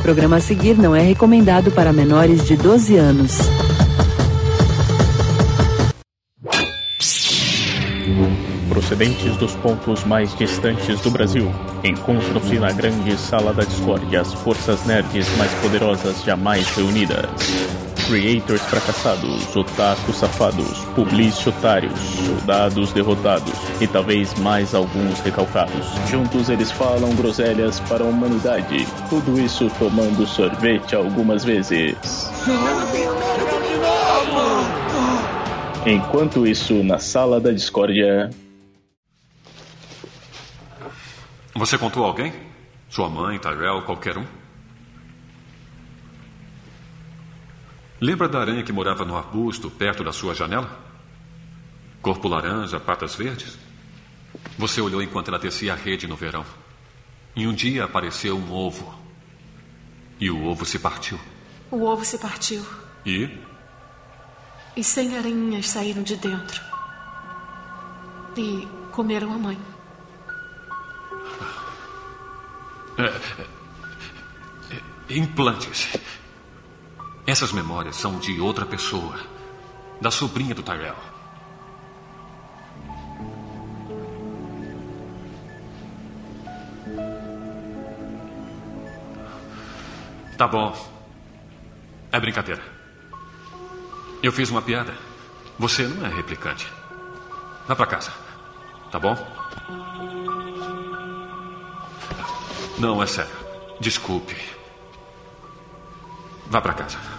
programa 0.00 0.36
a 0.36 0.40
seguir 0.40 0.76
não 0.76 0.94
é 0.96 1.00
recomendado 1.00 1.70
para 1.70 1.92
menores 1.92 2.44
de 2.44 2.56
12 2.56 2.96
anos. 2.96 3.38
Procedentes 8.68 9.36
dos 9.36 9.54
pontos 9.56 10.04
mais 10.04 10.34
distantes 10.34 11.00
do 11.00 11.10
Brasil, 11.10 11.52
encontram-se 11.84 12.58
na 12.58 12.72
grande 12.72 13.16
sala 13.18 13.52
da 13.52 13.62
discórdia 13.62 14.22
as 14.22 14.32
forças 14.32 14.84
nerds 14.86 15.26
mais 15.36 15.52
poderosas 15.54 16.24
jamais 16.24 16.66
reunidas. 16.74 17.89
Creators 18.10 18.62
fracassados, 18.62 19.54
otakus 19.54 20.16
safados, 20.16 20.84
publici 20.96 21.48
otários, 21.48 21.96
soldados 22.00 22.92
derrotados 22.92 23.52
e 23.80 23.86
talvez 23.86 24.34
mais 24.40 24.74
alguns 24.74 25.20
recalcados. 25.20 25.86
Juntos 26.10 26.48
eles 26.48 26.72
falam 26.72 27.14
groselhas 27.14 27.78
para 27.78 28.02
a 28.02 28.08
humanidade. 28.08 28.84
Tudo 29.08 29.38
isso 29.38 29.70
tomando 29.78 30.26
sorvete 30.26 30.96
algumas 30.96 31.44
vezes. 31.44 31.94
Enquanto 35.86 36.44
isso, 36.44 36.82
na 36.82 36.98
sala 36.98 37.40
da 37.40 37.52
discórdia. 37.52 38.28
Você 41.54 41.78
contou 41.78 42.04
alguém? 42.04 42.32
Sua 42.88 43.08
mãe, 43.08 43.38
Tyrell, 43.38 43.82
qualquer 43.82 44.18
um? 44.18 44.39
Lembra 48.00 48.28
da 48.28 48.40
aranha 48.40 48.62
que 48.62 48.72
morava 48.72 49.04
no 49.04 49.16
arbusto 49.16 49.70
perto 49.70 50.02
da 50.02 50.12
sua 50.12 50.34
janela? 50.34 50.70
Corpo 52.00 52.28
laranja, 52.28 52.80
patas 52.80 53.14
verdes? 53.14 53.58
Você 54.56 54.80
olhou 54.80 55.02
enquanto 55.02 55.28
ela 55.28 55.38
descia 55.38 55.74
a 55.74 55.76
rede 55.76 56.06
no 56.06 56.16
verão. 56.16 56.44
E 57.36 57.46
um 57.46 57.52
dia 57.52 57.84
apareceu 57.84 58.36
um 58.36 58.52
ovo. 58.52 58.98
E 60.18 60.30
o 60.30 60.44
ovo 60.46 60.64
se 60.64 60.78
partiu. 60.78 61.20
O 61.70 61.84
ovo 61.84 62.04
se 62.04 62.18
partiu. 62.18 62.64
E? 63.04 63.28
E 64.74 64.82
cem 64.82 65.18
aranhas 65.18 65.68
saíram 65.68 66.02
de 66.02 66.16
dentro. 66.16 66.62
E 68.36 68.66
comeram 68.92 69.32
a 69.32 69.38
mãe. 69.38 69.58
É, 72.96 73.04
é, 73.04 73.46
é, 74.74 75.16
implantes. 75.16 75.88
Essas 77.30 77.52
memórias 77.52 77.94
são 77.94 78.18
de 78.18 78.40
outra 78.40 78.66
pessoa, 78.66 79.16
da 80.00 80.10
sobrinha 80.10 80.52
do 80.52 80.64
Tyrell. 80.64 80.96
Tá 90.36 90.48
bom. 90.48 90.76
É 92.10 92.18
brincadeira. 92.18 92.60
Eu 94.20 94.32
fiz 94.32 94.50
uma 94.50 94.60
piada. 94.60 94.92
Você 95.56 95.86
não 95.86 96.04
é 96.06 96.08
replicante. 96.12 96.66
Vá 97.68 97.76
para 97.76 97.86
casa. 97.86 98.12
Tá 98.90 98.98
bom? 98.98 99.16
Não, 102.76 103.00
é 103.00 103.06
sério. 103.06 103.30
Desculpe. 103.78 104.36
Vá 106.48 106.60
para 106.60 106.74
casa. 106.74 107.09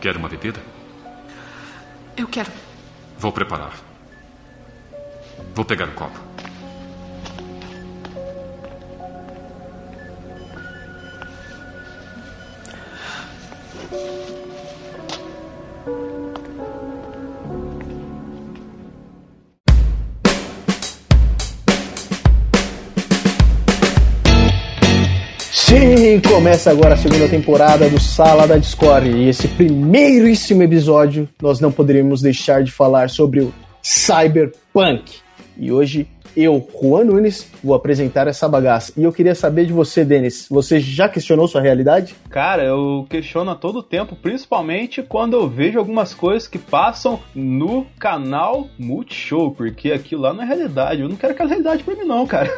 Quer 0.00 0.16
uma 0.16 0.28
bebida? 0.28 0.60
Eu 2.16 2.28
quero. 2.28 2.50
Vou 3.18 3.32
preparar. 3.32 3.74
Vou 5.54 5.64
pegar 5.64 5.86
um 5.86 5.94
copo. 5.94 6.27
Sim, 25.68 26.18
começa 26.26 26.70
agora 26.70 26.94
a 26.94 26.96
segunda 26.96 27.28
temporada 27.28 27.90
do 27.90 28.00
Sala 28.00 28.48
da 28.48 28.56
Discord. 28.56 29.10
E 29.10 29.28
esse 29.28 29.46
primeiríssimo 29.48 30.62
episódio 30.62 31.28
nós 31.42 31.60
não 31.60 31.70
poderíamos 31.70 32.22
deixar 32.22 32.64
de 32.64 32.72
falar 32.72 33.10
sobre 33.10 33.40
o 33.40 33.52
Cyberpunk. 33.82 35.20
E 35.58 35.72
hoje 35.72 36.06
eu, 36.36 36.68
Juan 36.80 37.04
Nunes, 37.04 37.50
vou 37.64 37.74
apresentar 37.74 38.28
essa 38.28 38.48
bagaça. 38.48 38.92
E 38.96 39.02
eu 39.02 39.12
queria 39.12 39.34
saber 39.34 39.66
de 39.66 39.72
você, 39.72 40.04
Denis, 40.04 40.46
você 40.48 40.78
já 40.78 41.08
questionou 41.08 41.48
sua 41.48 41.60
realidade? 41.60 42.14
Cara, 42.30 42.62
eu 42.62 43.06
questiono 43.10 43.50
a 43.50 43.54
todo 43.56 43.82
tempo, 43.82 44.14
principalmente 44.14 45.02
quando 45.02 45.34
eu 45.34 45.48
vejo 45.48 45.78
algumas 45.78 46.14
coisas 46.14 46.46
que 46.46 46.58
passam 46.58 47.20
no 47.34 47.86
canal 47.98 48.68
Multishow, 48.78 49.50
porque 49.50 49.90
aquilo 49.90 50.22
lá 50.22 50.32
não 50.32 50.42
é 50.44 50.46
realidade. 50.46 51.02
Eu 51.02 51.08
não 51.08 51.16
quero 51.16 51.32
aquela 51.32 51.48
realidade 51.48 51.82
pra 51.82 51.96
mim, 51.96 52.04
não, 52.04 52.24
cara. 52.26 52.48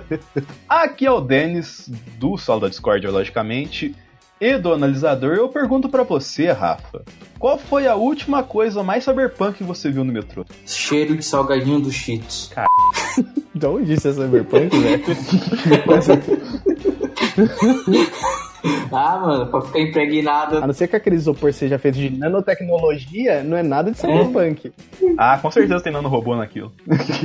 Aqui 0.66 1.04
é 1.04 1.10
o 1.10 1.20
Denis, 1.20 1.90
do 2.18 2.38
Sala 2.38 2.60
da 2.60 2.68
Discord, 2.68 3.06
logicamente 3.06 3.94
e 4.40 4.56
do 4.56 4.72
analisador, 4.72 5.34
eu 5.34 5.50
pergunto 5.50 5.88
para 5.88 6.02
você, 6.02 6.50
Rafa, 6.50 7.02
qual 7.38 7.58
foi 7.58 7.86
a 7.86 7.94
última 7.94 8.42
coisa 8.42 8.82
mais 8.82 9.04
cyberpunk 9.04 9.58
que 9.58 9.64
você 9.64 9.90
viu 9.90 10.02
no 10.02 10.12
metrô? 10.12 10.46
Cheiro 10.64 11.14
de 11.14 11.22
salgadinho 11.22 11.78
dos 11.78 11.94
Cheetos. 11.94 12.50
Cara, 12.54 12.66
de 13.54 13.66
onde 13.66 13.92
isso 13.92 14.08
é 14.08 14.12
cyberpunk, 14.12 14.74
velho? 14.78 15.04
ah, 18.90 19.18
mano, 19.18 19.50
pra 19.50 19.60
ficar 19.60 19.80
impregnado. 19.80 20.56
A 20.56 20.66
não 20.66 20.72
ser 20.72 20.88
que 20.88 20.96
aquele 20.96 21.16
isopor 21.16 21.52
seja 21.52 21.78
feito 21.78 21.98
de 21.98 22.08
nanotecnologia, 22.08 23.42
não 23.42 23.58
é 23.58 23.62
nada 23.62 23.90
de 23.90 23.98
cyberpunk. 23.98 24.72
É. 25.02 25.06
Ah, 25.18 25.38
com 25.40 25.50
certeza 25.50 25.82
tem 25.82 25.92
nanorobô 25.92 26.34
naquilo. 26.34 26.72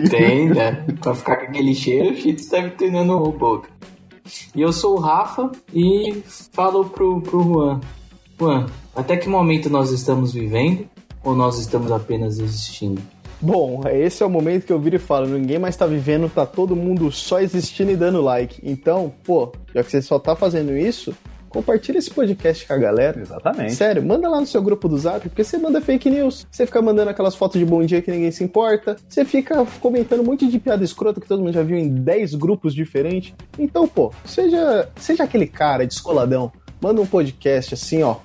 Tem, 0.09 0.49
né? 0.49 0.85
Pra 1.01 1.15
ficar 1.15 1.37
com 1.37 1.45
aquele 1.45 1.73
cheiro, 1.73 2.11
o 2.11 2.15
Cheetos 2.17 2.49
deve 2.49 2.71
ter 2.71 2.91
nanorobô. 2.91 3.63
E 4.55 4.61
eu 4.61 4.71
sou 4.73 4.97
o 4.97 4.99
Rafa 4.99 5.51
e 5.73 6.23
falo 6.51 6.85
pro, 6.85 7.21
pro 7.21 7.43
Juan. 7.43 7.81
Juan, 8.39 8.65
até 8.95 9.17
que 9.17 9.29
momento 9.29 9.69
nós 9.69 9.91
estamos 9.91 10.33
vivendo 10.33 10.87
ou 11.23 11.35
nós 11.35 11.59
estamos 11.59 11.91
apenas 11.91 12.39
existindo? 12.39 13.01
Bom, 13.41 13.81
esse 13.87 14.23
é 14.23 14.25
o 14.25 14.29
momento 14.29 14.65
que 14.65 14.73
eu 14.73 14.79
viro 14.79 14.95
e 14.95 14.99
falo, 14.99 15.27
ninguém 15.27 15.59
mais 15.59 15.75
tá 15.75 15.85
vivendo, 15.85 16.29
tá 16.29 16.45
todo 16.45 16.75
mundo 16.75 17.11
só 17.11 17.39
existindo 17.39 17.91
e 17.91 17.95
dando 17.95 18.21
like. 18.21 18.59
Então, 18.63 19.13
pô, 19.23 19.51
já 19.73 19.83
que 19.83 19.91
você 19.91 20.01
só 20.01 20.17
tá 20.17 20.35
fazendo 20.35 20.75
isso, 20.75 21.13
compartilha 21.55 21.97
esse 21.97 22.11
podcast 22.11 22.67
com 22.67 22.73
a 22.73 22.77
galera. 22.77 23.21
Exatamente. 23.21 23.73
Sério, 23.73 24.03
manda 24.03 24.27
lá 24.27 24.41
no 24.41 24.45
seu 24.45 24.61
grupo 24.61 24.89
do 24.89 24.97
Zap, 24.97 25.29
porque 25.29 25.41
você 25.41 25.57
manda 25.57 25.79
fake 25.79 26.09
news. 26.09 26.45
Você 26.51 26.65
fica 26.65 26.81
mandando 26.81 27.09
aquelas 27.09 27.33
fotos 27.33 27.57
de 27.57 27.65
bom 27.65 27.81
dia 27.85 28.01
que 28.01 28.11
ninguém 28.11 28.29
se 28.29 28.43
importa. 28.43 28.97
Você 29.07 29.23
fica 29.23 29.65
comentando 29.79 30.19
um 30.19 30.25
monte 30.25 30.47
de 30.47 30.59
piada 30.59 30.83
escrota 30.83 31.21
que 31.21 31.27
todo 31.27 31.41
mundo 31.41 31.53
já 31.53 31.63
viu 31.63 31.77
em 31.77 31.87
10 31.87 32.35
grupos 32.35 32.75
diferentes. 32.75 33.33
Então, 33.57 33.87
pô, 33.87 34.11
seja, 34.25 34.89
seja 34.97 35.23
aquele 35.23 35.47
cara 35.47 35.87
descoladão. 35.87 36.51
Manda 36.81 36.99
um 36.99 37.07
podcast 37.07 37.73
assim, 37.73 38.03
ó, 38.03 38.17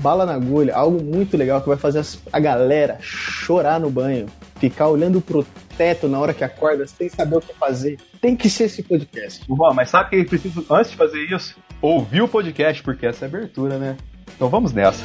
bala 0.00 0.24
na 0.24 0.34
agulha, 0.34 0.74
algo 0.74 1.02
muito 1.02 1.36
legal 1.36 1.60
que 1.60 1.68
vai 1.68 1.76
fazer 1.76 2.04
a 2.32 2.38
galera 2.38 2.98
chorar 3.00 3.80
no 3.80 3.90
banho, 3.90 4.26
ficar 4.60 4.88
olhando 4.88 5.20
pro 5.20 5.44
teto 5.76 6.06
na 6.06 6.20
hora 6.20 6.32
que 6.32 6.44
acorda 6.44 6.86
sem 6.86 7.08
saber 7.08 7.36
o 7.36 7.40
que 7.40 7.52
fazer. 7.54 7.98
Tem 8.20 8.36
que 8.36 8.48
ser 8.48 8.64
esse 8.64 8.82
podcast. 8.84 9.44
Bom, 9.48 9.74
mas 9.74 9.90
sabe 9.90 10.10
que 10.10 10.24
preciso, 10.24 10.64
antes 10.70 10.92
de 10.92 10.96
fazer 10.96 11.20
isso, 11.24 11.56
ouvir 11.80 12.22
o 12.22 12.28
podcast, 12.28 12.82
porque 12.82 13.06
essa 13.06 13.24
é 13.24 13.28
abertura, 13.28 13.78
né? 13.78 13.96
Então 14.34 14.48
vamos 14.48 14.72
nessa. 14.72 15.04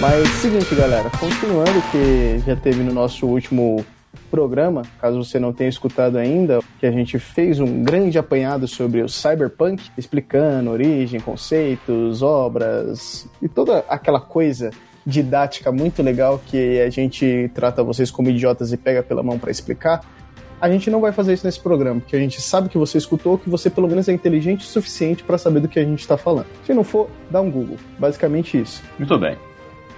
Mas 0.00 0.28
seguinte, 0.40 0.74
galera, 0.74 1.10
continuando 1.10 1.82
que 1.92 2.42
já 2.46 2.56
teve 2.56 2.82
no 2.82 2.92
nosso 2.92 3.26
último 3.26 3.84
programa, 4.30 4.82
caso 5.00 5.22
você 5.22 5.38
não 5.38 5.52
tenha 5.52 5.68
escutado 5.68 6.16
ainda, 6.16 6.60
que 6.78 6.86
a 6.86 6.90
gente 6.90 7.18
fez 7.18 7.58
um 7.58 7.82
grande 7.82 8.18
apanhado 8.18 8.66
sobre 8.68 9.02
o 9.02 9.08
cyberpunk, 9.08 9.90
explicando 9.98 10.70
origem, 10.70 11.20
conceitos, 11.20 12.22
obras 12.22 13.28
e 13.42 13.48
toda 13.48 13.84
aquela 13.88 14.20
coisa 14.20 14.70
didática 15.04 15.72
muito 15.72 16.02
legal 16.02 16.40
que 16.46 16.80
a 16.80 16.90
gente 16.90 17.50
trata 17.54 17.82
vocês 17.82 18.10
como 18.10 18.30
idiotas 18.30 18.72
e 18.72 18.76
pega 18.76 19.02
pela 19.02 19.22
mão 19.22 19.38
para 19.38 19.50
explicar. 19.50 20.04
A 20.60 20.70
gente 20.70 20.90
não 20.90 21.00
vai 21.00 21.10
fazer 21.10 21.32
isso 21.32 21.46
nesse 21.46 21.58
programa, 21.58 22.00
porque 22.00 22.14
a 22.14 22.18
gente 22.18 22.40
sabe 22.40 22.68
que 22.68 22.76
você 22.76 22.98
escutou, 22.98 23.38
que 23.38 23.48
você 23.48 23.70
pelo 23.70 23.88
menos 23.88 24.08
é 24.08 24.12
inteligente 24.12 24.60
o 24.60 24.68
suficiente 24.68 25.24
para 25.24 25.38
saber 25.38 25.60
do 25.60 25.68
que 25.68 25.78
a 25.78 25.84
gente 25.84 26.06
tá 26.06 26.18
falando. 26.18 26.46
Se 26.66 26.74
não 26.74 26.84
for, 26.84 27.08
dá 27.30 27.40
um 27.40 27.50
Google. 27.50 27.78
Basicamente 27.98 28.60
isso. 28.60 28.82
Muito 28.98 29.18
bem. 29.18 29.36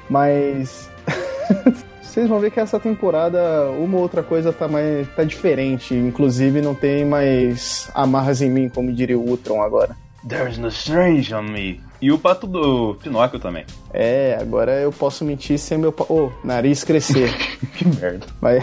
Mas. 0.08 0.88
Vocês 2.12 2.28
vão 2.28 2.40
ver 2.40 2.50
que 2.50 2.60
essa 2.60 2.78
temporada 2.78 3.70
uma 3.70 3.96
ou 3.96 4.02
outra 4.02 4.22
coisa 4.22 4.52
tá, 4.52 4.68
mais, 4.68 5.08
tá 5.16 5.24
diferente. 5.24 5.94
Inclusive 5.94 6.60
não 6.60 6.74
tem 6.74 7.06
mais 7.06 7.88
amarras 7.94 8.42
em 8.42 8.50
mim, 8.50 8.68
como 8.68 8.92
diria 8.92 9.18
o 9.18 9.26
Ultron 9.26 9.62
agora. 9.62 9.96
There's 10.28 10.58
no 10.58 10.68
strange 10.68 11.34
on 11.34 11.44
me. 11.44 11.80
E 12.02 12.12
o 12.12 12.18
pato 12.18 12.46
do 12.46 12.96
Pinóquio 13.02 13.40
também. 13.40 13.64
É, 13.94 14.36
agora 14.38 14.72
eu 14.72 14.92
posso 14.92 15.24
mentir 15.24 15.58
sem 15.58 15.78
meu 15.78 15.90
pa- 15.90 16.04
oh, 16.06 16.30
nariz 16.44 16.84
crescer. 16.84 17.34
que 17.78 17.88
merda. 17.98 18.26
Mas, 18.42 18.62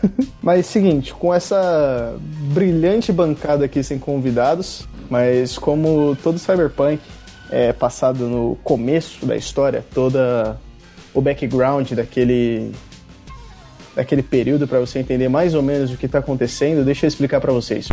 mas 0.42 0.66
seguinte, 0.66 1.14
com 1.14 1.32
essa 1.32 2.14
brilhante 2.52 3.10
bancada 3.10 3.64
aqui 3.64 3.82
sem 3.82 3.98
convidados, 3.98 4.86
mas 5.08 5.56
como 5.56 6.14
todo 6.22 6.38
cyberpunk 6.38 7.00
é 7.50 7.72
passado 7.72 8.28
no 8.28 8.56
começo 8.62 9.24
da 9.24 9.36
história, 9.36 9.82
toda 9.94 10.60
o 11.14 11.22
background 11.22 11.92
daquele 11.92 12.72
daquele 13.94 14.22
período 14.22 14.66
para 14.66 14.78
você 14.78 14.98
entender 14.98 15.28
mais 15.28 15.54
ou 15.54 15.62
menos 15.62 15.92
o 15.92 15.96
que 15.96 16.08
tá 16.08 16.18
acontecendo, 16.18 16.84
deixa 16.84 17.06
eu 17.06 17.08
explicar 17.08 17.40
para 17.40 17.52
vocês. 17.52 17.88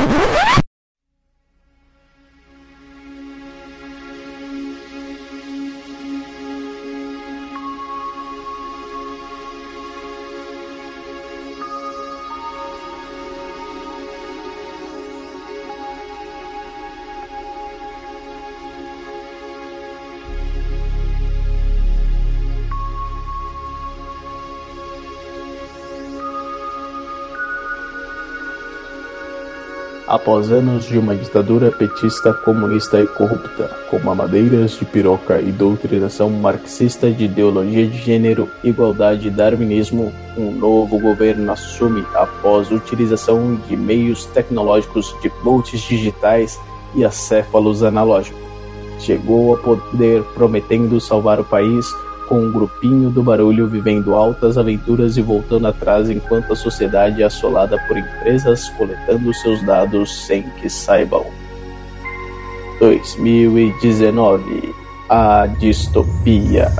Após 30.07 30.49
anos 30.53 30.85
de 30.85 30.97
uma 30.97 31.13
ditadura 31.13 31.69
petista, 31.69 32.33
comunista 32.33 32.97
e 32.97 33.05
corrupta, 33.07 33.69
com 33.89 33.99
mamadeiras 33.99 34.71
de 34.71 34.85
piroca 34.85 35.41
e 35.41 35.51
doutrinação 35.51 36.29
marxista 36.29 37.11
de 37.11 37.25
ideologia 37.25 37.85
de 37.85 37.97
gênero, 37.97 38.49
igualdade 38.63 39.27
e 39.27 39.31
darwinismo, 39.31 40.13
um 40.37 40.49
novo 40.49 40.97
governo 40.97 41.51
assume 41.51 42.05
após 42.15 42.71
utilização 42.71 43.55
de 43.67 43.75
meios 43.75 44.23
tecnológicos 44.27 45.13
de 45.21 45.29
bolts 45.43 45.81
digitais 45.81 46.57
e 46.95 47.03
acéfalos 47.03 47.83
analógicos. 47.83 48.41
Chegou 48.99 49.51
ao 49.51 49.61
poder 49.61 50.23
prometendo 50.33 51.01
salvar 51.01 51.37
o 51.37 51.43
país 51.43 51.85
com 52.27 52.39
um 52.39 52.51
grupinho 52.51 53.09
do 53.09 53.23
barulho 53.23 53.67
vivendo 53.67 54.15
altas 54.15 54.57
aventuras 54.57 55.17
e 55.17 55.21
voltando 55.21 55.67
atrás 55.67 56.09
enquanto 56.09 56.53
a 56.53 56.55
sociedade 56.55 57.21
é 57.21 57.25
assolada 57.25 57.77
por 57.87 57.97
empresas 57.97 58.69
coletando 58.69 59.33
seus 59.33 59.61
dados 59.63 60.25
sem 60.25 60.43
que 60.61 60.69
saibam. 60.69 61.25
2019 62.79 64.75
A 65.09 65.47
Distopia 65.47 66.71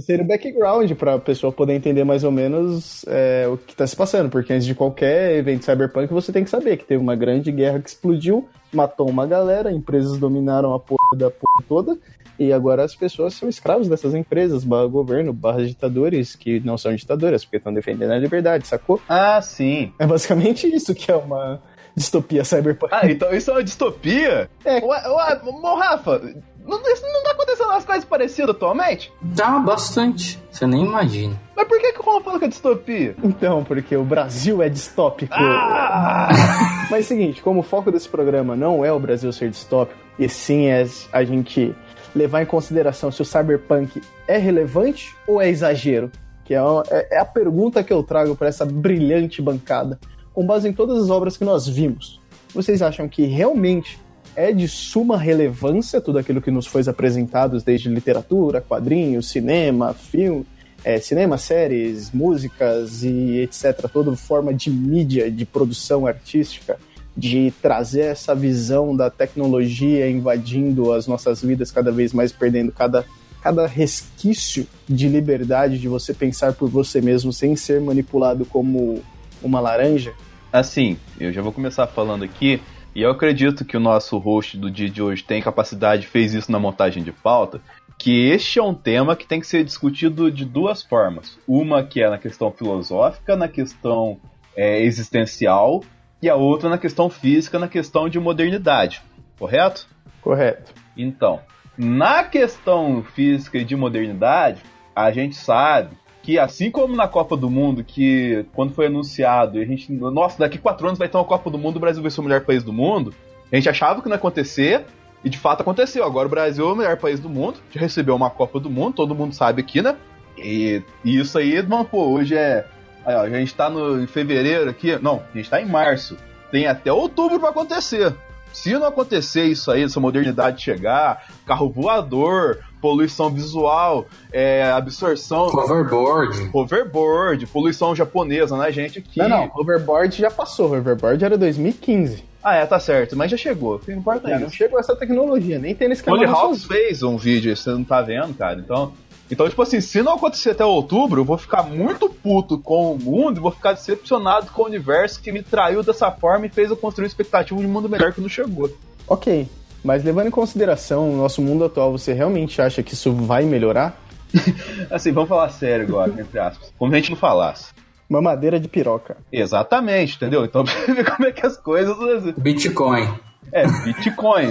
seria 0.00 0.24
o 0.24 0.26
background 0.26 0.90
para 0.92 1.14
a 1.14 1.18
pessoa 1.18 1.52
poder 1.52 1.74
entender 1.74 2.04
mais 2.04 2.24
ou 2.24 2.30
menos 2.30 3.04
é, 3.08 3.46
o 3.48 3.56
que 3.56 3.72
está 3.72 3.86
se 3.86 3.96
passando, 3.96 4.30
porque 4.30 4.52
antes 4.52 4.66
de 4.66 4.74
qualquer 4.74 5.36
evento 5.36 5.64
cyberpunk 5.64 6.12
você 6.12 6.32
tem 6.32 6.44
que 6.44 6.50
saber 6.50 6.76
que 6.76 6.84
teve 6.84 7.02
uma 7.02 7.16
grande 7.16 7.50
guerra 7.50 7.80
que 7.80 7.88
explodiu, 7.88 8.48
matou 8.72 9.08
uma 9.08 9.26
galera, 9.26 9.72
empresas 9.72 10.18
dominaram 10.18 10.74
a 10.74 10.80
porra 10.80 11.16
da 11.16 11.30
porra 11.30 11.64
toda, 11.68 11.98
e 12.38 12.52
agora 12.52 12.82
as 12.82 12.94
pessoas 12.94 13.34
são 13.34 13.48
escravos 13.48 13.88
dessas 13.88 14.14
empresas, 14.14 14.64
barra 14.64 14.86
governo, 14.86 15.32
barra 15.32 15.64
ditadores, 15.64 16.34
que 16.34 16.60
não 16.60 16.76
são 16.76 16.94
ditadoras, 16.94 17.44
porque 17.44 17.58
estão 17.58 17.72
defendendo 17.72 18.10
a 18.10 18.18
liberdade, 18.18 18.66
sacou? 18.66 19.00
Ah, 19.08 19.40
sim. 19.40 19.92
É 19.98 20.06
basicamente 20.06 20.66
isso 20.66 20.94
que 20.94 21.10
é 21.10 21.14
uma 21.14 21.62
distopia 21.96 22.44
cyberpunk. 22.44 22.92
Ah, 22.92 23.08
então 23.08 23.32
isso 23.32 23.50
é 23.50 23.54
uma 23.54 23.64
distopia? 23.64 24.50
É. 24.64 24.84
Ué, 24.84 25.08
ué, 25.08 25.40
Rafa, 25.78 26.20
não, 26.66 26.80
isso 26.92 27.02
não 27.02 27.22
tá 27.22 27.30
acontecendo 27.32 27.68
umas 27.70 27.84
coisas 27.84 28.04
parecidas 28.04 28.54
atualmente? 28.54 29.12
Dá 29.20 29.58
bastante. 29.58 30.42
Você 30.50 30.66
nem 30.66 30.84
imagina. 30.84 31.40
Mas 31.56 31.68
por 31.68 31.78
que 31.80 31.92
que 31.92 32.00
o 32.00 32.04
Juan 32.04 32.20
falou 32.22 32.38
que 32.38 32.46
é 32.46 32.48
distopia? 32.48 33.14
Então, 33.22 33.62
porque 33.64 33.96
o 33.96 34.04
Brasil 34.04 34.62
é 34.62 34.68
distópico. 34.68 35.34
Ah! 35.36 36.28
Mas 36.90 37.00
é 37.00 37.00
o 37.00 37.04
seguinte, 37.04 37.42
como 37.42 37.60
o 37.60 37.62
foco 37.62 37.90
desse 37.90 38.08
programa 38.08 38.54
não 38.56 38.84
é 38.84 38.92
o 38.92 38.98
Brasil 38.98 39.32
ser 39.32 39.50
distópico, 39.50 39.98
e 40.18 40.28
sim 40.28 40.66
é 40.66 40.86
a 41.12 41.24
gente 41.24 41.74
levar 42.14 42.42
em 42.42 42.46
consideração 42.46 43.10
se 43.10 43.20
o 43.22 43.24
cyberpunk 43.24 44.00
é 44.28 44.38
relevante 44.38 45.14
ou 45.26 45.40
é 45.42 45.48
exagero, 45.48 46.10
que 46.44 46.54
é, 46.54 46.62
uma- 46.62 46.84
é- 46.90 47.16
é 47.16 47.18
a 47.18 47.24
pergunta 47.24 47.82
que 47.82 47.92
eu 47.92 48.02
trago 48.02 48.36
para 48.36 48.48
essa 48.48 48.64
brilhante 48.64 49.42
bancada, 49.42 49.98
com 50.32 50.46
base 50.46 50.68
em 50.68 50.72
todas 50.72 51.02
as 51.02 51.10
obras 51.10 51.36
que 51.36 51.44
nós 51.44 51.66
vimos. 51.66 52.20
Vocês 52.54 52.82
acham 52.82 53.08
que 53.08 53.24
realmente 53.26 53.98
é 54.36 54.52
de 54.52 54.66
suma 54.68 55.16
relevância 55.16 56.00
tudo 56.00 56.18
aquilo 56.18 56.42
que 56.42 56.50
nos 56.50 56.66
foi 56.66 56.82
apresentado, 56.86 57.60
desde 57.60 57.88
literatura, 57.88 58.60
quadrinhos, 58.60 59.28
cinema, 59.28 59.94
filme, 59.94 60.44
é, 60.84 60.98
cinema, 60.98 61.38
séries, 61.38 62.10
músicas 62.12 63.02
e 63.02 63.40
etc. 63.40 63.88
Toda 63.90 64.14
forma 64.16 64.52
de 64.52 64.70
mídia, 64.70 65.30
de 65.30 65.46
produção 65.46 66.06
artística, 66.06 66.78
de 67.16 67.52
trazer 67.62 68.02
essa 68.02 68.34
visão 68.34 68.94
da 68.94 69.08
tecnologia 69.08 70.10
invadindo 70.10 70.92
as 70.92 71.06
nossas 71.06 71.42
vidas 71.42 71.70
cada 71.70 71.92
vez 71.92 72.12
mais, 72.12 72.32
perdendo 72.32 72.72
cada, 72.72 73.04
cada 73.40 73.66
resquício 73.66 74.66
de 74.88 75.08
liberdade 75.08 75.78
de 75.78 75.88
você 75.88 76.12
pensar 76.12 76.52
por 76.54 76.68
você 76.68 77.00
mesmo 77.00 77.32
sem 77.32 77.54
ser 77.56 77.80
manipulado 77.80 78.44
como 78.44 79.02
uma 79.42 79.60
laranja. 79.60 80.12
Assim, 80.52 80.96
eu 81.18 81.32
já 81.32 81.40
vou 81.40 81.52
começar 81.52 81.86
falando 81.86 82.24
aqui, 82.24 82.60
e 82.94 83.02
eu 83.02 83.10
acredito 83.10 83.64
que 83.64 83.76
o 83.76 83.80
nosso 83.80 84.16
host 84.18 84.56
do 84.56 84.70
dia 84.70 84.88
de 84.88 85.02
hoje 85.02 85.24
tem 85.24 85.42
capacidade, 85.42 86.06
fez 86.06 86.32
isso 86.32 86.52
na 86.52 86.58
montagem 86.58 87.02
de 87.02 87.12
pauta, 87.12 87.60
que 87.98 88.28
este 88.28 88.58
é 88.58 88.62
um 88.62 88.74
tema 88.74 89.16
que 89.16 89.26
tem 89.26 89.40
que 89.40 89.46
ser 89.46 89.64
discutido 89.64 90.30
de 90.30 90.44
duas 90.44 90.82
formas. 90.82 91.38
Uma 91.46 91.82
que 91.82 92.02
é 92.02 92.08
na 92.08 92.18
questão 92.18 92.52
filosófica, 92.52 93.36
na 93.36 93.48
questão 93.48 94.18
é, 94.56 94.82
existencial, 94.82 95.82
e 96.22 96.28
a 96.28 96.36
outra 96.36 96.68
na 96.68 96.78
questão 96.78 97.10
física, 97.10 97.58
na 97.58 97.68
questão 97.68 98.08
de 98.08 98.18
modernidade. 98.18 99.02
Correto? 99.38 99.86
Correto. 100.22 100.72
Então, 100.96 101.40
na 101.76 102.24
questão 102.24 103.02
física 103.02 103.58
e 103.58 103.64
de 103.64 103.76
modernidade, 103.76 104.62
a 104.94 105.10
gente 105.10 105.34
sabe 105.36 105.96
que 106.24 106.38
assim 106.38 106.70
como 106.70 106.96
na 106.96 107.06
Copa 107.06 107.36
do 107.36 107.50
Mundo, 107.50 107.84
que 107.84 108.46
quando 108.54 108.72
foi 108.72 108.86
anunciado, 108.86 109.58
a 109.58 109.64
gente, 109.64 109.92
nossa, 109.92 110.38
daqui 110.38 110.56
quatro 110.56 110.86
anos 110.86 110.98
vai 110.98 111.06
ter 111.06 111.18
uma 111.18 111.24
Copa 111.24 111.50
do 111.50 111.58
Mundo, 111.58 111.76
o 111.76 111.80
Brasil 111.80 112.00
vai 112.00 112.10
ser 112.10 112.22
o 112.22 112.24
melhor 112.24 112.40
país 112.40 112.62
do 112.62 112.72
mundo, 112.72 113.14
a 113.52 113.56
gente 113.56 113.68
achava 113.68 114.00
que 114.00 114.08
não 114.08 114.14
ia 114.14 114.18
acontecer, 114.18 114.86
e 115.22 115.28
de 115.28 115.36
fato 115.36 115.60
aconteceu. 115.60 116.02
Agora 116.02 116.26
o 116.26 116.30
Brasil 116.30 116.66
é 116.66 116.72
o 116.72 116.76
melhor 116.76 116.96
país 116.96 117.20
do 117.20 117.28
mundo, 117.28 117.58
já 117.70 117.78
recebeu 117.78 118.16
uma 118.16 118.30
Copa 118.30 118.58
do 118.58 118.70
Mundo, 118.70 118.94
todo 118.94 119.14
mundo 119.14 119.34
sabe 119.34 119.60
aqui, 119.60 119.82
né? 119.82 119.96
E, 120.38 120.82
e 121.04 121.20
isso 121.20 121.36
aí, 121.36 121.62
mano, 121.62 121.84
pô, 121.84 122.06
hoje 122.06 122.34
é. 122.34 122.64
Aí, 123.04 123.14
ó, 123.14 123.20
a 123.20 123.28
gente 123.28 123.54
tá 123.54 123.68
no, 123.68 124.02
em 124.02 124.06
fevereiro 124.06 124.70
aqui, 124.70 124.98
não, 125.02 125.22
a 125.30 125.36
gente 125.36 125.50
tá 125.50 125.60
em 125.60 125.66
março. 125.66 126.16
Tem 126.50 126.66
até 126.66 126.90
outubro 126.90 127.38
pra 127.38 127.50
acontecer. 127.50 128.14
Se 128.54 128.72
não 128.72 128.86
acontecer 128.86 129.44
isso 129.44 129.70
aí, 129.70 129.82
essa 129.82 129.98
modernidade 130.00 130.62
chegar, 130.62 131.26
carro 131.44 131.68
voador, 131.68 132.60
poluição 132.80 133.28
visual, 133.28 134.06
é, 134.32 134.70
absorção, 134.70 135.46
Hoverboard. 135.46 136.50
hoverboard, 136.52 137.46
poluição 137.48 137.94
japonesa, 137.96 138.56
né, 138.56 138.70
gente? 138.70 139.00
Aqui. 139.00 139.18
Não, 139.18 139.28
não, 139.28 139.50
hoverboard 139.54 140.16
já 140.16 140.30
passou, 140.30 140.66
hoverboard 140.72 141.24
era 141.24 141.36
2015. 141.36 142.24
Ah, 142.42 142.56
é, 142.56 142.66
tá 142.66 142.78
certo, 142.78 143.16
mas 143.16 143.30
já 143.30 143.38
chegou. 143.38 143.76
O 143.76 143.78
que 143.78 143.90
importa 143.90 144.30
é 144.30 144.38
não 144.38 144.48
isso. 144.48 144.56
chegou 144.56 144.78
essa 144.78 144.94
tecnologia, 144.94 145.58
nem 145.58 145.74
tem 145.74 145.88
nesse 145.88 146.02
canal. 146.02 146.20
Tony 146.20 146.30
Hawks 146.30 146.64
fez 146.64 147.02
um 147.02 147.16
vídeo, 147.16 147.56
você 147.56 147.70
não 147.70 147.82
tá 147.82 148.02
vendo, 148.02 148.34
cara. 148.34 148.60
Então, 148.60 148.92
então, 149.30 149.48
tipo 149.48 149.62
assim, 149.62 149.80
se 149.80 150.02
não 150.02 150.14
acontecer 150.14 150.50
até 150.50 150.64
outubro, 150.64 151.20
eu 151.20 151.24
vou 151.24 151.38
ficar 151.38 151.62
muito 151.62 152.08
puto 152.08 152.58
com 152.58 152.92
o 152.92 152.98
mundo 152.98 153.38
e 153.38 153.40
vou 153.40 153.50
ficar 153.50 153.72
decepcionado 153.72 154.50
com 154.50 154.62
o 154.62 154.66
universo 154.66 155.20
que 155.20 155.32
me 155.32 155.42
traiu 155.42 155.82
dessa 155.82 156.10
forma 156.10 156.46
e 156.46 156.50
fez 156.50 156.70
eu 156.70 156.76
construir 156.76 157.06
expectativa 157.06 157.58
de 157.58 157.66
um 157.66 157.70
mundo 157.70 157.88
melhor 157.88 158.12
que 158.12 158.20
não 158.20 158.28
chegou. 158.28 158.70
Ok, 159.08 159.48
mas 159.82 160.04
levando 160.04 160.28
em 160.28 160.30
consideração 160.30 161.10
o 161.12 161.16
nosso 161.16 161.40
mundo 161.40 161.64
atual, 161.64 161.92
você 161.92 162.12
realmente 162.12 162.60
acha 162.60 162.82
que 162.82 162.94
isso 162.94 163.12
vai 163.12 163.44
melhorar? 163.44 163.98
Assim, 164.90 165.12
vamos 165.12 165.28
falar 165.28 165.48
sério 165.50 165.86
agora, 165.86 166.12
entre 166.20 166.38
aspas. 166.38 166.72
Como 166.78 166.90
se 166.90 166.96
a 166.96 167.00
gente 167.00 167.10
não 167.10 167.16
falasse. 167.16 167.72
Mamadeira 168.08 168.60
de 168.60 168.68
piroca. 168.68 169.16
Exatamente, 169.32 170.16
entendeu? 170.16 170.44
Então, 170.44 170.64
ver 170.86 171.10
como 171.10 171.26
é 171.26 171.32
que 171.32 171.46
as 171.46 171.56
coisas. 171.56 171.96
Bitcoin. 172.36 173.08
É, 173.54 173.66
Bitcoin. 173.84 174.50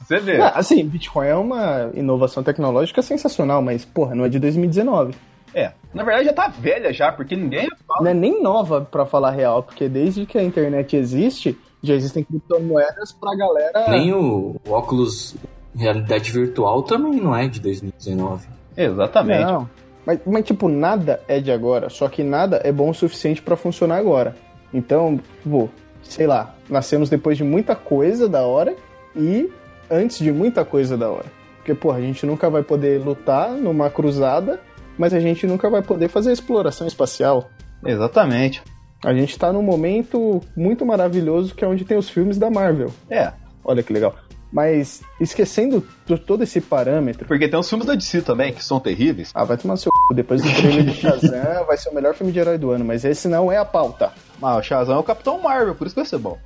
Você 0.00 0.18
vê. 0.18 0.40
Ah, 0.40 0.52
assim, 0.54 0.86
Bitcoin 0.86 1.26
é 1.26 1.34
uma 1.34 1.90
inovação 1.92 2.42
tecnológica 2.42 3.02
sensacional, 3.02 3.60
mas, 3.60 3.84
porra, 3.84 4.14
não 4.14 4.24
é 4.24 4.28
de 4.28 4.38
2019. 4.38 5.14
É, 5.52 5.72
na 5.92 6.02
verdade 6.02 6.26
já 6.26 6.32
tá 6.32 6.48
velha 6.48 6.92
já, 6.92 7.12
porque 7.12 7.34
ninguém 7.36 7.68
fala. 7.86 8.02
Não 8.02 8.10
é 8.10 8.14
nem 8.14 8.42
nova, 8.42 8.80
pra 8.80 9.04
falar 9.06 9.30
real, 9.30 9.62
porque 9.62 9.88
desde 9.88 10.24
que 10.24 10.38
a 10.38 10.42
internet 10.42 10.96
existe, 10.96 11.58
já 11.82 11.94
existem 11.94 12.24
criptomoedas 12.24 13.12
pra 13.12 13.36
galera... 13.36 13.88
Nem 13.88 14.12
o, 14.12 14.56
o 14.66 14.70
óculos 14.70 15.36
realidade 15.74 16.30
virtual 16.30 16.82
também 16.82 17.20
não 17.20 17.34
é 17.34 17.48
de 17.48 17.60
2019. 17.60 18.46
Exatamente. 18.76 19.44
Não, 19.44 19.68
mas, 20.06 20.20
mas, 20.26 20.44
tipo, 20.44 20.68
nada 20.68 21.20
é 21.26 21.40
de 21.40 21.50
agora, 21.50 21.88
só 21.88 22.08
que 22.08 22.22
nada 22.22 22.60
é 22.64 22.70
bom 22.70 22.90
o 22.90 22.94
suficiente 22.94 23.42
pra 23.42 23.56
funcionar 23.56 23.96
agora. 23.96 24.36
Então, 24.72 25.20
tipo, 25.42 25.70
sei 26.08 26.26
lá, 26.26 26.54
nascemos 26.68 27.08
depois 27.08 27.36
de 27.36 27.44
muita 27.44 27.74
coisa 27.74 28.28
da 28.28 28.42
hora 28.42 28.74
e 29.16 29.50
antes 29.90 30.18
de 30.18 30.32
muita 30.32 30.64
coisa 30.64 30.96
da 30.96 31.10
hora. 31.10 31.26
Porque, 31.56 31.74
pô, 31.74 31.90
a 31.90 32.00
gente 32.00 32.26
nunca 32.26 32.50
vai 32.50 32.62
poder 32.62 33.00
lutar 33.00 33.50
numa 33.50 33.88
cruzada, 33.88 34.60
mas 34.98 35.14
a 35.14 35.20
gente 35.20 35.46
nunca 35.46 35.70
vai 35.70 35.82
poder 35.82 36.08
fazer 36.08 36.32
exploração 36.32 36.86
espacial. 36.86 37.48
Exatamente. 37.84 38.62
A 39.04 39.12
gente 39.14 39.38
tá 39.38 39.52
num 39.52 39.62
momento 39.62 40.40
muito 40.56 40.84
maravilhoso 40.84 41.54
que 41.54 41.64
é 41.64 41.68
onde 41.68 41.84
tem 41.84 41.96
os 41.96 42.08
filmes 42.08 42.38
da 42.38 42.50
Marvel. 42.50 42.90
É. 43.10 43.32
Olha 43.64 43.82
que 43.82 43.92
legal. 43.92 44.14
Mas 44.52 45.02
esquecendo 45.20 45.84
todo 46.26 46.44
esse 46.44 46.60
parâmetro. 46.60 47.26
Porque 47.26 47.48
tem 47.48 47.58
os 47.58 47.68
filmes 47.68 47.86
da 47.86 47.94
DC 47.94 48.22
também, 48.22 48.52
que 48.52 48.64
são 48.64 48.78
terríveis. 48.78 49.30
Ah, 49.34 49.44
vai 49.44 49.56
tomar 49.56 49.76
seu 49.76 49.90
c... 49.90 50.14
Depois 50.14 50.42
do 50.42 50.48
trailer 50.54 50.84
de 50.84 50.94
Shazam, 50.94 51.64
vai 51.66 51.76
ser 51.76 51.88
o 51.88 51.94
melhor 51.94 52.14
filme 52.14 52.32
de 52.32 52.38
herói 52.38 52.56
do 52.56 52.70
ano, 52.70 52.84
mas 52.84 53.04
esse 53.04 53.26
não 53.26 53.50
é 53.50 53.56
a 53.56 53.64
pauta. 53.64 54.12
Ah, 54.44 54.56
o 54.58 54.62
Shazam 54.62 54.96
é 54.96 54.98
o 54.98 55.02
Capitão 55.02 55.40
Marvel, 55.40 55.74
por 55.74 55.86
isso 55.86 55.94
que 55.94 56.02
vai 56.02 56.08
ser 56.08 56.18
bom. 56.18 56.38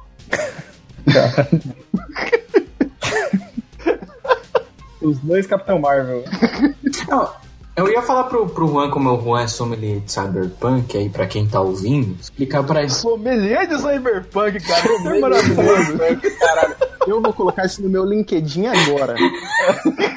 Os 5.02 5.18
dois 5.18 5.48
Capitão 5.48 5.80
Marvel. 5.80 6.22
Não, 7.08 7.28
eu 7.76 7.88
ia 7.88 8.00
falar 8.02 8.24
pro, 8.24 8.48
pro 8.48 8.68
Juan, 8.68 8.88
como 8.90 9.10
o 9.10 9.20
Juan 9.20 9.42
é 9.42 9.48
sommelier 9.48 9.98
de 9.98 10.12
Cyberpunk, 10.12 10.96
aí 10.96 11.08
pra 11.08 11.26
quem 11.26 11.46
tá 11.48 11.60
ouvindo, 11.60 12.16
explicar 12.20 12.62
pra 12.62 12.82
ele. 12.82 12.90
Sommelier 12.90 13.66
de 13.66 13.78
Cyberpunk, 13.78 14.60
cara. 14.60 14.80
Isso 14.80 15.08
é 15.08 15.18
maravilhoso. 15.20 15.98
Caralho, 16.38 16.76
eu 17.04 17.20
vou 17.20 17.32
colocar 17.32 17.66
isso 17.66 17.82
no 17.82 17.88
meu 17.88 18.04
LinkedIn 18.04 18.66
agora. 18.66 19.16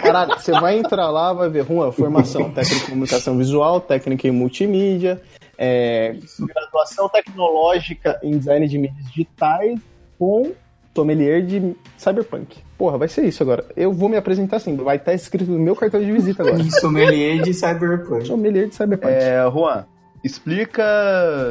Caralho, 0.03 0.39
você 0.39 0.51
vai 0.51 0.77
entrar 0.77 1.09
lá, 1.09 1.33
vai 1.33 1.49
ver, 1.49 1.65
Juan, 1.65 1.91
formação, 1.91 2.51
técnica 2.51 2.85
em 2.85 2.89
comunicação 2.89 3.37
visual, 3.37 3.81
técnica 3.81 4.27
em 4.27 4.31
multimídia, 4.31 5.19
é, 5.63 6.15
graduação 6.39 7.07
tecnológica 7.07 8.19
em 8.23 8.35
design 8.35 8.67
de 8.67 8.79
mídias 8.79 9.05
digitais 9.05 9.79
com 10.17 10.53
sommelier 10.95 11.45
de 11.45 11.75
cyberpunk. 11.97 12.57
Porra, 12.79 12.97
vai 12.97 13.07
ser 13.07 13.25
isso 13.25 13.43
agora. 13.43 13.63
Eu 13.77 13.93
vou 13.93 14.09
me 14.09 14.17
apresentar 14.17 14.57
assim, 14.57 14.75
vai 14.75 14.95
estar 14.95 15.13
escrito 15.13 15.51
no 15.51 15.59
meu 15.59 15.75
cartão 15.75 16.01
de 16.01 16.11
visita 16.11 16.41
agora. 16.41 16.57
E 16.65 16.71
sommelier 16.71 17.43
de 17.43 17.53
Cyberpunk. 17.53 18.25
Sommelier 18.25 18.67
de 18.69 18.75
cyberpunk. 18.75 19.13
É, 19.13 19.47
Juan, 19.51 19.85
explica 20.23 20.83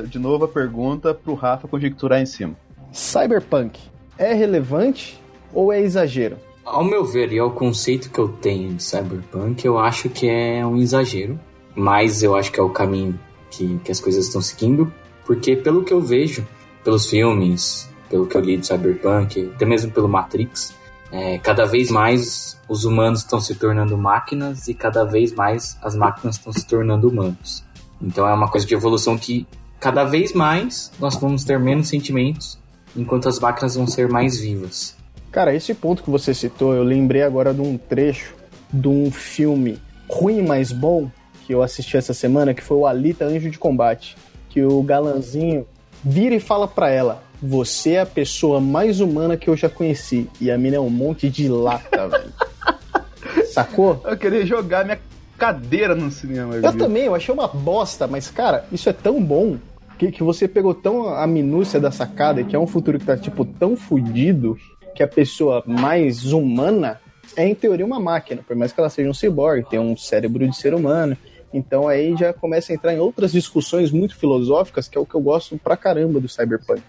de 0.08 0.18
novo 0.18 0.44
a 0.44 0.48
pergunta 0.48 1.14
pro 1.14 1.34
Rafa 1.34 1.68
conjecturar 1.68 2.20
em 2.20 2.26
cima. 2.26 2.56
Cyberpunk 2.90 3.78
é 4.18 4.34
relevante 4.34 5.22
ou 5.54 5.72
é 5.72 5.80
exagero? 5.80 6.36
Ao 6.64 6.82
meu 6.82 7.04
ver, 7.04 7.32
e 7.32 7.38
ao 7.38 7.52
conceito 7.52 8.10
que 8.10 8.18
eu 8.18 8.28
tenho 8.28 8.74
de 8.74 8.82
Cyberpunk, 8.82 9.64
eu 9.64 9.78
acho 9.78 10.08
que 10.08 10.28
é 10.28 10.66
um 10.66 10.76
exagero. 10.76 11.38
Mas 11.76 12.24
eu 12.24 12.34
acho 12.34 12.50
que 12.50 12.58
é 12.58 12.62
o 12.62 12.70
caminho 12.70 13.18
que, 13.50 13.78
que 13.84 13.90
as 13.90 14.00
coisas 14.00 14.26
estão 14.26 14.40
seguindo. 14.40 14.92
Porque 15.24 15.56
pelo 15.56 15.84
que 15.84 15.92
eu 15.92 16.00
vejo, 16.00 16.46
pelos 16.82 17.06
filmes, 17.06 17.88
pelo 18.08 18.26
que 18.26 18.36
eu 18.36 18.40
li 18.40 18.56
de 18.56 18.66
Cyberpunk, 18.66 19.52
até 19.54 19.64
mesmo 19.64 19.90
pelo 19.90 20.08
Matrix, 20.08 20.74
é, 21.12 21.38
cada 21.38 21.64
vez 21.64 21.90
mais 21.90 22.58
os 22.68 22.84
humanos 22.84 23.20
estão 23.20 23.40
se 23.40 23.54
tornando 23.54 23.96
máquinas 23.98 24.68
e 24.68 24.74
cada 24.74 25.04
vez 25.04 25.32
mais 25.32 25.76
as 25.82 25.94
máquinas 25.94 26.36
estão 26.36 26.52
se 26.52 26.66
tornando 26.66 27.08
humanos. 27.08 27.64
Então 28.00 28.26
é 28.26 28.32
uma 28.32 28.48
coisa 28.48 28.66
de 28.66 28.74
evolução 28.74 29.18
que 29.18 29.46
cada 29.78 30.04
vez 30.04 30.32
mais 30.32 30.92
nós 30.98 31.16
vamos 31.16 31.44
ter 31.44 31.58
menos 31.58 31.88
sentimentos, 31.88 32.58
enquanto 32.96 33.28
as 33.28 33.38
máquinas 33.38 33.74
vão 33.74 33.86
ser 33.86 34.08
mais 34.08 34.38
vivas. 34.38 34.96
Cara, 35.30 35.54
esse 35.54 35.74
ponto 35.74 36.02
que 36.02 36.10
você 36.10 36.34
citou, 36.34 36.74
eu 36.74 36.82
lembrei 36.82 37.22
agora 37.22 37.54
de 37.54 37.60
um 37.60 37.78
trecho 37.78 38.34
de 38.72 38.88
um 38.88 39.10
filme 39.10 39.78
ruim, 40.08 40.42
mas 40.42 40.72
bom, 40.72 41.10
que 41.50 41.54
eu 41.54 41.64
assisti 41.64 41.96
essa 41.96 42.14
semana, 42.14 42.54
que 42.54 42.62
foi 42.62 42.76
o 42.76 42.86
Alita 42.86 43.24
Anjo 43.24 43.50
de 43.50 43.58
Combate. 43.58 44.16
Que 44.48 44.62
o 44.62 44.80
galanzinho 44.84 45.66
vira 46.04 46.36
e 46.36 46.38
fala 46.38 46.68
pra 46.68 46.90
ela: 46.90 47.24
Você 47.42 47.94
é 47.94 48.02
a 48.02 48.06
pessoa 48.06 48.60
mais 48.60 49.00
humana 49.00 49.36
que 49.36 49.50
eu 49.50 49.56
já 49.56 49.68
conheci. 49.68 50.30
E 50.40 50.48
a 50.48 50.56
mina 50.56 50.76
é 50.76 50.80
um 50.80 50.88
monte 50.88 51.28
de 51.28 51.48
lata, 51.48 52.06
velho. 52.06 52.32
Sacou? 53.46 54.00
Eu 54.04 54.16
queria 54.16 54.46
jogar 54.46 54.84
minha 54.84 55.00
cadeira 55.36 55.92
no 55.92 56.08
cinema. 56.08 56.54
Eu 56.54 56.60
viu? 56.60 56.78
também, 56.78 57.06
eu 57.06 57.16
achei 57.16 57.34
uma 57.34 57.48
bosta, 57.48 58.06
mas, 58.06 58.30
cara, 58.30 58.64
isso 58.70 58.88
é 58.88 58.92
tão 58.92 59.20
bom 59.20 59.56
que, 59.98 60.12
que 60.12 60.22
você 60.22 60.46
pegou 60.46 60.72
tão 60.72 61.08
a 61.08 61.26
minúcia 61.26 61.80
da 61.80 61.90
sacada, 61.90 62.44
que 62.44 62.54
é 62.54 62.58
um 62.60 62.66
futuro 62.66 62.96
que 62.96 63.06
tá, 63.06 63.16
tipo, 63.16 63.44
tão 63.44 63.76
fudido 63.76 64.56
que 64.94 65.02
a 65.02 65.08
pessoa 65.08 65.64
mais 65.66 66.32
humana 66.32 67.00
é, 67.36 67.44
em 67.46 67.56
teoria, 67.56 67.84
uma 67.84 67.98
máquina, 67.98 68.40
por 68.46 68.54
mais 68.54 68.72
que 68.72 68.78
ela 68.78 68.88
seja 68.88 69.10
um 69.10 69.14
cyborg, 69.14 69.64
tem 69.68 69.80
um 69.80 69.96
cérebro 69.96 70.46
de 70.48 70.56
ser 70.56 70.74
humano. 70.74 71.16
Então 71.52 71.88
aí 71.88 72.16
já 72.16 72.32
começa 72.32 72.72
a 72.72 72.74
entrar 72.74 72.94
em 72.94 72.98
outras 72.98 73.32
discussões 73.32 73.90
muito 73.90 74.16
filosóficas, 74.16 74.88
que 74.88 74.96
é 74.96 75.00
o 75.00 75.06
que 75.06 75.14
eu 75.14 75.20
gosto 75.20 75.58
pra 75.58 75.76
caramba 75.76 76.20
do 76.20 76.28
cyberpunk. 76.28 76.82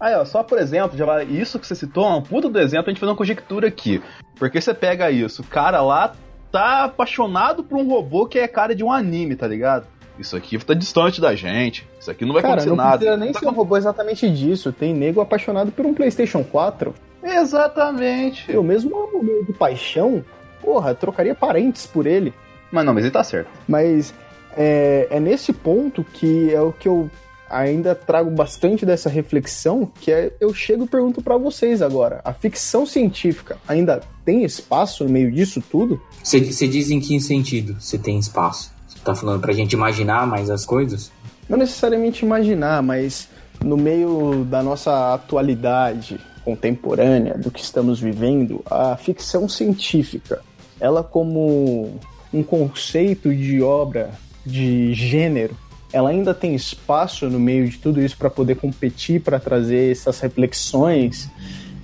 Aí, 0.00 0.14
ó, 0.14 0.24
só 0.24 0.42
por 0.42 0.58
exemplo, 0.58 0.96
já 0.96 1.04
vai- 1.06 1.24
isso 1.24 1.58
que 1.58 1.66
você 1.66 1.74
citou 1.74 2.04
é 2.06 2.14
um 2.16 2.22
puta 2.22 2.48
do 2.48 2.58
exemplo, 2.58 2.86
a 2.86 2.90
gente 2.90 3.00
fazer 3.00 3.10
uma 3.10 3.16
conjectura 3.16 3.68
aqui. 3.68 4.02
Porque 4.38 4.60
você 4.60 4.74
pega 4.74 5.10
isso, 5.10 5.42
o 5.42 5.46
cara 5.46 5.80
lá 5.82 6.14
tá 6.52 6.84
apaixonado 6.84 7.62
por 7.64 7.78
um 7.78 7.88
robô 7.88 8.26
que 8.26 8.38
é 8.38 8.46
cara 8.48 8.74
de 8.74 8.84
um 8.84 8.90
anime, 8.92 9.36
tá 9.36 9.46
ligado? 9.46 9.86
Isso 10.18 10.34
aqui 10.34 10.56
tá 10.64 10.72
distante 10.72 11.20
da 11.20 11.34
gente. 11.34 11.86
Isso 12.00 12.10
aqui 12.10 12.24
não 12.24 12.32
vai 12.32 12.40
Cara, 12.40 12.54
acontecer 12.54 12.70
não 12.70 12.76
nada. 12.76 12.96
precisa 12.98 13.16
nem 13.18 13.32
Tá 13.32 13.40
ser 13.40 13.46
um 13.48 13.52
robô 13.52 13.76
exatamente 13.76 14.30
disso. 14.30 14.72
Tem 14.72 14.94
nego 14.94 15.20
apaixonado 15.20 15.70
por 15.70 15.84
um 15.84 15.92
PlayStation 15.92 16.42
4. 16.42 16.94
Exatamente. 17.22 18.50
Eu 18.50 18.62
mesmo 18.62 18.96
amo 18.98 19.22
meio 19.22 19.44
de 19.44 19.52
paixão. 19.52 20.24
Porra, 20.62 20.94
trocaria 20.94 21.34
parentes 21.34 21.86
por 21.86 22.06
ele. 22.06 22.32
Mas 22.70 22.84
não, 22.84 22.94
mas 22.94 23.04
ele 23.04 23.12
tá 23.12 23.24
certo. 23.24 23.48
Mas 23.66 24.12
é, 24.56 25.06
é 25.10 25.20
nesse 25.20 25.52
ponto 25.52 26.04
que 26.04 26.52
é 26.52 26.60
o 26.60 26.72
que 26.72 26.88
eu 26.88 27.10
ainda 27.48 27.94
trago 27.94 28.30
bastante 28.30 28.84
dessa 28.84 29.08
reflexão, 29.08 29.90
que 30.00 30.10
é 30.10 30.32
eu 30.40 30.52
chego 30.52 30.84
e 30.84 30.88
pergunto 30.88 31.22
pra 31.22 31.36
vocês 31.36 31.80
agora. 31.80 32.20
A 32.24 32.32
ficção 32.32 32.84
científica 32.84 33.56
ainda 33.68 34.00
tem 34.24 34.44
espaço 34.44 35.04
no 35.04 35.10
meio 35.10 35.30
disso 35.30 35.62
tudo? 35.70 36.00
Você 36.22 36.40
você 36.40 36.66
diz 36.66 36.90
em 36.90 37.00
que 37.00 37.20
sentido 37.20 37.76
você 37.80 37.98
tem 37.98 38.18
espaço? 38.18 38.72
Você 38.88 38.98
tá 38.98 39.14
falando 39.14 39.40
pra 39.40 39.52
gente 39.52 39.72
imaginar 39.72 40.26
mais 40.26 40.50
as 40.50 40.64
coisas? 40.64 41.12
Não 41.48 41.56
necessariamente 41.56 42.24
imaginar, 42.24 42.82
mas 42.82 43.28
no 43.64 43.76
meio 43.76 44.44
da 44.44 44.62
nossa 44.62 45.14
atualidade 45.14 46.20
contemporânea, 46.44 47.36
do 47.36 47.50
que 47.50 47.60
estamos 47.60 48.00
vivendo, 48.00 48.62
a 48.70 48.96
ficção 48.96 49.48
científica, 49.48 50.42
ela 50.78 51.02
como 51.02 51.98
um 52.32 52.42
conceito 52.42 53.34
de 53.34 53.62
obra 53.62 54.10
de 54.44 54.94
gênero, 54.94 55.56
ela 55.92 56.10
ainda 56.10 56.34
tem 56.34 56.54
espaço 56.54 57.28
no 57.28 57.38
meio 57.38 57.68
de 57.68 57.78
tudo 57.78 58.00
isso 58.00 58.16
para 58.16 58.30
poder 58.30 58.56
competir, 58.56 59.20
para 59.20 59.40
trazer 59.40 59.92
essas 59.92 60.20
reflexões, 60.20 61.30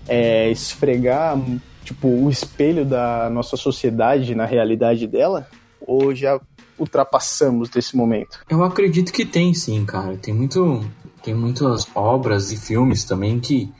é, 0.09 0.51
esfregar 0.51 1.39
tipo 1.85 2.09
o 2.09 2.31
espelho 2.31 2.85
da 2.85 3.29
nossa 3.31 3.57
sociedade 3.57 4.35
na 4.35 4.45
realidade 4.45 5.07
dela? 5.07 5.49
Ou 5.81 6.15
já 6.15 6.41
ultrapassamos 6.79 7.69
desse 7.69 7.97
momento? 7.97 8.41
Eu 8.49 8.63
acredito 8.63 9.13
que 9.13 9.25
tem 9.25 9.53
sim, 9.55 9.85
cara. 9.85 10.17
Tem 10.17 10.33
muito, 10.33 10.85
tem 11.23 11.35
muitas 11.35 11.87
obras 11.95 12.53
e 12.53 12.57
filmes 12.57 13.05
também 13.05 13.41
que 13.41 13.73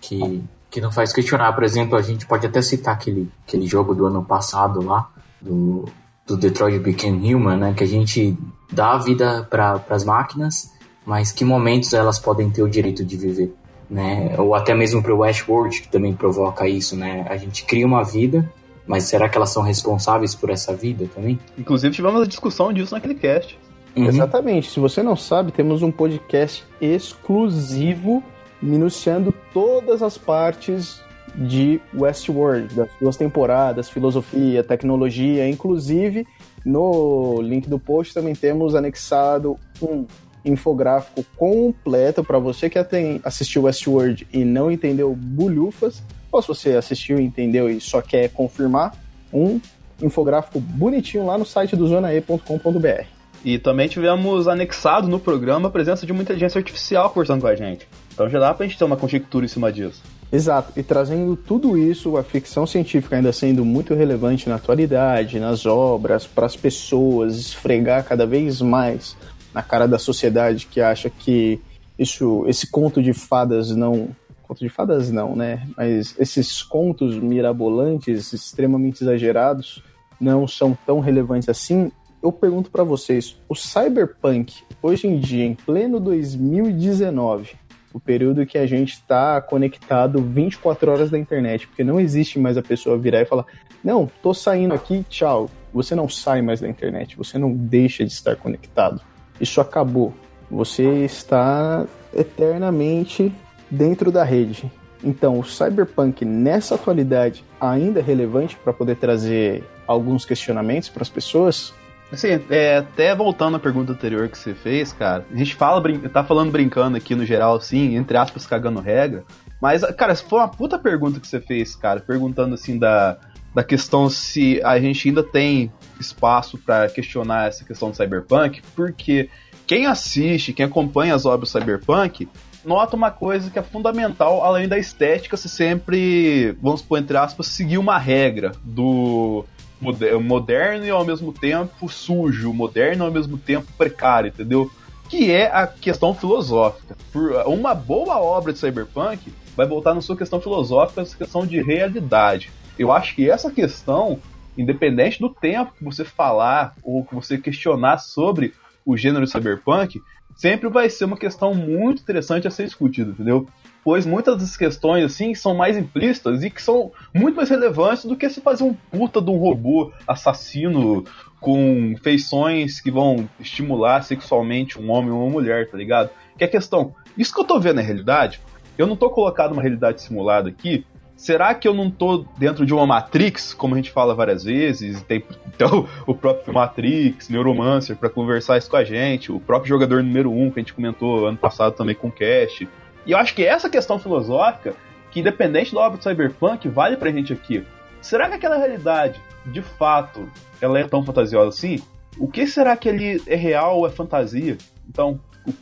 que 0.00 0.42
que 0.70 0.80
não 0.80 0.90
faz 0.90 1.12
questionar. 1.12 1.52
Por 1.52 1.62
exemplo, 1.62 1.96
a 1.96 2.02
gente 2.02 2.26
pode 2.26 2.46
até 2.46 2.60
citar 2.60 2.94
aquele 2.94 3.30
aquele 3.46 3.66
jogo 3.66 3.94
do 3.94 4.06
ano 4.06 4.24
passado 4.24 4.82
lá 4.82 5.08
do 5.44 5.84
do 6.26 6.36
Detroit 6.36 6.78
Become 6.78 7.34
Human, 7.34 7.56
né? 7.56 7.74
Que 7.76 7.84
a 7.84 7.86
gente 7.86 8.36
dá 8.72 8.92
a 8.92 8.98
vida 8.98 9.46
para 9.48 9.82
as 9.90 10.04
máquinas, 10.04 10.72
mas 11.04 11.30
que 11.30 11.44
momentos 11.44 11.92
elas 11.92 12.18
podem 12.18 12.50
ter 12.50 12.62
o 12.62 12.68
direito 12.68 13.04
de 13.04 13.16
viver, 13.16 13.54
né? 13.88 14.34
Ou 14.38 14.54
até 14.54 14.74
mesmo 14.74 15.02
para 15.02 15.14
o 15.14 15.18
Westworld 15.18 15.82
que 15.82 15.88
também 15.88 16.14
provoca 16.14 16.66
isso, 16.66 16.96
né? 16.96 17.26
A 17.28 17.36
gente 17.36 17.64
cria 17.64 17.86
uma 17.86 18.02
vida, 18.02 18.50
mas 18.86 19.04
será 19.04 19.28
que 19.28 19.36
elas 19.36 19.50
são 19.50 19.62
responsáveis 19.62 20.34
por 20.34 20.50
essa 20.50 20.74
vida 20.74 21.08
também? 21.14 21.38
Inclusive 21.58 21.94
tivemos 21.94 22.22
a 22.22 22.26
discussão 22.26 22.72
disso 22.72 22.94
naquele 22.94 23.14
cast. 23.14 23.58
Uhum. 23.94 24.06
Exatamente. 24.06 24.70
Se 24.70 24.80
você 24.80 25.02
não 25.02 25.14
sabe, 25.14 25.52
temos 25.52 25.82
um 25.82 25.90
podcast 25.90 26.64
exclusivo 26.80 28.22
minuciando 28.60 29.32
todas 29.52 30.02
as 30.02 30.16
partes 30.16 31.03
de 31.34 31.80
Westworld, 31.94 32.74
das 32.74 32.88
duas 33.00 33.16
temporadas, 33.16 33.88
filosofia, 33.88 34.62
tecnologia, 34.62 35.48
inclusive 35.48 36.26
no 36.64 37.40
link 37.42 37.68
do 37.68 37.78
post 37.78 38.14
também 38.14 38.34
temos 38.34 38.74
anexado 38.74 39.58
um 39.82 40.06
infográfico 40.44 41.24
completo 41.36 42.24
para 42.24 42.38
você 42.38 42.70
que 42.70 42.78
assistiu 43.22 43.62
Westworld 43.62 44.26
e 44.32 44.44
não 44.44 44.70
entendeu 44.70 45.14
bulhufas, 45.14 46.02
ou 46.30 46.42
se 46.42 46.48
você 46.48 46.70
assistiu, 46.72 47.18
entendeu 47.18 47.68
e 47.68 47.80
só 47.80 48.00
quer 48.02 48.28
confirmar, 48.30 48.94
um 49.32 49.60
infográfico 50.02 50.60
bonitinho 50.60 51.26
lá 51.26 51.38
no 51.38 51.46
site 51.46 51.76
do 51.76 51.86
zonae.com.br. 51.86 53.06
E 53.44 53.58
também 53.58 53.88
tivemos 53.88 54.48
anexado 54.48 55.06
no 55.06 55.20
programa 55.20 55.68
a 55.68 55.70
presença 55.70 56.06
de 56.06 56.12
uma 56.12 56.22
inteligência 56.22 56.58
artificial 56.58 57.10
conversando 57.10 57.42
com 57.42 57.46
a 57.46 57.54
gente. 57.54 57.86
Então 58.12 58.28
já 58.28 58.38
dá 58.38 58.54
pra 58.54 58.66
gente 58.66 58.78
ter 58.78 58.84
uma 58.84 58.96
conjectura 58.96 59.44
em 59.44 59.48
cima 59.48 59.70
disso. 59.70 60.02
Exato, 60.34 60.72
e 60.76 60.82
trazendo 60.82 61.36
tudo 61.36 61.78
isso, 61.78 62.16
a 62.16 62.24
ficção 62.24 62.66
científica 62.66 63.14
ainda 63.14 63.32
sendo 63.32 63.64
muito 63.64 63.94
relevante 63.94 64.48
na 64.48 64.56
atualidade, 64.56 65.38
nas 65.38 65.64
obras, 65.64 66.26
para 66.26 66.44
as 66.44 66.56
pessoas, 66.56 67.36
esfregar 67.36 68.04
cada 68.04 68.26
vez 68.26 68.60
mais 68.60 69.16
na 69.54 69.62
cara 69.62 69.86
da 69.86 69.96
sociedade 69.96 70.66
que 70.66 70.80
acha 70.80 71.08
que 71.08 71.60
isso, 71.96 72.44
esse 72.48 72.68
conto 72.68 73.00
de 73.00 73.12
fadas 73.12 73.70
não. 73.76 74.08
Conto 74.42 74.58
de 74.58 74.68
fadas 74.68 75.08
não, 75.08 75.36
né? 75.36 75.68
Mas 75.76 76.16
esses 76.18 76.64
contos 76.64 77.16
mirabolantes, 77.16 78.32
extremamente 78.32 79.04
exagerados, 79.04 79.84
não 80.20 80.48
são 80.48 80.76
tão 80.84 80.98
relevantes 80.98 81.48
assim. 81.48 81.92
Eu 82.20 82.32
pergunto 82.32 82.72
para 82.72 82.82
vocês, 82.82 83.36
o 83.48 83.54
cyberpunk, 83.54 84.64
hoje 84.82 85.06
em 85.06 85.20
dia, 85.20 85.44
em 85.44 85.54
pleno 85.54 86.00
2019, 86.00 87.52
o 87.94 88.00
período 88.00 88.44
que 88.44 88.58
a 88.58 88.66
gente 88.66 88.94
está 88.94 89.40
conectado 89.40 90.20
24 90.20 90.90
horas 90.90 91.10
da 91.10 91.18
internet, 91.18 91.68
porque 91.68 91.84
não 91.84 92.00
existe 92.00 92.40
mais 92.40 92.58
a 92.58 92.62
pessoa 92.62 92.98
virar 92.98 93.22
e 93.22 93.24
falar: 93.24 93.46
Não, 93.84 94.10
tô 94.20 94.34
saindo 94.34 94.74
aqui, 94.74 95.06
tchau. 95.08 95.48
Você 95.72 95.94
não 95.94 96.08
sai 96.08 96.42
mais 96.42 96.60
da 96.60 96.68
internet, 96.68 97.16
você 97.16 97.38
não 97.38 97.52
deixa 97.52 98.04
de 98.04 98.12
estar 98.12 98.34
conectado. 98.34 99.00
Isso 99.40 99.60
acabou. 99.60 100.12
Você 100.50 101.04
está 101.04 101.86
eternamente 102.12 103.32
dentro 103.70 104.10
da 104.10 104.24
rede. 104.24 104.70
Então, 105.02 105.38
o 105.38 105.44
cyberpunk 105.44 106.24
nessa 106.24 106.74
atualidade 106.74 107.44
ainda 107.60 108.00
é 108.00 108.02
relevante 108.02 108.56
para 108.56 108.72
poder 108.72 108.96
trazer 108.96 109.64
alguns 109.86 110.24
questionamentos 110.24 110.88
para 110.88 111.02
as 111.02 111.08
pessoas? 111.08 111.72
Assim, 112.14 112.40
é, 112.48 112.78
até 112.78 113.14
voltando 113.14 113.56
à 113.56 113.60
pergunta 113.60 113.92
anterior 113.92 114.28
que 114.28 114.38
você 114.38 114.54
fez, 114.54 114.92
cara, 114.92 115.24
a 115.30 115.36
gente 115.36 115.54
fala, 115.54 115.82
tá 116.08 116.24
falando 116.24 116.50
brincando 116.50 116.96
aqui 116.96 117.14
no 117.14 117.26
geral, 117.26 117.56
assim, 117.56 117.96
entre 117.96 118.16
aspas, 118.16 118.46
cagando 118.46 118.80
regra, 118.80 119.24
mas, 119.60 119.84
cara, 119.96 120.14
foi 120.14 120.38
uma 120.38 120.48
puta 120.48 120.78
pergunta 120.78 121.20
que 121.20 121.26
você 121.26 121.40
fez, 121.40 121.74
cara, 121.74 122.00
perguntando, 122.00 122.54
assim, 122.54 122.78
da, 122.78 123.18
da 123.54 123.64
questão 123.64 124.08
se 124.10 124.60
a 124.64 124.78
gente 124.78 125.08
ainda 125.08 125.22
tem 125.22 125.72
espaço 125.98 126.58
para 126.58 126.88
questionar 126.88 127.48
essa 127.48 127.64
questão 127.64 127.90
do 127.90 127.96
cyberpunk, 127.96 128.62
porque 128.74 129.28
quem 129.66 129.86
assiste, 129.86 130.52
quem 130.52 130.66
acompanha 130.66 131.14
as 131.14 131.24
obras 131.24 131.50
cyberpunk, 131.50 132.28
nota 132.64 132.96
uma 132.96 133.10
coisa 133.10 133.50
que 133.50 133.58
é 133.58 133.62
fundamental, 133.62 134.44
além 134.44 134.68
da 134.68 134.78
estética, 134.78 135.36
se 135.36 135.48
sempre, 135.48 136.56
vamos 136.60 136.82
pôr 136.82 136.98
entre 136.98 137.16
aspas, 137.16 137.46
seguir 137.46 137.78
uma 137.78 137.98
regra 137.98 138.52
do 138.62 139.44
moderno 139.80 140.86
e 140.86 140.90
ao 140.90 141.04
mesmo 141.04 141.32
tempo 141.32 141.88
sujo, 141.88 142.52
moderno 142.52 143.04
e 143.04 143.06
ao 143.06 143.12
mesmo 143.12 143.36
tempo 143.38 143.66
precário, 143.76 144.28
entendeu? 144.28 144.70
Que 145.08 145.30
é 145.30 145.46
a 145.46 145.66
questão 145.66 146.14
filosófica. 146.14 146.96
Por 147.12 147.32
uma 147.46 147.74
boa 147.74 148.18
obra 148.18 148.52
de 148.52 148.58
cyberpunk 148.58 149.32
vai 149.56 149.66
voltar 149.66 149.94
na 149.94 150.00
sua 150.00 150.16
questão 150.16 150.40
filosófica, 150.40 151.02
essa 151.02 151.16
questão 151.16 151.46
de 151.46 151.62
realidade. 151.62 152.50
Eu 152.78 152.90
acho 152.90 153.14
que 153.14 153.30
essa 153.30 153.50
questão, 153.50 154.18
independente 154.56 155.20
do 155.20 155.28
tempo 155.28 155.72
que 155.78 155.84
você 155.84 156.04
falar 156.04 156.74
ou 156.82 157.04
que 157.04 157.14
você 157.14 157.38
questionar 157.38 157.98
sobre 157.98 158.54
o 158.84 158.96
gênero 158.96 159.26
cyberpunk, 159.26 160.02
sempre 160.34 160.68
vai 160.68 160.90
ser 160.90 161.04
uma 161.04 161.16
questão 161.16 161.54
muito 161.54 162.02
interessante 162.02 162.48
a 162.48 162.50
ser 162.50 162.64
discutida, 162.64 163.10
entendeu? 163.10 163.48
Pois 163.84 164.06
muitas 164.06 164.38
das 164.38 164.56
questões 164.56 165.04
assim 165.04 165.34
são 165.34 165.54
mais 165.54 165.76
implícitas 165.76 166.42
e 166.42 166.50
que 166.50 166.62
são 166.62 166.90
muito 167.12 167.36
mais 167.36 167.50
relevantes 167.50 168.06
do 168.06 168.16
que 168.16 168.28
se 168.30 168.40
fazer 168.40 168.64
um 168.64 168.72
puta 168.72 169.20
de 169.20 169.30
um 169.30 169.36
robô 169.36 169.92
assassino 170.08 171.04
com 171.38 171.94
feições 172.02 172.80
que 172.80 172.90
vão 172.90 173.28
estimular 173.38 174.02
sexualmente 174.02 174.80
um 174.80 174.90
homem 174.90 175.10
ou 175.10 175.20
uma 175.20 175.30
mulher, 175.30 175.70
tá 175.70 175.76
ligado? 175.76 176.08
Que 176.38 176.44
é 176.44 176.46
a 176.46 176.50
questão, 176.50 176.94
isso 177.18 177.34
que 177.34 177.40
eu 177.40 177.44
tô 177.44 177.60
vendo 177.60 177.76
na 177.76 177.82
realidade, 177.82 178.40
eu 178.78 178.86
não 178.86 178.96
tô 178.96 179.10
colocado 179.10 179.50
numa 179.50 179.60
realidade 179.60 180.00
simulada 180.00 180.48
aqui, 180.48 180.86
será 181.14 181.54
que 181.54 181.68
eu 181.68 181.74
não 181.74 181.90
tô 181.90 182.24
dentro 182.38 182.64
de 182.66 182.74
uma 182.74 182.86
Matrix, 182.86 183.54
como 183.54 183.74
a 183.74 183.76
gente 183.76 183.90
fala 183.90 184.14
várias 184.14 184.44
vezes? 184.44 185.02
Tem 185.02 185.22
então, 185.46 185.86
o 186.06 186.14
próprio 186.14 186.52
Matrix, 186.52 187.28
Neuromancer, 187.28 187.96
para 187.96 188.08
conversar 188.08 188.58
isso 188.58 188.70
com 188.70 188.76
a 188.76 188.84
gente, 188.84 189.30
o 189.30 189.38
próprio 189.38 189.68
jogador 189.68 190.02
número 190.02 190.30
1 190.30 190.42
um, 190.42 190.50
que 190.50 190.60
a 190.60 190.62
gente 190.62 190.74
comentou 190.74 191.26
ano 191.26 191.38
passado 191.38 191.74
também 191.74 191.94
com 191.94 192.08
o 192.08 192.12
Cash. 192.12 192.66
E 193.06 193.12
eu 193.12 193.18
acho 193.18 193.34
que 193.34 193.44
essa 193.44 193.68
questão 193.68 193.98
filosófica, 193.98 194.74
que 195.10 195.20
independente 195.20 195.74
da 195.74 195.80
obra 195.80 195.98
do 195.98 196.02
Cyberpunk, 196.02 196.68
vale 196.68 196.96
pra 196.96 197.10
gente 197.10 197.32
aqui. 197.32 197.64
Será 198.00 198.28
que 198.28 198.34
aquela 198.34 198.56
realidade, 198.56 199.20
de 199.46 199.62
fato, 199.62 200.28
ela 200.60 200.78
é 200.78 200.86
tão 200.86 201.04
fantasiosa 201.04 201.48
assim? 201.48 201.82
O 202.18 202.28
que 202.28 202.46
será 202.46 202.76
que 202.76 202.88
ele 202.88 203.22
é 203.26 203.34
real 203.34 203.78
ou 203.78 203.86
é 203.86 203.90
fantasia? 203.90 204.56
Então, 204.88 205.18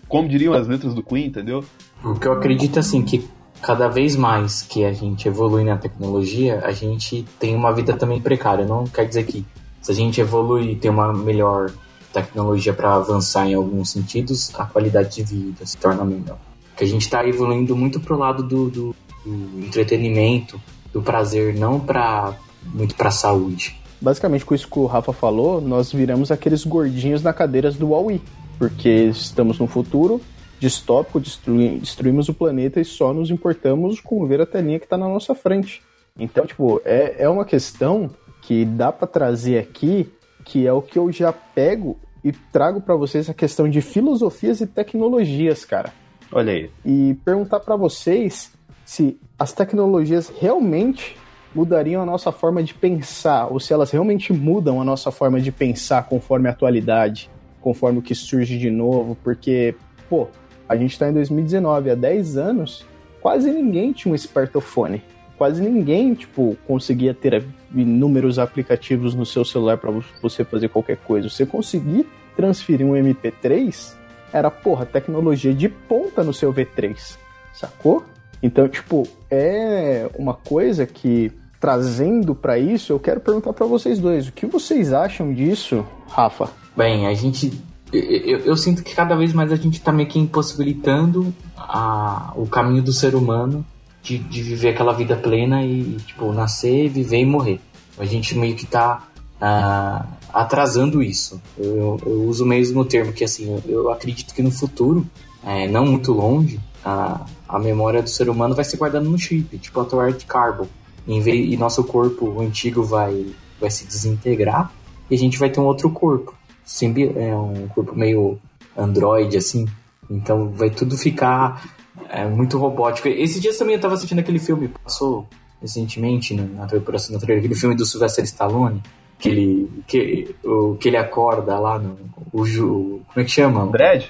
como 0.09 0.29
diriam 0.29 0.53
as 0.55 0.67
letras 0.67 0.95
do 0.95 1.03
Queen, 1.03 1.27
entendeu? 1.27 1.65
O 2.05 2.15
que 2.15 2.27
eu 2.27 2.33
acredito 2.33 2.79
assim 2.79 3.03
que 3.03 3.29
cada 3.61 3.89
vez 3.89 4.17
mais 4.17 4.63
que 4.63 4.85
a 4.85 4.93
gente 4.93 5.29
evolui 5.29 5.65
na 5.65 5.77
tecnologia, 5.77 6.61
a 6.65 6.73
gente 6.73 7.25
tem 7.39 7.55
uma 7.55 7.73
vida 7.73 7.93
também 7.95 8.21
precária. 8.21 8.65
Não 8.65 8.85
quer 8.85 9.07
dizer 9.07 9.25
que 9.25 9.45
se 9.81 9.91
a 9.91 9.95
gente 9.95 10.21
evolui 10.21 10.73
e 10.73 10.77
tem 10.77 10.91
uma 10.91 11.13
melhor 11.13 11.71
tecnologia 12.13 12.73
para 12.73 12.95
avançar 12.95 13.49
em 13.49 13.55
alguns 13.55 13.91
sentidos, 13.91 14.53
a 14.59 14.67
qualidade 14.67 15.17
de 15.17 15.23
vida 15.23 15.65
se 15.65 15.77
torna 15.77 16.05
melhor 16.05 16.39
que 16.77 16.85
a 16.85 16.87
gente 16.87 17.03
está 17.03 17.27
evoluindo 17.27 17.77
muito 17.77 18.01
pro 18.01 18.17
lado 18.17 18.43
do, 18.43 18.71
do, 18.71 18.97
do 19.25 19.65
entretenimento, 19.65 20.61
do 20.93 21.03
prazer, 21.03 21.55
não 21.55 21.81
para 21.81 22.35
muito 22.65 22.95
para 22.95 23.11
saúde. 23.11 23.77
Basicamente, 24.01 24.45
com 24.45 24.55
isso 24.55 24.69
que 24.69 24.79
o 24.79 24.87
Rafa 24.87 25.13
falou, 25.13 25.61
nós 25.61 25.93
viramos 25.93 26.31
aqueles 26.31 26.65
gordinhos 26.65 27.23
na 27.23 27.33
cadeiras 27.33 27.77
do 27.77 27.91
Huawei, 27.91 28.21
porque 28.59 28.89
estamos 28.89 29.59
num 29.59 29.67
futuro 29.67 30.21
distópico, 30.59 31.19
destrui, 31.19 31.79
destruímos 31.81 32.29
o 32.29 32.35
planeta 32.35 32.81
e 32.81 32.85
só 32.85 33.13
nos 33.13 33.31
importamos 33.31 34.01
com 34.01 34.25
ver 34.27 34.41
a 34.41 34.47
telinha 34.47 34.79
que 34.79 34.87
está 34.87 34.97
na 34.97 35.09
nossa 35.09 35.35
frente. 35.35 35.83
Então, 36.17 36.47
tipo, 36.47 36.81
é, 36.85 37.17
é 37.19 37.29
uma 37.29 37.45
questão 37.45 38.11
que 38.43 38.65
dá 38.65 38.93
para 38.93 39.09
trazer 39.09 39.59
aqui, 39.59 40.09
que 40.45 40.65
é 40.67 40.73
o 40.73 40.81
que 40.81 40.99
eu 40.99 41.11
já 41.11 41.33
pego 41.33 41.99
e 42.23 42.31
trago 42.31 42.81
para 42.81 42.95
vocês 42.95 43.29
a 43.29 43.35
questão 43.35 43.69
de 43.69 43.81
filosofias 43.81 44.61
e 44.61 44.67
tecnologias, 44.67 45.65
cara. 45.65 45.93
Olha 46.33 46.53
aí. 46.53 46.71
E 46.85 47.15
perguntar 47.25 47.61
para 47.61 47.77
vocês 47.77 48.53
se 48.85 49.19
as 49.39 49.53
tecnologias 49.53 50.33
realmente 50.41 51.17
mudariam 51.55 52.03
a 52.03 52.07
nossa 52.07 52.33
forma 52.33 52.63
de 52.63 52.73
pensar, 52.73 53.47
ou 53.53 53.61
se 53.61 53.73
elas 53.73 53.91
realmente 53.91 54.33
mudam 54.33 54.81
a 54.81 54.85
nossa 54.85 55.11
forma 55.11 55.41
de 55.41 55.53
pensar 55.53 56.05
conforme 56.05 56.49
a 56.49 56.53
atualidade, 56.53 57.31
conforme 57.61 57.99
o 57.99 58.03
que 58.03 58.15
surge 58.15 58.59
de 58.59 58.71
novo, 58.71 59.17
porque, 59.23 59.75
pô, 60.09 60.29
a 60.69 60.75
gente 60.75 60.93
está 60.93 61.09
em 61.09 61.13
2019, 61.13 61.91
há 61.91 61.95
10 61.95 62.37
anos, 62.39 62.87
quase 63.21 63.51
ninguém 63.51 63.93
tinha 63.93 64.13
um 64.13 64.15
smartphone. 64.15 65.03
Quase 65.37 65.61
ninguém, 65.61 66.15
tipo, 66.15 66.57
conseguia 66.67 67.13
ter 67.13 67.45
inúmeros 67.75 68.39
aplicativos 68.39 69.15
no 69.15 69.27
seu 69.27 69.45
celular 69.45 69.77
para 69.77 69.91
você 70.23 70.45
fazer 70.45 70.69
qualquer 70.69 70.99
coisa. 70.99 71.29
Você 71.29 71.45
conseguir 71.45 72.07
transferir 72.37 72.87
um 72.87 72.93
MP3 72.93 73.95
era, 74.33 74.51
porra, 74.51 74.87
tecnologia 74.87 75.53
de 75.53 75.69
ponta 75.69 76.23
no 76.25 76.33
seu 76.33 76.53
V3, 76.53 77.17
sacou? 77.53 78.05
Então, 78.43 78.69
tipo, 78.69 79.07
é 79.31 80.09
uma 80.19 80.35
coisa 80.35 80.87
que 80.87 81.31
trazendo 81.61 82.35
para 82.35 82.59
isso, 82.59 82.93
eu 82.93 82.99
quero 82.99 83.21
perguntar 83.21 83.53
para 83.53 83.67
vocês 83.67 84.01
dois, 84.01 84.27
o 84.27 84.33
que 84.33 84.47
vocês 84.47 84.93
acham 84.93 85.33
disso, 85.33 85.87
Rafa? 86.09 86.51
Bem, 86.77 87.07
a 87.07 87.15
gente 87.15 87.53
eu, 87.93 88.39
eu, 88.39 88.57
sinto 88.57 88.83
que 88.83 88.95
cada 88.95 89.15
vez 89.15 89.35
mais 89.35 89.53
a 89.53 89.57
gente 89.57 89.79
tá 89.81 89.93
meio 89.93 90.09
que 90.09 90.19
impossibilitando 90.19 91.33
a, 91.57 92.33
o 92.35 92.47
caminho 92.47 92.83
do 92.83 92.93
ser 92.93 93.15
humano 93.15 93.65
de, 94.03 94.17
de 94.17 94.43
viver 94.43 94.71
aquela 94.71 94.95
vida 94.95 95.15
plena 95.15 95.63
e, 95.63 95.99
tipo, 96.07 96.33
nascer, 96.33 96.89
viver 96.89 97.19
e 97.19 97.27
morrer. 97.27 97.61
A 97.99 98.07
gente 98.07 98.37
meio 98.37 98.57
que 98.57 98.67
tá 98.67 99.03
uh, 99.37 100.07
atrasando 100.33 101.03
isso. 101.03 101.41
Eu, 101.59 102.01
eu, 102.05 102.23
uso 102.25 102.45
o 102.45 102.47
mesmo 102.47 102.85
termo 102.85 103.13
que 103.13 103.25
assim, 103.25 103.61
eu, 103.67 103.91
acredito 103.91 104.35
que 104.35 104.43
no 104.43 104.51
futuro, 104.51 105.07
é, 105.45 105.69
não 105.69 105.85
muito 105.85 106.13
longe, 106.13 106.59
a, 106.85 107.25
a 107.49 107.59
memória 107.59 108.03
do 108.03 108.09
ser 108.09 108.29
humano 108.29 108.55
vai 108.55 108.65
ser 108.65 108.77
guardada 108.77 109.05
no 109.05 109.19
chip, 109.19 109.59
tipo 109.59 109.81
a 109.81 109.85
tua 109.85 110.11
de 110.13 110.25
carbo. 110.25 110.69
E 111.07 111.57
nosso 111.57 111.83
corpo 111.83 112.41
antigo 112.41 112.85
vai, 112.85 113.27
vai 113.61 113.71
se 113.71 113.85
desintegrar 113.85 114.73
e 115.11 115.15
a 115.15 115.19
gente 115.19 115.39
vai 115.39 115.51
ter 115.51 115.61
um 115.61 115.65
outro 115.65 115.91
corpo. 115.91 116.33
Simbi, 116.65 117.13
é 117.17 117.35
um 117.35 117.67
corpo 117.69 117.95
meio 117.95 118.39
android, 118.77 119.37
assim. 119.37 119.67
Então 120.09 120.51
vai 120.51 120.71
tudo 120.71 120.97
ficar 120.97 121.63
é, 122.09 122.25
muito 122.27 122.57
robótico. 122.57 123.09
Esses 123.09 123.41
dias 123.41 123.59
também 123.59 123.75
eu 123.75 123.81
tava 123.81 123.95
assistindo 123.95 124.21
aquele 124.21 124.39
filme, 124.39 124.69
passou 124.69 125.29
recentemente 125.61 126.35
na, 126.35 126.45
na, 126.45 126.67
na 126.67 127.17
aquele 127.19 127.55
filme 127.55 127.75
do 127.75 127.85
Sylvester 127.85 128.25
Stallone, 128.25 128.83
que 129.23 129.29
ele, 129.29 129.71
que, 129.87 130.35
o, 130.45 130.75
que 130.75 130.89
ele 130.89 130.97
acorda 130.97 131.57
lá 131.59 131.79
no. 131.79 131.97
O, 132.33 132.45
ju, 132.47 133.03
como 133.07 133.21
é 133.21 133.25
que 133.25 133.31
chama? 133.31 133.67
Dredd? 133.67 134.07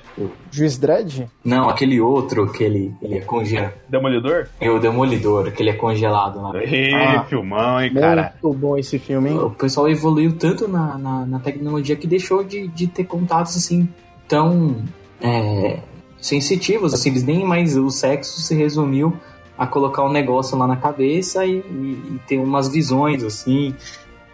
Juiz 0.50 0.78
Dredd? 0.78 1.26
Não, 1.44 1.68
aquele 1.68 2.00
outro 2.00 2.50
que 2.52 2.62
ele, 2.64 2.94
ele 3.02 3.16
é 3.18 3.20
congelado. 3.20 3.72
Demolidor? 3.88 4.46
É 4.60 4.70
o 4.70 4.78
Demolidor, 4.78 5.50
que 5.50 5.62
ele 5.62 5.70
é 5.70 5.74
congelado 5.74 6.40
lá. 6.40 6.52
Ih, 6.64 6.94
Ah. 6.94 7.24
filmão, 7.24 7.80
hein, 7.80 7.92
cara. 7.92 8.32
Muito 8.42 8.56
bom 8.58 8.78
esse 8.78 8.98
filme, 8.98 9.30
hein? 9.30 9.38
O 9.38 9.50
pessoal 9.50 9.88
evoluiu 9.88 10.32
tanto 10.38 10.66
na, 10.68 10.96
na, 10.96 11.26
na 11.26 11.38
tecnologia 11.40 11.96
que 11.96 12.06
deixou 12.06 12.42
de, 12.44 12.68
de 12.68 12.86
ter 12.86 13.04
contatos 13.04 13.56
assim 13.56 13.88
tão 14.28 14.76
é, 15.20 15.80
sensitivos. 16.20 16.94
Assim, 16.94 17.10
eles 17.10 17.24
nem 17.24 17.44
mais 17.44 17.76
o 17.76 17.90
sexo 17.90 18.40
se 18.40 18.54
resumiu 18.54 19.12
a 19.58 19.66
colocar 19.66 20.04
um 20.04 20.12
negócio 20.12 20.56
lá 20.56 20.66
na 20.66 20.76
cabeça 20.76 21.44
e, 21.44 21.56
e- 21.58 22.14
e 22.14 22.20
ter 22.26 22.38
umas 22.38 22.68
visões 22.68 23.22
assim. 23.24 23.74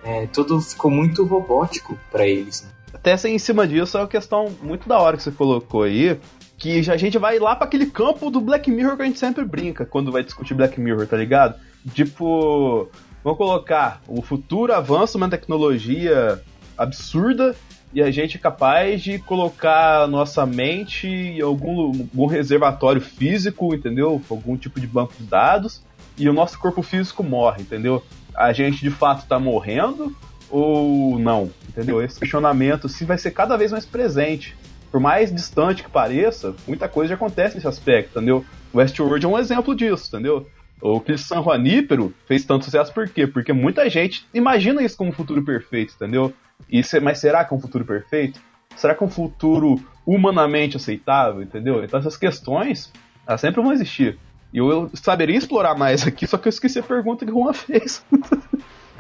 É, 0.02 0.26
tudo 0.26 0.60
ficou 0.60 0.90
muito 0.90 1.24
robótico 1.24 1.98
pra 2.10 2.26
eles. 2.26 2.62
né? 2.62 2.70
Até 2.92 3.12
assim, 3.12 3.30
em 3.30 3.38
cima 3.38 3.66
disso, 3.66 3.96
é 3.96 4.00
uma 4.00 4.08
questão 4.08 4.52
muito 4.62 4.88
da 4.88 4.98
hora 4.98 5.16
que 5.16 5.22
você 5.22 5.30
colocou 5.30 5.82
aí. 5.82 6.18
Que 6.56 6.82
já, 6.82 6.94
a 6.94 6.96
gente 6.96 7.16
vai 7.18 7.38
lá 7.38 7.54
para 7.54 7.66
aquele 7.66 7.86
campo 7.86 8.30
do 8.30 8.40
Black 8.40 8.70
Mirror 8.70 8.96
que 8.96 9.02
a 9.02 9.06
gente 9.06 9.18
sempre 9.18 9.44
brinca 9.44 9.86
quando 9.86 10.10
vai 10.10 10.24
discutir 10.24 10.54
Black 10.54 10.80
Mirror, 10.80 11.06
tá 11.06 11.16
ligado? 11.16 11.54
Tipo, 11.92 12.88
vamos 13.22 13.38
colocar 13.38 14.02
o 14.08 14.20
futuro 14.22 14.72
avança 14.72 15.16
uma 15.16 15.28
tecnologia 15.28 16.42
absurda 16.76 17.54
e 17.92 18.02
a 18.02 18.10
gente 18.10 18.36
é 18.36 18.40
capaz 18.40 19.02
de 19.02 19.18
colocar 19.20 20.06
nossa 20.08 20.44
mente 20.44 21.06
em 21.06 21.40
algum, 21.40 21.86
algum 21.86 22.26
reservatório 22.26 23.00
físico, 23.00 23.74
entendeu? 23.74 24.20
Algum 24.28 24.56
tipo 24.56 24.80
de 24.80 24.86
banco 24.86 25.14
de 25.18 25.24
dados 25.24 25.82
e 26.18 26.28
o 26.28 26.32
nosso 26.32 26.58
corpo 26.58 26.82
físico 26.82 27.22
morre, 27.22 27.62
entendeu? 27.62 28.02
A 28.38 28.52
gente 28.52 28.80
de 28.80 28.90
fato 28.90 29.26
tá 29.26 29.38
morrendo 29.38 30.14
ou 30.50 31.18
não, 31.18 31.50
entendeu? 31.68 32.02
Esse 32.02 32.18
questionamento 32.18 32.86
assim, 32.86 33.04
vai 33.04 33.18
ser 33.18 33.32
cada 33.32 33.56
vez 33.56 33.72
mais 33.72 33.84
presente. 33.84 34.56
Por 34.90 35.00
mais 35.00 35.30
distante 35.34 35.82
que 35.82 35.90
pareça, 35.90 36.54
muita 36.66 36.88
coisa 36.88 37.10
já 37.10 37.14
acontece 37.16 37.56
nesse 37.56 37.68
aspecto, 37.68 38.16
entendeu? 38.16 38.44
Westworld 38.74 39.24
é 39.26 39.28
um 39.28 39.38
exemplo 39.38 39.74
disso, 39.74 40.08
entendeu? 40.14 40.48
O 40.80 41.00
que 41.00 41.18
San 41.18 41.42
Juanípero 41.42 42.14
fez 42.26 42.44
tanto 42.44 42.64
sucesso 42.64 42.92
por 42.94 43.08
quê? 43.08 43.26
Porque 43.26 43.52
muita 43.52 43.90
gente 43.90 44.26
imagina 44.32 44.82
isso 44.82 44.96
como 44.96 45.10
um 45.10 45.12
futuro 45.12 45.42
perfeito, 45.44 45.94
entendeu? 45.94 46.32
E 46.70 46.82
se- 46.82 47.00
mas 47.00 47.18
será 47.18 47.44
que 47.44 47.52
é 47.52 47.56
um 47.56 47.60
futuro 47.60 47.84
perfeito? 47.84 48.40
Será 48.76 48.94
que 48.94 49.02
é 49.02 49.06
um 49.06 49.10
futuro 49.10 49.80
humanamente 50.06 50.76
aceitável, 50.76 51.42
entendeu? 51.42 51.82
Então 51.84 51.98
essas 52.00 52.16
questões, 52.16 52.92
elas 53.26 53.40
sempre 53.40 53.60
vão 53.60 53.72
existir. 53.72 54.16
E 54.52 54.58
eu, 54.58 54.90
saberia 54.94 55.36
explorar 55.36 55.74
mais 55.74 56.06
aqui, 56.06 56.26
só 56.26 56.38
que 56.38 56.48
eu 56.48 56.50
esqueci 56.50 56.78
a 56.78 56.82
pergunta 56.82 57.24
que 57.24 57.32
o 57.32 57.34
Juan 57.34 57.52
fez. 57.52 58.04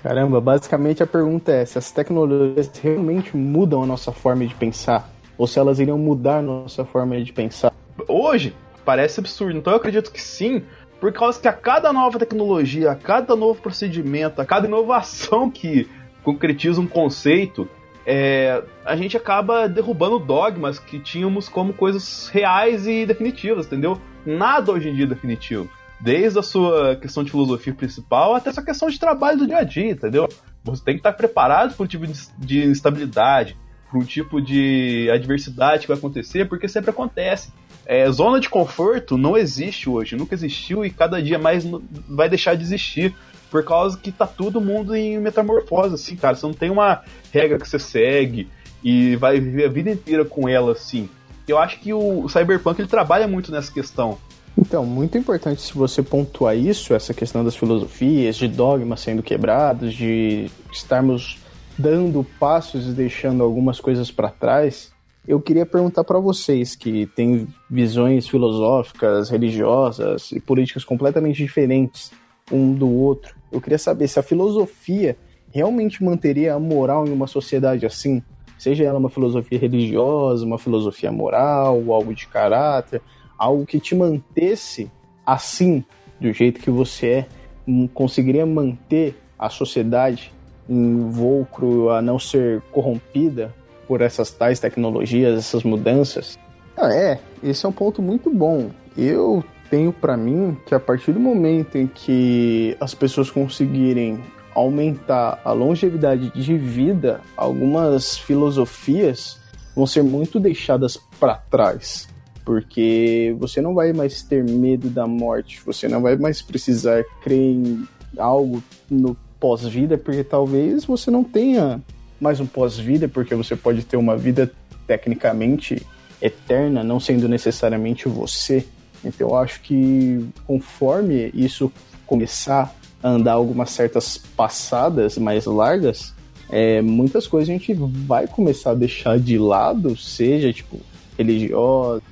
Caramba, 0.02 0.40
basicamente 0.40 1.02
a 1.02 1.06
pergunta 1.06 1.50
é 1.50 1.64
se 1.64 1.76
as 1.76 1.90
tecnologias 1.90 2.70
realmente 2.80 3.36
mudam 3.36 3.82
a 3.82 3.86
nossa 3.86 4.12
forma 4.12 4.46
de 4.46 4.54
pensar 4.54 5.10
ou 5.36 5.46
se 5.46 5.58
elas 5.58 5.78
iriam 5.78 5.98
mudar 5.98 6.38
a 6.38 6.42
nossa 6.42 6.84
forma 6.84 7.20
de 7.22 7.32
pensar. 7.32 7.72
Hoje, 8.06 8.54
parece 8.84 9.20
absurdo. 9.20 9.56
Então 9.56 9.72
eu 9.72 9.76
acredito 9.76 10.10
que 10.10 10.20
sim, 10.20 10.62
por 11.00 11.12
causa 11.12 11.40
que 11.40 11.48
a 11.48 11.52
cada 11.52 11.92
nova 11.92 12.18
tecnologia, 12.18 12.90
a 12.90 12.96
cada 12.96 13.36
novo 13.36 13.60
procedimento, 13.60 14.40
a 14.40 14.44
cada 14.44 14.66
inovação 14.66 15.50
que 15.50 15.88
concretiza 16.22 16.80
um 16.80 16.86
conceito, 16.86 17.68
é, 18.10 18.64
a 18.86 18.96
gente 18.96 19.18
acaba 19.18 19.68
derrubando 19.68 20.18
dogmas 20.18 20.78
que 20.78 20.98
tínhamos 20.98 21.46
como 21.46 21.74
coisas 21.74 22.28
reais 22.28 22.86
e 22.86 23.04
definitivas, 23.04 23.66
entendeu? 23.66 24.00
Nada 24.24 24.72
hoje 24.72 24.88
em 24.88 24.94
dia 24.94 25.04
é 25.04 25.08
definitivo. 25.08 25.68
Desde 26.00 26.38
a 26.38 26.42
sua 26.42 26.96
questão 26.96 27.22
de 27.22 27.30
filosofia 27.30 27.74
principal 27.74 28.34
até 28.34 28.48
a 28.48 28.52
sua 28.54 28.62
questão 28.62 28.88
de 28.88 28.98
trabalho 28.98 29.36
do 29.36 29.46
dia 29.46 29.58
a 29.58 29.62
dia, 29.62 29.90
entendeu? 29.90 30.26
Você 30.64 30.82
tem 30.82 30.94
que 30.94 31.00
estar 31.00 31.12
preparado 31.12 31.74
para 31.74 31.84
um 31.84 31.86
tipo 31.86 32.06
de, 32.06 32.14
de 32.38 32.64
instabilidade, 32.64 33.58
para 33.90 33.98
um 33.98 34.04
tipo 34.04 34.40
de 34.40 35.10
adversidade 35.12 35.82
que 35.82 35.88
vai 35.88 35.98
acontecer, 35.98 36.48
porque 36.48 36.66
sempre 36.66 36.88
acontece. 36.88 37.52
É, 37.84 38.10
zona 38.10 38.40
de 38.40 38.48
conforto 38.48 39.18
não 39.18 39.36
existe 39.36 39.90
hoje, 39.90 40.16
nunca 40.16 40.34
existiu 40.34 40.82
e 40.82 40.88
cada 40.88 41.20
dia 41.20 41.38
mais 41.38 41.62
vai 42.08 42.30
deixar 42.30 42.54
de 42.54 42.62
existir. 42.62 43.14
Por 43.50 43.64
causa 43.64 43.96
que 43.96 44.12
tá 44.12 44.26
todo 44.26 44.60
mundo 44.60 44.94
em 44.94 45.18
metamorfose, 45.18 45.94
assim, 45.94 46.16
cara. 46.16 46.36
Você 46.36 46.46
não 46.46 46.52
tem 46.52 46.70
uma 46.70 47.02
regra 47.32 47.58
que 47.58 47.68
você 47.68 47.78
segue 47.78 48.48
e 48.82 49.16
vai 49.16 49.40
viver 49.40 49.66
a 49.66 49.68
vida 49.68 49.90
inteira 49.90 50.24
com 50.24 50.48
ela, 50.48 50.72
assim. 50.72 51.08
Eu 51.46 51.58
acho 51.58 51.80
que 51.80 51.92
o, 51.92 52.28
Cyberpunk 52.28 52.80
ele 52.80 52.88
trabalha 52.88 53.26
muito 53.26 53.50
nessa 53.50 53.72
questão. 53.72 54.18
Então, 54.56 54.84
muito 54.84 55.16
importante 55.16 55.62
se 55.62 55.72
você 55.72 56.02
pontuar 56.02 56.56
isso, 56.56 56.92
essa 56.92 57.14
questão 57.14 57.44
das 57.44 57.56
filosofias, 57.56 58.36
de 58.36 58.48
dogmas 58.48 59.00
sendo 59.00 59.22
quebrados, 59.22 59.94
de 59.94 60.50
estarmos 60.70 61.38
dando 61.78 62.26
passos 62.38 62.88
e 62.88 62.90
deixando 62.90 63.42
algumas 63.42 63.80
coisas 63.80 64.10
para 64.10 64.28
trás. 64.28 64.92
Eu 65.26 65.40
queria 65.40 65.64
perguntar 65.64 66.04
para 66.04 66.18
vocês 66.18 66.74
que 66.74 67.06
têm 67.06 67.46
visões 67.70 68.26
filosóficas, 68.26 69.30
religiosas 69.30 70.32
e 70.32 70.40
políticas 70.40 70.84
completamente 70.84 71.36
diferentes 71.36 72.10
um 72.50 72.74
do 72.74 72.88
outro. 72.88 73.37
Eu 73.50 73.60
queria 73.60 73.78
saber 73.78 74.08
se 74.08 74.18
a 74.18 74.22
filosofia 74.22 75.16
realmente 75.52 76.02
manteria 76.04 76.54
a 76.54 76.58
moral 76.58 77.06
em 77.06 77.12
uma 77.12 77.26
sociedade 77.26 77.86
assim, 77.86 78.22
seja 78.58 78.84
ela 78.84 78.98
uma 78.98 79.10
filosofia 79.10 79.58
religiosa, 79.58 80.44
uma 80.44 80.58
filosofia 80.58 81.10
moral, 81.10 81.92
algo 81.92 82.14
de 82.14 82.26
caráter, 82.26 83.00
algo 83.38 83.64
que 83.64 83.80
te 83.80 83.94
mantesse 83.94 84.90
assim, 85.24 85.84
do 86.20 86.32
jeito 86.32 86.60
que 86.60 86.70
você 86.70 87.06
é, 87.06 87.26
hum, 87.66 87.86
conseguiria 87.86 88.44
manter 88.44 89.16
a 89.38 89.48
sociedade 89.48 90.32
invólucro 90.68 91.90
a 91.90 92.02
não 92.02 92.18
ser 92.18 92.60
corrompida 92.72 93.54
por 93.86 94.02
essas 94.02 94.30
tais 94.30 94.60
tecnologias, 94.60 95.38
essas 95.38 95.62
mudanças? 95.62 96.38
Ah, 96.76 96.92
é, 96.92 97.18
esse 97.42 97.64
é 97.64 97.68
um 97.68 97.72
ponto 97.72 98.02
muito 98.02 98.30
bom. 98.30 98.70
Eu 98.96 99.42
tenho 99.70 99.92
para 99.92 100.16
mim 100.16 100.56
que 100.66 100.74
a 100.74 100.80
partir 100.80 101.12
do 101.12 101.20
momento 101.20 101.76
em 101.76 101.86
que 101.86 102.76
as 102.80 102.94
pessoas 102.94 103.30
conseguirem 103.30 104.20
aumentar 104.54 105.40
a 105.44 105.52
longevidade 105.52 106.30
de 106.30 106.56
vida, 106.56 107.20
algumas 107.36 108.18
filosofias 108.18 109.38
vão 109.74 109.86
ser 109.86 110.02
muito 110.02 110.40
deixadas 110.40 110.98
para 111.20 111.36
trás, 111.36 112.08
porque 112.44 113.36
você 113.38 113.60
não 113.60 113.74
vai 113.74 113.92
mais 113.92 114.22
ter 114.22 114.42
medo 114.42 114.88
da 114.88 115.06
morte, 115.06 115.62
você 115.64 115.86
não 115.86 116.02
vai 116.02 116.16
mais 116.16 116.42
precisar 116.42 117.04
crer 117.22 117.38
em 117.38 117.86
algo 118.18 118.62
no 118.90 119.16
pós-vida, 119.38 119.96
porque 119.96 120.24
talvez 120.24 120.84
você 120.84 121.10
não 121.10 121.22
tenha 121.22 121.80
mais 122.20 122.40
um 122.40 122.46
pós-vida, 122.46 123.08
porque 123.08 123.34
você 123.34 123.54
pode 123.54 123.84
ter 123.84 123.96
uma 123.96 124.16
vida 124.16 124.50
tecnicamente 124.86 125.86
eterna, 126.20 126.82
não 126.82 126.98
sendo 126.98 127.28
necessariamente 127.28 128.08
você. 128.08 128.66
Então 129.04 129.28
eu 129.28 129.36
acho 129.36 129.60
que 129.60 130.26
conforme 130.46 131.30
isso 131.34 131.72
começar 132.06 132.74
a 133.02 133.08
andar 133.08 133.34
algumas 133.34 133.70
certas 133.70 134.16
passadas 134.16 135.16
mais 135.18 135.44
largas, 135.46 136.14
é, 136.50 136.80
muitas 136.80 137.26
coisas 137.26 137.48
a 137.48 137.52
gente 137.52 137.74
vai 137.74 138.26
começar 138.26 138.70
a 138.70 138.74
deixar 138.74 139.18
de 139.18 139.38
lado, 139.38 139.96
seja 139.96 140.52
tipo 140.52 140.80
religiosa, 141.16 142.02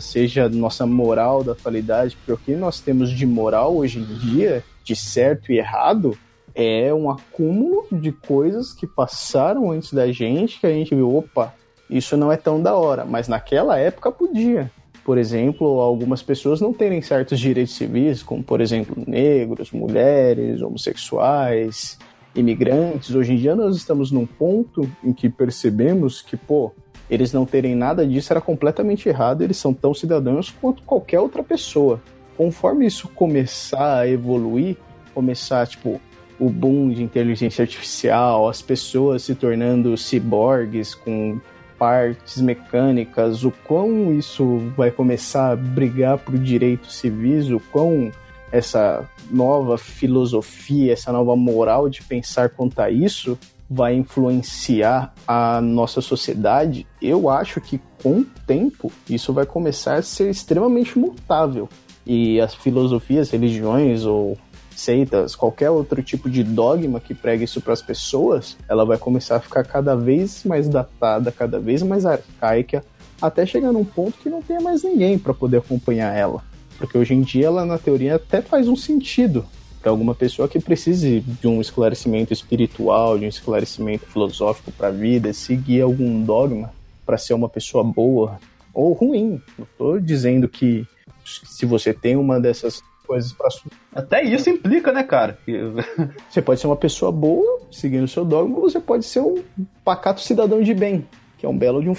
seja 0.00 0.48
nossa 0.48 0.86
moral 0.86 1.44
da 1.44 1.52
atualidade, 1.52 2.16
porque 2.16 2.32
o 2.32 2.36
que 2.36 2.56
nós 2.56 2.80
temos 2.80 3.10
de 3.10 3.26
moral 3.26 3.76
hoje 3.76 4.00
em 4.00 4.04
dia, 4.04 4.64
de 4.82 4.96
certo 4.96 5.52
e 5.52 5.58
errado, 5.58 6.16
é 6.54 6.92
um 6.94 7.10
acúmulo 7.10 7.86
de 7.92 8.12
coisas 8.12 8.72
que 8.72 8.86
passaram 8.86 9.70
antes 9.70 9.92
da 9.92 10.10
gente, 10.10 10.60
que 10.60 10.66
a 10.66 10.72
gente 10.72 10.94
viu, 10.94 11.14
opa, 11.14 11.52
isso 11.90 12.16
não 12.16 12.32
é 12.32 12.36
tão 12.36 12.62
da 12.62 12.74
hora, 12.74 13.04
mas 13.04 13.28
naquela 13.28 13.78
época 13.78 14.10
podia. 14.10 14.70
Por 15.04 15.18
exemplo, 15.18 15.80
algumas 15.80 16.22
pessoas 16.22 16.60
não 16.60 16.72
terem 16.72 17.02
certos 17.02 17.38
direitos 17.38 17.74
civis, 17.74 18.22
como 18.22 18.42
por 18.42 18.60
exemplo 18.60 19.02
negros, 19.06 19.70
mulheres, 19.70 20.62
homossexuais, 20.62 21.98
imigrantes. 22.34 23.14
Hoje 23.14 23.34
em 23.34 23.36
dia 23.36 23.54
nós 23.54 23.76
estamos 23.76 24.10
num 24.10 24.24
ponto 24.24 24.88
em 25.02 25.12
que 25.12 25.28
percebemos 25.28 26.22
que, 26.22 26.36
pô, 26.36 26.72
eles 27.08 27.32
não 27.32 27.44
terem 27.44 27.74
nada 27.74 28.06
disso 28.06 28.32
era 28.32 28.40
completamente 28.40 29.08
errado, 29.08 29.42
eles 29.42 29.58
são 29.58 29.74
tão 29.74 29.92
cidadãos 29.92 30.50
quanto 30.60 30.82
qualquer 30.82 31.20
outra 31.20 31.42
pessoa. 31.42 32.00
Conforme 32.36 32.86
isso 32.86 33.08
começar 33.08 33.98
a 33.98 34.08
evoluir, 34.08 34.76
começar, 35.14 35.66
tipo, 35.66 36.00
o 36.40 36.48
boom 36.48 36.88
de 36.88 37.02
inteligência 37.02 37.62
artificial, 37.62 38.48
as 38.48 38.60
pessoas 38.60 39.22
se 39.22 39.34
tornando 39.34 39.96
ciborgues 39.96 40.94
com 40.94 41.38
partes 41.84 42.40
mecânicas, 42.40 43.44
o 43.44 43.50
quão 43.50 44.14
isso 44.14 44.56
vai 44.74 44.90
começar 44.90 45.52
a 45.52 45.56
brigar 45.56 46.16
por 46.16 46.38
direitos 46.38 46.94
civis, 46.94 47.50
o 47.50 47.60
quão 47.60 48.10
essa 48.50 49.06
nova 49.30 49.76
filosofia, 49.76 50.94
essa 50.94 51.12
nova 51.12 51.36
moral 51.36 51.90
de 51.90 52.02
pensar 52.02 52.48
quanto 52.48 52.80
a 52.80 52.90
isso 52.90 53.38
vai 53.68 53.94
influenciar 53.94 55.12
a 55.28 55.60
nossa 55.60 56.00
sociedade, 56.00 56.86
eu 57.02 57.28
acho 57.28 57.60
que 57.60 57.78
com 58.02 58.20
o 58.20 58.26
tempo 58.46 58.90
isso 59.10 59.30
vai 59.34 59.44
começar 59.44 59.96
a 59.96 60.02
ser 60.02 60.30
extremamente 60.30 60.98
mutável. 60.98 61.68
E 62.06 62.40
as 62.40 62.54
filosofias, 62.54 63.30
religiões 63.30 64.06
ou 64.06 64.38
seitas, 64.76 65.34
qualquer 65.34 65.70
outro 65.70 66.02
tipo 66.02 66.28
de 66.28 66.42
dogma 66.42 67.00
que 67.00 67.14
prega 67.14 67.44
isso 67.44 67.60
para 67.60 67.72
as 67.72 67.82
pessoas, 67.82 68.56
ela 68.68 68.84
vai 68.84 68.98
começar 68.98 69.36
a 69.36 69.40
ficar 69.40 69.64
cada 69.64 69.94
vez 69.94 70.44
mais 70.44 70.68
datada, 70.68 71.30
cada 71.30 71.58
vez 71.58 71.82
mais 71.82 72.04
arcaica, 72.04 72.84
até 73.20 73.46
chegar 73.46 73.72
num 73.72 73.84
ponto 73.84 74.18
que 74.18 74.28
não 74.28 74.42
tenha 74.42 74.60
mais 74.60 74.82
ninguém 74.82 75.18
para 75.18 75.32
poder 75.32 75.58
acompanhar 75.58 76.14
ela. 76.16 76.42
Porque 76.78 76.98
hoje 76.98 77.14
em 77.14 77.22
dia 77.22 77.46
ela, 77.46 77.64
na 77.64 77.78
teoria, 77.78 78.16
até 78.16 78.42
faz 78.42 78.68
um 78.68 78.76
sentido 78.76 79.44
para 79.80 79.90
alguma 79.90 80.14
pessoa 80.14 80.48
que 80.48 80.58
precise 80.58 81.20
de 81.20 81.46
um 81.46 81.60
esclarecimento 81.60 82.32
espiritual, 82.32 83.18
de 83.18 83.26
um 83.26 83.28
esclarecimento 83.28 84.06
filosófico 84.06 84.72
para 84.72 84.88
a 84.88 84.90
vida, 84.90 85.32
seguir 85.32 85.82
algum 85.82 86.22
dogma 86.22 86.72
para 87.04 87.18
ser 87.18 87.34
uma 87.34 87.48
pessoa 87.48 87.84
boa 87.84 88.38
ou 88.72 88.92
ruim. 88.92 89.40
Não 89.58 89.64
estou 89.64 90.00
dizendo 90.00 90.48
que 90.48 90.86
se 91.24 91.66
você 91.66 91.92
tem 91.92 92.16
uma 92.16 92.40
dessas 92.40 92.82
coisas 93.06 93.32
para 93.32 93.48
até 93.94 94.22
isso 94.22 94.50
implica, 94.50 94.92
né, 94.92 95.02
cara? 95.02 95.38
você 96.28 96.42
pode 96.42 96.60
ser 96.60 96.66
uma 96.66 96.76
pessoa 96.76 97.12
boa, 97.12 97.60
seguindo 97.70 98.04
o 98.04 98.08
seu 98.08 98.24
dogma, 98.24 98.56
ou 98.56 98.62
você 98.62 98.80
pode 98.80 99.04
ser 99.04 99.20
um 99.20 99.42
pacato 99.84 100.20
cidadão 100.20 100.62
de 100.62 100.74
bem, 100.74 101.06
que 101.38 101.46
é 101.46 101.48
um 101.48 101.56
belo 101.56 101.82
de 101.82 101.88
um 101.88 101.94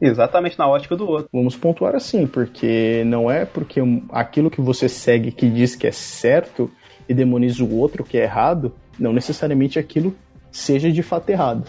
Exatamente 0.00 0.58
na 0.58 0.68
ótica 0.68 0.94
do 0.94 1.08
outro. 1.08 1.30
Vamos 1.32 1.56
pontuar 1.56 1.94
assim, 1.94 2.26
porque 2.26 3.02
não 3.06 3.30
é 3.30 3.44
porque 3.44 3.80
aquilo 4.10 4.50
que 4.50 4.60
você 4.60 4.88
segue 4.88 5.32
que 5.32 5.48
diz 5.48 5.74
que 5.74 5.86
é 5.86 5.92
certo 5.92 6.70
e 7.08 7.14
demoniza 7.14 7.64
o 7.64 7.74
outro 7.76 8.04
que 8.04 8.18
é 8.18 8.24
errado, 8.24 8.74
não 8.98 9.12
necessariamente 9.12 9.78
aquilo 9.78 10.14
seja 10.50 10.90
de 10.90 11.02
fato 11.02 11.30
errado. 11.30 11.64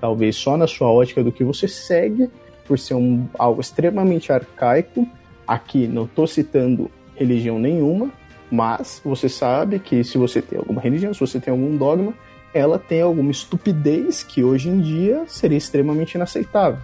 Talvez 0.00 0.36
só 0.36 0.56
na 0.56 0.66
sua 0.66 0.90
ótica 0.90 1.22
do 1.22 1.32
que 1.32 1.44
você 1.44 1.66
segue, 1.66 2.30
por 2.66 2.78
ser 2.78 2.94
um, 2.94 3.26
algo 3.38 3.60
extremamente 3.60 4.32
arcaico. 4.32 5.08
Aqui 5.46 5.86
não 5.88 6.04
estou 6.04 6.26
citando 6.26 6.90
religião 7.18 7.58
nenhuma, 7.58 8.10
mas 8.50 9.00
você 9.04 9.28
sabe 9.28 9.78
que 9.78 10.02
se 10.04 10.16
você 10.16 10.40
tem 10.40 10.58
alguma 10.58 10.80
religião, 10.80 11.12
se 11.12 11.20
você 11.20 11.40
tem 11.40 11.52
algum 11.52 11.76
dogma, 11.76 12.14
ela 12.54 12.78
tem 12.78 13.02
alguma 13.02 13.30
estupidez 13.30 14.22
que 14.22 14.42
hoje 14.42 14.68
em 14.68 14.80
dia 14.80 15.24
seria 15.26 15.58
extremamente 15.58 16.14
inaceitável. 16.14 16.80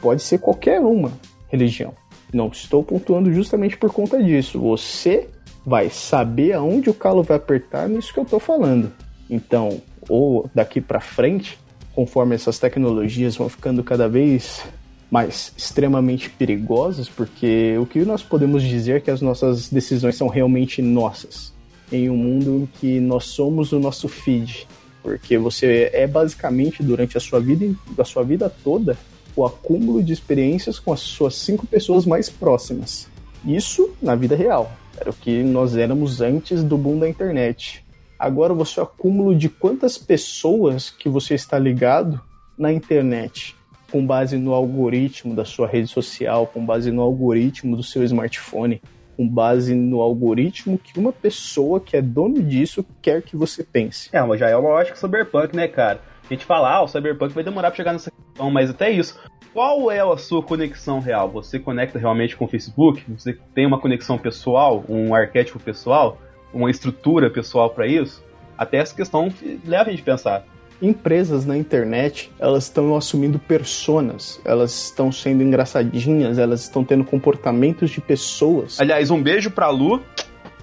Pode 0.00 0.22
ser 0.22 0.38
qualquer 0.38 0.80
uma 0.80 1.12
religião. 1.48 1.94
Não 2.32 2.48
estou 2.48 2.82
pontuando 2.82 3.32
justamente 3.32 3.76
por 3.76 3.92
conta 3.92 4.22
disso. 4.22 4.58
Você 4.58 5.28
vai 5.64 5.90
saber 5.90 6.54
aonde 6.54 6.90
o 6.90 6.94
calo 6.94 7.22
vai 7.22 7.36
apertar 7.36 7.88
nisso 7.88 8.12
que 8.12 8.18
eu 8.18 8.24
estou 8.24 8.40
falando. 8.40 8.90
Então, 9.30 9.80
ou 10.08 10.50
daqui 10.54 10.80
para 10.80 11.00
frente, 11.00 11.58
conforme 11.94 12.34
essas 12.34 12.58
tecnologias 12.58 13.36
vão 13.36 13.48
ficando 13.48 13.84
cada 13.84 14.08
vez 14.08 14.64
mais 15.12 15.52
extremamente 15.54 16.30
perigosas, 16.30 17.06
porque 17.06 17.76
o 17.78 17.84
que 17.84 18.02
nós 18.02 18.22
podemos 18.22 18.62
dizer 18.62 18.96
é 18.96 19.00
que 19.00 19.10
as 19.10 19.20
nossas 19.20 19.68
decisões 19.68 20.16
são 20.16 20.26
realmente 20.26 20.80
nossas, 20.80 21.52
em 21.92 22.08
um 22.08 22.16
mundo 22.16 22.62
em 22.62 22.66
que 22.80 22.98
nós 22.98 23.24
somos 23.26 23.72
o 23.72 23.78
nosso 23.78 24.08
feed, 24.08 24.66
porque 25.02 25.36
você 25.36 25.90
é 25.92 26.06
basicamente 26.06 26.82
durante 26.82 27.18
a 27.18 27.20
sua 27.20 27.40
vida, 27.40 27.76
a 27.98 28.04
sua 28.04 28.22
vida 28.22 28.50
toda, 28.64 28.96
o 29.36 29.44
acúmulo 29.44 30.02
de 30.02 30.14
experiências 30.14 30.78
com 30.78 30.94
as 30.94 31.00
suas 31.00 31.34
cinco 31.34 31.66
pessoas 31.66 32.06
mais 32.06 32.30
próximas. 32.30 33.06
Isso 33.44 33.90
na 34.00 34.14
vida 34.14 34.34
real. 34.34 34.72
Era 34.96 35.10
o 35.10 35.14
que 35.14 35.42
nós 35.42 35.76
éramos 35.76 36.22
antes 36.22 36.64
do 36.64 36.78
boom 36.78 36.98
da 36.98 37.08
internet. 37.08 37.84
Agora 38.18 38.54
você 38.54 38.80
é 38.80 38.82
o 38.82 38.86
acúmulo 38.86 39.34
de 39.34 39.50
quantas 39.50 39.98
pessoas 39.98 40.88
que 40.88 41.08
você 41.08 41.34
está 41.34 41.58
ligado 41.58 42.18
na 42.56 42.72
internet 42.72 43.54
com 43.92 44.04
base 44.04 44.38
no 44.38 44.54
algoritmo 44.54 45.34
da 45.34 45.44
sua 45.44 45.68
rede 45.68 45.86
social, 45.86 46.46
com 46.46 46.64
base 46.64 46.90
no 46.90 47.02
algoritmo 47.02 47.76
do 47.76 47.82
seu 47.82 48.02
smartphone, 48.02 48.80
com 49.18 49.28
base 49.28 49.74
no 49.74 50.00
algoritmo 50.00 50.78
que 50.78 50.98
uma 50.98 51.12
pessoa 51.12 51.78
que 51.78 51.94
é 51.94 52.00
dono 52.00 52.42
disso 52.42 52.82
quer 53.02 53.20
que 53.20 53.36
você 53.36 53.62
pense. 53.62 54.08
É, 54.10 54.22
mas 54.22 54.40
já 54.40 54.48
é 54.48 54.56
uma 54.56 54.70
lógica 54.70 54.96
cyberpunk, 54.96 55.54
né, 55.54 55.68
cara? 55.68 56.00
A 56.24 56.32
gente 56.32 56.46
fala, 56.46 56.74
ah, 56.74 56.82
o 56.82 56.88
cyberpunk 56.88 57.34
vai 57.34 57.44
demorar 57.44 57.70
pra 57.70 57.76
chegar 57.76 57.92
nessa 57.92 58.10
questão, 58.10 58.50
mas 58.50 58.70
até 58.70 58.90
isso. 58.90 59.20
Qual 59.52 59.90
é 59.90 60.00
a 60.00 60.16
sua 60.16 60.42
conexão 60.42 60.98
real? 60.98 61.28
Você 61.28 61.58
conecta 61.58 61.98
realmente 61.98 62.34
com 62.34 62.46
o 62.46 62.48
Facebook? 62.48 63.04
Você 63.12 63.38
tem 63.54 63.66
uma 63.66 63.78
conexão 63.78 64.16
pessoal, 64.16 64.82
um 64.88 65.14
arquétipo 65.14 65.60
pessoal, 65.60 66.16
uma 66.54 66.70
estrutura 66.70 67.28
pessoal 67.28 67.68
para 67.68 67.86
isso? 67.86 68.24
Até 68.56 68.78
essa 68.78 68.96
questão 68.96 69.28
leva 69.66 69.90
a 69.90 69.92
gente 69.92 70.00
a 70.00 70.04
pensar 70.04 70.51
empresas 70.82 71.46
na 71.46 71.56
internet 71.56 72.30
elas 72.38 72.64
estão 72.64 72.96
assumindo 72.96 73.38
personas, 73.38 74.40
elas 74.44 74.86
estão 74.86 75.12
sendo 75.12 75.42
engraçadinhas, 75.42 76.38
elas 76.38 76.62
estão 76.62 76.84
tendo 76.84 77.04
comportamentos 77.04 77.90
de 77.90 78.00
pessoas. 78.00 78.80
Aliás, 78.80 79.10
um 79.10 79.22
beijo 79.22 79.50
pra 79.50 79.70
Lu, 79.70 80.02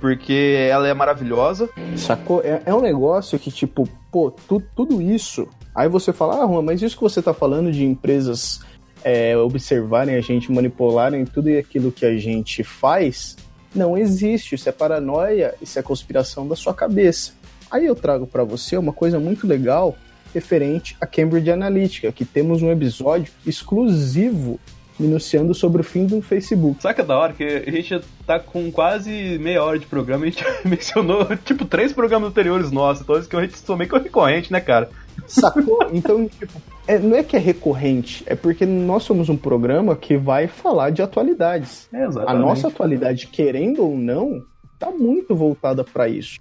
porque 0.01 0.67
ela 0.69 0.87
é 0.87 0.93
maravilhosa. 0.93 1.69
Sacou? 1.95 2.41
É, 2.43 2.61
é 2.65 2.75
um 2.75 2.81
negócio 2.81 3.39
que, 3.39 3.49
tipo, 3.49 3.87
pô, 4.11 4.29
tu, 4.29 4.61
tudo 4.75 5.01
isso. 5.01 5.47
Aí 5.73 5.87
você 5.87 6.11
fala, 6.11 6.43
ah, 6.43 6.47
Juan, 6.47 6.61
mas 6.61 6.81
isso 6.81 6.97
que 6.97 7.03
você 7.03 7.21
tá 7.21 7.33
falando 7.33 7.71
de 7.71 7.85
empresas 7.85 8.59
é, 9.03 9.37
observarem 9.37 10.15
a 10.15 10.21
gente, 10.21 10.51
manipularem 10.51 11.23
tudo 11.25 11.49
e 11.49 11.57
aquilo 11.57 11.91
que 11.91 12.05
a 12.05 12.17
gente 12.17 12.63
faz, 12.63 13.37
não 13.73 13.97
existe. 13.97 14.55
Isso 14.55 14.67
é 14.67 14.71
paranoia, 14.73 15.55
isso 15.61 15.79
é 15.79 15.81
conspiração 15.81 16.45
da 16.45 16.55
sua 16.55 16.73
cabeça. 16.73 17.31
Aí 17.71 17.85
eu 17.85 17.95
trago 17.95 18.25
para 18.25 18.43
você 18.43 18.75
uma 18.75 18.91
coisa 18.91 19.19
muito 19.19 19.47
legal 19.47 19.95
referente 20.33 20.95
a 20.99 21.05
Cambridge 21.05 21.51
Analytica, 21.51 22.11
que 22.11 22.25
temos 22.25 22.61
um 22.61 22.71
episódio 22.71 23.31
exclusivo 23.45 24.59
minuciando 24.99 25.53
sobre 25.53 25.81
o 25.81 25.83
fim 25.83 26.05
do 26.05 26.21
Facebook. 26.21 26.81
Que 26.81 27.01
é 27.01 27.03
da 27.03 27.17
hora? 27.17 27.33
Que 27.33 27.43
a 27.43 27.71
gente 27.71 28.01
tá 28.27 28.39
com 28.39 28.69
quase 28.71 29.37
meia 29.39 29.63
hora 29.63 29.79
de 29.79 29.85
programa 29.85 30.25
e 30.25 30.29
a 30.29 30.31
gente 30.31 30.45
mencionou, 30.67 31.25
tipo, 31.37 31.65
três 31.65 31.93
programas 31.93 32.29
anteriores 32.29 32.69
nossos, 32.71 33.03
então 33.03 33.17
isso 33.17 33.29
que 33.29 33.35
a 33.35 33.41
gente 33.41 33.57
sou 33.57 33.77
meio 33.77 33.89
que 33.89 33.97
recorrente, 33.97 34.51
né, 34.51 34.59
cara? 34.59 34.89
Sacou? 35.25 35.79
Então, 35.93 36.27
tipo, 36.27 36.61
é, 36.87 36.99
não 36.99 37.15
é 37.15 37.23
que 37.23 37.35
é 37.35 37.39
recorrente, 37.39 38.23
é 38.25 38.35
porque 38.35 38.65
nós 38.65 39.03
somos 39.03 39.29
um 39.29 39.37
programa 39.37 39.95
que 39.95 40.17
vai 40.17 40.47
falar 40.47 40.89
de 40.91 41.01
atualidades. 41.01 41.87
É, 41.93 42.03
a 42.03 42.33
nossa 42.33 42.67
atualidade, 42.67 43.27
querendo 43.27 43.83
ou 43.83 43.97
não, 43.97 44.43
tá 44.77 44.91
muito 44.91 45.35
voltada 45.35 45.83
para 45.83 46.07
isso. 46.07 46.37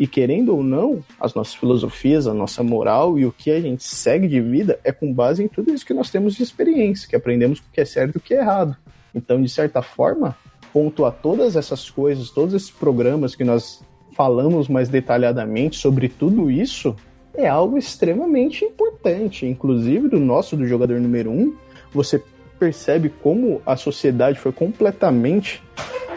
E 0.00 0.06
querendo 0.06 0.56
ou 0.56 0.62
não, 0.62 1.04
as 1.20 1.34
nossas 1.34 1.54
filosofias, 1.54 2.26
a 2.26 2.32
nossa 2.32 2.62
moral 2.62 3.18
e 3.18 3.26
o 3.26 3.30
que 3.30 3.50
a 3.50 3.60
gente 3.60 3.84
segue 3.84 4.26
de 4.26 4.40
vida 4.40 4.80
é 4.82 4.90
com 4.90 5.12
base 5.12 5.44
em 5.44 5.46
tudo 5.46 5.74
isso 5.74 5.84
que 5.84 5.92
nós 5.92 6.08
temos 6.08 6.34
de 6.34 6.42
experiência, 6.42 7.06
que 7.06 7.14
aprendemos 7.14 7.58
o 7.58 7.62
que 7.70 7.82
é 7.82 7.84
certo 7.84 8.14
e 8.14 8.16
o 8.16 8.20
que 8.20 8.32
é 8.32 8.38
errado. 8.38 8.74
Então, 9.14 9.42
de 9.42 9.48
certa 9.50 9.82
forma, 9.82 10.34
pontuar 10.72 11.12
todas 11.12 11.54
essas 11.54 11.90
coisas, 11.90 12.30
todos 12.30 12.54
esses 12.54 12.70
programas 12.70 13.34
que 13.34 13.44
nós 13.44 13.84
falamos 14.16 14.68
mais 14.68 14.88
detalhadamente 14.88 15.76
sobre 15.76 16.08
tudo 16.08 16.50
isso, 16.50 16.96
é 17.34 17.46
algo 17.46 17.76
extremamente 17.76 18.64
importante. 18.64 19.44
Inclusive, 19.44 20.08
do 20.08 20.18
nosso, 20.18 20.56
do 20.56 20.66
jogador 20.66 20.98
número 20.98 21.30
um, 21.30 21.54
você 21.92 22.22
percebe 22.58 23.10
como 23.22 23.60
a 23.66 23.76
sociedade 23.76 24.38
foi 24.38 24.52
completamente 24.52 25.62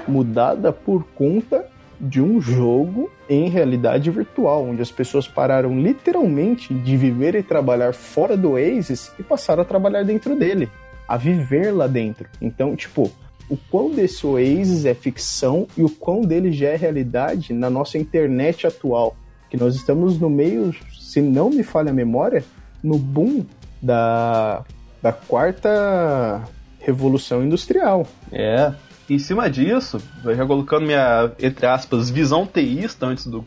mudada 0.07 0.71
por 0.71 1.03
conta 1.15 1.67
de 2.03 2.21
um 2.21 2.41
jogo 2.41 3.09
em 3.29 3.47
realidade 3.47 4.11
virtual, 4.11 4.65
onde 4.65 4.81
as 4.81 4.91
pessoas 4.91 5.25
pararam 5.25 5.79
literalmente 5.79 6.73
de 6.73 6.97
viver 6.97 7.33
e 7.33 7.41
trabalhar 7.41 7.93
fora 7.93 8.35
do 8.35 8.51
Oasis 8.51 9.13
e 9.17 9.23
passaram 9.23 9.61
a 9.61 9.65
trabalhar 9.65 10.03
dentro 10.03 10.35
dele, 10.35 10.69
a 11.07 11.15
viver 11.15 11.71
lá 11.71 11.87
dentro. 11.87 12.27
Então, 12.41 12.75
tipo, 12.75 13.09
o 13.49 13.55
quão 13.71 13.91
desse 13.91 14.27
Oasis 14.27 14.85
é 14.85 14.93
ficção 14.93 15.65
e 15.77 15.83
o 15.83 15.89
quão 15.89 16.21
dele 16.21 16.51
já 16.51 16.69
é 16.69 16.75
realidade 16.75 17.53
na 17.53 17.69
nossa 17.69 17.97
internet 17.97 18.67
atual. 18.67 19.15
Que 19.49 19.55
nós 19.55 19.73
estamos 19.75 20.19
no 20.19 20.29
meio, 20.29 20.75
se 20.99 21.21
não 21.21 21.49
me 21.49 21.63
falha 21.63 21.91
a 21.91 21.93
memória, 21.93 22.43
no 22.83 22.97
boom 22.97 23.45
da, 23.81 24.65
da 25.01 25.13
quarta 25.13 26.43
revolução 26.79 27.43
industrial. 27.43 28.05
É, 28.29 28.73
em 29.13 29.19
cima 29.19 29.49
disso, 29.49 29.99
já 30.23 30.45
colocando 30.45 30.85
minha, 30.85 31.31
entre 31.39 31.65
aspas, 31.65 32.09
visão 32.09 32.45
teísta, 32.45 33.05
antes 33.05 33.27
do, 33.27 33.45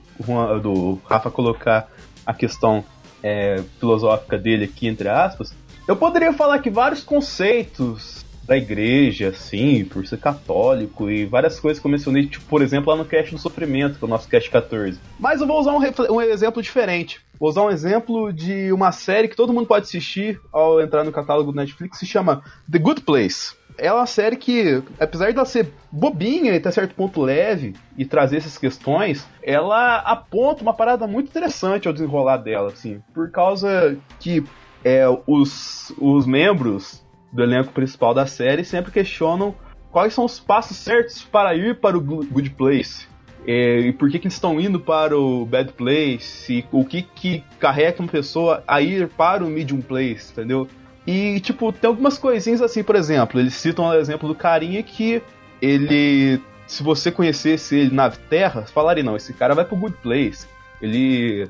do 0.63 0.99
Rafa 1.05 1.31
colocar 1.31 1.89
a 2.25 2.35
questão 2.35 2.85
é, 3.23 3.63
filosófica 3.79 4.39
dele 4.39 4.65
aqui, 4.65 4.87
entre 4.87 5.09
aspas, 5.09 5.55
eu 5.87 5.97
poderia 5.97 6.33
falar 6.33 6.59
que 6.59 6.71
vários 6.71 7.03
conceitos 7.03 8.25
da 8.47 8.57
igreja, 8.57 9.29
assim, 9.29 9.85
por 9.85 10.07
ser 10.07 10.19
católico 10.19 11.11
e 11.11 11.27
várias 11.27 11.59
coisas 11.59 11.81
que 11.81 11.87
eu 11.87 11.91
mencionei, 11.91 12.27
tipo, 12.27 12.45
por 12.45 12.63
exemplo, 12.63 12.91
lá 12.91 12.97
no 12.97 13.05
cast 13.05 13.35
do 13.35 13.41
sofrimento, 13.41 13.99
que 13.99 14.05
é 14.05 14.07
o 14.07 14.11
nosso 14.11 14.29
cast 14.29 14.49
14. 14.49 15.01
Mas 15.19 15.41
eu 15.41 15.47
vou 15.47 15.59
usar 15.61 15.73
um, 15.73 16.15
um 16.15 16.23
exemplo 16.23 16.63
diferente. 16.63 17.21
Vou 17.41 17.49
usar 17.49 17.63
um 17.63 17.71
exemplo 17.71 18.33
de 18.33 18.73
uma 18.73 18.93
série 18.93 19.29
que 19.29 19.37
todo 19.37 19.53
mundo 19.53 19.67
pode 19.67 19.85
assistir 19.85 20.41
ao 20.53 20.81
entrar 20.81 21.03
no 21.03 21.11
catálogo 21.11 21.51
do 21.51 21.57
Netflix, 21.57 21.99
se 21.99 22.07
chama 22.07 22.43
The 22.71 22.79
Good 22.79 23.01
Place 23.03 23.55
é 23.79 23.93
uma 23.93 24.07
série 24.07 24.37
que, 24.37 24.83
apesar 24.99 25.31
de 25.31 25.37
ela 25.37 25.45
ser 25.45 25.73
bobinha 25.91 26.53
e 26.53 26.57
até 26.57 26.71
certo 26.71 26.95
ponto 26.95 27.21
leve 27.23 27.75
e 27.97 28.05
trazer 28.05 28.39
essas 28.39 28.59
questões, 28.59 29.27
ela 29.43 29.99
aponta 29.99 30.63
uma 30.63 30.75
parada 30.75 31.07
muito 31.07 31.29
interessante 31.29 31.87
ao 31.87 31.95
desenrolar 31.95 32.39
dela, 32.39 32.69
assim, 32.69 33.03
por 33.15 33.31
causa 33.31 33.97
que 34.21 34.45
é, 34.85 35.05
os, 35.27 35.93
os 35.99 36.27
membros 36.27 37.05
do 37.33 37.43
elenco 37.43 37.73
principal 37.73 38.15
da 38.15 38.27
série 38.27 38.65
sempre 38.65 38.93
questionam 38.93 39.55
quais 39.91 40.15
são 40.15 40.25
os 40.25 40.39
passos 40.39 40.77
certos 40.77 41.23
para 41.23 41.55
ir 41.55 41.81
para 41.81 41.97
o 41.97 42.01
Good 42.01 42.51
Place. 42.51 43.07
é, 43.47 43.79
e 43.81 43.93
por 43.93 44.11
que, 44.11 44.19
que 44.19 44.27
eles 44.27 44.35
estão 44.35 44.61
indo 44.61 44.81
para 44.81 45.17
o 45.17 45.47
Bad 45.47 45.73
Place, 45.73 46.67
o 46.73 46.85
que 46.85 47.03
que 47.03 47.45
carrega 47.61 48.01
uma 48.01 48.09
pessoa 48.09 48.63
a 48.67 48.81
ir 48.81 49.09
para 49.09 49.45
o 49.45 49.49
Medium 49.49 49.81
Place, 49.81 50.33
entendeu? 50.33 50.69
E, 51.07 51.39
tipo, 51.41 51.73
tem 51.73 51.89
algumas 51.89 52.19
coisinhas 52.19 52.61
assim, 52.61 52.83
por 52.83 52.97
exemplo, 52.97 53.39
eles 53.39 53.55
citam 53.55 53.87
o 53.87 53.95
exemplo 53.95 54.29
do 54.29 54.35
carinha 54.35 54.83
que 54.83 55.23
ele, 55.63 56.41
se 56.67 56.83
você 56.83 57.13
conhecesse 57.13 57.77
ele 57.77 57.95
na 57.95 58.11
Terra, 58.11 58.63
falaria, 58.63 59.05
não, 59.05 59.17
esse 59.17 59.33
cara 59.33 59.55
vai 59.55 59.65
pro 59.65 59.77
Good 59.77 59.99
Place, 60.03 60.47
ele, 60.83 61.49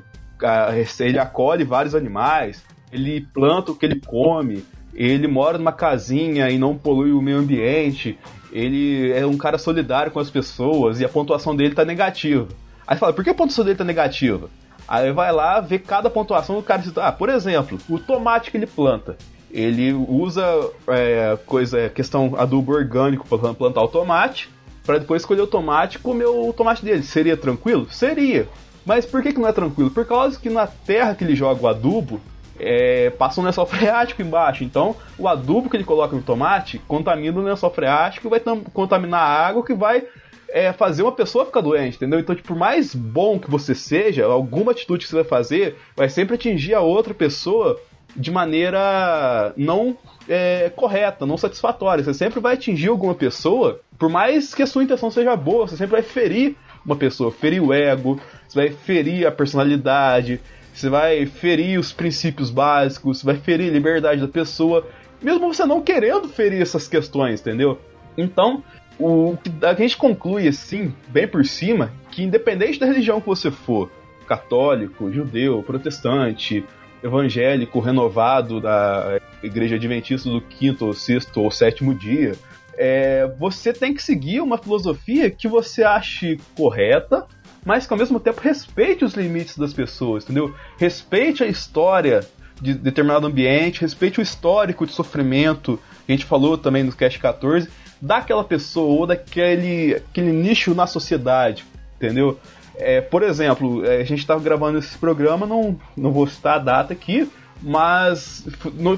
ele 0.99 1.19
acolhe 1.19 1.63
vários 1.63 1.95
animais, 1.95 2.63
ele 2.91 3.27
planta 3.33 3.71
o 3.71 3.75
que 3.75 3.85
ele 3.85 3.99
come, 3.99 4.63
ele 4.93 5.27
mora 5.27 5.57
numa 5.57 5.71
casinha 5.71 6.49
e 6.49 6.57
não 6.57 6.77
polui 6.77 7.11
o 7.11 7.21
meio 7.21 7.37
ambiente, 7.37 8.17
ele 8.51 9.11
é 9.11 9.25
um 9.25 9.37
cara 9.37 9.57
solidário 9.57 10.11
com 10.11 10.19
as 10.19 10.29
pessoas 10.29 10.99
e 10.99 11.05
a 11.05 11.09
pontuação 11.09 11.55
dele 11.55 11.73
tá 11.73 11.83
negativa. 11.83 12.47
Aí 12.85 12.95
fala, 12.95 13.11
por 13.11 13.23
que 13.23 13.29
a 13.31 13.33
pontuação 13.33 13.65
dele 13.65 13.77
tá 13.77 13.83
negativa? 13.83 14.49
Aí 14.87 15.11
vai 15.11 15.31
lá 15.31 15.59
ver 15.59 15.79
cada 15.79 16.09
pontuação 16.09 16.55
do 16.55 16.63
cara. 16.63 16.81
Ah, 16.97 17.11
por 17.11 17.27
exemplo, 17.27 17.77
o 17.89 17.99
tomate 17.99 18.49
que 18.49 18.57
ele 18.57 18.65
planta. 18.65 19.17
Ele 19.51 19.93
usa 19.93 20.43
é, 20.87 21.37
coisa, 21.45 21.89
questão 21.89 22.35
adubo 22.37 22.73
orgânico 22.73 23.27
para 23.27 23.53
plantar 23.53 23.83
o 23.83 23.87
tomate, 23.87 24.49
para 24.85 24.97
depois 24.97 25.21
escolher 25.21 25.41
o 25.41 25.47
tomate 25.47 25.97
e 25.97 25.99
comer 25.99 26.27
o 26.27 26.51
tomate 26.53 26.83
dele. 26.83 27.03
Seria 27.03 27.37
tranquilo? 27.37 27.87
Seria. 27.89 28.47
Mas 28.85 29.05
por 29.05 29.21
que, 29.21 29.33
que 29.33 29.39
não 29.39 29.47
é 29.47 29.53
tranquilo? 29.53 29.91
Por 29.91 30.05
causa 30.05 30.39
que 30.39 30.49
na 30.49 30.67
terra 30.67 31.13
que 31.13 31.23
ele 31.23 31.35
joga 31.35 31.61
o 31.61 31.67
adubo, 31.67 32.21
é, 32.59 33.09
passa 33.11 33.39
um 33.39 33.43
lençol 33.43 33.65
freático 33.65 34.21
embaixo. 34.21 34.63
Então, 34.63 34.95
o 35.17 35.27
adubo 35.27 35.69
que 35.69 35.77
ele 35.77 35.83
coloca 35.83 36.15
no 36.15 36.21
tomate 36.21 36.79
contamina 36.87 37.39
o 37.39 37.43
lençol 37.43 37.69
freático 37.69 38.27
e 38.27 38.29
vai 38.29 38.41
contaminar 38.73 39.21
a 39.21 39.47
água 39.47 39.63
que 39.63 39.73
vai 39.73 40.03
é, 40.49 40.71
fazer 40.71 41.03
uma 41.03 41.11
pessoa 41.11 41.45
ficar 41.45 41.61
doente, 41.61 41.97
entendeu? 41.97 42.19
Então, 42.19 42.35
tipo, 42.35 42.47
por 42.47 42.57
mais 42.57 42.95
bom 42.95 43.37
que 43.39 43.49
você 43.49 43.75
seja, 43.75 44.25
alguma 44.25 44.71
atitude 44.71 45.03
que 45.03 45.09
você 45.09 45.17
vai 45.17 45.25
fazer 45.25 45.75
vai 45.95 46.09
sempre 46.09 46.35
atingir 46.35 46.73
a 46.73 46.81
outra 46.81 47.13
pessoa 47.13 47.79
de 48.15 48.31
maneira 48.31 49.53
não 49.55 49.97
é, 50.27 50.71
correta, 50.75 51.25
não 51.25 51.37
satisfatória. 51.37 52.03
Você 52.03 52.13
sempre 52.13 52.39
vai 52.39 52.55
atingir 52.55 52.89
alguma 52.89 53.15
pessoa, 53.15 53.79
por 53.97 54.09
mais 54.09 54.53
que 54.53 54.63
a 54.63 54.67
sua 54.67 54.83
intenção 54.83 55.11
seja 55.11 55.35
boa, 55.35 55.67
você 55.67 55.77
sempre 55.77 55.93
vai 55.93 56.01
ferir 56.01 56.55
uma 56.85 56.95
pessoa, 56.95 57.31
ferir 57.31 57.61
o 57.61 57.73
ego, 57.73 58.19
você 58.47 58.59
vai 58.59 58.69
ferir 58.69 59.27
a 59.27 59.31
personalidade, 59.31 60.39
você 60.73 60.89
vai 60.89 61.25
ferir 61.25 61.79
os 61.79 61.91
princípios 61.91 62.49
básicos, 62.49 63.19
você 63.19 63.25
vai 63.25 63.35
ferir 63.35 63.69
a 63.69 63.73
liberdade 63.73 64.21
da 64.21 64.27
pessoa, 64.27 64.87
mesmo 65.21 65.53
você 65.53 65.65
não 65.65 65.81
querendo 65.81 66.29
ferir 66.29 66.61
essas 66.61 66.87
questões, 66.87 67.41
entendeu? 67.41 67.79
Então, 68.17 68.63
o 68.99 69.37
que 69.37 69.51
a 69.65 69.73
gente 69.73 69.97
conclui 69.97 70.47
assim, 70.47 70.93
bem 71.09 71.27
por 71.27 71.45
cima, 71.45 71.91
que 72.11 72.23
independente 72.23 72.79
da 72.79 72.85
religião 72.85 73.19
que 73.19 73.27
você 73.27 73.51
for, 73.51 73.91
católico, 74.27 75.11
judeu, 75.11 75.63
protestante, 75.63 76.63
evangélico, 77.03 77.79
renovado 77.79 78.59
da 78.59 79.19
igreja 79.43 79.75
adventista 79.75 80.29
do 80.29 80.41
quinto, 80.41 80.85
ou 80.85 80.93
sexto 80.93 81.41
ou 81.41 81.51
sétimo 81.51 81.93
dia, 81.93 82.33
é, 82.77 83.27
você 83.39 83.73
tem 83.73 83.93
que 83.93 84.03
seguir 84.03 84.41
uma 84.41 84.57
filosofia 84.57 85.29
que 85.29 85.47
você 85.47 85.83
ache 85.83 86.39
correta, 86.55 87.25
mas 87.65 87.87
que 87.87 87.93
ao 87.93 87.99
mesmo 87.99 88.19
tempo 88.19 88.39
respeite 88.39 89.03
os 89.03 89.13
limites 89.13 89.57
das 89.57 89.73
pessoas, 89.73 90.23
entendeu? 90.23 90.53
Respeite 90.77 91.43
a 91.43 91.47
história 91.47 92.21
de 92.61 92.73
determinado 92.73 93.27
ambiente, 93.27 93.81
respeite 93.81 94.19
o 94.19 94.23
histórico 94.23 94.85
de 94.85 94.93
sofrimento, 94.93 95.79
a 96.07 96.11
gente 96.11 96.25
falou 96.25 96.57
também 96.57 96.83
no 96.83 96.91
Cast 96.91 97.19
14, 97.19 97.69
daquela 98.01 98.43
pessoa 98.43 98.99
ou 98.99 99.07
daquele 99.07 99.95
aquele 99.95 100.31
nicho 100.31 100.73
na 100.73 100.87
sociedade, 100.87 101.65
entendeu? 101.95 102.39
É, 102.79 103.01
por 103.01 103.23
exemplo, 103.23 103.85
é, 103.85 103.97
a 103.97 104.03
gente 104.03 104.19
estava 104.19 104.39
gravando 104.39 104.77
esse 104.77 104.97
programa, 104.97 105.45
não, 105.45 105.79
não 105.95 106.11
vou 106.11 106.27
citar 106.27 106.55
a 106.55 106.63
data 106.63 106.93
aqui, 106.93 107.29
mas 107.61 108.45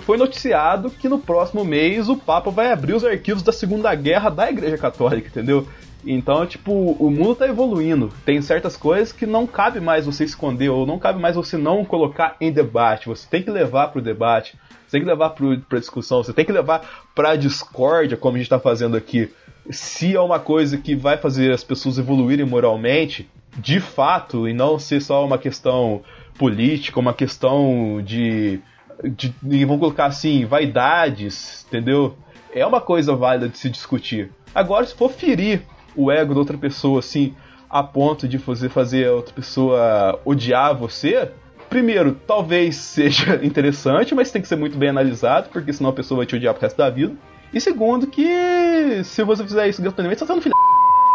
foi 0.02 0.18
noticiado 0.18 0.90
que 0.90 1.08
no 1.08 1.20
próximo 1.20 1.64
mês 1.64 2.10
o 2.10 2.18
Papa 2.18 2.52
vai 2.52 2.72
abrir 2.72 2.94
os 2.94 3.06
arquivos 3.06 3.42
da 3.42 3.52
Segunda 3.52 3.94
Guerra 3.96 4.30
da 4.30 4.50
Igreja 4.50 4.78
Católica, 4.78 5.30
entendeu? 5.30 5.66
Então, 6.06 6.46
tipo, 6.46 6.72
o 6.72 7.10
mundo 7.10 7.36
tá 7.36 7.48
evoluindo. 7.48 8.12
Tem 8.26 8.42
certas 8.42 8.78
coisas 8.78 9.12
que 9.12 9.26
não 9.26 9.46
cabe 9.46 9.80
mais 9.80 10.06
você 10.06 10.24
esconder, 10.24 10.70
ou 10.70 10.86
não 10.86 10.98
cabe 10.98 11.20
mais 11.20 11.36
você 11.36 11.58
não 11.58 11.84
colocar 11.84 12.36
em 12.40 12.52
debate. 12.52 13.08
Você 13.08 13.28
tem 13.30 13.44
que 13.44 13.52
levar 13.52 13.90
pro 13.90 14.02
debate, 14.02 14.58
você 14.88 14.92
tem 14.92 15.02
que 15.02 15.08
levar 15.08 15.32
pro, 15.32 15.60
pra 15.62 15.80
discussão, 15.80 16.24
você 16.24 16.34
tem 16.34 16.46
que 16.46 16.52
levar 16.52 17.10
pra 17.14 17.36
discórdia, 17.36 18.18
como 18.18 18.36
a 18.36 18.40
gente 18.40 18.50
tá 18.50 18.60
fazendo 18.60 18.96
aqui. 18.96 19.30
Se 19.70 20.16
é 20.16 20.22
uma 20.22 20.40
coisa 20.40 20.78
que 20.78 20.96
vai 20.96 21.18
fazer 21.18 21.52
as 21.52 21.64
pessoas 21.64 21.98
evoluírem 21.98 22.46
moralmente, 22.46 23.30
de 23.58 23.80
fato, 23.80 24.48
e 24.48 24.54
não 24.54 24.78
ser 24.80 25.02
só 25.02 25.26
uma 25.26 25.38
questão 25.38 26.02
política, 26.38 27.00
uma 27.00 27.14
questão 27.14 28.02
de. 28.04 28.60
de, 29.04 29.34
vamos 29.66 29.80
colocar 29.80 30.06
assim, 30.06 30.46
vaidades, 30.46 31.66
entendeu? 31.68 32.16
É 32.54 32.66
uma 32.66 32.82
coisa 32.82 33.16
válida 33.16 33.50
de 33.50 33.58
se 33.58 33.70
discutir. 33.70 34.32
Agora, 34.54 34.86
se 34.86 34.96
for 34.96 35.12
ferir 35.12 35.62
o 35.96 36.12
ego 36.12 36.34
da 36.34 36.40
outra 36.40 36.58
pessoa, 36.58 37.00
assim, 37.00 37.36
a 37.70 37.84
ponto 37.84 38.28
de 38.28 38.40
fazer, 38.40 38.70
fazer 38.70 39.08
a 39.08 39.14
outra 39.14 39.34
pessoa 39.34 40.20
odiar 40.26 40.76
você, 40.76 41.32
primeiro, 41.70 42.16
talvez 42.26 42.76
seja 42.78 43.40
interessante, 43.44 44.16
mas 44.16 44.32
tem 44.32 44.42
que 44.42 44.48
ser 44.48 44.56
muito 44.56 44.78
bem 44.78 44.90
analisado, 44.90 45.50
porque 45.52 45.74
senão 45.74 45.92
a 45.92 45.94
pessoa 45.94 46.20
vai 46.20 46.26
te 46.26 46.36
odiar 46.36 46.54
pro 46.54 46.64
resto 46.64 46.78
da 46.78 46.90
vida. 46.90 47.14
E 47.54 47.60
segundo, 47.60 48.08
que 48.08 49.04
se 49.04 49.24
você 49.24 49.44
fizer 49.44 49.68
isso 49.68 49.82
gratuitamente, 49.82 50.20
você 50.20 50.26
tá 50.26 50.34
sendo 50.34 50.42
filho 50.42 50.69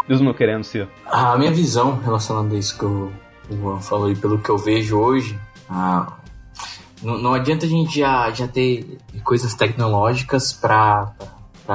mesmo 0.09 0.25
não 0.25 0.35
querendo 0.35 0.64
ser. 0.64 0.88
A 1.07 1.37
minha 1.37 1.53
visão 1.53 1.99
relacionada 1.99 2.55
a 2.55 2.59
isso 2.59 2.79
que 2.79 2.85
o 2.85 3.12
Juan 3.51 3.81
falou 3.81 4.11
e 4.11 4.17
pelo 4.17 4.38
que 4.38 4.51
eu 4.51 4.59
vejo 4.59 4.97
hoje, 4.97 5.38
ah, 5.69 6.12
não, 7.03 7.19
não, 7.19 7.35
adianta 7.35 7.67
a 7.67 7.69
gente 7.69 7.99
já, 7.99 8.31
já 8.31 8.49
ter 8.49 8.99
coisas 9.23 9.55
tecnológicas 9.55 10.53
para 10.53 11.12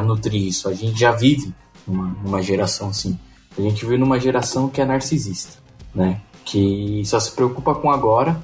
nutrir 0.03 0.47
isso. 0.47 0.67
A 0.67 0.73
gente 0.73 0.99
já 0.99 1.11
vive 1.11 1.53
numa, 1.87 2.07
numa 2.23 2.41
geração 2.41 2.89
assim. 2.89 3.17
A 3.57 3.61
gente 3.61 3.83
vive 3.83 3.97
numa 3.97 4.19
geração 4.19 4.69
que 4.69 4.81
é 4.81 4.85
narcisista, 4.85 5.57
né? 5.93 6.21
Que 6.45 7.03
só 7.05 7.19
se 7.19 7.31
preocupa 7.31 7.75
com 7.75 7.91
agora 7.91 8.41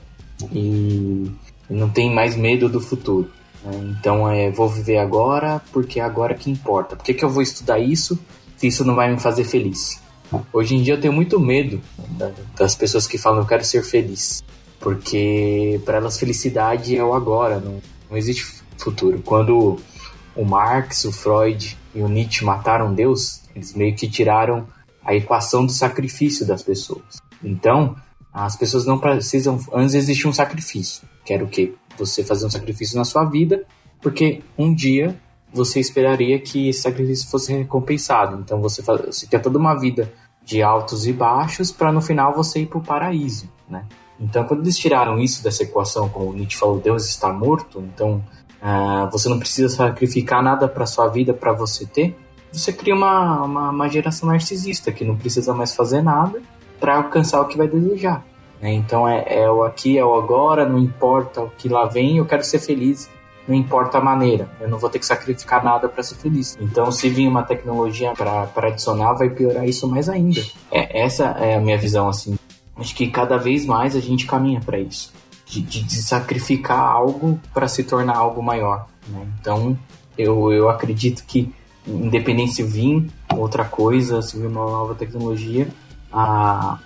e, 0.52 1.32
e 1.69 1.74
não 1.74 1.89
tem 1.89 2.13
mais 2.13 2.36
medo 2.36 2.67
do 2.67 2.82
futuro. 2.82 3.30
Né? 3.63 3.95
Então 3.98 4.30
é, 4.30 4.52
vou 4.52 4.69
viver 4.69 4.98
agora 4.98 5.62
porque 5.71 6.00
é 6.00 6.04
agora 6.04 6.36
que 6.36 6.52
importa. 6.52 6.95
Por 6.95 7.04
que, 7.04 7.13
que 7.13 7.26
eu 7.26 7.30
vou 7.30 7.41
estudar 7.41 7.80
isso 7.80 8.19
se 8.58 8.68
isso 8.68 8.84
não 8.86 8.96
vai 8.96 9.12
me 9.12 9.20
fazer 9.20 9.44
feliz? 9.44 10.02
Hoje 10.52 10.76
em 10.76 10.82
dia 10.82 10.96
eu 10.96 11.02
tenho 11.02 11.13
muito 11.13 11.39
medo 11.39 11.82
das 12.58 12.76
pessoas 12.76 13.08
que 13.08 13.18
falam 13.18 13.41
eu 13.41 13.48
quero 13.48 13.63
ser 13.63 13.84
feliz. 13.84 14.44
Porque 14.80 15.82
para 15.86 15.98
elas 15.98 16.20
felicidade 16.20 16.96
é 16.96 17.04
o 17.04 17.13
agora, 17.13 17.60
não, 17.60 17.82
não 18.10 18.18
existe 18.18 18.46
futuro. 18.78 19.22
Quando 19.24 19.80
o 20.36 20.46
Marx, 20.46 21.06
o 21.06 21.12
Freud 21.12 21.78
e 21.94 22.02
o 22.02 22.08
Nietzsche 22.08 22.44
mataram 22.44 22.94
Deus, 22.94 23.41
eles 23.56 23.74
meio 23.74 23.96
que 23.96 24.08
tiraram 24.08 24.68
a 25.04 25.15
equação 25.15 25.65
do 25.65 25.72
sacrifício 25.72 26.46
das 26.46 26.62
pessoas. 26.62 27.22
Então, 27.44 27.96
as 28.34 28.56
pessoas 28.56 28.86
não 28.86 29.00
precisam. 29.00 29.60
Antes 29.74 29.96
existia 29.96 30.30
um 30.30 30.34
sacrifício, 30.34 31.08
que 31.24 31.34
o 31.36 31.48
quê? 31.48 31.74
Você 31.98 32.24
fazer 32.24 32.46
um 32.46 32.50
sacrifício 32.50 32.98
na 32.98 33.06
sua 33.06 33.24
vida, 33.24 33.63
porque 34.02 34.41
um 34.58 34.74
dia 34.74 35.20
você 35.56 35.80
esperaria 35.80 36.38
que 36.39 36.70
esse 36.70 36.82
sacrifício 36.82 37.30
fosse 37.30 37.54
recompensado. 37.54 38.39
Então 38.44 38.62
você, 38.62 38.84
faz, 38.84 39.02
você 39.06 39.26
tem 39.26 39.39
toda 39.39 39.58
uma 39.58 39.74
vida 39.74 40.12
de 40.44 40.62
altos 40.62 41.08
e 41.08 41.13
baixos 41.13 41.72
para 41.72 41.91
no 41.91 42.02
final 42.02 42.36
você 42.36 42.60
ir 42.60 42.68
para 42.68 42.78
o 42.78 42.84
paraíso, 42.84 43.50
né? 43.68 43.86
Então, 44.20 44.46
quando 44.46 44.62
eles 44.62 44.78
tiraram 44.78 45.20
isso 45.20 45.44
dessa 45.44 45.63
equação, 45.63 46.08
como 46.08 46.32
Nietzsche 46.32 46.58
falou, 46.58 46.80
Deus 46.80 47.06
está 47.06 47.34
morto, 47.34 47.82
então 47.82 48.24
uh, 48.62 49.10
você 49.12 49.28
não 49.28 49.38
precisa 49.38 49.68
sacrificar 49.68 50.41
nada 50.41 50.68
para 50.68 50.86
sua 50.86 51.10
vida 51.10 51.34
para 51.34 51.52
você 51.52 51.86
ter, 51.86 52.18
você 52.52 52.72
cria 52.72 52.96
uma, 52.96 53.44
uma, 53.44 53.70
uma, 53.72 53.89
geração 53.89 54.30
narcisista 54.30 54.89
que 54.89 55.04
não 55.04 55.18
precisa 55.18 55.54
mais 55.54 55.76
fazer 55.76 56.02
nada 56.02 56.41
para 56.80 56.96
alcançar 56.96 57.41
o 57.41 57.48
que 57.48 57.58
vai 57.58 57.68
desejar. 57.68 58.26
Né? 58.62 58.72
Então 58.72 59.06
é, 59.06 59.26
é 59.28 59.52
o 59.52 59.63
aqui, 59.63 59.98
é 59.98 60.06
o 60.06 60.15
agora, 60.15 60.65
não 60.65 60.80
importa 60.80 61.41
o 61.41 61.50
que 61.50 61.68
lá 61.68 61.86
vem, 61.86 62.18
eu 62.18 62.26
quero 62.26 62.46
ser 62.46 62.60
feliz, 62.60 63.10
não 63.47 63.55
importa 63.55 63.97
a 63.97 64.01
maneira, 64.01 64.49
eu 64.60 64.67
não 64.67 64.77
vou 64.77 64.89
ter 64.89 64.99
que 64.99 65.05
sacrificar 65.05 65.63
nada 65.63 65.88
para 65.88 66.01
ser 66.01 66.15
feliz. 66.15 66.58
Então, 66.60 66.91
se 66.91 67.10
vir 67.10 67.27
uma 67.27 67.43
tecnologia 67.43 68.13
para 68.13 68.67
adicionar, 68.67 69.13
vai 69.13 69.29
piorar 69.29 69.67
isso 69.67 69.88
mais 69.88 70.10
ainda. 70.10 70.41
É, 70.71 71.03
essa 71.03 71.25
é 71.39 71.55
a 71.55 71.60
minha 71.60 71.77
visão, 71.77 72.10
assim. 72.10 72.38
Acho 72.75 72.95
que 72.95 73.08
cada 73.08 73.38
vez 73.38 73.65
mais 73.65 73.95
a 73.95 73.99
gente 73.99 74.25
caminha 74.25 74.60
para 74.60 74.79
isso. 74.79 75.13
De, 75.46 75.62
de, 75.62 75.83
de, 75.83 76.02
sacrificar 76.02 76.79
algo 76.79 77.39
para 77.54 77.67
se 77.67 77.83
tornar 77.83 78.17
algo 78.17 78.41
maior. 78.41 78.87
Né? 79.08 79.27
Então, 79.39 79.77
eu, 80.17 80.52
eu 80.52 80.69
acredito 80.69 81.23
que 81.23 81.54
independente 81.87 82.54
se 82.54 82.63
vir 82.63 83.08
outra 83.35 83.63
coisa, 83.63 84.23
se 84.23 84.39
vir 84.39 84.48
uma 84.48 84.65
nova 84.65 84.96
tecnologia, 84.96 85.67
a, 86.12 86.79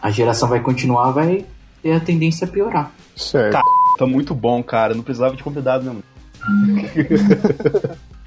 a 0.00 0.10
geração 0.10 0.46
vai 0.46 0.60
continuar, 0.60 1.10
vai 1.10 1.46
ter 1.82 1.92
a 1.92 2.00
tendência 2.00 2.46
a 2.46 2.50
piorar. 2.50 2.92
Certo. 3.16 3.52
Tá, 3.52 3.62
tá 4.02 4.06
muito 4.06 4.34
bom, 4.34 4.62
cara. 4.62 4.94
Não 4.94 5.02
precisava 5.02 5.36
de 5.36 5.42
convidado 5.42 5.84
mesmo. 5.84 6.02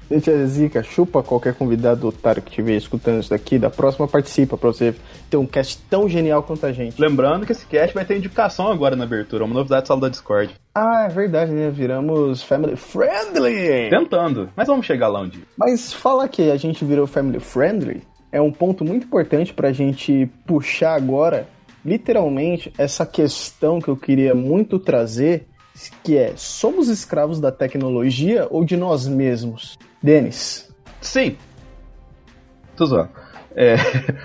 Deixa 0.08 0.30
a 0.30 0.46
zica, 0.46 0.84
chupa 0.84 1.20
qualquer 1.20 1.52
convidado 1.54 2.06
otário 2.06 2.40
que 2.40 2.48
estiver 2.48 2.76
escutando 2.76 3.20
isso 3.20 3.30
daqui. 3.30 3.58
Da 3.58 3.68
próxima 3.68 4.06
participa 4.06 4.56
pra 4.56 4.68
você 4.68 4.94
ter 5.28 5.36
um 5.36 5.44
cast 5.44 5.78
tão 5.90 6.08
genial 6.08 6.44
quanto 6.44 6.64
a 6.64 6.72
gente. 6.72 7.00
Lembrando 7.00 7.44
que 7.44 7.50
esse 7.50 7.66
cast 7.66 7.92
vai 7.92 8.04
ter 8.04 8.16
indicação 8.16 8.68
agora 8.70 8.94
na 8.94 9.02
abertura, 9.04 9.44
uma 9.44 9.54
novidade 9.54 9.82
da 9.82 9.86
sala 9.86 10.02
da 10.02 10.08
Discord. 10.08 10.54
Ah, 10.72 11.08
é 11.10 11.12
verdade, 11.12 11.50
né? 11.50 11.70
Viramos 11.70 12.40
family 12.42 12.76
friendly. 12.76 13.90
Tentando, 13.90 14.48
mas 14.54 14.68
vamos 14.68 14.86
chegar 14.86 15.08
lá 15.08 15.22
um 15.22 15.28
dia. 15.28 15.42
Mas 15.58 15.92
falar 15.92 16.28
que 16.28 16.52
a 16.52 16.56
gente 16.56 16.84
virou 16.84 17.08
family 17.08 17.40
friendly 17.40 18.02
é 18.30 18.40
um 18.40 18.52
ponto 18.52 18.84
muito 18.84 19.06
importante 19.06 19.52
pra 19.52 19.72
gente 19.72 20.30
puxar 20.46 20.94
agora, 20.94 21.48
literalmente, 21.84 22.72
essa 22.78 23.04
questão 23.04 23.80
que 23.80 23.88
eu 23.88 23.96
queria 23.96 24.36
muito 24.36 24.78
trazer, 24.78 25.48
que 26.02 26.16
é: 26.16 26.32
somos 26.36 26.88
escravos 26.88 27.40
da 27.40 27.52
tecnologia 27.52 28.46
ou 28.50 28.64
de 28.64 28.76
nós 28.76 29.06
mesmos? 29.06 29.78
Denis. 30.02 30.72
Sim. 31.00 31.36
Tô 32.76 32.86
zoando. 32.86 33.10
É... 33.54 33.76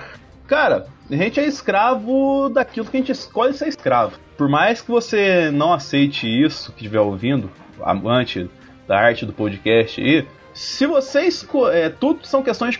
Cara, 0.47 0.88
a 1.10 1.16
gente 1.16 1.39
é 1.39 1.45
escravo 1.45 2.49
daquilo 2.49 2.86
que 2.86 2.97
a 2.97 2.99
gente 2.99 3.12
escolhe 3.12 3.54
ser 3.54 3.68
escravo. 3.68 4.18
Por 4.38 4.49
mais 4.49 4.82
que 4.82 4.91
você 4.91 5.49
não 5.52 5.72
aceite 5.72 6.28
isso, 6.28 6.72
que 6.74 6.80
estiver 6.80 6.99
ouvindo, 6.99 7.49
amante 7.82 8.49
da 8.88 8.99
arte 8.99 9.26
do 9.26 9.32
podcast 9.32 10.02
aí, 10.02 10.28
se 10.54 10.86
você 10.86 11.22
escolhe. 11.22 11.78
É, 11.78 11.89
tudo 11.89 12.26
são 12.28 12.43
questões 12.43 12.74
de 12.74 12.80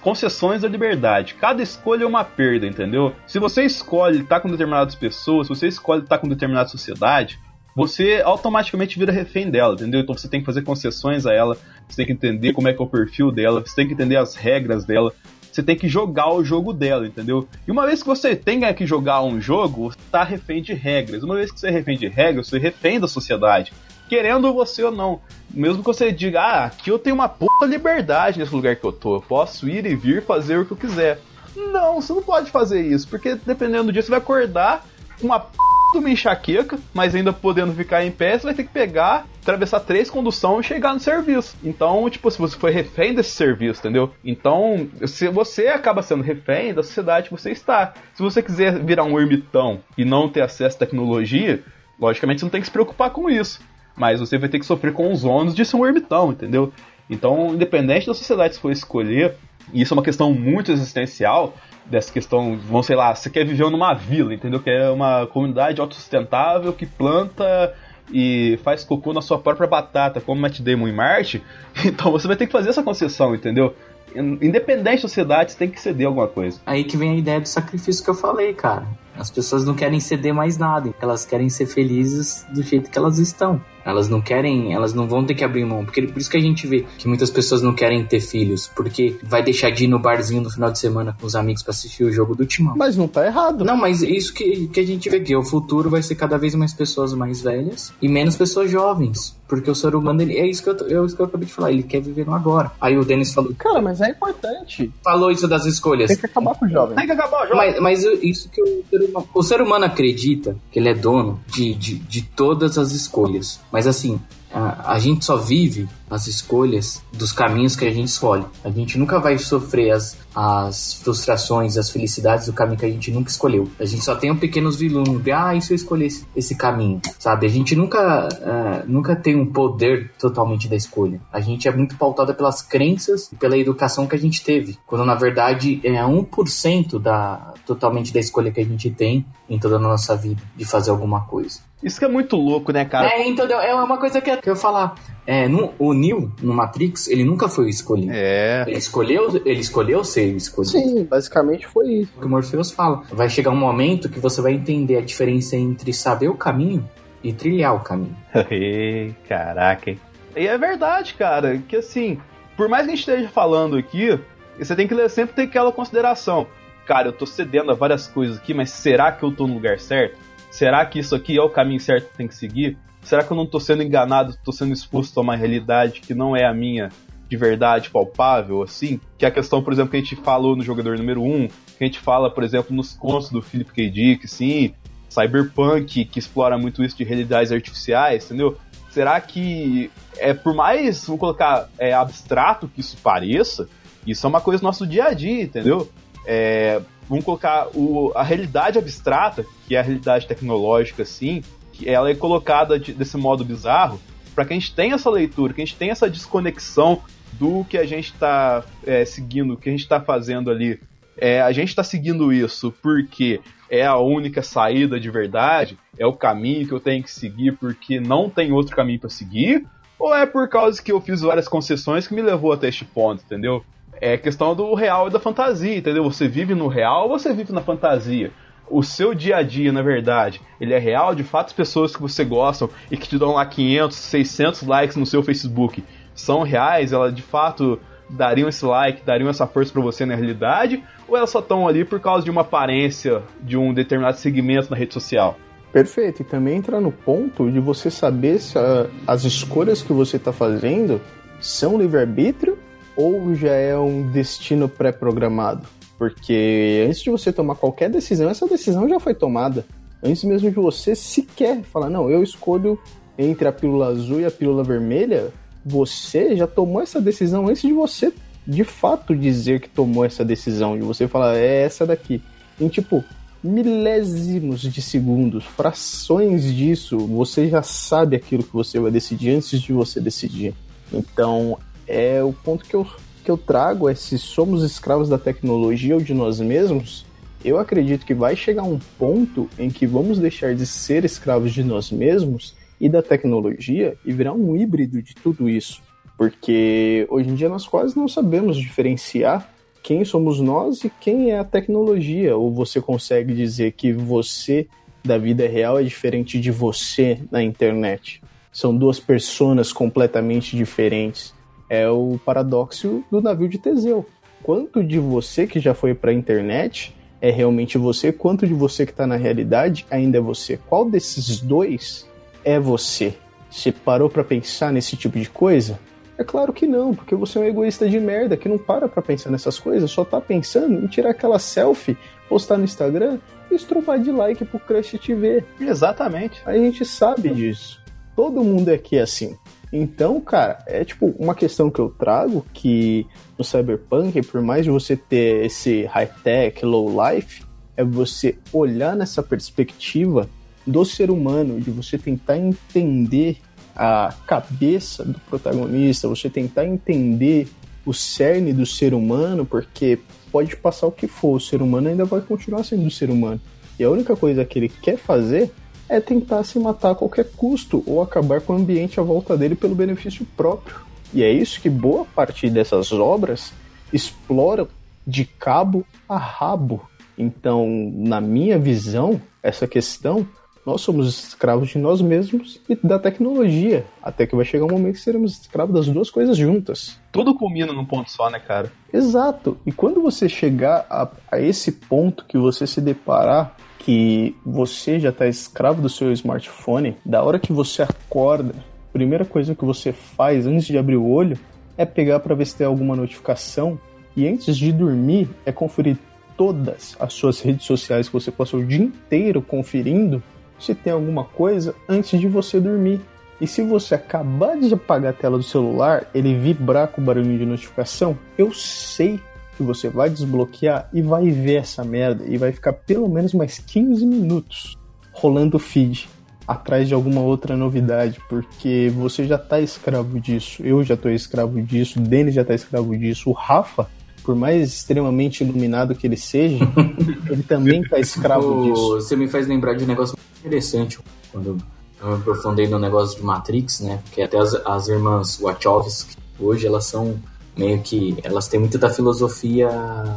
concessões 0.00 0.62
da 0.62 0.68
liberdade. 0.68 1.34
Cada 1.34 1.62
escolha 1.62 2.04
é 2.04 2.06
uma 2.06 2.24
perda, 2.24 2.66
entendeu? 2.66 3.14
Se 3.26 3.38
você 3.38 3.64
escolhe 3.64 4.20
estar 4.22 4.40
com 4.40 4.48
determinadas 4.48 4.94
pessoas, 4.94 5.46
se 5.46 5.54
você 5.54 5.68
escolhe 5.68 6.02
estar 6.02 6.18
com 6.18 6.28
determinada 6.28 6.68
sociedade, 6.68 7.38
você 7.74 8.20
automaticamente 8.24 8.98
vira 8.98 9.12
refém 9.12 9.50
dela, 9.50 9.74
entendeu? 9.74 10.00
Então 10.00 10.16
você 10.16 10.28
tem 10.28 10.40
que 10.40 10.46
fazer 10.46 10.62
concessões 10.62 11.26
a 11.26 11.32
ela, 11.32 11.56
você 11.88 11.96
tem 11.96 12.06
que 12.06 12.12
entender 12.12 12.52
como 12.52 12.68
é 12.68 12.72
que 12.72 12.80
é 12.80 12.84
o 12.84 12.88
perfil 12.88 13.30
dela, 13.30 13.60
você 13.60 13.74
tem 13.74 13.86
que 13.86 13.94
entender 13.94 14.16
as 14.16 14.34
regras 14.34 14.84
dela, 14.84 15.12
você 15.52 15.62
tem 15.62 15.76
que 15.76 15.88
jogar 15.88 16.32
o 16.32 16.44
jogo 16.44 16.72
dela, 16.72 17.06
entendeu? 17.06 17.48
E 17.66 17.70
uma 17.70 17.86
vez 17.86 18.02
que 18.02 18.08
você 18.08 18.36
tenha 18.36 18.72
que 18.72 18.86
jogar 18.86 19.22
um 19.22 19.40
jogo, 19.40 19.90
você 19.90 19.98
tá 20.10 20.22
refém 20.22 20.62
de 20.62 20.72
regras. 20.72 21.22
Uma 21.22 21.34
vez 21.34 21.50
que 21.50 21.58
você 21.58 21.68
é 21.68 21.70
refém 21.70 21.98
de 21.98 22.06
regras, 22.06 22.48
você 22.48 22.56
é 22.56 22.60
refém 22.60 23.00
da 23.00 23.08
sociedade. 23.08 23.72
Querendo 24.08 24.52
você 24.52 24.82
ou 24.84 24.92
não. 24.92 25.20
Mesmo 25.50 25.82
que 25.82 25.86
você 25.86 26.12
diga, 26.12 26.40
ah, 26.40 26.64
aqui 26.66 26.90
eu 26.90 26.98
tenho 26.98 27.14
uma 27.14 27.28
puta 27.28 27.66
liberdade 27.66 28.38
nesse 28.38 28.54
lugar 28.54 28.76
que 28.76 28.84
eu 28.84 28.92
tô. 28.92 29.16
Eu 29.16 29.20
posso 29.20 29.68
ir 29.68 29.86
e 29.86 29.94
vir 29.94 30.22
fazer 30.22 30.58
o 30.58 30.64
que 30.64 30.72
eu 30.72 30.76
quiser. 30.76 31.20
Não, 31.56 32.00
você 32.00 32.12
não 32.12 32.22
pode 32.22 32.50
fazer 32.50 32.80
isso, 32.80 33.08
porque 33.08 33.34
dependendo 33.34 33.84
do 33.84 33.92
dia 33.92 34.02
você 34.02 34.10
vai 34.10 34.20
acordar 34.20 34.86
com 35.20 35.26
uma 35.26 35.40
p 35.40 35.69
uma 35.98 36.10
enxaqueca, 36.10 36.78
mas 36.94 37.14
ainda 37.14 37.32
podendo 37.32 37.72
ficar 37.72 38.04
em 38.04 38.10
pé, 38.10 38.38
você 38.38 38.44
vai 38.44 38.54
ter 38.54 38.64
que 38.64 38.72
pegar, 38.72 39.26
atravessar 39.42 39.80
três 39.80 40.10
condução 40.10 40.60
e 40.60 40.64
chegar 40.64 40.94
no 40.94 41.00
serviço. 41.00 41.56
Então, 41.62 42.08
tipo, 42.08 42.30
se 42.30 42.38
você 42.38 42.56
foi 42.56 42.70
refém 42.70 43.14
desse 43.14 43.30
serviço, 43.30 43.80
entendeu? 43.80 44.12
Então, 44.24 44.88
se 45.06 45.28
você 45.28 45.68
acaba 45.68 46.02
sendo 46.02 46.22
refém 46.22 46.72
da 46.72 46.82
sociedade 46.82 47.28
que 47.28 47.36
você 47.36 47.50
está. 47.50 47.94
Se 48.14 48.22
você 48.22 48.42
quiser 48.42 48.78
virar 48.82 49.04
um 49.04 49.18
ermitão 49.18 49.80
e 49.96 50.04
não 50.04 50.28
ter 50.28 50.42
acesso 50.42 50.76
à 50.76 50.80
tecnologia, 50.80 51.62
logicamente 51.98 52.40
você 52.40 52.46
não 52.46 52.50
tem 52.50 52.60
que 52.60 52.66
se 52.66 52.72
preocupar 52.72 53.10
com 53.10 53.28
isso. 53.28 53.60
Mas 53.96 54.20
você 54.20 54.38
vai 54.38 54.48
ter 54.48 54.58
que 54.58 54.66
sofrer 54.66 54.92
com 54.92 55.12
os 55.12 55.24
ônus 55.24 55.54
de 55.54 55.64
ser 55.64 55.76
um 55.76 55.86
ermitão, 55.86 56.30
entendeu? 56.32 56.72
Então, 57.08 57.54
independente 57.54 58.06
da 58.06 58.14
sociedade 58.14 58.50
que 58.50 58.54
você 58.56 58.60
for 58.60 58.72
escolher, 58.72 59.36
e 59.72 59.82
isso 59.82 59.92
é 59.92 59.96
uma 59.96 60.02
questão 60.02 60.32
muito 60.32 60.70
existencial, 60.70 61.54
dessa 61.90 62.12
questão, 62.12 62.56
vamos 62.56 62.86
sei 62.86 62.96
lá, 62.96 63.14
você 63.14 63.28
quer 63.28 63.44
viver 63.44 63.68
numa 63.70 63.92
vila, 63.92 64.32
entendeu? 64.32 64.60
Que 64.60 64.70
é 64.70 64.88
uma 64.90 65.26
comunidade 65.26 65.80
autossustentável 65.80 66.72
que 66.72 66.86
planta 66.86 67.74
e 68.12 68.58
faz 68.62 68.84
cocô 68.84 69.12
na 69.12 69.20
sua 69.20 69.38
própria 69.38 69.66
batata, 69.66 70.20
como 70.20 70.40
Matt 70.40 70.60
Damon 70.60 70.88
em 70.88 70.92
Marte, 70.92 71.42
então 71.84 72.10
você 72.10 72.26
vai 72.26 72.36
ter 72.36 72.46
que 72.46 72.52
fazer 72.52 72.70
essa 72.70 72.82
concessão, 72.82 73.34
entendeu? 73.34 73.74
Independente 74.14 74.96
da 74.96 74.98
sociedade, 75.02 75.52
você 75.52 75.58
tem 75.58 75.70
que 75.70 75.80
ceder 75.80 76.06
alguma 76.06 76.26
coisa. 76.26 76.60
Aí 76.66 76.82
que 76.82 76.96
vem 76.96 77.12
a 77.12 77.14
ideia 77.14 77.40
do 77.40 77.46
sacrifício 77.46 78.02
que 78.02 78.10
eu 78.10 78.14
falei, 78.14 78.52
cara. 78.52 78.84
As 79.20 79.30
pessoas 79.30 79.66
não 79.66 79.74
querem 79.74 80.00
ceder 80.00 80.32
mais 80.32 80.56
nada, 80.56 80.94
elas 80.98 81.26
querem 81.26 81.50
ser 81.50 81.66
felizes 81.66 82.46
do 82.50 82.62
jeito 82.62 82.90
que 82.90 82.96
elas 82.96 83.18
estão. 83.18 83.60
Elas 83.84 84.08
não 84.08 84.20
querem, 84.20 84.72
elas 84.72 84.94
não 84.94 85.08
vão 85.08 85.24
ter 85.24 85.34
que 85.34 85.44
abrir 85.44 85.64
mão. 85.64 85.84
Porque 85.84 86.02
por 86.02 86.18
isso 86.18 86.30
que 86.30 86.36
a 86.36 86.40
gente 86.40 86.66
vê 86.66 86.84
que 86.98 87.08
muitas 87.08 87.30
pessoas 87.30 87.62
não 87.62 87.74
querem 87.74 88.04
ter 88.04 88.20
filhos. 88.20 88.68
Porque 88.68 89.16
vai 89.22 89.42
deixar 89.42 89.70
de 89.70 89.84
ir 89.84 89.88
no 89.88 89.98
barzinho 89.98 90.42
no 90.42 90.50
final 90.50 90.70
de 90.70 90.78
semana 90.78 91.16
com 91.18 91.26
os 91.26 91.34
amigos 91.34 91.62
para 91.62 91.72
assistir 91.72 92.04
o 92.04 92.12
jogo 92.12 92.34
do 92.34 92.46
Timão. 92.46 92.74
Mas 92.76 92.96
não 92.96 93.08
tá 93.08 93.26
errado. 93.26 93.64
Não, 93.64 93.76
mas 93.76 94.02
isso 94.02 94.34
que, 94.34 94.68
que 94.68 94.80
a 94.80 94.86
gente 94.86 95.08
vê 95.08 95.20
que 95.20 95.34
o 95.34 95.42
futuro 95.42 95.90
vai 95.90 96.02
ser 96.02 96.14
cada 96.14 96.36
vez 96.36 96.54
mais 96.54 96.74
pessoas 96.74 97.14
mais 97.14 97.40
velhas 97.40 97.92
e 98.00 98.08
menos 98.08 98.36
pessoas 98.36 98.70
jovens. 98.70 99.38
Porque 99.48 99.68
o 99.68 99.74
ser 99.74 99.96
humano, 99.96 100.22
ele, 100.22 100.38
é, 100.38 100.46
isso 100.46 100.62
que 100.62 100.70
eu, 100.70 101.02
é 101.02 101.04
isso 101.04 101.16
que 101.16 101.22
eu 101.22 101.26
acabei 101.26 101.46
de 101.46 101.52
falar, 101.52 101.72
ele 101.72 101.82
quer 101.82 102.00
viver 102.00 102.24
no 102.24 102.32
agora. 102.32 102.70
Aí 102.80 102.96
o 102.96 103.04
Denis 103.04 103.34
falou. 103.34 103.52
Cara, 103.58 103.82
mas 103.82 104.00
é 104.00 104.10
importante. 104.10 104.92
Falou 105.02 105.32
isso 105.32 105.48
das 105.48 105.66
escolhas. 105.66 106.06
Tem 106.06 106.16
que 106.16 106.26
acabar 106.26 106.54
com 106.54 106.66
o 106.66 106.68
jovem. 106.68 106.94
Tem 106.94 107.06
que 107.06 107.12
acabar 107.12 107.38
o 107.38 107.48
jovem. 107.48 107.56
Mas, 107.56 107.80
mas 107.80 108.04
isso 108.22 108.48
que 108.48 108.62
o 108.62 108.84
ser, 108.88 109.09
o 109.34 109.42
ser 109.42 109.60
humano 109.60 109.84
acredita 109.84 110.56
que 110.70 110.78
ele 110.78 110.88
é 110.88 110.94
dono 110.94 111.40
de, 111.46 111.74
de, 111.74 111.94
de 111.96 112.22
todas 112.22 112.78
as 112.78 112.92
escolhas. 112.92 113.60
Mas 113.70 113.86
assim, 113.86 114.20
a, 114.52 114.92
a 114.92 114.98
gente 114.98 115.24
só 115.24 115.36
vive 115.36 115.88
as 116.10 116.26
escolhas 116.26 117.02
dos 117.12 117.32
caminhos 117.32 117.76
que 117.76 117.86
a 117.86 117.92
gente 117.92 118.08
escolhe. 118.08 118.44
A 118.64 118.70
gente 118.70 118.98
nunca 118.98 119.18
vai 119.18 119.38
sofrer 119.38 119.92
as, 119.92 120.18
as 120.34 120.94
frustrações, 120.94 121.76
as 121.76 121.90
felicidades 121.90 122.46
do 122.46 122.52
caminho 122.52 122.78
que 122.78 122.86
a 122.86 122.90
gente 122.90 123.10
nunca 123.12 123.30
escolheu. 123.30 123.68
A 123.78 123.84
gente 123.84 124.04
só 124.04 124.16
tem 124.16 124.30
um 124.30 124.36
pequenos 124.36 124.76
vilumes 124.76 125.22
de, 125.22 125.30
ah, 125.30 125.54
e 125.54 125.62
se 125.62 125.72
eu 125.72 125.76
escolher 125.76 126.06
esse, 126.06 126.26
esse 126.34 126.54
caminho, 126.54 127.00
sabe? 127.18 127.46
A 127.46 127.50
gente 127.50 127.76
nunca, 127.76 128.28
uh, 128.28 128.90
nunca 128.90 129.14
tem 129.14 129.36
um 129.36 129.46
poder 129.46 130.10
totalmente 130.18 130.68
da 130.68 130.76
escolha. 130.76 131.20
A 131.32 131.40
gente 131.40 131.68
é 131.68 131.72
muito 131.72 131.96
pautada 131.96 132.34
pelas 132.34 132.60
crenças 132.60 133.30
e 133.32 133.36
pela 133.36 133.56
educação 133.56 134.06
que 134.06 134.16
a 134.16 134.18
gente 134.18 134.42
teve, 134.42 134.78
quando 134.86 135.04
na 135.04 135.14
verdade 135.14 135.80
é 135.84 136.02
1% 136.02 136.98
da, 136.98 137.54
totalmente 137.66 138.12
da 138.12 138.18
escolha 138.18 138.50
que 138.50 138.60
a 138.60 138.64
gente 138.64 138.90
tem 138.90 139.24
em 139.48 139.58
toda 139.58 139.76
a 139.76 139.78
nossa 139.78 140.16
vida 140.16 140.42
de 140.56 140.64
fazer 140.64 140.90
alguma 140.90 141.22
coisa. 141.22 141.60
Isso 141.82 141.98
que 141.98 142.04
é 142.04 142.08
muito 142.08 142.36
louco, 142.36 142.72
né, 142.72 142.84
cara? 142.84 143.08
É, 143.08 143.26
então 143.26 143.46
é 143.46 143.74
uma 143.74 143.96
coisa 143.96 144.20
que 144.20 144.30
eu, 144.30 144.36
que 144.38 144.50
eu 144.50 144.56
falar. 144.56 144.94
É, 145.30 145.46
no, 145.46 145.72
o 145.78 145.92
Neo, 145.94 146.32
no 146.42 146.52
Matrix, 146.52 147.06
ele 147.06 147.22
nunca 147.22 147.48
foi 147.48 147.70
escolhido. 147.70 148.10
É. 148.12 148.64
Ele 148.66 148.76
escolheu, 148.76 149.40
ele 149.46 149.60
escolheu 149.60 150.02
ser 150.02 150.24
escolhido. 150.34 150.72
Sim, 150.72 151.04
basicamente 151.04 151.68
foi 151.68 152.00
isso. 152.00 152.12
O 152.16 152.20
que 152.20 152.26
o 152.26 152.28
Morpheus 152.28 152.72
fala. 152.72 153.04
Vai 153.12 153.30
chegar 153.30 153.52
um 153.52 153.56
momento 153.56 154.08
que 154.08 154.18
você 154.18 154.42
vai 154.42 154.54
entender 154.54 154.96
a 154.96 155.00
diferença 155.00 155.54
entre 155.54 155.92
saber 155.92 156.28
o 156.28 156.34
caminho 156.34 156.84
e 157.22 157.32
trilhar 157.32 157.76
o 157.76 157.78
caminho. 157.78 158.16
Ei, 158.50 159.14
caraca. 159.28 159.94
E 160.34 160.48
é 160.48 160.58
verdade, 160.58 161.14
cara, 161.14 161.58
que 161.58 161.76
assim, 161.76 162.18
por 162.56 162.68
mais 162.68 162.86
que 162.86 162.88
a 162.88 162.96
gente 162.96 163.08
esteja 163.08 163.28
falando 163.28 163.76
aqui, 163.76 164.18
você 164.58 164.74
tem 164.74 164.88
que 164.88 165.08
sempre 165.08 165.36
ter 165.36 165.42
aquela 165.42 165.70
consideração. 165.70 166.48
Cara, 166.88 167.06
eu 167.06 167.12
tô 167.12 167.24
cedendo 167.24 167.70
a 167.70 167.74
várias 167.76 168.08
coisas 168.08 168.38
aqui, 168.38 168.52
mas 168.52 168.70
será 168.70 169.12
que 169.12 169.22
eu 169.22 169.30
tô 169.30 169.46
no 169.46 169.54
lugar 169.54 169.78
certo? 169.78 170.18
Será 170.50 170.84
que 170.84 170.98
isso 170.98 171.14
aqui 171.14 171.38
é 171.38 171.40
o 171.40 171.48
caminho 171.48 171.78
certo 171.78 172.10
que 172.10 172.16
tem 172.16 172.26
que 172.26 172.34
seguir? 172.34 172.76
Será 173.02 173.24
que 173.24 173.32
eu 173.32 173.36
não 173.36 173.44
estou 173.44 173.60
sendo 173.60 173.82
enganado, 173.82 174.30
estou 174.30 174.52
sendo 174.52 174.72
exposto 174.72 175.18
a 175.18 175.22
uma 175.22 175.36
realidade 175.36 176.00
que 176.00 176.14
não 176.14 176.36
é 176.36 176.44
a 176.44 176.54
minha 176.54 176.90
de 177.28 177.36
verdade 177.36 177.90
palpável, 177.90 178.62
assim? 178.62 179.00
Que 179.16 179.24
é 179.24 179.28
a 179.28 179.30
questão, 179.30 179.62
por 179.62 179.72
exemplo, 179.72 179.92
que 179.92 179.96
a 179.96 180.00
gente 180.00 180.16
falou 180.16 180.56
no 180.56 180.62
jogador 180.62 180.98
número 180.98 181.22
1, 181.22 181.48
que 181.48 181.84
a 181.84 181.84
gente 181.84 182.00
fala, 182.00 182.28
por 182.28 182.42
exemplo, 182.42 182.74
nos 182.74 182.92
contos 182.92 183.30
do 183.30 183.40
Philip 183.40 183.72
K. 183.72 183.88
Dick, 183.88 184.28
sim, 184.28 184.74
Cyberpunk, 185.08 186.04
que 186.04 186.18
explora 186.18 186.58
muito 186.58 186.82
isso 186.82 186.96
de 186.96 187.04
realidades 187.04 187.52
artificiais, 187.52 188.24
entendeu? 188.24 188.56
Será 188.90 189.20
que, 189.20 189.90
é 190.18 190.34
por 190.34 190.52
mais, 190.52 191.04
vamos 191.06 191.20
colocar, 191.20 191.68
é, 191.78 191.92
abstrato 191.92 192.68
que 192.68 192.80
isso 192.80 192.96
pareça, 192.96 193.68
isso 194.04 194.26
é 194.26 194.28
uma 194.28 194.40
coisa 194.40 194.60
do 194.60 194.64
nosso 194.64 194.84
dia 194.84 195.06
a 195.06 195.14
dia, 195.14 195.42
entendeu? 195.42 195.88
É, 196.26 196.80
vamos 197.08 197.24
colocar 197.24 197.68
o, 197.74 198.12
a 198.14 198.22
realidade 198.24 198.78
abstrata, 198.78 199.46
que 199.66 199.76
é 199.76 199.78
a 199.78 199.82
realidade 199.82 200.26
tecnológica, 200.26 201.04
assim, 201.04 201.42
ela 201.88 202.10
é 202.10 202.14
colocada 202.14 202.78
de, 202.78 202.92
desse 202.92 203.16
modo 203.16 203.44
bizarro, 203.44 204.00
para 204.34 204.44
que 204.44 204.52
a 204.52 204.56
gente 204.56 204.74
tenha 204.74 204.94
essa 204.94 205.10
leitura, 205.10 205.52
que 205.52 205.60
a 205.60 205.64
gente 205.64 205.76
tenha 205.76 205.92
essa 205.92 206.08
desconexão 206.08 207.02
do 207.32 207.64
que 207.64 207.78
a 207.78 207.84
gente 207.84 208.12
está 208.12 208.64
é, 208.86 209.04
seguindo, 209.04 209.54
o 209.54 209.56
que 209.56 209.68
a 209.68 209.72
gente 209.72 209.82
está 209.82 210.00
fazendo 210.00 210.50
ali. 210.50 210.80
É, 211.16 211.40
a 211.42 211.52
gente 211.52 211.68
está 211.68 211.82
seguindo 211.82 212.32
isso 212.32 212.72
porque 212.82 213.40
é 213.68 213.84
a 213.84 213.98
única 213.98 214.42
saída 214.42 214.98
de 214.98 215.10
verdade, 215.10 215.78
é 215.98 216.06
o 216.06 216.12
caminho 216.12 216.66
que 216.66 216.72
eu 216.72 216.80
tenho 216.80 217.02
que 217.02 217.10
seguir 217.10 217.56
porque 217.58 218.00
não 218.00 218.30
tem 218.30 218.52
outro 218.52 218.74
caminho 218.74 219.00
para 219.00 219.10
seguir, 219.10 219.66
ou 219.98 220.14
é 220.14 220.24
por 220.24 220.48
causa 220.48 220.82
que 220.82 220.90
eu 220.90 221.00
fiz 221.00 221.20
várias 221.20 221.46
concessões 221.46 222.08
que 222.08 222.14
me 222.14 222.22
levou 222.22 222.52
até 222.52 222.68
este 222.68 222.84
ponto, 222.84 223.22
entendeu? 223.22 223.62
É 224.00 224.16
questão 224.16 224.54
do 224.54 224.72
real 224.74 225.08
e 225.08 225.10
da 225.10 225.20
fantasia, 225.20 225.76
entendeu? 225.76 226.02
Você 226.04 226.26
vive 226.26 226.54
no 226.54 226.68
real 226.68 227.02
ou 227.02 227.18
você 227.18 227.34
vive 227.34 227.52
na 227.52 227.60
fantasia? 227.60 228.32
O 228.70 228.84
seu 228.84 229.12
dia 229.14 229.38
a 229.38 229.42
dia, 229.42 229.72
na 229.72 229.82
verdade, 229.82 230.40
ele 230.60 230.72
é 230.72 230.78
real? 230.78 231.12
De 231.12 231.24
fato, 231.24 231.48
as 231.48 231.52
pessoas 231.52 231.94
que 231.94 232.00
você 232.00 232.24
gostam 232.24 232.70
e 232.88 232.96
que 232.96 233.08
te 233.08 233.18
dão 233.18 233.32
lá 233.32 233.44
500, 233.44 233.96
600 233.96 234.62
likes 234.62 234.96
no 234.96 235.04
seu 235.04 235.24
Facebook 235.24 235.82
são 236.14 236.42
reais? 236.42 236.92
Elas 236.92 237.12
de 237.12 237.20
fato 237.20 237.80
dariam 238.08 238.48
esse 238.48 238.64
like, 238.64 239.04
dariam 239.04 239.28
essa 239.28 239.44
força 239.44 239.72
para 239.72 239.82
você 239.82 240.06
na 240.06 240.14
realidade? 240.14 240.82
Ou 241.08 241.16
elas 241.16 241.30
só 241.30 241.40
estão 241.40 241.66
ali 241.66 241.84
por 241.84 241.98
causa 241.98 242.24
de 242.24 242.30
uma 242.30 242.42
aparência 242.42 243.22
de 243.42 243.56
um 243.56 243.74
determinado 243.74 244.16
segmento 244.18 244.70
na 244.70 244.76
rede 244.76 244.94
social? 244.94 245.36
Perfeito, 245.72 246.22
e 246.22 246.24
também 246.24 246.56
entra 246.56 246.80
no 246.80 246.92
ponto 246.92 247.50
de 247.50 247.58
você 247.58 247.90
saber 247.90 248.38
se 248.38 248.56
a, 248.56 248.86
as 249.04 249.24
escolhas 249.24 249.82
que 249.82 249.92
você 249.92 250.16
está 250.16 250.32
fazendo 250.32 251.00
são 251.40 251.76
livre-arbítrio 251.76 252.56
ou 252.96 253.34
já 253.34 253.52
é 253.52 253.76
um 253.76 254.08
destino 254.10 254.68
pré-programado? 254.68 255.79
Porque 256.00 256.86
antes 256.88 257.02
de 257.02 257.10
você 257.10 257.30
tomar 257.30 257.56
qualquer 257.56 257.90
decisão, 257.90 258.30
essa 258.30 258.48
decisão 258.48 258.88
já 258.88 258.98
foi 258.98 259.12
tomada. 259.12 259.66
Antes 260.02 260.24
mesmo 260.24 260.48
de 260.48 260.56
você 260.56 260.94
sequer 260.94 261.60
falar, 261.62 261.90
não, 261.90 262.08
eu 262.08 262.22
escolho 262.22 262.78
entre 263.18 263.46
a 263.46 263.52
pílula 263.52 263.88
azul 263.88 264.18
e 264.18 264.24
a 264.24 264.30
pílula 264.30 264.64
vermelha, 264.64 265.30
você 265.62 266.34
já 266.34 266.46
tomou 266.46 266.80
essa 266.80 267.02
decisão 267.02 267.48
antes 267.48 267.60
de 267.60 267.74
você 267.74 268.14
de 268.46 268.64
fato 268.64 269.14
dizer 269.14 269.60
que 269.60 269.68
tomou 269.68 270.02
essa 270.02 270.24
decisão, 270.24 270.74
de 270.74 270.82
você 270.82 271.06
falar, 271.06 271.36
é 271.36 271.64
essa 271.64 271.86
daqui. 271.86 272.22
Em 272.58 272.68
tipo, 272.68 273.04
milésimos 273.44 274.62
de 274.62 274.80
segundos, 274.80 275.44
frações 275.44 276.44
disso, 276.44 276.96
você 276.96 277.46
já 277.46 277.62
sabe 277.62 278.16
aquilo 278.16 278.42
que 278.42 278.54
você 278.54 278.80
vai 278.80 278.90
decidir 278.90 279.32
antes 279.32 279.60
de 279.60 279.74
você 279.74 280.00
decidir. 280.00 280.54
Então, 280.90 281.58
é 281.86 282.22
o 282.22 282.32
ponto 282.32 282.64
que 282.64 282.74
eu, 282.74 282.86
que 283.20 283.30
eu 283.30 283.38
trago 283.38 283.88
é 283.88 283.94
se 283.94 284.18
somos 284.18 284.62
escravos 284.62 285.08
da 285.08 285.18
tecnologia 285.18 285.94
ou 285.94 286.00
de 286.00 286.14
nós 286.14 286.40
mesmos, 286.40 287.04
eu 287.44 287.58
acredito 287.58 288.04
que 288.04 288.14
vai 288.14 288.36
chegar 288.36 288.62
um 288.62 288.78
ponto 288.98 289.48
em 289.58 289.70
que 289.70 289.86
vamos 289.86 290.18
deixar 290.18 290.54
de 290.54 290.66
ser 290.66 291.04
escravos 291.04 291.52
de 291.52 291.64
nós 291.64 291.90
mesmos 291.90 292.54
e 292.80 292.88
da 292.88 293.02
tecnologia 293.02 293.96
e 294.04 294.12
virar 294.12 294.32
um 294.32 294.56
híbrido 294.56 295.02
de 295.02 295.14
tudo 295.14 295.48
isso. 295.48 295.82
Porque 296.16 297.06
hoje 297.08 297.30
em 297.30 297.34
dia 297.34 297.48
nós 297.48 297.66
quase 297.66 297.96
não 297.96 298.06
sabemos 298.06 298.56
diferenciar 298.56 299.50
quem 299.82 300.04
somos 300.04 300.38
nós 300.40 300.84
e 300.84 300.90
quem 301.00 301.30
é 301.30 301.38
a 301.38 301.44
tecnologia. 301.44 302.36
Ou 302.36 302.52
você 302.52 302.80
consegue 302.80 303.32
dizer 303.32 303.72
que 303.72 303.92
você 303.92 304.68
da 305.02 305.16
vida 305.16 305.48
real 305.48 305.78
é 305.78 305.82
diferente 305.82 306.38
de 306.38 306.50
você 306.50 307.18
na 307.30 307.42
internet. 307.42 308.22
São 308.52 308.76
duas 308.76 309.00
personas 309.00 309.72
completamente 309.72 310.56
diferentes. 310.56 311.34
É 311.70 311.88
o 311.88 312.20
paradoxo 312.24 313.02
do 313.10 313.22
navio 313.22 313.48
de 313.48 313.56
Teseu. 313.56 314.04
Quanto 314.42 314.82
de 314.82 314.98
você 314.98 315.46
que 315.46 315.60
já 315.60 315.72
foi 315.72 315.94
para 315.94 316.10
a 316.10 316.14
internet 316.14 316.94
é 317.20 317.30
realmente 317.30 317.78
você, 317.78 318.10
quanto 318.10 318.46
de 318.46 318.54
você 318.54 318.84
que 318.84 318.92
está 318.92 319.06
na 319.06 319.16
realidade 319.16 319.86
ainda 319.90 320.18
é 320.18 320.20
você? 320.20 320.58
Qual 320.68 320.84
desses 320.84 321.40
dois 321.40 322.08
é 322.44 322.58
você? 322.58 323.14
Você 323.48 323.70
parou 323.70 324.10
para 324.10 324.24
pensar 324.24 324.72
nesse 324.72 324.96
tipo 324.96 325.18
de 325.18 325.28
coisa? 325.28 325.78
É 326.16 326.24
claro 326.24 326.52
que 326.52 326.66
não, 326.66 326.94
porque 326.94 327.14
você 327.14 327.38
é 327.38 327.42
um 327.42 327.44
egoísta 327.44 327.88
de 327.88 327.98
merda 327.98 328.36
que 328.36 328.48
não 328.48 328.58
para 328.58 328.88
pra 328.88 329.00
pensar 329.00 329.30
nessas 329.30 329.58
coisas, 329.58 329.90
só 329.90 330.04
tá 330.04 330.20
pensando 330.20 330.84
em 330.84 330.86
tirar 330.86 331.10
aquela 331.10 331.38
selfie, 331.38 331.96
postar 332.28 332.58
no 332.58 332.64
Instagram 332.64 333.18
e 333.50 333.54
estrupar 333.54 333.98
de 333.98 334.12
like 334.12 334.44
pro 334.44 334.60
crush 334.60 334.98
te 334.98 335.14
ver. 335.14 335.46
Exatamente. 335.58 336.42
A 336.44 336.52
gente 336.52 336.84
sabe 336.84 337.30
disso. 337.30 337.80
Todo 338.14 338.44
mundo 338.44 338.68
aqui 338.68 338.98
é 338.98 339.02
assim. 339.02 339.36
Então, 339.72 340.20
cara, 340.20 340.58
é 340.66 340.84
tipo 340.84 341.14
uma 341.18 341.34
questão 341.34 341.70
que 341.70 341.78
eu 341.78 341.90
trago 341.90 342.44
que 342.52 343.06
no 343.38 343.44
Cyberpunk, 343.44 344.20
por 344.22 344.42
mais 344.42 344.64
de 344.64 344.70
você 344.70 344.96
ter 344.96 345.44
esse 345.44 345.84
high-tech, 345.84 346.64
low-life, 346.64 347.44
é 347.76 347.84
você 347.84 348.36
olhar 348.52 348.96
nessa 348.96 349.22
perspectiva 349.22 350.28
do 350.66 350.84
ser 350.84 351.10
humano, 351.10 351.60
de 351.60 351.70
você 351.70 351.96
tentar 351.96 352.36
entender 352.36 353.38
a 353.74 354.12
cabeça 354.26 355.04
do 355.04 355.18
protagonista, 355.20 356.08
você 356.08 356.28
tentar 356.28 356.66
entender 356.66 357.48
o 357.86 357.94
cerne 357.94 358.52
do 358.52 358.66
ser 358.66 358.92
humano, 358.92 359.46
porque 359.46 359.98
pode 360.30 360.54
passar 360.56 360.86
o 360.86 360.92
que 360.92 361.06
for, 361.06 361.36
o 361.36 361.40
ser 361.40 361.62
humano 361.62 361.88
ainda 361.88 362.04
vai 362.04 362.20
continuar 362.20 362.64
sendo 362.64 362.86
o 362.86 362.90
ser 362.90 363.08
humano. 363.08 363.40
E 363.78 363.84
a 363.84 363.90
única 363.90 364.14
coisa 364.14 364.44
que 364.44 364.58
ele 364.58 364.68
quer 364.68 364.98
fazer 364.98 365.50
é 365.90 365.98
tentar 365.98 366.44
se 366.44 366.56
matar 366.58 366.92
a 366.92 366.94
qualquer 366.94 367.26
custo 367.36 367.82
ou 367.84 368.00
acabar 368.00 368.40
com 368.40 368.52
o 368.52 368.56
ambiente 368.56 369.00
à 369.00 369.02
volta 369.02 369.36
dele 369.36 369.56
pelo 369.56 369.74
benefício 369.74 370.24
próprio. 370.36 370.76
E 371.12 371.24
é 371.24 371.32
isso 371.32 371.60
que 371.60 371.68
boa 371.68 372.04
parte 372.04 372.48
dessas 372.48 372.92
obras 372.92 373.52
exploram 373.92 374.68
de 375.04 375.24
cabo 375.24 375.84
a 376.08 376.16
rabo. 376.16 376.88
Então, 377.18 377.90
na 377.92 378.20
minha 378.20 378.56
visão, 378.56 379.20
essa 379.42 379.66
questão 379.66 380.26
nós 380.64 380.82
somos 380.82 381.26
escravos 381.26 381.70
de 381.70 381.78
nós 381.78 382.00
mesmos 382.00 382.60
e 382.68 382.76
da 382.76 382.98
tecnologia. 382.98 383.84
Até 384.00 384.26
que 384.26 384.36
vai 384.36 384.44
chegar 384.44 384.66
um 384.66 384.70
momento 384.70 384.94
que 384.94 385.00
seremos 385.00 385.40
escravos 385.40 385.74
das 385.74 385.88
duas 385.88 386.10
coisas 386.10 386.36
juntas. 386.36 387.00
Tudo 387.10 387.34
culmina 387.34 387.72
num 387.72 387.84
ponto 387.84 388.08
só, 388.10 388.30
né, 388.30 388.38
cara? 388.38 388.70
Exato. 388.92 389.58
E 389.66 389.72
quando 389.72 390.00
você 390.00 390.28
chegar 390.28 390.86
a, 390.88 391.08
a 391.32 391.40
esse 391.40 391.72
ponto 391.72 392.24
que 392.26 392.38
você 392.38 392.66
se 392.66 392.80
deparar 392.80 393.56
que 393.80 394.36
você 394.44 395.00
já 395.00 395.08
está 395.08 395.26
escravo 395.26 395.80
do 395.80 395.88
seu 395.88 396.12
smartphone, 396.12 396.96
da 397.04 397.22
hora 397.22 397.38
que 397.38 397.52
você 397.52 397.82
acorda, 397.82 398.54
a 398.88 398.92
primeira 398.92 399.24
coisa 399.24 399.54
que 399.54 399.64
você 399.64 399.92
faz 399.92 400.46
antes 400.46 400.66
de 400.66 400.76
abrir 400.76 400.96
o 400.96 401.08
olho 401.08 401.38
é 401.78 401.86
pegar 401.86 402.20
para 402.20 402.34
ver 402.34 402.46
se 402.46 402.56
tem 402.56 402.66
alguma 402.66 402.94
notificação 402.94 403.78
e 404.14 404.28
antes 404.28 404.56
de 404.56 404.70
dormir 404.70 405.28
é 405.46 405.52
conferir 405.52 405.96
todas 406.36 406.94
as 407.00 407.12
suas 407.12 407.40
redes 407.40 407.64
sociais 407.64 408.06
que 408.08 408.12
você 408.12 408.30
passou 408.30 408.60
o 408.60 408.66
dia 408.66 408.82
inteiro 408.82 409.40
conferindo 409.40 410.22
se 410.58 410.74
tem 410.74 410.92
alguma 410.92 411.24
coisa 411.24 411.74
antes 411.88 412.20
de 412.20 412.28
você 412.28 412.60
dormir. 412.60 413.00
E 413.40 413.46
se 413.46 413.62
você 413.62 413.94
acabar 413.94 414.58
de 414.58 414.74
apagar 414.74 415.12
a 415.12 415.16
tela 415.16 415.38
do 415.38 415.42
celular, 415.42 416.10
ele 416.14 416.34
vibrar 416.34 416.88
com 416.88 417.00
o 417.00 417.04
barulho 417.04 417.38
de 417.38 417.46
notificação, 417.46 418.18
eu 418.36 418.52
sei 418.52 419.18
que 419.60 419.62
você 419.62 419.90
vai 419.90 420.08
desbloquear 420.08 420.88
e 420.90 421.02
vai 421.02 421.30
ver 421.30 421.56
essa 421.56 421.84
merda 421.84 422.24
e 422.26 422.38
vai 422.38 422.50
ficar 422.50 422.72
pelo 422.72 423.06
menos 423.06 423.34
mais 423.34 423.58
15 423.58 424.06
minutos 424.06 424.78
rolando 425.12 425.58
o 425.58 425.60
feed 425.60 426.08
atrás 426.48 426.88
de 426.88 426.94
alguma 426.94 427.20
outra 427.20 427.54
novidade, 427.54 428.18
porque 428.26 428.90
você 428.96 429.26
já 429.26 429.36
tá 429.36 429.60
escravo 429.60 430.18
disso, 430.18 430.62
eu 430.62 430.82
já 430.82 430.96
tô 430.96 431.10
escravo 431.10 431.60
disso, 431.60 432.00
o 432.00 432.02
Denis 432.02 432.34
já 432.34 432.42
tá 432.42 432.54
escravo 432.54 432.96
disso, 432.96 433.28
o 433.28 433.32
Rafa 433.34 433.86
por 434.24 434.34
mais 434.34 434.72
extremamente 434.72 435.44
iluminado 435.44 435.94
que 435.94 436.06
ele 436.06 436.16
seja, 436.16 436.64
ele 437.30 437.42
também 437.42 437.82
tá 437.82 437.98
escravo 437.98 438.64
disso. 438.64 438.94
Você 438.96 439.14
me 439.14 439.28
faz 439.28 439.46
lembrar 439.46 439.74
de 439.74 439.84
um 439.84 439.86
negócio 439.86 440.16
interessante 440.42 440.98
quando 441.30 441.58
eu 442.00 442.08
me 442.08 442.14
aprofundei 442.14 442.66
no 442.66 442.78
negócio 442.78 443.18
de 443.18 443.24
Matrix, 443.24 443.80
né? 443.80 444.00
Porque 444.04 444.22
até 444.22 444.38
as, 444.38 444.54
as 444.54 444.88
irmãs 444.88 445.38
Wachowski, 445.38 446.16
hoje 446.38 446.66
elas 446.66 446.84
são 446.84 447.18
meio 447.60 447.80
que. 447.80 448.16
Elas 448.24 448.48
têm 448.48 448.58
muito 448.58 448.78
da 448.78 448.88
filosofia 448.88 449.68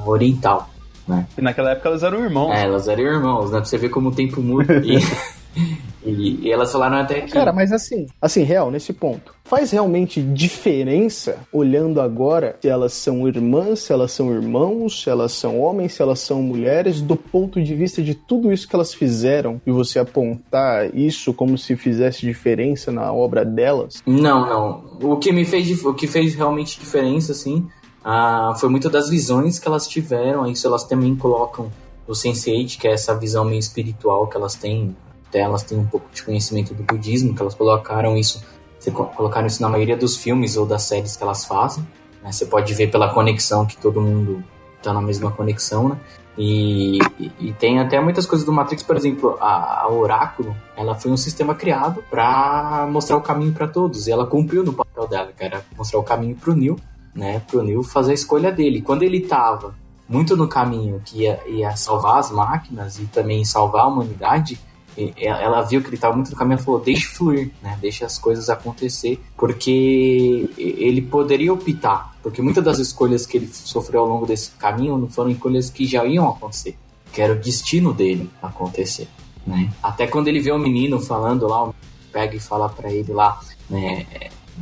oriental, 0.05 0.69
né? 1.07 1.27
E 1.37 1.41
naquela 1.41 1.71
época 1.71 1.89
elas 1.89 2.03
eram 2.03 2.23
irmãos. 2.23 2.53
É, 2.53 2.63
elas 2.63 2.87
eram 2.87 3.03
irmãos, 3.03 3.51
né? 3.51 3.57
Pra 3.57 3.65
você 3.65 3.77
ver 3.77 3.89
como 3.89 4.09
o 4.09 4.15
tempo 4.15 4.41
muda. 4.41 4.81
E... 4.83 4.97
E, 6.05 6.47
e, 6.47 6.51
elas 6.51 6.71
falaram 6.71 6.97
até 6.97 7.21
que. 7.21 7.31
Cara, 7.31 7.53
mas 7.53 7.71
assim, 7.71 8.07
assim, 8.21 8.43
real, 8.43 8.69
nesse 8.69 8.93
ponto. 8.93 9.33
Faz 9.43 9.71
realmente 9.71 10.21
diferença, 10.21 11.37
olhando 11.51 12.01
agora, 12.01 12.57
se 12.61 12.67
elas 12.67 12.93
são 12.93 13.27
irmãs, 13.27 13.79
se 13.79 13.93
elas 13.93 14.11
são 14.11 14.33
irmãos, 14.33 15.03
se 15.03 15.09
elas 15.09 15.33
são 15.33 15.59
homens, 15.59 15.93
se 15.93 16.01
elas 16.01 16.19
são 16.19 16.41
mulheres, 16.41 17.01
do 17.01 17.15
ponto 17.15 17.61
de 17.61 17.75
vista 17.75 18.01
de 18.01 18.15
tudo 18.15 18.51
isso 18.51 18.67
que 18.67 18.75
elas 18.75 18.93
fizeram, 18.93 19.61
e 19.65 19.71
você 19.71 19.99
apontar 19.99 20.95
isso 20.95 21.33
como 21.33 21.57
se 21.57 21.75
fizesse 21.75 22.21
diferença 22.21 22.91
na 22.91 23.11
obra 23.11 23.45
delas? 23.45 24.01
Não, 24.05 24.45
não. 24.47 25.11
O 25.11 25.17
que 25.17 25.31
me 25.31 25.45
fez, 25.45 25.83
o 25.83 25.93
que 25.93 26.07
fez 26.07 26.35
realmente 26.35 26.79
diferença, 26.79 27.33
assim, 27.33 27.67
ah, 28.03 28.53
foi 28.59 28.69
muito 28.69 28.89
das 28.89 29.09
visões 29.09 29.59
que 29.59 29.67
elas 29.67 29.87
tiveram. 29.87 30.45
Isso 30.45 30.67
elas 30.67 30.83
também 30.83 31.15
colocam 31.15 31.71
o 32.07 32.11
Sense8, 32.11 32.77
que 32.77 32.87
é 32.87 32.91
essa 32.91 33.15
visão 33.17 33.45
meio 33.45 33.59
espiritual 33.59 34.27
que 34.27 34.35
elas 34.35 34.55
têm 34.55 34.95
elas 35.39 35.63
têm 35.63 35.77
um 35.77 35.85
pouco 35.85 36.07
de 36.13 36.23
conhecimento 36.23 36.73
do 36.73 36.83
budismo, 36.83 37.33
que 37.33 37.41
elas 37.41 37.55
colocaram 37.55 38.17
isso, 38.17 38.43
colocaram 39.15 39.47
isso 39.47 39.61
na 39.61 39.69
maioria 39.69 39.97
dos 39.97 40.17
filmes 40.17 40.57
ou 40.57 40.65
das 40.65 40.83
séries 40.83 41.15
que 41.15 41.23
elas 41.23 41.45
fazem. 41.45 41.85
Né? 42.21 42.31
Você 42.31 42.45
pode 42.45 42.73
ver 42.73 42.91
pela 42.91 43.13
conexão 43.13 43.65
que 43.65 43.77
todo 43.77 44.01
mundo 44.01 44.43
está 44.77 44.93
na 44.93 45.01
mesma 45.01 45.31
conexão, 45.31 45.89
né? 45.89 45.97
E, 46.37 46.97
e, 47.19 47.31
e, 47.39 47.53
tem 47.53 47.79
até 47.79 47.99
muitas 47.99 48.25
coisas 48.25 48.43
do 48.43 48.51
Matrix, 48.51 48.81
por 48.81 48.97
exemplo, 48.97 49.37
a, 49.39 49.83
a 49.83 49.91
Oráculo, 49.91 50.55
ela 50.75 50.95
foi 50.95 51.11
um 51.11 51.17
sistema 51.17 51.53
criado 51.53 52.03
para 52.09 52.87
mostrar 52.89 53.17
o 53.17 53.21
caminho 53.21 53.53
para 53.53 53.67
todos, 53.67 54.07
e 54.07 54.11
ela 54.11 54.25
cumpriu 54.25 54.63
no 54.63 54.73
papel 54.73 55.07
dela, 55.07 55.31
que 55.31 55.43
era 55.43 55.63
mostrar 55.77 55.99
o 55.99 56.03
caminho 56.03 56.35
para 56.35 56.51
o 56.51 56.55
Neo, 56.55 56.79
né? 57.13 57.39
Para 57.39 57.59
o 57.59 57.63
Neo 57.63 57.83
fazer 57.83 58.11
a 58.11 58.15
escolha 58.15 58.51
dele. 58.51 58.81
Quando 58.81 59.03
ele 59.03 59.17
estava 59.17 59.75
muito 60.09 60.35
no 60.35 60.47
caminho 60.47 61.01
que 61.05 61.21
ia, 61.21 61.39
ia 61.47 61.75
salvar 61.75 62.17
as 62.17 62.31
máquinas 62.31 62.97
e 62.97 63.05
também 63.05 63.45
salvar 63.45 63.83
a 63.83 63.87
humanidade, 63.87 64.59
ela 65.17 65.61
viu 65.61 65.81
que 65.81 65.87
ele 65.87 65.95
estava 65.95 66.15
muito 66.15 66.31
no 66.31 66.37
caminho 66.37 66.59
e 66.59 66.63
falou: 66.63 66.79
deixe 66.79 67.07
fluir, 67.07 67.51
né? 67.61 67.77
Deixe 67.81 68.05
as 68.05 68.17
coisas 68.17 68.49
acontecer, 68.49 69.19
porque 69.35 70.49
ele 70.57 71.01
poderia 71.01 71.51
optar, 71.51 72.15
porque 72.21 72.41
muitas 72.41 72.63
das 72.63 72.79
escolhas 72.79 73.25
que 73.25 73.37
ele 73.37 73.47
sofreu 73.51 74.01
ao 74.01 74.07
longo 74.07 74.25
desse 74.25 74.51
caminho 74.51 74.97
não 74.97 75.09
foram 75.09 75.31
escolhas 75.31 75.69
que 75.69 75.85
já 75.85 76.05
iam 76.05 76.29
acontecer, 76.29 76.77
que 77.11 77.21
era 77.21 77.33
o 77.33 77.35
destino 77.35 77.93
dele 77.93 78.29
acontecer, 78.41 79.07
né? 79.45 79.71
Até 79.81 80.05
quando 80.05 80.27
ele 80.27 80.39
vê 80.39 80.51
o 80.51 80.59
menino 80.59 80.99
falando 80.99 81.47
lá, 81.47 81.71
pega 82.11 82.35
e 82.35 82.39
fala 82.39 82.69
para 82.69 82.91
ele 82.91 83.11
lá, 83.11 83.39
né? 83.69 84.05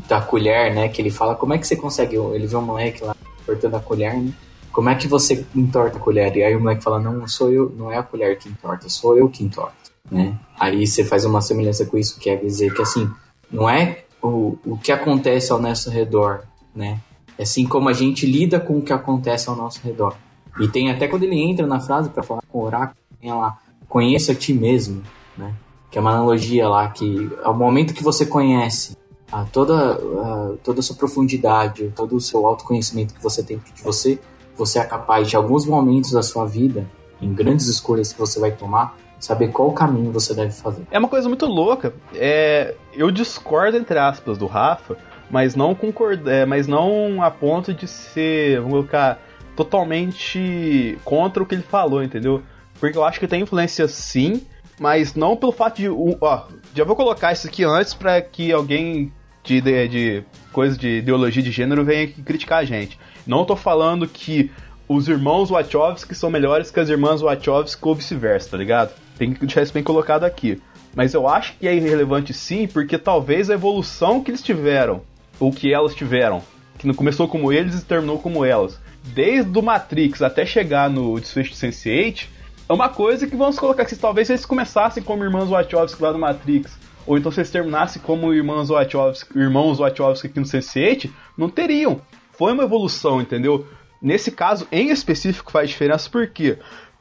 Da 0.08 0.22
colher, 0.22 0.74
né? 0.74 0.88
Que 0.88 1.02
ele 1.02 1.12
fala: 1.12 1.36
como 1.36 1.54
é 1.54 1.58
que 1.58 1.68
você 1.68 1.76
consegue? 1.76 2.16
Ele 2.16 2.48
vê 2.48 2.56
um 2.56 2.62
moleque 2.62 3.04
lá 3.04 3.16
cortando 3.46 3.76
a 3.76 3.80
colher, 3.82 4.16
né? 4.16 4.32
Como 4.72 4.90
é 4.90 4.96
que 4.96 5.06
você 5.06 5.46
entorta 5.54 5.98
a 5.98 6.00
colher? 6.00 6.34
E 6.38 6.44
aí 6.44 6.56
o 6.56 6.62
moleque 6.62 6.82
fala: 6.82 7.00
não, 7.00 7.28
sou 7.28 7.52
eu, 7.52 7.70
não 7.78 7.92
é 7.92 7.98
a 7.98 8.04
colher 8.04 8.38
que 8.38 8.48
entorta, 8.48 8.88
sou 8.88 9.18
eu 9.18 9.28
que 9.28 9.44
entorto 9.44 9.81
né? 10.12 10.38
Aí 10.59 10.86
você 10.86 11.03
faz 11.03 11.26
uma 11.26 11.41
semelhança 11.41 11.86
com 11.86 11.97
isso, 11.97 12.20
que 12.20 12.30
é 12.30 12.36
dizer 12.36 12.74
que 12.74 12.82
assim, 12.82 13.09
não 13.49 13.70
é 13.70 14.03
o, 14.22 14.57
o 14.66 14.78
que 14.78 14.91
acontece 14.91 15.51
ao 15.51 15.59
nosso 15.59 15.89
redor 15.89 16.43
né? 16.76 16.99
Assim 17.39 17.66
como 17.66 17.89
a 17.89 17.93
gente 17.93 18.26
lida 18.26 18.59
com 18.59 18.78
o 18.78 18.82
que 18.82 18.93
acontece 18.93 19.49
ao 19.49 19.55
nosso 19.55 19.82
redor. 19.84 20.16
E 20.59 20.68
tem 20.68 20.91
até 20.91 21.07
quando 21.07 21.24
ele 21.24 21.39
entra 21.39 21.66
na 21.66 21.80
frase 21.80 22.09
para 22.09 22.24
falar 22.24 22.41
com 22.47 22.59
o 22.59 22.64
oráculo, 22.64 22.97
tem 23.20 23.32
lá, 23.34 23.57
conheça 23.88 24.32
a 24.32 24.36
ti 24.36 24.53
mesmo, 24.53 25.01
né? 25.38 25.53
Que 25.89 25.97
é 25.97 26.01
uma 26.01 26.12
analogia 26.12 26.68
lá 26.68 26.88
que 26.89 27.30
ao 27.43 27.53
momento 27.53 27.93
que 27.93 28.03
você 28.03 28.26
conhece 28.26 28.95
a 29.32 29.43
toda, 29.45 29.93
a, 29.93 30.53
toda 30.64 30.80
a 30.80 30.84
sua 30.84 30.95
profundidade, 30.95 31.91
todo 31.95 32.16
o 32.16 32.22
seu 32.22 32.45
autoconhecimento 32.45 33.14
que 33.14 33.24
você 33.24 33.41
tem 33.41 33.57
de 33.57 33.82
você, 33.82 34.20
você 34.55 34.80
é 34.80 34.84
capaz 34.84 35.30
de 35.30 35.36
alguns 35.36 35.66
momentos 35.66 36.12
da 36.12 36.22
sua 36.22 36.45
vida, 36.45 36.88
em 37.22 37.34
grandes 37.34 37.68
escolhas 37.68 38.12
que 38.12 38.20
você 38.20 38.39
vai 38.39 38.51
tomar, 38.51 38.97
saber 39.22 39.50
qual 39.50 39.72
caminho 39.72 40.12
você 40.12 40.34
deve 40.34 40.52
fazer. 40.52 40.84
É 40.92 41.00
uma 41.00 41.08
coisa 41.08 41.30
muito 41.30 41.46
louca. 41.46 41.94
É, 42.16 42.74
eu 42.94 43.12
discordo 43.12 43.78
entre 43.78 43.98
aspas 43.98 44.38
do 44.38 44.48
Rafa, 44.48 44.98
mas 45.30 45.56
não 45.56 45.74
concordo, 45.74 46.30
é, 46.30 46.46
mas 46.46 46.68
não 46.68 47.24
a 47.24 47.32
ponto 47.32 47.74
de 47.74 47.88
ser, 47.88 48.58
vamos 48.58 48.72
colocar, 48.72 49.20
totalmente 49.56 50.98
contra 51.06 51.42
o 51.42 51.46
que 51.46 51.56
ele 51.56 51.64
falou, 51.64 52.04
entendeu? 52.04 52.42
Porque 52.80 52.98
eu 52.98 53.06
acho 53.06 53.20
que 53.20 53.28
tem 53.28 53.44
influência 53.44 53.88
sim, 53.88 54.42
mas 54.80 55.14
não 55.14 55.38
pelo 55.38 55.52
fato 55.52 55.78
de. 55.78 55.88
Ó, 55.88 56.44
já 56.74 56.84
vou 56.84 56.96
colocar 56.96 57.32
isso 57.32 57.48
aqui 57.48 57.64
antes 57.64 57.94
para 57.94 58.20
que 58.22 58.52
alguém 58.52 59.14
de, 59.44 59.62
de, 59.62 59.88
de 59.88 60.24
coisa 60.52 60.78
de 60.78 60.98
ideologia 60.98 61.44
de 61.44 61.52
gênero 61.52 61.86
venha 61.86 62.06
aqui 62.06 62.22
criticar 62.24 62.60
a 62.60 62.66
gente. 62.66 63.00
Não 63.26 63.46
tô 63.46 63.56
falando 63.56 64.08
que 64.08 64.52
os 64.88 65.08
irmãos 65.08 65.50
Wachowski 65.50 66.16
são 66.16 66.30
melhores 66.30 66.72
que 66.72 66.80
as 66.80 66.90
irmãs 66.90 67.22
Wachowski 67.22 67.82
ou 67.88 67.96
vice-versa, 67.96 68.50
tá 68.50 68.58
ligado? 68.58 68.92
Tem 69.18 69.34
que 69.34 69.39
deixar 69.39 69.62
isso 69.62 69.74
bem 69.74 69.84
colocado 69.84 70.24
aqui. 70.24 70.62
Mas 70.95 71.14
eu 71.14 71.28
acho 71.28 71.53
que 71.57 71.68
é 71.68 71.76
irrelevante 71.76 72.34
sim, 72.34 72.68
porque 72.68 72.97
talvez 72.97 73.49
a 73.49 73.53
evolução 73.53 74.22
que 74.22 74.32
eles 74.32 74.41
tiveram, 74.41 75.01
ou 75.39 75.51
que 75.51 75.74
elas 75.74 75.95
tiveram, 75.95 76.41
que 76.78 76.88
não 76.88 76.93
começou 76.93 77.28
como 77.28 77.51
eles 77.51 77.80
e 77.80 77.86
terminou 77.86 78.20
como 78.20 78.43
elas, 78.43 78.80
desde 79.03 79.57
o 79.57 79.62
Matrix 79.62 80.22
até 80.22 80.45
chegar 80.45 80.89
no 80.89 81.20
desfecho 81.20 81.51
de 81.51 81.57
Sense8, 81.57 82.28
é 82.68 82.74
uma 82.74 82.89
coisa 82.89 83.28
que 83.28 83.36
vamos 83.36 83.57
colocar 83.57 83.86
que 83.86 83.95
talvez 83.95 84.30
eles 84.30 84.45
começassem 84.45 85.01
como 85.01 85.24
irmãos 85.24 85.49
Wachowski 85.49 86.01
lá 86.01 86.12
no 86.14 86.20
Matrix, 86.20 86.78
ou 87.05 87.18
então 87.18 87.32
se 87.32 87.39
eles 87.39 87.51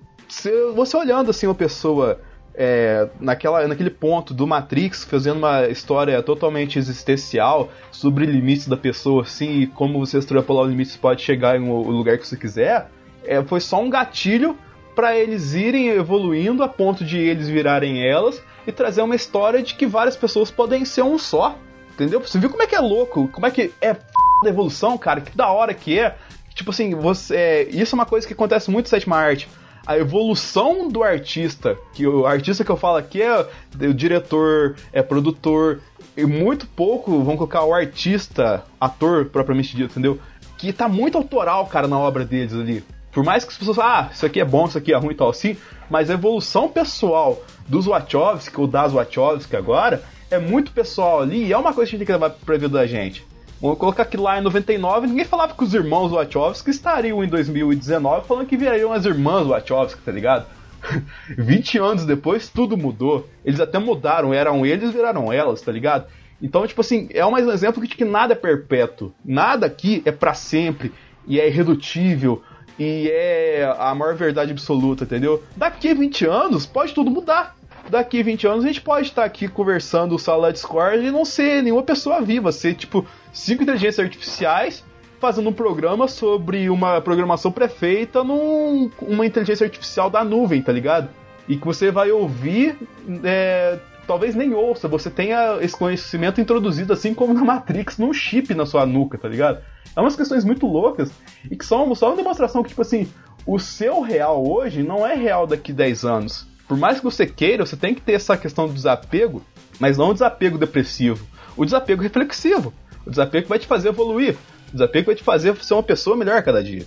você 0.74 0.96
olhando 0.96 1.30
assim 1.30 1.46
uma 1.46 1.54
pessoa 1.54 2.20
é, 2.54 3.08
naquela, 3.20 3.66
naquele 3.68 3.90
ponto 3.90 4.34
do 4.34 4.46
Matrix, 4.46 5.04
fazendo 5.04 5.38
uma 5.38 5.68
história 5.68 6.22
totalmente 6.22 6.78
existencial 6.78 7.70
sobre 7.90 8.26
limites 8.26 8.68
da 8.68 8.76
pessoa, 8.76 9.22
assim, 9.22 9.60
e 9.60 9.66
como 9.66 10.04
você 10.04 10.18
extrapolar 10.18 10.64
os 10.64 10.70
limites 10.70 10.96
pode 10.96 11.22
chegar 11.22 11.56
em 11.56 11.62
um 11.62 11.90
lugar 11.90 12.18
que 12.18 12.26
você 12.26 12.36
quiser, 12.36 12.90
é, 13.24 13.42
foi 13.42 13.60
só 13.60 13.80
um 13.80 13.88
gatilho 13.88 14.56
para 14.94 15.16
eles 15.16 15.54
irem 15.54 15.88
evoluindo 15.88 16.62
a 16.62 16.68
ponto 16.68 17.04
de 17.04 17.18
eles 17.18 17.48
virarem 17.48 18.06
elas 18.06 18.42
e 18.66 18.72
trazer 18.72 19.02
uma 19.02 19.14
história 19.14 19.62
de 19.62 19.74
que 19.74 19.86
várias 19.86 20.16
pessoas 20.16 20.50
podem 20.50 20.84
ser 20.84 21.02
um 21.02 21.18
só. 21.18 21.58
Entendeu? 21.92 22.20
Você 22.20 22.38
viu 22.38 22.50
como 22.50 22.62
é 22.62 22.66
que 22.66 22.74
é 22.74 22.80
louco? 22.80 23.28
Como 23.28 23.46
é 23.46 23.50
que 23.50 23.72
é 23.80 23.90
f... 23.90 24.00
da 24.42 24.50
evolução, 24.50 24.98
cara? 24.98 25.20
Que 25.20 25.36
da 25.36 25.50
hora 25.50 25.72
que 25.72 25.98
é. 25.98 26.16
Tipo 26.54 26.70
assim, 26.70 26.94
você. 26.94 27.36
É, 27.36 27.62
isso 27.70 27.94
é 27.94 27.96
uma 27.96 28.06
coisa 28.06 28.26
que 28.26 28.32
acontece 28.32 28.70
muito 28.70 28.86
em 28.86 28.90
sétima 28.90 29.16
arte 29.16 29.48
a 29.86 29.98
evolução 29.98 30.88
do 30.88 31.02
artista, 31.02 31.76
que 31.92 32.06
o 32.06 32.26
artista 32.26 32.64
que 32.64 32.70
eu 32.70 32.76
falo 32.76 32.96
aqui 32.96 33.20
é 33.20 33.46
o 33.80 33.92
diretor, 33.92 34.76
é 34.92 35.02
produtor, 35.02 35.80
e 36.16 36.24
muito 36.24 36.66
pouco 36.66 37.22
vão 37.22 37.36
colocar 37.36 37.64
o 37.64 37.74
artista, 37.74 38.64
ator 38.80 39.26
propriamente 39.26 39.76
dito, 39.76 39.92
entendeu? 39.92 40.18
Que 40.56 40.72
tá 40.72 40.88
muito 40.88 41.18
autoral, 41.18 41.66
cara, 41.66 41.86
na 41.86 41.98
obra 41.98 42.24
deles 42.24 42.54
ali. 42.54 42.84
Por 43.12 43.22
mais 43.22 43.44
que 43.44 43.50
as 43.50 43.58
pessoas 43.58 43.78
ah, 43.78 44.10
isso 44.12 44.24
aqui 44.24 44.40
é 44.40 44.44
bom, 44.44 44.66
isso 44.66 44.78
aqui 44.78 44.92
é 44.92 44.96
ruim 44.96 45.12
e 45.12 45.16
tal 45.16 45.28
assim, 45.28 45.56
mas 45.90 46.10
a 46.10 46.14
evolução 46.14 46.68
pessoal 46.68 47.42
dos 47.68 47.86
Wachowski, 47.86 48.60
ou 48.60 48.66
das 48.66 48.92
Wachowski 48.92 49.56
agora, 49.56 50.02
é 50.30 50.38
muito 50.38 50.72
pessoal 50.72 51.20
ali 51.20 51.44
e 51.44 51.52
é 51.52 51.56
uma 51.56 51.72
coisa 51.72 51.90
que 51.90 51.96
a 51.96 51.98
gente 51.98 52.06
tem 52.06 52.06
que 52.06 52.12
levar 52.12 52.30
pra 52.30 52.56
vida 52.56 52.68
da 52.68 52.86
gente. 52.86 53.24
Vamos 53.60 53.78
colocar 53.78 54.04
que 54.04 54.16
lá 54.16 54.38
em 54.38 54.42
99 54.42 55.06
ninguém 55.06 55.24
falava 55.24 55.54
que 55.54 55.64
os 55.64 55.74
irmãos 55.74 56.10
Wachowski 56.10 56.70
estariam 56.70 57.22
em 57.24 57.28
2019 57.28 58.26
falando 58.26 58.46
que 58.46 58.56
virariam 58.56 58.92
as 58.92 59.06
irmãs 59.06 59.46
Wachowski, 59.46 60.02
tá 60.02 60.12
ligado? 60.12 60.46
20 61.38 61.78
anos 61.78 62.04
depois 62.04 62.48
tudo 62.48 62.76
mudou. 62.76 63.28
Eles 63.44 63.60
até 63.60 63.78
mudaram, 63.78 64.34
eram 64.34 64.66
eles 64.66 64.92
viraram 64.92 65.32
elas, 65.32 65.62
tá 65.62 65.72
ligado? 65.72 66.06
Então, 66.42 66.66
tipo 66.66 66.80
assim, 66.80 67.08
é 67.10 67.24
mais 67.24 67.46
um 67.46 67.52
exemplo 67.52 67.86
de 67.86 67.94
que 67.94 68.04
nada 68.04 68.34
é 68.34 68.36
perpétuo. 68.36 69.14
Nada 69.24 69.66
aqui 69.66 70.02
é 70.04 70.12
para 70.12 70.34
sempre 70.34 70.92
e 71.26 71.40
é 71.40 71.48
irredutível 71.48 72.42
e 72.78 73.08
é 73.10 73.74
a 73.78 73.94
maior 73.94 74.14
verdade 74.14 74.52
absoluta, 74.52 75.04
entendeu? 75.04 75.42
Daqui 75.56 75.90
a 75.90 75.94
20 75.94 76.26
anos 76.26 76.66
pode 76.66 76.92
tudo 76.92 77.10
mudar 77.10 77.56
daqui 77.88 78.22
20 78.22 78.46
anos 78.46 78.64
a 78.64 78.68
gente 78.68 78.80
pode 78.80 79.08
estar 79.08 79.24
aqui 79.24 79.48
conversando 79.48 80.18
sala 80.18 80.52
Discord 80.52 81.04
e 81.04 81.10
não 81.10 81.24
ser 81.24 81.62
nenhuma 81.62 81.82
pessoa 81.82 82.20
viva, 82.20 82.52
ser 82.52 82.74
tipo 82.74 83.06
cinco 83.32 83.62
inteligências 83.62 84.04
artificiais 84.04 84.84
fazendo 85.20 85.48
um 85.48 85.52
programa 85.52 86.06
sobre 86.06 86.68
uma 86.68 87.00
programação 87.00 87.50
prefeita 87.50 88.22
numa 88.22 89.24
inteligência 89.24 89.64
artificial 89.64 90.10
da 90.10 90.22
nuvem, 90.22 90.60
tá 90.60 90.70
ligado? 90.70 91.08
E 91.48 91.56
que 91.56 91.64
você 91.64 91.90
vai 91.90 92.10
ouvir, 92.10 92.76
é, 93.22 93.78
talvez 94.06 94.34
nem 94.34 94.54
ouça, 94.54 94.88
você 94.88 95.10
tenha 95.10 95.58
esse 95.60 95.76
conhecimento 95.76 96.40
introduzido 96.40 96.92
assim 96.92 97.14
como 97.14 97.34
na 97.34 97.44
Matrix, 97.44 97.98
num 97.98 98.12
chip 98.12 98.54
na 98.54 98.66
sua 98.66 98.86
nuca, 98.86 99.18
tá 99.18 99.28
ligado? 99.28 99.62
É 99.96 100.00
umas 100.00 100.16
questões 100.16 100.44
muito 100.44 100.66
loucas 100.66 101.10
e 101.50 101.56
que 101.56 101.64
são 101.64 101.94
só 101.94 102.08
uma 102.08 102.16
demonstração 102.16 102.62
que, 102.62 102.70
tipo 102.70 102.82
assim, 102.82 103.08
o 103.46 103.58
seu 103.58 104.00
real 104.00 104.46
hoje 104.46 104.82
não 104.82 105.06
é 105.06 105.14
real 105.14 105.46
daqui 105.46 105.72
10 105.72 106.04
anos 106.04 106.54
por 106.66 106.78
mais 106.78 106.98
que 106.98 107.04
você 107.04 107.26
queira, 107.26 107.64
você 107.64 107.76
tem 107.76 107.94
que 107.94 108.00
ter 108.00 108.12
essa 108.12 108.36
questão 108.36 108.66
do 108.66 108.72
desapego, 108.72 109.44
mas 109.78 109.98
não 109.98 110.10
o 110.10 110.12
desapego 110.12 110.56
depressivo, 110.56 111.26
o 111.56 111.64
desapego 111.64 112.02
reflexivo. 112.02 112.72
O 113.06 113.10
desapego 113.10 113.48
vai 113.48 113.58
te 113.58 113.66
fazer 113.66 113.90
evoluir. 113.90 114.34
O 114.68 114.72
desapego 114.72 115.06
vai 115.06 115.14
te 115.14 115.22
fazer 115.22 115.54
ser 115.56 115.74
uma 115.74 115.82
pessoa 115.82 116.16
melhor 116.16 116.42
cada 116.42 116.64
dia. 116.64 116.86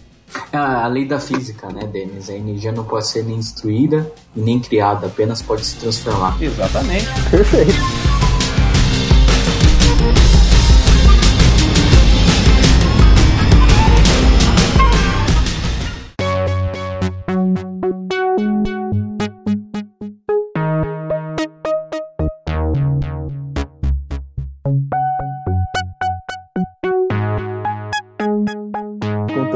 A 0.51 0.87
lei 0.87 1.05
da 1.05 1.19
física, 1.19 1.67
né, 1.69 1.85
Denis? 1.87 2.29
A 2.29 2.33
energia 2.33 2.71
não 2.71 2.83
pode 2.83 3.07
ser 3.07 3.23
nem 3.23 3.37
destruída 3.37 4.11
e 4.35 4.41
nem 4.41 4.59
criada, 4.59 5.07
apenas 5.07 5.41
pode 5.41 5.65
se 5.65 5.77
transformar. 5.77 6.41
Exatamente. 6.41 7.07
Perfeito. 7.29 8.16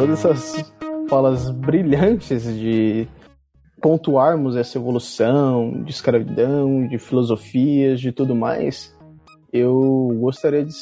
Essas 0.10 0.74
falas 1.08 1.50
brilhantes 1.52 2.44
de 2.44 3.08
pontuarmos 3.82 4.56
essa 4.56 4.78
evolução 4.78 5.84
de 5.84 5.92
escravidão, 5.92 6.88
de 6.88 6.98
filosofias, 6.98 8.00
de 8.00 8.12
tudo 8.12 8.36
mais, 8.36 8.96
eu 9.54 10.10
gostaria 10.20 10.66
de 10.66 10.74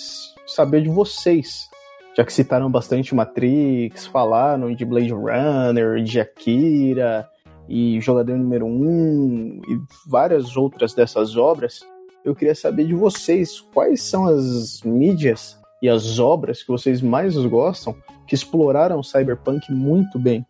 saber 0.48 0.84
de 0.84 0.90
vocês. 0.90 1.70
Já 2.16 2.24
que 2.24 2.32
citaram 2.32 2.72
bastante 2.72 3.14
Matrix, 3.14 4.06
falaram 4.06 4.74
de 4.74 4.86
Blade 4.86 5.12
Runner, 5.12 6.02
de 6.02 6.20
Akira 6.20 7.28
e 7.68 8.00
Jogador 8.02 8.38
Número 8.38 8.66
1 8.66 9.62
e 9.68 9.80
várias 10.08 10.56
outras 10.56 10.94
dessas 10.94 11.36
obras, 11.36 11.82
eu 12.24 12.36
queria 12.36 12.56
saber 12.56 12.86
de 12.86 12.94
vocês 12.94 13.60
quais 13.60 14.02
são 14.02 14.26
as 14.26 14.82
mídias 14.84 15.59
e 15.82 15.90
as 15.90 16.20
obras 16.20 16.62
que 16.62 16.70
vocês 16.70 17.02
mais 17.02 17.36
gostam 17.38 17.96
que 18.28 18.36
exploraram 18.36 19.00
o 19.00 19.04
cyberpunk 19.04 19.72
muito 19.72 20.20
bem. 20.20 20.46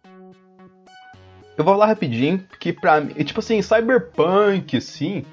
Eu 1.57 1.63
vou 1.63 1.75
lá 1.75 1.85
rapidinho, 1.85 2.39
porque 2.39 2.71
pra 2.71 3.01
mim, 3.01 3.13
tipo 3.23 3.39
assim, 3.39 3.61
cyberpunk, 3.61 4.77
assim, 4.77 5.25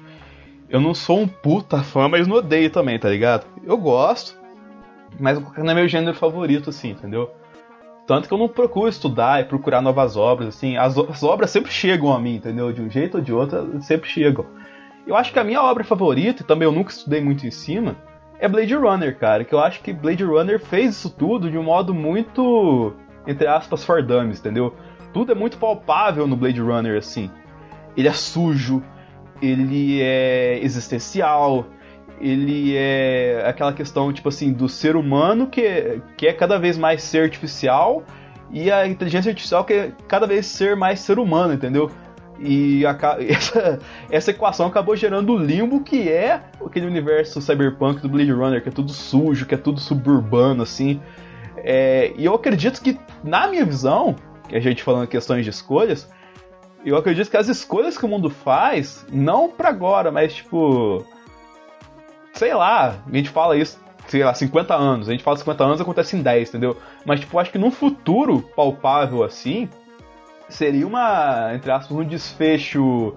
eu 0.69 0.79
não 0.79 0.93
sou 0.93 1.19
um 1.19 1.27
puta 1.27 1.81
fã, 1.81 2.07
mas 2.09 2.27
não 2.27 2.37
odeio 2.37 2.69
também, 2.69 2.99
tá 2.99 3.09
ligado? 3.09 3.45
Eu 3.63 3.77
gosto, 3.77 4.37
mas 5.19 5.39
não 5.39 5.71
é 5.71 5.73
meu 5.73 5.87
gênero 5.87 6.15
favorito, 6.15 6.69
assim, 6.69 6.89
entendeu? 6.91 7.31
Tanto 8.05 8.27
que 8.27 8.33
eu 8.33 8.37
não 8.37 8.47
procuro 8.47 8.89
estudar 8.89 9.41
e 9.41 9.45
procurar 9.45 9.81
novas 9.81 10.15
obras, 10.15 10.49
assim, 10.49 10.77
as, 10.77 10.97
as 10.97 11.23
obras 11.23 11.49
sempre 11.49 11.71
chegam 11.71 12.13
a 12.13 12.19
mim, 12.19 12.35
entendeu? 12.35 12.71
De 12.71 12.81
um 12.81 12.89
jeito 12.89 13.17
ou 13.17 13.23
de 13.23 13.33
outro, 13.33 13.81
sempre 13.81 14.09
chegam. 14.09 14.45
Eu 15.05 15.15
acho 15.15 15.31
que 15.31 15.39
a 15.39 15.43
minha 15.43 15.61
obra 15.61 15.83
favorita, 15.83 16.43
e 16.43 16.45
também 16.45 16.65
eu 16.65 16.71
nunca 16.71 16.91
estudei 16.91 17.21
muito 17.21 17.45
em 17.47 17.51
cima, 17.51 17.95
é 18.39 18.47
Blade 18.47 18.75
Runner, 18.75 19.17
cara. 19.17 19.43
Que 19.43 19.53
eu 19.53 19.59
acho 19.59 19.81
que 19.81 19.93
Blade 19.93 20.23
Runner 20.23 20.59
fez 20.59 20.95
isso 20.95 21.09
tudo 21.09 21.49
de 21.49 21.57
um 21.57 21.63
modo 21.63 21.93
muito, 21.93 22.93
entre 23.25 23.47
aspas, 23.47 23.83
for 23.83 24.03
dummies, 24.03 24.39
entendeu? 24.39 24.73
tudo 25.17 25.31
é 25.31 25.35
muito 25.35 25.57
palpável 25.57 26.27
no 26.27 26.35
Blade 26.35 26.61
Runner, 26.61 26.95
assim. 26.95 27.31
Ele 27.95 28.07
é 28.07 28.13
sujo, 28.13 28.83
ele 29.41 29.99
é 29.99 30.59
existencial, 30.63 31.65
ele 32.21 32.75
é 32.77 33.43
aquela 33.43 33.73
questão, 33.73 34.13
tipo 34.13 34.29
assim, 34.29 34.53
do 34.53 34.69
ser 34.69 34.95
humano 34.95 35.47
que, 35.47 36.01
que 36.15 36.27
é 36.27 36.33
cada 36.33 36.59
vez 36.59 36.77
mais 36.77 37.01
ser 37.01 37.23
artificial 37.23 38.03
e 38.51 38.71
a 38.71 38.87
inteligência 38.87 39.29
artificial 39.29 39.65
que 39.65 39.73
é 39.73 39.91
cada 40.07 40.27
vez 40.27 40.45
ser 40.45 40.75
mais 40.75 40.99
ser 40.99 41.17
humano, 41.17 41.53
entendeu? 41.53 41.89
E 42.39 42.85
a, 42.85 42.97
essa, 43.27 43.79
essa 44.09 44.31
equação 44.31 44.67
acabou 44.67 44.95
gerando 44.95 45.33
o 45.33 45.37
limbo 45.37 45.81
que 45.81 46.09
é 46.09 46.41
aquele 46.65 46.85
universo 46.85 47.41
cyberpunk 47.41 48.01
do 48.01 48.09
Blade 48.09 48.31
Runner, 48.31 48.61
que 48.61 48.69
é 48.69 48.71
tudo 48.71 48.91
sujo, 48.91 49.45
que 49.45 49.55
é 49.55 49.57
tudo 49.57 49.79
suburbano, 49.79 50.63
assim. 50.63 51.01
É, 51.57 52.13
e 52.15 52.25
eu 52.25 52.33
acredito 52.33 52.81
que, 52.81 52.99
na 53.23 53.47
minha 53.47 53.65
visão, 53.65 54.15
que 54.47 54.55
a 54.55 54.59
gente 54.59 54.83
falando 54.83 55.07
questões 55.07 55.43
de 55.43 55.49
escolhas, 55.49 56.09
eu 56.85 56.95
acredito 56.95 57.29
que 57.29 57.37
as 57.37 57.47
escolhas 57.47 57.97
que 57.97 58.05
o 58.05 58.07
mundo 58.07 58.29
faz, 58.29 59.05
não 59.11 59.49
para 59.49 59.69
agora, 59.69 60.11
mas 60.11 60.35
tipo. 60.35 61.05
Sei 62.33 62.53
lá, 62.53 63.03
a 63.05 63.15
gente 63.15 63.29
fala 63.29 63.57
isso, 63.57 63.79
sei 64.07 64.23
lá, 64.23 64.33
50 64.33 64.75
anos. 64.75 65.09
A 65.09 65.11
gente 65.11 65.23
fala 65.23 65.37
50 65.37 65.63
anos, 65.63 65.81
acontece 65.81 66.15
em 66.15 66.21
10, 66.21 66.49
entendeu? 66.49 66.77
Mas, 67.03 67.19
tipo, 67.19 67.39
acho 67.39 67.51
que 67.51 67.57
num 67.57 67.71
futuro 67.71 68.43
palpável 68.55 69.23
assim, 69.23 69.67
seria 70.49 70.85
uma, 70.85 71.53
entre 71.53 71.71
aspas, 71.71 71.97
um 71.97 72.03
desfecho. 72.03 73.13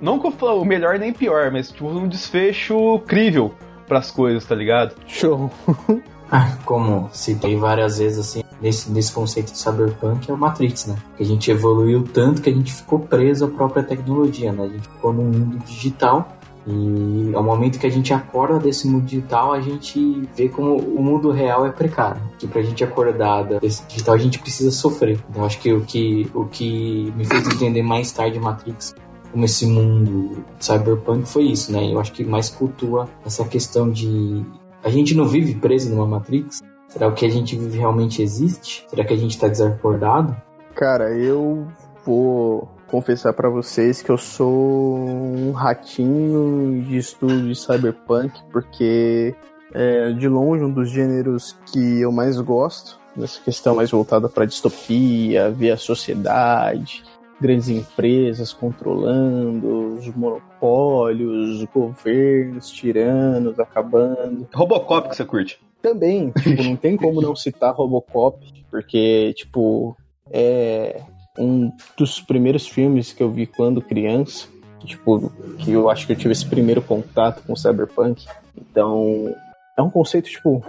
Não 0.00 0.18
que 0.18 0.26
eu 0.26 0.32
falo 0.32 0.62
o 0.62 0.64
melhor 0.64 0.98
nem 0.98 1.12
pior, 1.12 1.50
mas 1.50 1.70
tipo, 1.70 1.86
um 1.86 2.08
desfecho 2.08 2.98
crível 3.06 3.54
para 3.86 3.98
as 3.98 4.10
coisas, 4.10 4.44
tá 4.44 4.54
ligado? 4.54 4.94
Show. 5.06 5.50
Ah, 6.34 6.56
como 6.64 7.10
citei 7.12 7.56
várias 7.56 7.98
vezes, 7.98 8.18
assim, 8.18 8.42
nesse, 8.58 8.90
nesse 8.90 9.12
conceito 9.12 9.52
de 9.52 9.58
cyberpunk 9.58 10.30
é 10.30 10.32
o 10.32 10.38
Matrix, 10.38 10.86
né? 10.86 10.96
Que 11.14 11.22
a 11.22 11.26
gente 11.26 11.50
evoluiu 11.50 12.04
tanto 12.04 12.40
que 12.40 12.48
a 12.48 12.52
gente 12.54 12.72
ficou 12.72 13.00
preso 13.00 13.44
à 13.44 13.48
própria 13.48 13.82
tecnologia, 13.82 14.50
né? 14.50 14.64
A 14.64 14.68
gente 14.68 14.88
ficou 14.88 15.12
num 15.12 15.24
mundo 15.24 15.58
digital 15.66 16.26
e 16.66 17.34
ao 17.34 17.42
momento 17.42 17.78
que 17.78 17.86
a 17.86 17.90
gente 17.90 18.14
acorda 18.14 18.58
desse 18.58 18.86
mundo 18.86 19.04
digital, 19.04 19.52
a 19.52 19.60
gente 19.60 20.28
vê 20.36 20.48
como 20.48 20.76
o 20.76 21.02
mundo 21.02 21.30
real 21.30 21.66
é 21.66 21.70
precário. 21.70 22.22
Que 22.38 22.46
pra 22.46 22.62
gente 22.62 22.84
acordar 22.84 23.44
desse 23.44 23.84
digital, 23.86 24.14
a 24.14 24.18
gente 24.18 24.38
precisa 24.38 24.70
sofrer. 24.70 25.18
Então 25.30 25.44
acho 25.44 25.58
que 25.58 25.72
o 25.72 25.80
que, 25.80 26.30
o 26.34 26.44
que 26.46 27.12
me 27.16 27.24
fez 27.24 27.46
entender 27.48 27.82
mais 27.82 28.12
tarde 28.12 28.38
Matrix 28.38 28.94
como 29.32 29.44
esse 29.46 29.66
mundo 29.66 30.44
cyberpunk 30.60 31.26
foi 31.26 31.44
isso, 31.44 31.72
né? 31.72 31.90
Eu 31.90 31.98
acho 31.98 32.12
que 32.12 32.22
mais 32.22 32.50
cultua 32.50 33.08
essa 33.24 33.44
questão 33.46 33.90
de 33.90 34.44
a 34.84 34.90
gente 34.90 35.14
não 35.14 35.26
vive 35.26 35.54
preso 35.54 35.88
numa 35.88 36.06
Matrix? 36.06 36.62
Será 36.88 37.06
que 37.06 37.12
o 37.12 37.16
que 37.16 37.26
a 37.26 37.30
gente 37.30 37.56
vive 37.56 37.78
realmente 37.78 38.20
existe? 38.20 38.84
Será 38.88 39.04
que 39.04 39.14
a 39.14 39.16
gente 39.16 39.38
tá 39.38 39.48
desacordado? 39.48 40.36
Cara, 40.74 41.16
eu 41.16 41.66
vou 42.04 42.68
confessar 42.92 43.32
para 43.32 43.48
vocês 43.48 44.02
que 44.02 44.10
eu 44.10 44.18
sou 44.18 44.98
um 45.08 45.50
ratinho 45.52 46.82
de 46.82 46.98
estudo 46.98 47.48
de 47.48 47.54
cyberpunk, 47.54 48.38
porque 48.52 49.34
é 49.72 50.12
de 50.12 50.28
longe 50.28 50.62
um 50.62 50.70
dos 50.70 50.90
gêneros 50.90 51.56
que 51.72 52.02
eu 52.02 52.12
mais 52.12 52.38
gosto, 52.38 53.00
nessa 53.16 53.40
questão 53.40 53.74
mais 53.74 53.90
voltada 53.90 54.28
para 54.28 54.44
distopia, 54.44 55.50
ver 55.50 55.70
a 55.70 55.76
sociedade, 55.78 57.02
grandes 57.40 57.70
empresas 57.70 58.52
controlando, 58.52 59.94
os 59.94 60.06
monopólios, 60.14 61.62
os 61.62 61.64
governos 61.64 62.68
tiranos, 62.68 63.58
acabando. 63.58 64.46
Robocop 64.52 65.08
que 65.08 65.16
você 65.16 65.24
curte? 65.24 65.58
Também, 65.80 66.30
tipo, 66.30 66.62
não 66.62 66.76
tem 66.76 66.98
como 66.98 67.22
não 67.24 67.34
citar 67.34 67.74
Robocop, 67.74 68.38
porque, 68.70 69.32
tipo, 69.34 69.96
é 70.30 71.00
um 71.38 71.72
dos 71.96 72.20
primeiros 72.20 72.66
filmes 72.66 73.12
que 73.12 73.22
eu 73.22 73.30
vi 73.30 73.46
quando 73.46 73.80
criança, 73.80 74.48
tipo, 74.84 75.30
que 75.58 75.72
eu 75.72 75.88
acho 75.88 76.06
que 76.06 76.12
eu 76.12 76.16
tive 76.16 76.32
esse 76.32 76.46
primeiro 76.46 76.82
contato 76.82 77.42
com 77.46 77.56
Cyberpunk. 77.56 78.26
Então, 78.56 79.34
é 79.76 79.82
um 79.82 79.90
conceito, 79.90 80.28
tipo, 80.28 80.62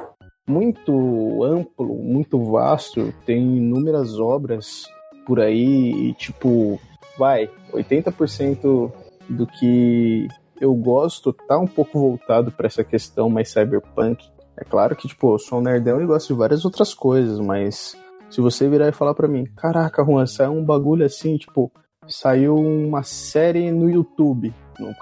muito 0.48 1.44
amplo, 1.44 1.96
muito 1.96 2.44
vasto, 2.44 3.14
tem 3.26 3.58
inúmeras 3.58 4.20
obras 4.20 4.86
por 5.26 5.40
aí 5.40 6.10
e, 6.10 6.14
tipo, 6.14 6.80
vai, 7.18 7.50
80% 7.74 8.92
do 9.30 9.48
que 9.48 10.28
eu 10.60 10.74
gosto 10.74 11.34
tá 11.34 11.58
um 11.58 11.68
pouco 11.68 12.00
voltado 12.00 12.52
para 12.52 12.68
essa 12.68 12.84
questão 12.84 13.30
mais 13.30 13.50
cyberpunk. 13.50 14.24
É 14.58 14.64
claro 14.64 14.96
que, 14.96 15.08
tipo, 15.08 15.34
eu 15.34 15.40
sou 15.40 15.60
um 15.60 15.62
nerdão 15.62 16.02
e 16.02 16.06
gosto 16.06 16.34
de 16.34 16.40
várias 16.40 16.64
outras 16.64 16.94
coisas, 16.94 17.40
mas 17.40 17.98
se 18.34 18.42
você 18.42 18.68
virar 18.68 18.90
e 18.90 18.92
falar 18.92 19.14
para 19.14 19.28
mim, 19.28 19.46
caraca, 19.56 20.04
Juan, 20.04 20.26
saiu 20.26 20.54
um 20.54 20.66
bagulho 20.66 21.06
assim, 21.06 21.38
tipo, 21.38 21.72
saiu 22.08 22.56
uma 22.56 23.04
série 23.04 23.72
no 23.72 23.88
YouTube. 23.88 24.52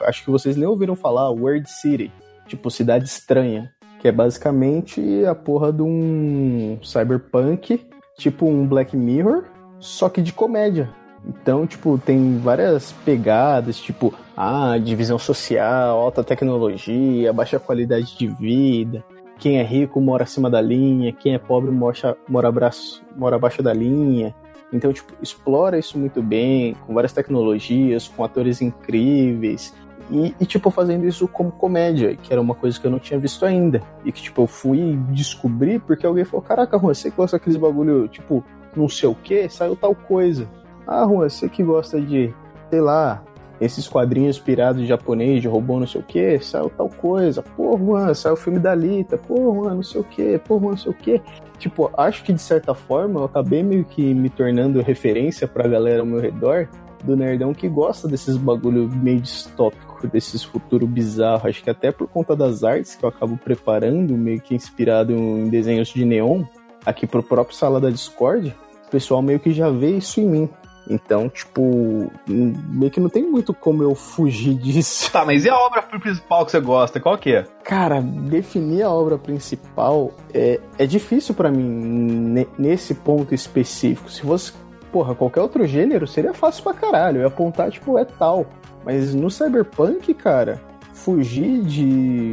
Acho 0.01 0.25
que 0.25 0.29
vocês 0.29 0.57
nem 0.57 0.67
ouviram 0.67 0.97
falar, 0.97 1.29
World 1.29 1.69
City, 1.69 2.11
tipo, 2.45 2.69
Cidade 2.69 3.05
Estranha, 3.05 3.71
que 4.01 4.07
é 4.09 4.11
basicamente 4.11 5.23
a 5.25 5.33
porra 5.33 5.71
de 5.71 5.81
um 5.81 6.77
cyberpunk, 6.83 7.87
tipo 8.17 8.45
um 8.45 8.67
Black 8.67 8.97
Mirror, 8.97 9.45
só 9.79 10.09
que 10.09 10.21
de 10.21 10.33
comédia. 10.33 10.89
Então, 11.25 11.65
tipo, 11.65 11.97
tem 11.97 12.37
várias 12.37 12.91
pegadas, 13.05 13.79
tipo, 13.79 14.13
ah, 14.35 14.77
divisão 14.77 15.17
social, 15.17 16.01
alta 16.01 16.21
tecnologia, 16.21 17.31
baixa 17.31 17.57
qualidade 17.57 18.17
de 18.17 18.27
vida. 18.27 19.01
Quem 19.41 19.57
é 19.57 19.63
rico 19.63 19.99
mora 19.99 20.23
acima 20.23 20.51
da 20.51 20.61
linha, 20.61 21.11
quem 21.11 21.33
é 21.33 21.39
pobre 21.39 21.71
mora, 21.71 22.15
mora, 22.29 22.47
abraço, 22.47 23.03
mora 23.17 23.37
abaixo 23.37 23.63
da 23.63 23.73
linha. 23.73 24.35
Então, 24.71 24.93
tipo, 24.93 25.13
explora 25.19 25.79
isso 25.79 25.97
muito 25.97 26.21
bem, 26.21 26.75
com 26.85 26.93
várias 26.93 27.11
tecnologias, 27.11 28.07
com 28.07 28.23
atores 28.23 28.61
incríveis. 28.61 29.73
E, 30.11 30.35
e, 30.39 30.45
tipo, 30.45 30.69
fazendo 30.69 31.07
isso 31.07 31.27
como 31.27 31.51
comédia, 31.51 32.15
que 32.15 32.31
era 32.31 32.39
uma 32.39 32.53
coisa 32.53 32.79
que 32.79 32.85
eu 32.85 32.91
não 32.91 32.99
tinha 32.99 33.19
visto 33.19 33.43
ainda. 33.43 33.81
E 34.05 34.11
que, 34.11 34.21
tipo, 34.21 34.43
eu 34.43 34.47
fui 34.47 34.95
descobrir 35.09 35.81
porque 35.81 36.05
alguém 36.05 36.23
falou: 36.23 36.43
Caraca, 36.43 36.77
Juan, 36.77 36.93
você 36.93 37.09
que 37.09 37.17
gosta 37.17 37.39
daqueles 37.39 37.57
bagulho, 37.57 38.07
tipo, 38.09 38.43
não 38.75 38.87
sei 38.87 39.09
o 39.09 39.15
que, 39.15 39.49
saiu 39.49 39.75
tal 39.75 39.95
coisa. 39.95 40.47
Ah, 40.85 41.03
Juan, 41.07 41.27
você 41.27 41.49
que 41.49 41.63
gosta 41.63 41.99
de, 41.99 42.31
sei 42.69 42.79
lá, 42.79 43.23
esses 43.61 43.87
quadrinhos 43.87 44.39
pirados 44.39 44.87
japonês, 44.87 45.41
de 45.41 45.47
robô 45.47 45.79
não 45.79 45.85
sei 45.85 46.01
o 46.01 46.03
que, 46.03 46.39
saiu 46.39 46.69
tal 46.69 46.89
coisa. 46.89 47.43
Pô, 47.43 47.77
Juan, 47.77 48.11
saiu 48.15 48.33
o 48.33 48.37
filme 48.37 48.57
da 48.57 48.73
Lita. 48.73 49.19
Pô, 49.19 49.53
Juan, 49.53 49.75
não 49.75 49.83
sei 49.83 50.01
o 50.01 50.03
que. 50.03 50.39
Pô, 50.39 50.59
Juan, 50.59 50.71
não 50.71 50.77
sei 50.77 50.91
o 50.91 50.95
que. 50.95 51.21
Tipo, 51.59 51.91
acho 51.95 52.23
que 52.23 52.33
de 52.33 52.41
certa 52.41 52.73
forma 52.73 53.19
eu 53.19 53.25
acabei 53.25 53.61
meio 53.61 53.85
que 53.85 54.15
me 54.15 54.31
tornando 54.31 54.81
referência 54.81 55.47
pra 55.47 55.67
galera 55.67 55.99
ao 55.99 56.05
meu 56.07 56.19
redor 56.19 56.67
do 57.03 57.15
nerdão 57.15 57.53
que 57.53 57.67
gosta 57.67 58.07
desses 58.07 58.35
bagulho 58.35 58.89
meio 58.89 59.21
distópico, 59.21 60.07
desses 60.07 60.43
futuro 60.43 60.87
bizarro. 60.87 61.47
Acho 61.47 61.63
que 61.63 61.69
até 61.69 61.91
por 61.91 62.07
conta 62.07 62.35
das 62.35 62.63
artes 62.63 62.95
que 62.95 63.05
eu 63.05 63.09
acabo 63.09 63.37
preparando, 63.37 64.17
meio 64.17 64.41
que 64.41 64.55
inspirado 64.55 65.13
em 65.13 65.49
desenhos 65.49 65.89
de 65.89 66.03
neon, 66.03 66.43
aqui 66.83 67.05
pro 67.05 67.21
próprio 67.21 67.55
Sala 67.55 67.79
da 67.79 67.91
Discord, 67.91 68.55
o 68.87 68.89
pessoal 68.89 69.21
meio 69.21 69.39
que 69.39 69.51
já 69.51 69.69
vê 69.69 69.91
isso 69.91 70.19
em 70.19 70.27
mim. 70.27 70.49
Então, 70.89 71.29
tipo, 71.29 72.11
meio 72.27 72.91
que 72.91 72.99
não 72.99 73.09
tem 73.09 73.23
muito 73.23 73.53
como 73.53 73.83
eu 73.83 73.93
fugir 73.95 74.55
disso. 74.59 75.11
Tá, 75.11 75.25
mas 75.25 75.45
e 75.45 75.49
a 75.49 75.57
obra 75.57 75.81
principal 75.81 76.45
que 76.45 76.51
você 76.51 76.59
gosta? 76.59 76.99
Qual 76.99 77.17
que 77.17 77.35
é? 77.35 77.45
Cara, 77.63 78.01
definir 78.01 78.83
a 78.83 78.89
obra 78.89 79.17
principal 79.17 80.11
é, 80.33 80.59
é 80.77 80.85
difícil 80.85 81.35
para 81.35 81.51
mim 81.51 82.45
nesse 82.57 82.95
ponto 82.95 83.33
específico. 83.33 84.11
Se 84.11 84.21
fosse, 84.21 84.53
porra, 84.91 85.15
qualquer 85.15 85.41
outro 85.41 85.65
gênero, 85.65 86.07
seria 86.07 86.33
fácil 86.33 86.63
pra 86.63 86.73
caralho. 86.73 87.17
Eu 87.17 87.21
ia 87.21 87.27
apontar, 87.27 87.69
tipo, 87.69 87.97
é 87.97 88.05
tal. 88.05 88.45
Mas 88.83 89.13
no 89.13 89.29
Cyberpunk, 89.29 90.13
cara, 90.15 90.59
fugir 90.93 91.61
de 91.61 91.85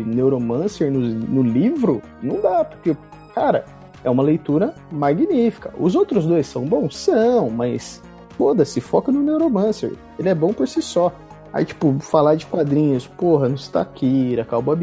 Neuromancer 0.06 0.90
no, 0.90 1.00
no 1.00 1.42
livro, 1.42 2.02
não 2.22 2.40
dá, 2.40 2.64
porque, 2.64 2.96
cara, 3.34 3.64
é 4.02 4.10
uma 4.10 4.22
leitura 4.22 4.74
magnífica. 4.90 5.72
Os 5.78 5.94
outros 5.94 6.26
dois 6.26 6.46
são 6.46 6.64
bons? 6.64 6.96
São, 6.96 7.50
mas 7.50 8.02
foda-se, 8.38 8.80
foca 8.80 9.10
no 9.10 9.20
Neuromancer. 9.20 9.92
Ele 10.16 10.28
é 10.28 10.34
bom 10.34 10.52
por 10.52 10.66
si 10.68 10.80
só. 10.80 11.12
Aí, 11.52 11.64
tipo, 11.64 11.98
falar 11.98 12.36
de 12.36 12.46
quadrinhos, 12.46 13.06
porra, 13.06 13.48
no 13.48 13.58
Stakira, 13.58 14.44
Cowboy 14.44 14.76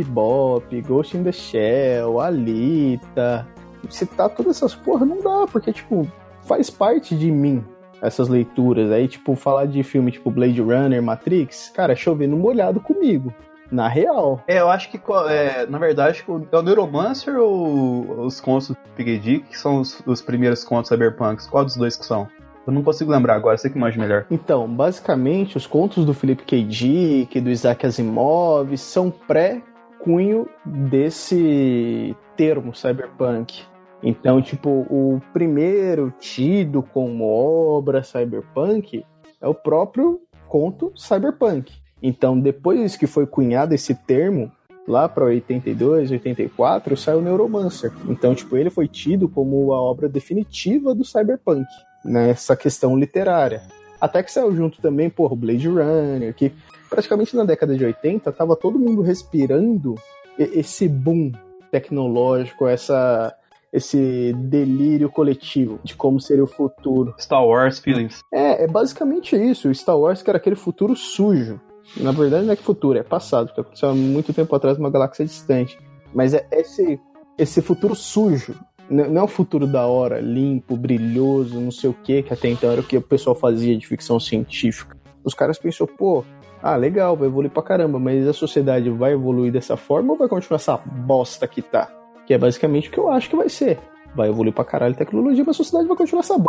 Ghost 0.85 1.15
in 1.15 1.23
the 1.23 1.31
Shell, 1.31 2.19
Alita, 2.19 3.47
citar 3.89 4.29
todas 4.29 4.57
essas 4.57 4.75
porra 4.75 5.05
não 5.05 5.21
dá, 5.21 5.45
porque, 5.49 5.71
tipo, 5.71 6.07
faz 6.41 6.69
parte 6.69 7.15
de 7.15 7.31
mim 7.31 7.63
essas 8.01 8.27
leituras. 8.27 8.91
Aí, 8.91 9.07
tipo, 9.07 9.35
falar 9.35 9.67
de 9.67 9.83
filme 9.83 10.11
tipo 10.11 10.29
Blade 10.29 10.61
Runner, 10.61 11.01
Matrix, 11.01 11.71
cara, 11.73 11.95
chovendo 11.95 12.35
molhado 12.35 12.79
comigo. 12.79 13.33
Na 13.71 13.87
real. 13.87 14.43
É, 14.47 14.59
eu 14.59 14.69
acho 14.69 14.91
que, 14.91 15.01
é, 15.27 15.65
na 15.65 15.79
verdade, 15.79 16.23
é 16.51 16.57
o 16.57 16.61
Neuromancer 16.61 17.35
ou 17.39 18.25
os 18.25 18.39
contos 18.39 18.69
do 18.69 18.77
Pig 18.95 19.17
Dick, 19.17 19.47
que 19.49 19.57
são 19.57 19.79
os, 19.79 20.01
os 20.05 20.21
primeiros 20.21 20.63
contos 20.63 20.89
cyberpunks? 20.89 21.47
Qual 21.47 21.65
dos 21.65 21.75
dois 21.75 21.97
que 21.97 22.05
são? 22.05 22.27
Eu 22.65 22.73
não 22.73 22.81
consigo 22.81 23.11
lembrar 23.11 23.35
agora, 23.35 23.57
sei 23.57 23.69
que 23.69 23.77
mais 23.77 23.95
melhor. 23.95 24.25
Então, 24.31 24.67
basicamente, 24.67 25.55
os 25.55 25.67
contos 25.67 26.03
do 26.03 26.13
Philip 26.13 26.43
K. 26.43 26.63
Dick, 26.63 27.39
do 27.39 27.49
Isaac 27.49 27.85
Asimov, 27.85 28.75
são 28.77 29.11
pré-cunho 29.11 30.47
desse 30.65 32.15
termo 32.35 32.73
cyberpunk. 32.73 33.61
Então, 34.01 34.41
tipo, 34.41 34.69
o 34.89 35.21
primeiro 35.31 36.13
tido 36.19 36.81
como 36.81 37.25
obra 37.25 38.03
cyberpunk 38.03 39.05
é 39.39 39.47
o 39.47 39.53
próprio 39.53 40.19
conto 40.47 40.91
cyberpunk. 40.95 41.71
Então, 42.01 42.39
depois 42.39 42.95
que 42.95 43.07
foi 43.07 43.25
cunhado 43.25 43.73
esse 43.73 43.95
termo, 43.95 44.51
lá 44.87 45.09
para 45.09 45.25
82, 45.25 46.11
84, 46.11 46.95
saiu 46.97 47.21
Neuromancer. 47.21 47.91
Então, 48.07 48.35
tipo, 48.35 48.55
ele 48.57 48.69
foi 48.69 48.87
tido 48.87 49.27
como 49.27 49.73
a 49.73 49.81
obra 49.81 50.07
definitiva 50.07 50.93
do 50.93 51.03
cyberpunk, 51.03 51.65
nessa 52.05 52.55
questão 52.55 52.97
literária. 52.97 53.63
Até 53.99 54.21
que 54.21 54.31
saiu 54.31 54.55
junto 54.55 54.81
também, 54.81 55.09
porra, 55.09 55.33
o 55.33 55.37
Blade 55.37 55.67
Runner, 55.67 56.33
que 56.33 56.53
praticamente 56.89 57.35
na 57.35 57.43
década 57.43 57.75
de 57.75 57.83
80 57.83 58.31
tava 58.31 58.55
todo 58.55 58.79
mundo 58.79 59.01
respirando 59.01 59.95
esse 60.37 60.87
boom 60.87 61.31
tecnológico, 61.71 62.67
essa 62.67 63.35
esse 63.73 64.31
delírio 64.37 65.09
coletivo 65.09 65.81
de 65.83 65.95
como 65.95 66.21
seria 66.21 66.45
o 66.45 66.47
futuro. 66.47 67.13
Star 67.19 67.45
Wars 67.45 67.77
feelings. 67.77 68.21
É, 68.33 68.63
é 68.63 68.67
basicamente 68.67 69.35
isso. 69.35 69.67
O 69.67 69.75
Star 69.75 69.99
Wars 69.99 70.23
que 70.23 70.29
era 70.29 70.37
aquele 70.37 70.55
futuro 70.55 70.95
sujo. 70.95 71.59
Na 71.97 72.13
verdade 72.13 72.45
não 72.45 72.53
é 72.53 72.55
que 72.55 72.63
futuro, 72.63 72.97
é 72.97 73.03
passado, 73.03 73.47
porque 73.47 73.61
aconteceu 73.61 73.89
há 73.89 73.93
muito 73.93 74.33
tempo 74.33 74.55
atrás 74.55 74.77
numa 74.77 74.89
galáxia 74.89 75.25
distante. 75.25 75.77
Mas 76.13 76.33
é 76.33 76.47
esse, 76.53 76.99
esse 77.37 77.61
futuro 77.61 77.93
sujo. 77.95 78.55
Não 78.89 79.21
é 79.21 79.23
o 79.23 79.27
futuro 79.27 79.65
da 79.65 79.87
hora, 79.87 80.19
limpo, 80.19 80.77
brilhoso, 80.77 81.59
não 81.59 81.71
sei 81.71 81.89
o 81.89 81.93
que, 81.93 82.21
que 82.21 82.33
até 82.33 82.49
então 82.49 82.71
era 82.71 82.81
o 82.81 82.83
que 82.83 82.97
o 82.97 83.01
pessoal 83.01 83.35
fazia 83.35 83.75
de 83.75 83.87
ficção 83.87 84.19
científica. 84.19 84.95
Os 85.23 85.33
caras 85.33 85.57
pensou, 85.57 85.87
pô, 85.87 86.23
ah, 86.61 86.75
legal, 86.75 87.15
vai 87.15 87.27
evoluir 87.27 87.51
pra 87.51 87.63
caramba, 87.63 87.99
mas 87.99 88.27
a 88.27 88.33
sociedade 88.33 88.89
vai 88.89 89.13
evoluir 89.13 89.51
dessa 89.51 89.75
forma 89.75 90.13
ou 90.13 90.17
vai 90.17 90.27
continuar 90.27 90.57
essa 90.57 90.77
bosta 90.77 91.47
que 91.47 91.61
tá? 91.61 91.89
Que 92.27 92.33
é 92.33 92.37
basicamente 92.37 92.89
o 92.89 92.91
que 92.91 92.99
eu 92.99 93.09
acho 93.09 93.29
que 93.29 93.35
vai 93.35 93.49
ser. 93.49 93.79
Vai 94.15 94.29
evoluir 94.29 94.53
pra 94.53 94.63
caralho 94.63 94.93
a 94.93 94.97
tecnologia, 94.97 95.43
mas 95.45 95.55
a 95.55 95.57
sociedade 95.57 95.87
vai 95.87 95.97
continuar 95.97 96.21
essa 96.21 96.37
b... 96.37 96.45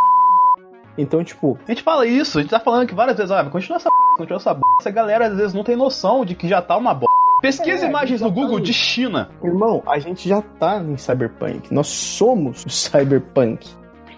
Então, 0.98 1.22
tipo. 1.24 1.58
A 1.66 1.70
gente 1.70 1.82
fala 1.82 2.06
isso, 2.06 2.38
a 2.38 2.42
gente 2.42 2.50
tá 2.50 2.60
falando 2.60 2.86
que 2.86 2.94
várias 2.94 3.16
vezes, 3.16 3.30
ah, 3.30 3.42
vai 3.42 3.50
continuar 3.50 3.76
essa 3.76 3.88
b... 3.88 3.94
continuar 4.18 4.38
essa 4.38 4.54
b... 4.54 4.60
Essa 4.80 4.90
galera 4.90 5.26
às 5.26 5.36
vezes 5.36 5.54
não 5.54 5.64
tem 5.64 5.76
noção 5.76 6.24
de 6.24 6.34
que 6.34 6.48
já 6.48 6.60
tá 6.60 6.76
uma 6.76 6.94
b. 6.94 7.06
Pesquisa 7.40 7.84
é, 7.84 7.88
imagens 7.88 8.20
no 8.20 8.30
Google 8.30 8.58
tá 8.58 8.64
de 8.64 8.72
China. 8.72 9.30
Irmão, 9.42 9.82
a 9.86 9.98
gente 9.98 10.28
já 10.28 10.40
tá 10.40 10.82
em 10.82 10.96
cyberpunk. 10.96 11.72
Nós 11.72 11.86
somos 11.86 12.64
o 12.64 12.70
cyberpunk. 12.70 13.68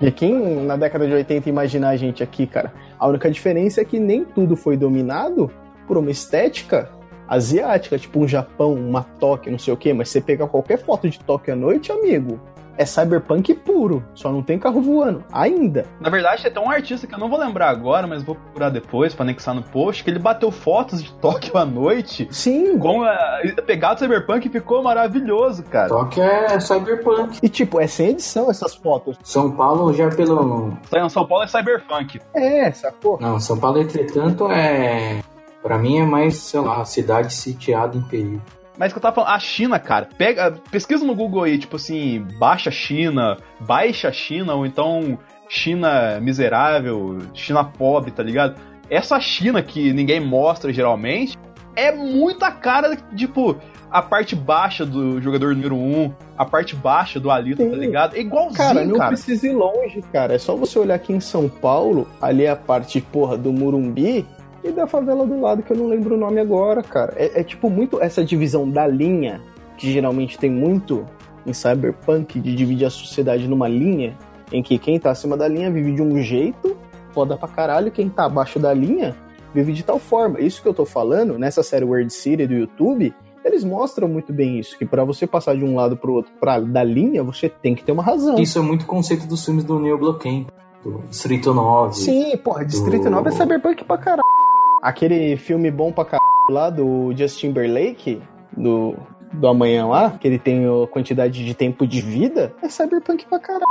E 0.00 0.10
quem 0.12 0.64
na 0.64 0.76
década 0.76 1.06
de 1.06 1.12
80 1.12 1.48
imaginar 1.48 1.90
a 1.90 1.96
gente 1.96 2.22
aqui, 2.22 2.46
cara? 2.46 2.72
A 2.98 3.08
única 3.08 3.30
diferença 3.30 3.80
é 3.80 3.84
que 3.84 3.98
nem 3.98 4.24
tudo 4.24 4.56
foi 4.56 4.76
dominado 4.76 5.50
por 5.86 5.96
uma 5.96 6.10
estética 6.10 6.90
asiática, 7.26 7.98
tipo 7.98 8.20
um 8.20 8.28
Japão, 8.28 8.74
uma 8.74 9.02
Tóquio, 9.02 9.50
não 9.50 9.58
sei 9.58 9.74
o 9.74 9.76
que, 9.76 9.92
mas 9.92 10.08
você 10.08 10.20
pegar 10.20 10.46
qualquer 10.46 10.78
foto 10.78 11.08
de 11.10 11.18
Tóquio 11.18 11.52
à 11.52 11.56
noite, 11.56 11.92
amigo, 11.92 12.40
é 12.78 12.86
cyberpunk 12.86 13.52
puro, 13.54 14.04
só 14.14 14.32
não 14.32 14.42
tem 14.42 14.58
carro 14.58 14.80
voando, 14.80 15.24
ainda. 15.32 15.84
Na 16.00 16.08
verdade, 16.08 16.48
tem 16.48 16.62
um 16.62 16.70
artista 16.70 17.06
que 17.06 17.14
eu 17.14 17.18
não 17.18 17.28
vou 17.28 17.38
lembrar 17.38 17.68
agora, 17.68 18.06
mas 18.06 18.22
vou 18.22 18.36
procurar 18.36 18.70
depois 18.70 19.14
para 19.14 19.24
anexar 19.24 19.54
no 19.54 19.62
post, 19.62 20.02
que 20.02 20.10
ele 20.10 20.18
bateu 20.18 20.50
fotos 20.50 21.02
de 21.02 21.12
Tóquio 21.14 21.58
à 21.58 21.66
noite. 21.66 22.28
Sim. 22.30 22.78
Com 22.78 23.02
a 23.02 23.40
pegada 23.66 23.98
cyberpunk 23.98 24.46
e 24.46 24.50
ficou 24.50 24.82
maravilhoso, 24.82 25.64
cara. 25.64 25.88
Tóquio 25.88 26.22
é 26.22 26.60
cyberpunk. 26.60 27.38
E 27.42 27.48
tipo, 27.48 27.80
é 27.80 27.86
sem 27.86 28.10
edição 28.10 28.50
essas 28.50 28.74
fotos. 28.74 29.18
São 29.22 29.50
Paulo 29.50 29.92
já 29.92 30.08
pelo... 30.08 30.72
São 31.10 31.26
Paulo 31.26 31.44
é 31.44 31.46
cyberpunk. 31.48 32.20
É, 32.32 32.70
sacou? 32.70 33.18
Não, 33.20 33.40
São 33.40 33.58
Paulo, 33.58 33.80
entretanto, 33.80 34.50
é 34.50 35.20
Pra 35.62 35.76
mim 35.76 35.98
é 35.98 36.04
mais, 36.04 36.36
sei 36.36 36.60
lá, 36.60 36.84
cidade 36.84 37.34
sitiada 37.34 37.96
em 37.96 38.02
perigo. 38.02 38.40
Mas 38.78 38.92
que 38.92 38.98
eu 38.98 39.02
tava 39.02 39.14
falando, 39.14 39.32
a 39.32 39.38
China, 39.38 39.78
cara, 39.78 40.08
pega, 40.16 40.52
pesquisa 40.70 41.04
no 41.04 41.14
Google 41.14 41.42
aí, 41.42 41.58
tipo 41.58 41.76
assim, 41.76 42.24
baixa 42.38 42.70
China, 42.70 43.36
baixa 43.60 44.12
China, 44.12 44.54
ou 44.54 44.64
então 44.64 45.18
China 45.48 46.20
miserável, 46.20 47.18
China 47.34 47.64
pobre, 47.64 48.12
tá 48.12 48.22
ligado? 48.22 48.60
Essa 48.88 49.18
China 49.20 49.62
que 49.62 49.92
ninguém 49.92 50.20
mostra 50.20 50.72
geralmente 50.72 51.36
é 51.74 51.92
muito 51.92 52.44
a 52.44 52.50
cara, 52.50 52.96
tipo, 53.14 53.56
a 53.90 54.02
parte 54.02 54.34
baixa 54.34 54.84
do 54.84 55.20
jogador 55.20 55.54
número 55.54 55.76
1, 55.76 55.78
um, 55.78 56.12
a 56.36 56.44
parte 56.44 56.74
baixa 56.74 57.20
do 57.20 57.30
Alito, 57.30 57.68
tá 57.68 57.76
ligado? 57.76 58.16
É 58.16 58.20
igualzinho, 58.20 58.56
cara. 58.56 58.84
Não 58.84 58.96
cara. 58.96 59.08
precisa 59.08 59.46
ir 59.46 59.52
longe, 59.52 60.02
cara. 60.12 60.34
É 60.34 60.38
só 60.38 60.56
você 60.56 60.78
olhar 60.78 60.94
aqui 60.94 61.12
em 61.12 61.20
São 61.20 61.48
Paulo, 61.48 62.06
ali 62.20 62.46
a 62.46 62.56
parte, 62.56 63.00
porra, 63.00 63.36
do 63.36 63.52
Murumbi, 63.52 64.26
e 64.62 64.70
da 64.70 64.86
favela 64.86 65.26
do 65.26 65.40
lado, 65.40 65.62
que 65.62 65.72
eu 65.72 65.76
não 65.76 65.86
lembro 65.86 66.14
o 66.14 66.18
nome 66.18 66.40
agora, 66.40 66.82
cara. 66.82 67.14
É, 67.16 67.40
é 67.40 67.44
tipo 67.44 67.70
muito 67.70 68.00
essa 68.02 68.24
divisão 68.24 68.68
da 68.68 68.86
linha, 68.86 69.40
que 69.76 69.92
geralmente 69.92 70.38
tem 70.38 70.50
muito 70.50 71.06
em 71.46 71.52
Cyberpunk, 71.52 72.40
de 72.40 72.54
dividir 72.54 72.86
a 72.86 72.90
sociedade 72.90 73.48
numa 73.48 73.68
linha, 73.68 74.16
em 74.52 74.62
que 74.62 74.78
quem 74.78 74.98
tá 74.98 75.11
acima 75.11 75.36
da 75.36 75.46
linha 75.46 75.70
vive 75.70 75.92
de 75.92 76.02
um 76.02 76.20
jeito, 76.22 76.76
foda 77.12 77.36
pra 77.36 77.48
caralho, 77.48 77.90
quem 77.90 78.09
tá 78.09 78.24
abaixo 78.24 78.59
da 78.59 78.72
linha 78.72 79.14
vive 79.54 79.72
de 79.72 79.82
tal 79.82 79.98
forma. 79.98 80.40
Isso 80.40 80.61
que 80.62 80.68
eu 80.68 80.74
tô 80.74 80.84
falando, 80.84 81.38
nessa 81.38 81.62
série 81.62 81.84
World 81.84 82.12
City 82.12 82.46
do 82.46 82.54
YouTube, 82.54 83.14
eles 83.44 83.64
mostram 83.64 84.09
muito 84.09 84.32
bem 84.32 84.59
isso, 84.59 84.76
que 84.76 84.84
para 84.84 85.04
você 85.04 85.26
passar 85.26 85.56
de 85.56 85.64
um 85.64 85.74
lado 85.74 85.96
pro 85.96 86.12
outro, 86.12 86.32
pra, 86.38 86.61
da 86.61 86.84
linha, 86.84 87.22
você 87.22 87.48
tem 87.48 87.74
que 87.74 87.82
ter 87.82 87.92
uma 87.92 88.02
razão. 88.02 88.38
Isso 88.38 88.59
é 88.59 88.62
muito 88.62 88.84
conceito 88.86 89.26
dos 89.26 89.44
filmes 89.44 89.64
do 89.64 89.78
Neil 89.78 89.98
Bloquem, 89.98 90.46
do 90.84 91.02
Distrito 91.09 91.54
9. 91.54 91.94
Sim, 91.94 92.36
porra, 92.36 92.64
Distrito 92.64 93.04
do... 93.04 93.11
9 93.11 93.28
é 93.28 93.32
cyberpunk 93.32 93.84
pra 93.84 93.98
caralho. 93.98 94.47
Aquele 94.82 95.36
filme 95.36 95.70
bom 95.70 95.92
pra 95.92 96.04
caralho 96.04 96.22
lá 96.50 96.70
do 96.70 97.12
Justin 97.16 97.48
Timberlake, 97.48 98.22
do, 98.56 98.94
do 99.32 99.48
amanhã 99.48 99.86
lá, 99.86 100.12
que 100.12 100.26
ele 100.26 100.38
tem 100.38 100.64
a 100.66 100.86
quantidade 100.86 101.44
de 101.44 101.54
tempo 101.54 101.86
de 101.86 102.00
vida, 102.00 102.54
é 102.62 102.68
cyberpunk 102.68 103.26
pra 103.26 103.38
caralho. 103.38 103.64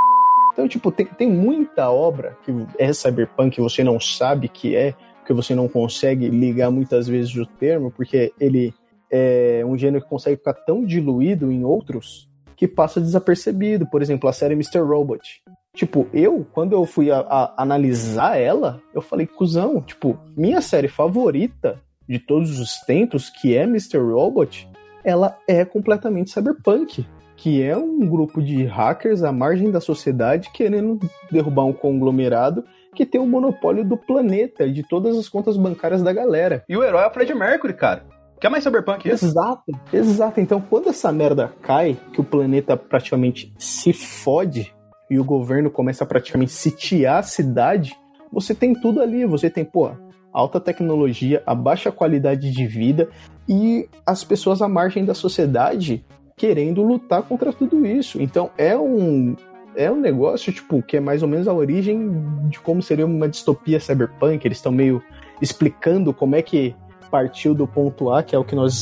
Então, 0.51 0.67
tipo, 0.67 0.91
tem, 0.91 1.05
tem 1.05 1.31
muita 1.31 1.89
obra 1.89 2.37
que 2.43 2.51
é 2.77 2.91
cyberpunk 2.91 3.55
que 3.55 3.61
você 3.61 3.83
não 3.83 3.99
sabe 3.99 4.49
que 4.49 4.75
é, 4.75 4.93
que 5.25 5.31
você 5.31 5.53
não 5.53 5.67
consegue 5.67 6.29
ligar 6.29 6.71
muitas 6.71 7.07
vezes 7.07 7.35
o 7.35 7.45
termo, 7.45 7.91
porque 7.91 8.33
ele 8.39 8.73
é 9.09 9.63
um 9.65 9.77
gênero 9.77 10.03
que 10.03 10.09
consegue 10.09 10.37
ficar 10.37 10.53
tão 10.53 10.83
diluído 10.83 11.51
em 11.51 11.63
outros 11.63 12.27
que 12.55 12.67
passa 12.67 12.99
desapercebido. 12.99 13.85
Por 13.85 14.01
exemplo, 14.01 14.27
a 14.27 14.33
série 14.33 14.55
Mr. 14.55 14.79
Robot. 14.79 15.41
Tipo, 15.77 16.07
eu, 16.11 16.43
quando 16.53 16.73
eu 16.73 16.85
fui 16.87 17.11
a, 17.11 17.19
a 17.19 17.61
analisar 17.61 18.35
ela, 18.35 18.81
eu 18.95 19.01
falei, 19.01 19.27
cuzão, 19.27 19.79
tipo, 19.79 20.17
minha 20.35 20.59
série 20.59 20.87
favorita 20.87 21.79
de 22.09 22.17
todos 22.17 22.59
os 22.59 22.79
tempos, 22.79 23.29
que 23.29 23.55
é 23.55 23.61
Mr. 23.61 23.99
Robot, 23.99 24.67
ela 25.03 25.37
é 25.47 25.63
completamente 25.63 26.31
cyberpunk. 26.31 27.05
Que 27.35 27.61
é 27.61 27.77
um 27.77 27.99
grupo 28.07 28.41
de 28.41 28.65
hackers 28.65 29.21
à 29.21 29.31
margem 29.31 29.69
da 29.69 29.79
sociedade 29.79 30.49
querendo 30.51 30.99
derrubar 31.31 31.65
um 31.65 31.73
conglomerado 31.73 32.65
que 32.95 33.05
tem 33.05 33.21
o 33.21 33.27
monopólio 33.27 33.85
do 33.85 33.95
planeta 33.95 34.65
e 34.65 34.73
de 34.73 34.81
todas 34.81 35.15
as 35.15 35.29
contas 35.29 35.55
bancárias 35.55 36.01
da 36.01 36.11
galera. 36.11 36.63
E 36.67 36.75
o 36.75 36.83
herói 36.83 37.03
é 37.03 37.07
o 37.07 37.11
Fred 37.11 37.31
Mercury, 37.35 37.75
cara. 37.75 38.03
Que 38.39 38.47
é 38.47 38.49
mais 38.49 38.63
cyberpunk 38.63 39.07
isso? 39.07 39.25
Exato, 39.25 39.71
exato. 39.93 40.39
Então, 40.39 40.59
quando 40.59 40.89
essa 40.89 41.11
merda 41.11 41.53
cai, 41.61 41.95
que 42.11 42.19
o 42.19 42.23
planeta 42.23 42.75
praticamente 42.75 43.53
se 43.59 43.93
fode, 43.93 44.73
e 45.09 45.19
o 45.19 45.23
governo 45.23 45.69
começa 45.69 46.03
a 46.03 46.07
praticamente 46.07 46.51
sitiar 46.51 47.19
a 47.19 47.23
cidade, 47.23 47.95
você 48.31 48.53
tem 48.53 48.73
tudo 48.73 49.01
ali. 49.01 49.25
Você 49.25 49.49
tem, 49.49 49.63
pô, 49.63 49.91
alta 50.31 50.59
tecnologia, 50.59 51.41
a 51.45 51.55
baixa 51.55 51.91
qualidade 51.91 52.51
de 52.51 52.67
vida 52.67 53.09
e 53.47 53.87
as 54.05 54.23
pessoas 54.23 54.61
à 54.61 54.67
margem 54.67 55.05
da 55.05 55.13
sociedade 55.13 56.05
querendo 56.35 56.83
lutar 56.83 57.23
contra 57.23 57.51
tudo 57.51 57.85
isso. 57.85 58.21
Então 58.21 58.51
é 58.57 58.77
um 58.77 59.35
é 59.75 59.91
um 59.91 59.99
negócio 59.99 60.51
tipo 60.51 60.81
que 60.81 60.97
é 60.97 60.99
mais 60.99 61.21
ou 61.21 61.29
menos 61.29 61.47
a 61.47 61.53
origem 61.53 62.11
de 62.49 62.59
como 62.59 62.81
seria 62.81 63.05
uma 63.05 63.27
distopia 63.27 63.79
cyberpunk. 63.79 64.45
Eles 64.45 64.57
estão 64.57 64.71
meio 64.71 65.01
explicando 65.41 66.13
como 66.13 66.35
é 66.35 66.41
que 66.41 66.75
partiu 67.09 67.55
do 67.55 67.67
ponto 67.67 68.11
A, 68.11 68.21
que 68.21 68.35
é 68.35 68.39
o 68.39 68.43
que 68.43 68.55
nós 68.55 68.73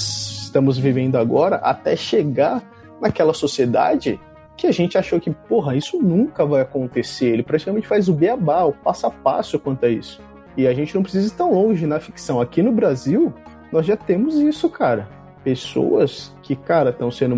estamos 0.45 0.77
vivendo 0.77 1.17
agora, 1.17 1.57
até 1.57 1.95
chegar 1.95 2.63
naquela 3.01 3.33
sociedade 3.33 4.19
que 4.57 4.67
a 4.67 4.71
gente 4.71 4.97
achou 4.97 5.19
que, 5.19 5.31
porra, 5.31 5.75
isso 5.75 6.01
nunca 6.01 6.45
vai 6.45 6.61
acontecer. 6.61 7.27
Ele 7.27 7.43
praticamente 7.43 7.87
faz 7.87 8.07
o 8.07 8.13
beabá, 8.13 8.63
o 8.63 8.73
passo 8.73 9.07
a 9.07 9.11
passo 9.11 9.59
quanto 9.59 9.85
a 9.85 9.89
isso. 9.89 10.21
E 10.57 10.67
a 10.67 10.73
gente 10.73 10.95
não 10.95 11.03
precisa 11.03 11.27
ir 11.27 11.31
tão 11.31 11.53
longe 11.53 11.85
na 11.85 11.99
ficção. 11.99 12.39
Aqui 12.39 12.61
no 12.61 12.71
Brasil, 12.71 13.33
nós 13.71 13.85
já 13.85 13.97
temos 13.97 14.35
isso, 14.35 14.69
cara. 14.69 15.07
Pessoas 15.43 16.33
que, 16.41 16.55
cara, 16.55 16.91
estão 16.91 17.11
sendo 17.11 17.35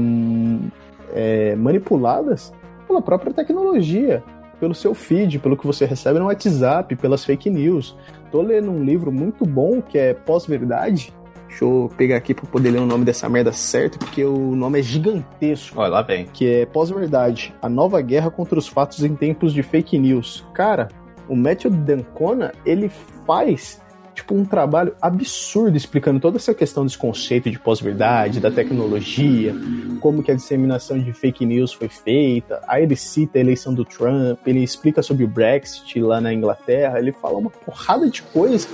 é, 1.14 1.56
manipuladas 1.56 2.54
pela 2.88 3.02
própria 3.02 3.34
tecnologia, 3.34 4.24
pelo 4.60 4.74
seu 4.74 4.94
feed, 4.94 5.40
pelo 5.40 5.58
que 5.58 5.66
você 5.66 5.86
recebe 5.86 6.20
no 6.20 6.26
WhatsApp, 6.26 6.96
pelas 6.96 7.26
fake 7.26 7.50
news. 7.50 7.98
Tô 8.32 8.42
lendo 8.42 8.72
um 8.72 8.84
livro 8.84 9.12
muito 9.12 9.46
bom 9.46 9.82
que 9.82 9.98
é 9.98 10.14
Pós-Verdade, 10.14 11.14
Deixa 11.48 11.64
eu 11.64 11.90
pegar 11.98 12.18
aqui 12.18 12.34
pra 12.34 12.46
poder 12.46 12.72
ler 12.72 12.80
o 12.80 12.86
nome 12.86 13.06
dessa 13.06 13.28
merda 13.30 13.52
certo, 13.52 13.98
porque 13.98 14.24
o 14.24 14.56
nome 14.56 14.80
é 14.80 14.84
gigantesco. 14.84 15.80
Olha 15.80 15.90
lá 15.90 16.04
bem. 16.04 16.28
Que 16.34 16.62
é 16.62 16.66
Pós-Verdade, 16.66 17.54
a 17.62 17.70
nova 17.70 18.02
guerra 18.02 18.30
contra 18.30 18.60
os 18.60 18.68
fatos 18.68 19.04
em 19.04 19.16
tempos 19.16 19.54
de 19.54 19.64
fake 19.64 19.98
news. 19.98 20.46
Cara, 20.54 20.90
o 21.28 21.36
Matthew 21.36 21.72
Dancona, 21.72 22.54
ele 22.66 22.92
faz 23.26 23.82
tipo, 24.18 24.34
um 24.34 24.44
trabalho 24.44 24.96
absurdo 25.00 25.78
explicando 25.78 26.20
toda 26.20 26.38
essa 26.38 26.52
questão 26.52 26.84
desse 26.84 26.98
conceito 26.98 27.52
de 27.52 27.60
pós-verdade, 27.60 28.40
da 28.40 28.50
tecnologia, 28.50 29.54
como 30.02 30.24
que 30.24 30.32
a 30.32 30.34
disseminação 30.34 30.98
de 30.98 31.14
fake 31.14 31.46
news 31.46 31.72
foi 31.72 31.88
feita. 31.88 32.60
Aí 32.68 32.82
ele 32.82 32.96
cita 32.96 33.38
a 33.38 33.42
eleição 33.42 33.76
do 33.76 33.86
Trump, 33.86 34.40
ele 34.48 34.64
explica 34.64 35.04
sobre 35.04 35.24
o 35.24 35.28
Brexit 35.28 36.02
lá 36.02 36.20
na 36.20 36.34
Inglaterra, 36.34 36.98
ele 36.98 37.12
fala 37.12 37.38
uma 37.38 37.52
porrada 37.52 38.10
de 38.10 38.24
coisa. 38.24 38.68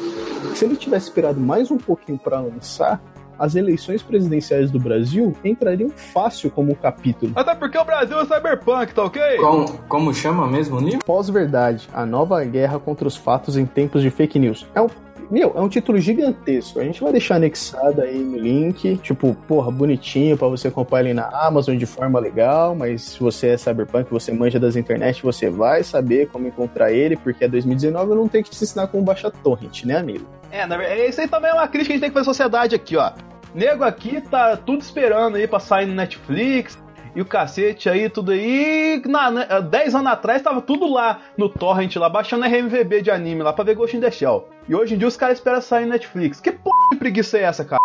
Se 0.56 0.64
ele 0.64 0.78
tivesse 0.78 1.08
esperado 1.08 1.41
mais 1.41 1.70
um 1.70 1.78
pouquinho 1.78 2.18
para 2.18 2.39
lançar, 2.39 3.02
as 3.38 3.56
eleições 3.56 4.02
presidenciais 4.02 4.72
do 4.72 4.80
Brasil 4.80 5.36
entrariam 5.44 5.89
fácil 5.89 6.50
como 6.50 6.74
capítulo. 6.74 7.34
Até 7.36 7.54
porque 7.54 7.78
o 7.78 7.84
Brasil 7.84 8.18
é 8.18 8.26
cyberpunk, 8.26 8.94
tá 8.94 9.04
ok? 9.04 9.38
Como, 9.38 9.78
como 9.89 10.14
chama 10.14 10.48
mesmo 10.48 10.78
o 10.78 10.80
livro? 10.80 11.04
Pós-verdade, 11.04 11.89
a 11.94 12.06
nova 12.06 12.41
guerra 12.46 12.80
contra 12.80 13.06
os 13.06 13.18
fatos 13.18 13.58
em 13.58 13.66
tempos 13.66 14.02
de 14.02 14.10
fake 14.10 14.39
news. 14.39 14.66
É 14.74 14.82
um 14.82 14.88
meu, 15.34 15.52
é 15.56 15.60
um 15.60 15.68
título 15.68 15.98
gigantesco. 15.98 16.80
A 16.80 16.84
gente 16.84 17.02
vai 17.02 17.12
deixar 17.12 17.38
anexado 17.38 18.02
aí 18.02 18.20
no 18.20 18.38
link. 18.38 18.98
Tipo, 18.98 19.36
porra, 19.48 19.72
bonitinho 19.72 20.38
para 20.38 20.48
você 20.48 20.70
comprar 20.70 21.00
ele 21.00 21.12
na 21.12 21.28
Amazon 21.28 21.76
de 21.76 21.88
forma 21.88 22.20
legal. 22.20 22.76
Mas 22.76 23.02
se 23.02 23.20
você 23.20 23.48
é 23.48 23.58
cyberpunk, 23.58 24.12
você 24.12 24.32
manja 24.32 24.60
das 24.60 24.76
internet, 24.76 25.24
você 25.24 25.50
vai 25.50 25.84
saber 25.84 26.28
como 26.28 26.48
encontrar 26.48 26.92
ele, 26.92 27.18
porque 27.18 27.46
é 27.46 27.48
2019 27.48 28.12
eu 28.12 28.16
não 28.16 28.28
tenho 28.28 28.44
que 28.44 28.52
te 28.52 28.64
ensinar 28.64 28.86
como 28.86 29.04
baixar 29.04 29.32
torrent, 29.32 29.86
né, 29.86 29.98
amigo? 29.98 30.28
É, 30.52 30.68
na 30.68 30.78
verdade, 30.78 31.10
isso 31.10 31.20
aí 31.20 31.28
também 31.28 31.50
é 31.50 31.54
uma 31.56 31.68
crítica 31.68 31.86
que 31.86 31.92
a 31.94 31.96
gente 31.96 32.02
tem 32.02 32.10
que 32.12 32.14
fazer 32.14 32.30
à 32.30 32.34
sociedade 32.34 32.76
aqui, 32.76 32.96
ó. 32.96 33.12
Nego 33.56 33.84
aqui 33.84 34.22
tá 34.22 34.56
tudo 34.56 34.82
esperando 34.82 35.38
aí 35.38 35.48
pra 35.48 35.60
sair 35.60 35.88
no 35.88 35.96
Netflix, 35.96 36.78
e 37.16 37.22
o 37.22 37.26
cacete 37.26 37.89
aí, 37.89 38.09
tudo 38.09 38.32
aí. 38.32 39.01
Na, 39.05 39.30
na, 39.30 39.59
10 39.59 39.95
anos 39.95 40.11
atrás 40.11 40.41
tava 40.41 40.61
tudo 40.61 40.91
lá 40.91 41.22
no 41.38 41.47
Torrent, 41.47 41.95
lá, 41.95 42.09
baixando 42.09 42.45
RMVB 42.45 43.01
de 43.01 43.11
anime 43.11 43.43
lá 43.43 43.53
pra 43.53 43.64
ver 43.64 43.76
Ghost 43.76 43.95
in 43.95 43.99
the 43.99 44.11
Shell. 44.11 44.47
E 44.68 44.76
hoje 44.76 44.95
em 44.95 44.97
dia 44.97 45.07
os 45.07 45.18
caras 45.18 45.38
esperam 45.38 45.61
sair 45.61 45.86
no 45.86 45.91
Netflix. 45.91 46.39
Que 46.39 46.51
porra 46.51 46.89
de 46.91 46.97
preguiça 46.97 47.38
é 47.38 47.43
essa, 47.43 47.64
cara? 47.64 47.82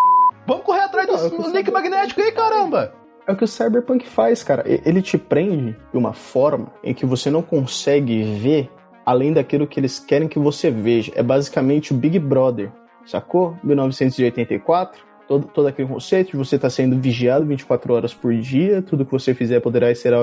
Vamos 0.47 0.65
correr 0.65 0.81
atrás 0.81 1.07
do, 1.31 1.51
link 1.51 1.71
magnético 1.71 2.21
aí, 2.21 2.33
caramba! 2.33 2.95
É 3.27 3.33
o 3.33 3.37
que 3.37 3.45
o 3.45 3.49
Cyberpunk 3.49 4.09
faz, 4.09 4.43
cara. 4.43 4.65
Ele 4.67 5.03
te 5.03 5.19
prende 5.19 5.77
de 5.93 5.99
uma 5.99 6.15
forma 6.15 6.73
em 6.83 6.95
que 6.95 7.05
você 7.05 7.31
não 7.31 7.43
consegue 7.43 8.23
ver 8.23 8.71
além 9.05 9.35
daquilo 9.35 9.67
que 9.67 9.79
eles 9.79 9.99
querem 9.99 10.29
que 10.29 10.39
você 10.39 10.71
veja. 10.71 11.13
É 11.15 11.23
basicamente 11.23 11.93
o 11.93 11.97
Big 11.97 12.19
Brother, 12.19 12.73
sacou? 13.05 13.55
1984 13.63 15.08
todo, 15.29 15.47
todo 15.47 15.69
aquele 15.69 15.87
conceito 15.87 16.33
de 16.33 16.37
você 16.37 16.57
estar 16.57 16.67
tá 16.67 16.71
sendo 16.71 16.99
vigiado 16.99 17.47
24 17.47 17.93
horas 17.93 18.15
por 18.15 18.35
dia, 18.35 18.83
tudo 18.83 19.05
que 19.05 19.13
você 19.13 19.35
fizer 19.35 19.61
poderá 19.61 19.95
ser 19.95 20.15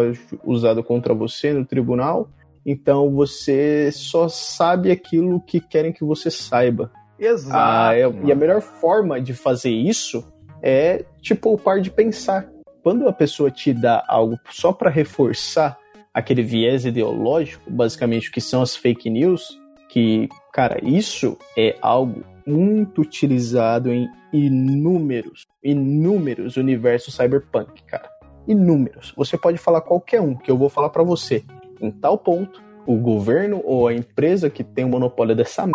usado 0.44 0.84
contra 0.84 1.14
você 1.14 1.54
no 1.54 1.64
tribunal. 1.64 2.28
Então 2.66 3.12
você 3.12 3.92
só 3.92 4.28
sabe 4.28 4.92
aquilo 4.92 5.40
que 5.40 5.62
querem 5.62 5.94
que 5.94 6.04
você 6.04 6.32
saiba. 6.32 6.92
Exato. 7.18 7.56
Ah, 7.56 7.96
é, 7.96 8.12
e 8.26 8.32
a 8.32 8.36
melhor 8.36 8.60
forma 8.62 9.22
de 9.22 9.34
fazer 9.34 9.70
isso 9.70 10.28
é 10.62 11.06
tipo 11.22 11.54
o 11.54 11.58
par 11.58 11.80
de 11.80 11.92
pensar. 11.92 12.50
Quando 12.82 13.08
a 13.08 13.14
pessoa 13.14 13.52
te 13.52 13.72
dá 13.72 14.04
algo 14.08 14.38
só 14.50 14.74
para 14.74 14.90
reforçar 14.90 15.78
aquele 16.14 16.42
viés 16.42 16.86
ideológico, 16.86 17.70
basicamente 17.70 18.30
o 18.30 18.32
que 18.32 18.42
são 18.42 18.62
as 18.62 18.76
fake 18.76 19.10
news, 19.10 19.60
que, 19.90 20.28
cara, 20.52 20.80
isso 20.84 21.38
é 21.58 21.76
algo 21.82 22.24
muito 22.46 23.02
utilizado 23.02 23.92
em 23.92 24.10
inúmeros, 24.32 25.46
inúmeros 25.64 26.58
universos 26.58 27.16
cyberpunk, 27.16 27.84
cara. 27.84 28.10
Inúmeros. 28.48 29.14
Você 29.18 29.38
pode 29.38 29.58
falar 29.58 29.82
qualquer 29.82 30.22
um, 30.22 30.36
que 30.36 30.52
eu 30.52 30.58
vou 30.58 30.70
falar 30.70 30.90
para 30.90 31.04
você. 31.04 31.44
Em 31.82 31.92
tal 31.92 32.18
ponto, 32.18 32.62
o 32.86 32.96
governo 32.98 33.62
ou 33.64 33.88
a 33.88 33.94
empresa 33.94 34.50
que 34.50 34.64
tem 34.64 34.86
o 34.86 34.90
monopólio 34.90 35.36
dessa 35.36 35.64
m... 35.64 35.72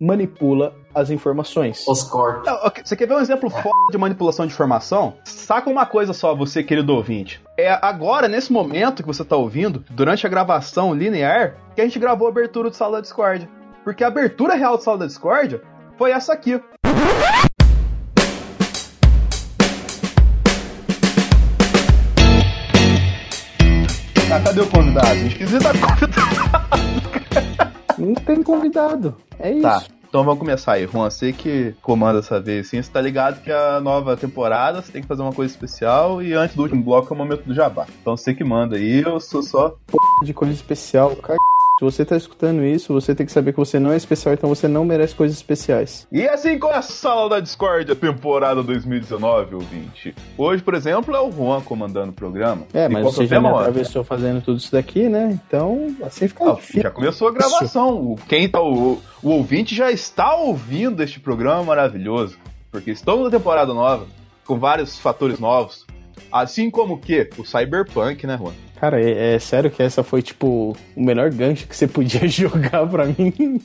manipula 0.00 0.74
as 0.92 1.10
informações. 1.10 1.86
Os 1.86 2.02
cortes. 2.02 2.52
Você 2.84 2.96
quer 2.96 3.06
ver 3.06 3.14
um 3.14 3.20
exemplo 3.20 3.48
foda 3.48 3.70
de 3.92 3.98
manipulação 3.98 4.46
de 4.46 4.52
informação? 4.52 5.14
Saca 5.24 5.70
uma 5.70 5.86
coisa 5.86 6.12
só, 6.12 6.34
você, 6.34 6.64
querido 6.64 6.92
ouvinte. 6.92 7.40
É 7.56 7.70
agora, 7.70 8.26
nesse 8.26 8.52
momento 8.52 9.02
que 9.02 9.06
você 9.06 9.24
tá 9.24 9.36
ouvindo, 9.36 9.84
durante 9.90 10.26
a 10.26 10.30
gravação 10.30 10.92
linear, 10.92 11.56
que 11.74 11.80
a 11.80 11.84
gente 11.84 11.98
gravou 11.98 12.26
a 12.26 12.30
abertura 12.30 12.68
do 12.68 12.74
Sala 12.74 12.96
da 12.96 13.02
Discord. 13.02 13.48
Porque 13.84 14.02
a 14.02 14.08
abertura 14.08 14.54
real 14.54 14.76
do 14.76 14.82
Sala 14.82 14.98
da 14.98 15.06
Discord 15.06 15.60
foi 15.96 16.10
essa 16.10 16.32
aqui. 16.32 16.60
Ah, 24.30 24.40
cadê 24.44 24.60
o 24.60 24.66
convidado? 24.66 25.08
A 25.08 25.14
gente 25.14 25.36
precisa 25.36 25.60
dar 25.60 25.72
convidado. 25.72 26.36
Não 27.98 28.14
tem 28.14 28.42
convidado. 28.42 29.16
É 29.38 29.50
isso. 29.50 29.62
Tá. 29.62 29.82
Então 30.08 30.24
vamos 30.24 30.38
começar 30.38 30.74
aí, 30.74 30.86
Juan. 30.86 31.10
Você 31.10 31.32
que 31.32 31.74
comanda 31.82 32.18
essa 32.20 32.40
vez, 32.40 32.68
sim, 32.68 32.80
você 32.80 32.90
tá 32.90 33.00
ligado 33.00 33.42
que 33.42 33.50
a 33.50 33.80
nova 33.80 34.16
temporada 34.16 34.82
você 34.82 34.92
tem 34.92 35.02
que 35.02 35.08
fazer 35.08 35.22
uma 35.22 35.32
coisa 35.32 35.52
especial 35.52 36.22
e 36.22 36.32
antes 36.32 36.54
do 36.54 36.62
último 36.62 36.82
bloco 36.82 37.12
é 37.12 37.14
o 37.14 37.18
momento 37.18 37.44
do 37.44 37.54
jabá. 37.54 37.86
Então 38.00 38.16
você 38.16 38.34
que 38.34 38.44
manda 38.44 38.76
aí, 38.76 39.02
eu 39.02 39.18
sou 39.20 39.42
só. 39.42 39.70
P 39.70 39.96
de 40.24 40.32
coisa 40.32 40.54
especial, 40.54 41.16
cara. 41.16 41.38
Se 41.78 41.84
você 41.84 42.06
tá 42.06 42.16
escutando 42.16 42.64
isso, 42.64 42.92
você 42.92 43.14
tem 43.14 43.26
que 43.26 43.32
saber 43.32 43.52
que 43.52 43.58
você 43.58 43.78
não 43.78 43.92
é 43.92 43.96
especial, 43.96 44.32
então 44.32 44.48
você 44.48 44.66
não 44.66 44.82
merece 44.82 45.14
coisas 45.14 45.36
especiais. 45.36 46.06
E 46.10 46.26
assim 46.26 46.58
começa 46.58 46.78
a 46.90 46.96
sala 46.96 47.28
da 47.28 47.40
Discord, 47.40 47.92
a 47.92 47.94
temporada 47.94 48.62
2019, 48.62 49.56
ouvinte. 49.56 50.14
Hoje, 50.38 50.62
por 50.62 50.74
exemplo, 50.74 51.14
é 51.14 51.20
o 51.20 51.30
Juan 51.30 51.60
comandando 51.60 52.10
o 52.10 52.14
programa. 52.14 52.62
É, 52.72 52.88
mas 52.88 53.04
você 53.04 53.26
já 53.26 53.38
me 53.38 53.48
atravessou 53.48 54.02
fazendo 54.02 54.40
tudo 54.40 54.56
isso 54.56 54.72
daqui, 54.72 55.06
né? 55.08 55.38
Então, 55.46 55.94
assim 56.02 56.26
fica 56.28 56.50
difícil. 56.54 56.82
Já 56.82 56.90
começou 56.90 57.28
a 57.28 57.32
gravação. 57.32 58.16
Quem 58.26 58.48
tá, 58.48 58.60
o, 58.62 58.98
o 59.22 59.28
ouvinte 59.28 59.74
já 59.74 59.90
está 59.90 60.34
ouvindo 60.34 61.02
este 61.02 61.20
programa 61.20 61.62
maravilhoso. 61.62 62.38
Porque 62.70 62.90
estamos 62.90 63.24
na 63.24 63.30
temporada 63.30 63.72
nova, 63.74 64.06
com 64.46 64.58
vários 64.58 64.98
fatores 64.98 65.38
novos. 65.38 65.86
Assim 66.32 66.70
como 66.70 66.94
o 66.94 66.98
que? 66.98 67.28
O 67.36 67.44
Cyberpunk, 67.44 68.26
né, 68.26 68.38
Juan? 68.38 68.52
Cara, 68.80 69.00
é, 69.00 69.34
é, 69.34 69.38
sério 69.38 69.70
que 69.70 69.82
essa 69.82 70.02
foi, 70.02 70.22
tipo, 70.22 70.76
o 70.94 71.02
melhor 71.02 71.30
gancho 71.30 71.66
que 71.66 71.76
você 71.76 71.86
podia 71.86 72.26
jogar 72.28 72.86
pra 72.86 73.06
mim? 73.06 73.60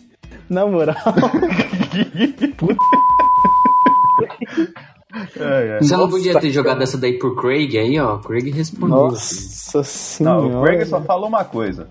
Na 0.50 0.66
moral. 0.66 0.96
Puta. 2.58 2.76
É, 5.38 5.78
é. 5.78 5.80
Você 5.80 5.96
não 5.96 6.10
podia 6.10 6.40
ter 6.40 6.52
jogado 6.52 6.82
essa 6.82 6.98
daí 6.98 7.20
pro 7.20 7.36
Craig 7.36 7.78
aí, 7.78 8.00
ó. 8.00 8.18
Craig 8.18 8.50
respondeu. 8.52 9.10
Nossa 9.10 9.84
senhora. 9.84 10.42
Não, 10.42 10.62
o 10.62 10.64
Craig 10.64 10.86
só 10.86 11.02
falou 11.02 11.28
uma 11.28 11.44
coisa. 11.44 11.90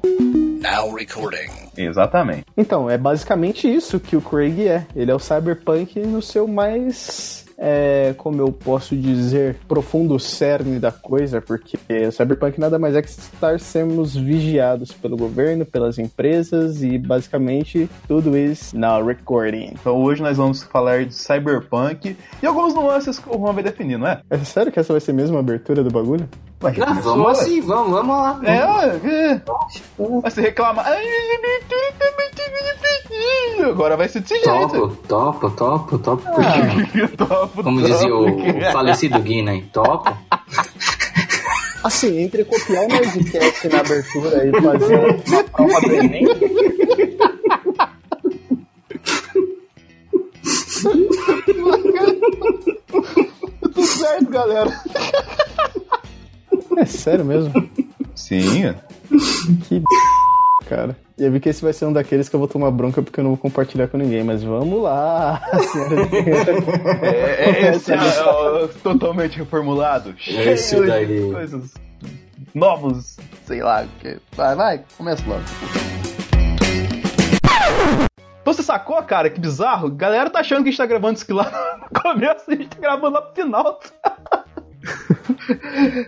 Now 0.60 0.94
recording. 0.94 1.50
Exatamente. 1.76 2.44
Então, 2.56 2.88
é 2.88 2.96
basicamente 2.98 3.70
isso 3.72 4.00
que 4.00 4.16
o 4.16 4.20
Craig 4.20 4.66
é. 4.66 4.86
Ele 4.94 5.10
é 5.10 5.14
o 5.14 5.18
Cyberpunk 5.18 5.98
no 6.00 6.22
seu 6.22 6.46
mais 6.46 7.46
é, 7.60 8.14
como 8.16 8.40
eu 8.40 8.50
posso 8.50 8.96
dizer, 8.96 9.56
profundo 9.68 10.18
cerne 10.18 10.78
da 10.78 10.90
coisa, 10.90 11.42
porque 11.42 11.78
Cyberpunk 12.10 12.58
nada 12.58 12.78
mais 12.78 12.96
é 12.96 13.02
que 13.02 13.08
estar 13.08 13.60
sendo 13.60 14.02
vigiados 14.04 14.92
pelo 14.92 15.16
governo, 15.16 15.66
pelas 15.66 15.98
empresas 15.98 16.82
e 16.82 16.96
basicamente 16.96 17.88
tudo 18.08 18.36
isso 18.36 18.76
na 18.76 19.00
recording. 19.02 19.74
Então 19.78 19.96
hoje 20.02 20.22
nós 20.22 20.38
vamos 20.38 20.62
falar 20.62 21.04
de 21.04 21.14
Cyberpunk 21.14 22.16
e 22.42 22.46
algumas 22.46 22.74
nuances 22.74 23.18
que 23.18 23.28
o 23.28 23.38
Juan 23.38 23.52
vai 23.52 23.62
definir, 23.62 23.98
não 23.98 24.06
é? 24.06 24.22
É 24.30 24.38
sério 24.38 24.72
que 24.72 24.80
essa 24.80 24.94
vai 24.94 25.00
ser 25.00 25.12
mesmo 25.12 25.36
a 25.36 25.40
abertura 25.40 25.84
do 25.84 25.90
bagulho? 25.90 26.26
Ué, 26.62 26.74
ah, 26.86 26.92
vamos 26.92 27.38
assim, 27.38 27.62
vamos, 27.62 27.90
vamos 27.90 28.16
lá. 28.16 28.38
É, 28.44 29.32
é. 29.32 29.42
Vai 30.20 30.30
se 30.30 30.42
reclamar. 30.42 30.86
Agora 33.64 33.96
vai 33.96 34.08
ser 34.08 34.20
desse 34.20 34.42
topo, 34.42 34.58
jeito. 34.58 34.96
Topo, 35.08 35.50
topo, 35.52 35.98
topo, 35.98 36.26
ah, 36.36 37.08
topo. 37.16 37.62
Como 37.62 37.80
dizia 37.80 38.14
o, 38.14 38.26
o 38.26 38.72
falecido 38.72 39.18
Guinness, 39.20 39.64
topo. 39.72 40.14
Assim, 41.82 42.20
entre 42.20 42.44
copiar 42.44 42.84
o 42.84 42.88
Nerdcast 42.88 43.68
na 43.68 43.80
abertura 43.80 44.46
e 44.46 44.62
fazer 44.62 44.98
uma 44.98 45.44
prova 45.44 45.80
do 45.80 45.94
Enem. 45.94 46.26
Tudo 53.62 53.82
certo, 53.82 54.30
galera. 54.30 54.82
É 56.76 56.84
sério 56.84 57.24
mesmo? 57.24 57.52
Sim. 58.14 58.74
Que 59.68 59.82
cara. 60.70 60.96
E 61.18 61.24
eu 61.24 61.32
vi 61.32 61.40
que 61.40 61.48
esse 61.48 61.62
vai 61.62 61.72
ser 61.72 61.86
um 61.86 61.92
daqueles 61.92 62.28
que 62.28 62.36
eu 62.36 62.38
vou 62.38 62.48
tomar 62.48 62.70
bronca 62.70 63.02
porque 63.02 63.18
eu 63.18 63.24
não 63.24 63.32
vou 63.32 63.38
compartilhar 63.38 63.88
com 63.88 63.98
ninguém, 63.98 64.22
mas 64.22 64.42
vamos 64.42 64.82
lá. 64.82 65.42
é, 67.02 67.66
é, 67.66 67.74
esse 67.74 67.92
é, 67.92 67.96
é, 67.96 68.68
totalmente 68.82 69.36
reformulado. 69.36 70.14
Esse 70.26 70.80
daí. 70.86 71.30
Coisas 71.30 71.74
novos, 72.54 73.16
sei 73.46 73.62
lá. 73.62 73.84
Que... 74.00 74.18
Vai, 74.36 74.54
vai, 74.54 74.84
começa 74.96 75.22
logo. 75.26 75.42
Você 78.44 78.62
sacou, 78.62 79.02
cara? 79.02 79.28
Que 79.28 79.40
bizarro. 79.40 79.88
A 79.88 79.90
galera 79.90 80.30
tá 80.30 80.40
achando 80.40 80.62
que 80.62 80.68
a 80.68 80.70
gente 80.70 80.78
tá 80.78 80.86
gravando 80.86 81.14
isso 81.14 81.24
aqui 81.24 81.32
lá 81.32 81.78
no 81.82 81.90
começo 82.00 82.44
e 82.48 82.54
a 82.54 82.56
gente 82.56 82.68
tá 82.68 82.80
gravando 82.80 83.14
lá 83.14 83.22
pro 83.22 83.44
final. 83.44 83.80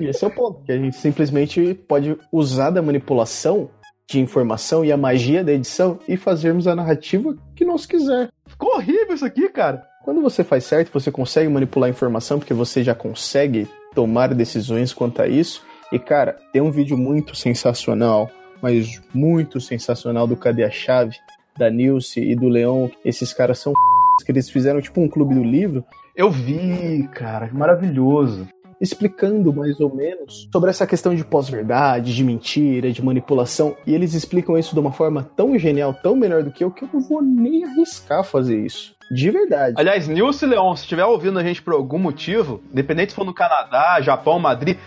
E 0.00 0.06
esse 0.08 0.24
é 0.24 0.26
o 0.26 0.30
ponto, 0.30 0.62
que 0.64 0.72
a 0.72 0.78
gente 0.78 0.96
simplesmente 0.96 1.74
pode 1.86 2.16
usar 2.30 2.70
da 2.70 2.82
manipulação 2.82 3.70
de 4.08 4.20
informação 4.20 4.84
e 4.84 4.92
a 4.92 4.96
magia 4.96 5.42
da 5.42 5.52
edição 5.52 5.98
e 6.06 6.16
fazermos 6.16 6.66
a 6.66 6.74
narrativa 6.74 7.34
que 7.54 7.64
nós 7.64 7.86
quiser. 7.86 8.28
Ficou 8.46 8.76
horrível 8.76 9.14
isso 9.14 9.24
aqui, 9.24 9.48
cara. 9.48 9.82
Quando 10.04 10.20
você 10.20 10.42
faz 10.42 10.64
certo, 10.64 10.92
você 10.92 11.10
consegue 11.10 11.48
manipular 11.48 11.86
a 11.86 11.90
informação 11.90 12.38
porque 12.38 12.52
você 12.52 12.82
já 12.82 12.94
consegue 12.94 13.68
tomar 13.94 14.34
decisões 14.34 14.92
quanto 14.92 15.22
a 15.22 15.28
isso. 15.28 15.64
E 15.90 15.98
cara, 15.98 16.36
tem 16.52 16.60
um 16.60 16.70
vídeo 16.70 16.96
muito 16.96 17.34
sensacional, 17.34 18.30
mas 18.60 19.00
muito 19.14 19.60
sensacional 19.60 20.26
do 20.26 20.36
Cadê 20.36 20.64
a 20.64 20.70
Chave, 20.70 21.16
da 21.56 21.70
Nilce 21.70 22.20
e 22.20 22.34
do 22.34 22.48
Leão. 22.48 22.90
Esses 23.04 23.32
caras 23.32 23.58
são 23.58 23.72
que 24.24 24.32
eles 24.32 24.50
fizeram 24.50 24.80
tipo 24.80 25.00
um 25.00 25.08
clube 25.08 25.34
do 25.34 25.42
livro 25.42 25.84
Eu 26.14 26.30
vi, 26.30 27.08
cara, 27.12 27.50
maravilhoso. 27.52 28.46
Explicando 28.82 29.52
mais 29.54 29.78
ou 29.78 29.94
menos 29.94 30.48
sobre 30.52 30.68
essa 30.68 30.84
questão 30.86 31.14
de 31.14 31.24
pós-verdade, 31.24 32.14
de 32.14 32.24
mentira, 32.24 32.90
de 32.90 33.02
manipulação, 33.02 33.76
e 33.86 33.94
eles 33.94 34.12
explicam 34.12 34.58
isso 34.58 34.74
de 34.74 34.80
uma 34.80 34.92
forma 34.92 35.30
tão 35.36 35.56
genial, 35.56 35.94
tão 35.94 36.16
melhor 36.16 36.42
do 36.42 36.50
que 36.50 36.64
eu, 36.64 36.70
que 36.70 36.82
eu 36.82 36.88
não 36.92 37.00
vou 37.00 37.22
nem 37.22 37.64
arriscar 37.64 38.24
fazer 38.24 38.58
isso. 38.58 38.94
De 39.10 39.30
verdade. 39.30 39.74
Aliás, 39.78 40.08
Nilce 40.08 40.46
Leon, 40.46 40.74
se 40.74 40.82
estiver 40.82 41.04
ouvindo 41.04 41.38
a 41.38 41.44
gente 41.44 41.62
por 41.62 41.74
algum 41.74 41.98
motivo, 41.98 42.62
independente 42.72 43.12
se 43.12 43.16
for 43.16 43.26
no 43.26 43.34
Canadá, 43.34 44.00
Japão, 44.00 44.38
Madrid, 44.38 44.78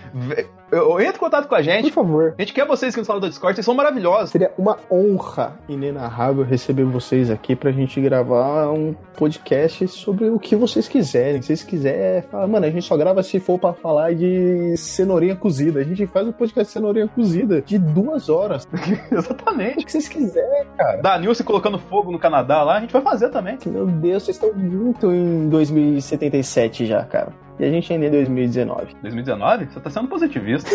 eu- 0.75 0.99
entre 0.99 1.15
em 1.15 1.19
contato 1.19 1.47
com 1.47 1.55
a 1.55 1.57
Por 1.59 1.63
gente. 1.63 1.91
favor. 1.91 2.33
A 2.37 2.41
gente 2.41 2.53
quer 2.53 2.65
vocês 2.65 2.93
aqui 2.93 2.99
no 2.99 3.05
salão 3.05 3.21
do 3.21 3.29
Discord, 3.29 3.55
vocês 3.55 3.65
são 3.65 3.73
maravilhosos. 3.75 4.29
Seria 4.31 4.51
uma 4.57 4.77
honra 4.91 5.57
inenarrável 5.69 6.43
receber 6.43 6.83
vocês 6.83 7.29
aqui 7.31 7.55
pra 7.55 7.71
gente 7.71 7.99
gravar 8.01 8.69
um 8.71 8.93
podcast 9.17 9.87
sobre 9.87 10.29
o 10.29 10.37
que 10.39 10.55
vocês 10.55 10.87
quiserem. 10.87 11.41
Se 11.41 11.47
vocês 11.47 11.63
quiserem, 11.63 12.21
fala, 12.23 12.47
mano, 12.47 12.65
a 12.65 12.69
gente 12.69 12.85
só 12.85 12.97
grava 12.97 13.23
se 13.23 13.39
for 13.39 13.57
pra 13.59 13.73
falar 13.73 14.13
de 14.13 14.75
cenourinha 14.77 15.35
cozida. 15.35 15.79
A 15.79 15.83
gente 15.83 16.05
faz 16.07 16.27
um 16.27 16.31
podcast 16.31 16.67
de 16.67 16.73
cenourinha 16.73 17.07
cozida 17.07 17.61
de 17.61 17.77
duas 17.77 18.29
horas. 18.29 18.67
O 19.15 19.15
Exatamente. 19.17 19.85
que 19.85 19.91
vocês 19.91 20.07
quiserem, 20.07 20.65
cara. 20.77 21.01
Da 21.01 21.17
Nilce 21.17 21.43
colocando 21.43 21.77
fogo 21.79 22.11
no 22.11 22.19
Canadá 22.19 22.63
lá, 22.63 22.77
a 22.77 22.79
gente 22.81 22.91
vai 22.93 23.01
fazer 23.01 23.29
também. 23.29 23.57
Meu 23.65 23.85
Deus, 23.85 24.23
vocês 24.23 24.35
estão 24.37 24.53
muito 24.53 25.11
em 25.11 25.47
2077 25.49 26.85
já, 26.85 27.03
cara. 27.03 27.29
E 27.59 27.63
a 27.63 27.69
gente 27.69 27.91
ainda 27.91 28.05
é 28.05 28.09
em 28.09 28.11
2019. 28.11 28.95
2019? 29.01 29.65
Você 29.65 29.79
tá 29.79 29.89
sendo 29.89 30.07
positivista. 30.07 30.69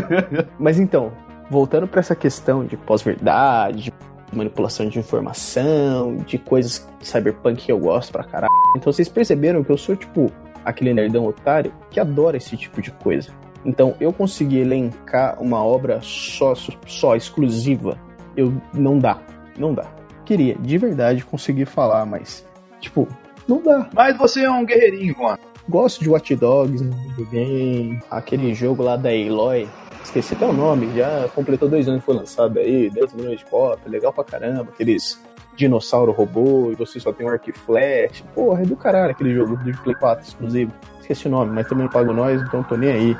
Mas 0.58 0.78
então, 0.78 1.12
voltando 1.50 1.86
pra 1.86 2.00
essa 2.00 2.16
questão 2.16 2.64
de 2.64 2.76
pós-verdade, 2.76 3.92
de 4.30 4.36
manipulação 4.36 4.88
de 4.88 4.98
informação, 4.98 6.16
de 6.26 6.38
coisas 6.38 6.88
cyberpunk 7.00 7.64
que 7.64 7.72
eu 7.72 7.78
gosto 7.78 8.12
pra 8.12 8.24
caralho. 8.24 8.52
Então 8.76 8.92
vocês 8.92 9.08
perceberam 9.08 9.62
que 9.62 9.70
eu 9.70 9.76
sou, 9.76 9.94
tipo, 9.94 10.32
aquele 10.64 10.94
nerdão 10.94 11.26
otário 11.26 11.72
que 11.90 12.00
adora 12.00 12.36
esse 12.36 12.56
tipo 12.56 12.80
de 12.80 12.90
coisa. 12.90 13.30
Então 13.64 13.94
eu 14.00 14.12
consegui 14.12 14.58
elencar 14.58 15.40
uma 15.40 15.62
obra 15.62 16.00
só, 16.02 16.54
só 16.86 17.16
exclusiva. 17.16 17.98
Eu 18.36 18.52
não 18.72 18.98
dá, 18.98 19.20
não 19.58 19.74
dá. 19.74 19.84
Queria, 20.24 20.54
de 20.54 20.78
verdade, 20.78 21.24
conseguir 21.24 21.66
falar, 21.66 22.06
mas, 22.06 22.46
tipo, 22.80 23.06
não 23.46 23.62
dá. 23.62 23.88
Mas 23.92 24.16
você 24.16 24.44
é 24.44 24.50
um 24.50 24.64
guerreirinho, 24.64 25.14
Juan. 25.14 25.36
Gosto 25.68 26.02
de 26.02 26.10
Watch 26.10 26.36
Dogs 26.36 26.84
no 26.84 26.94
videogame, 26.94 28.00
aquele 28.10 28.54
jogo 28.54 28.82
lá 28.82 28.96
da 28.96 29.08
Aloy, 29.08 29.66
esqueci 30.02 30.34
até 30.34 30.46
o 30.46 30.52
nome, 30.52 30.94
já 30.94 31.26
completou 31.34 31.68
dois 31.68 31.88
anos 31.88 32.04
foi 32.04 32.14
lançado 32.14 32.58
aí, 32.58 32.90
10 32.90 33.14
milhões 33.14 33.38
de 33.38 33.46
cópias, 33.46 33.90
legal 33.90 34.12
pra 34.12 34.22
caramba, 34.24 34.68
aqueles 34.72 35.18
dinossauro 35.56 36.12
robô 36.12 36.70
e 36.70 36.74
você 36.74 37.00
só 37.00 37.12
tem 37.12 37.26
um 37.26 37.30
arco 37.30 37.48
e 37.48 37.52
flash, 37.52 38.22
porra, 38.34 38.60
é 38.60 38.66
do 38.66 38.76
caralho 38.76 39.12
aquele 39.12 39.34
jogo 39.34 39.56
de 39.56 39.72
Play 39.78 39.94
4 39.94 40.26
exclusivo, 40.26 40.72
esqueci 41.00 41.28
o 41.28 41.30
nome, 41.30 41.52
mas 41.52 41.66
também 41.66 41.88
pago 41.88 42.12
nós, 42.12 42.42
então 42.42 42.62
tô 42.62 42.76
nem 42.76 42.90
aí. 42.90 43.16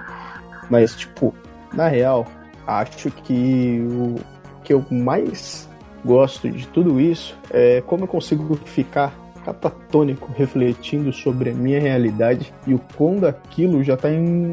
Mas, 0.69 0.95
tipo, 0.95 1.35
na 1.73 1.89
real, 1.89 2.27
acho 2.67 3.11
que 3.11 3.81
o 3.91 4.17
que 4.63 4.73
eu 4.73 4.85
mais 4.91 5.69
gosto 6.05 6.51
de 6.51 6.67
tudo 6.69 7.01
isso 7.01 7.37
é 7.51 7.83
como 7.87 8.05
eu 8.05 8.09
consigo 8.09 8.55
ficar 8.65 9.15
catatônico 9.45 10.31
refletindo 10.37 11.13
sobre 11.13 11.51
a 11.51 11.55
minha 11.55 11.81
realidade 11.81 12.53
e 12.67 12.75
o 12.75 12.81
quando 12.97 13.27
aquilo 13.27 13.83
já 13.83 13.97
tá 13.97 14.11
in- 14.11 14.53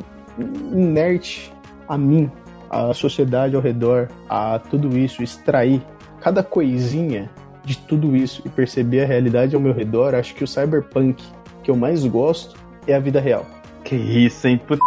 inerte 0.72 1.52
a 1.88 1.98
mim, 1.98 2.30
à 2.70 2.94
sociedade 2.94 3.56
ao 3.56 3.62
redor, 3.62 4.08
a 4.30 4.60
tudo 4.60 4.98
isso, 4.98 5.22
extrair 5.24 5.82
cada 6.22 6.44
coisinha 6.44 7.30
de 7.64 7.78
tudo 7.78 8.16
isso 8.16 8.42
e 8.46 8.50
perceber 8.50 9.04
a 9.04 9.06
realidade 9.08 9.56
ao 9.56 9.62
meu 9.62 9.74
redor, 9.74 10.16
acho 10.16 10.34
que 10.34 10.44
o 10.44 10.48
cyberpunk 10.48 11.24
que 11.64 11.70
eu 11.70 11.76
mais 11.76 12.06
gosto 12.06 12.56
é 12.88 12.94
a 12.96 13.00
vida 13.00 13.20
real. 13.20 13.46
Que 13.84 13.96
isso, 13.96 14.48
hein? 14.48 14.60
Puta. 14.68 14.82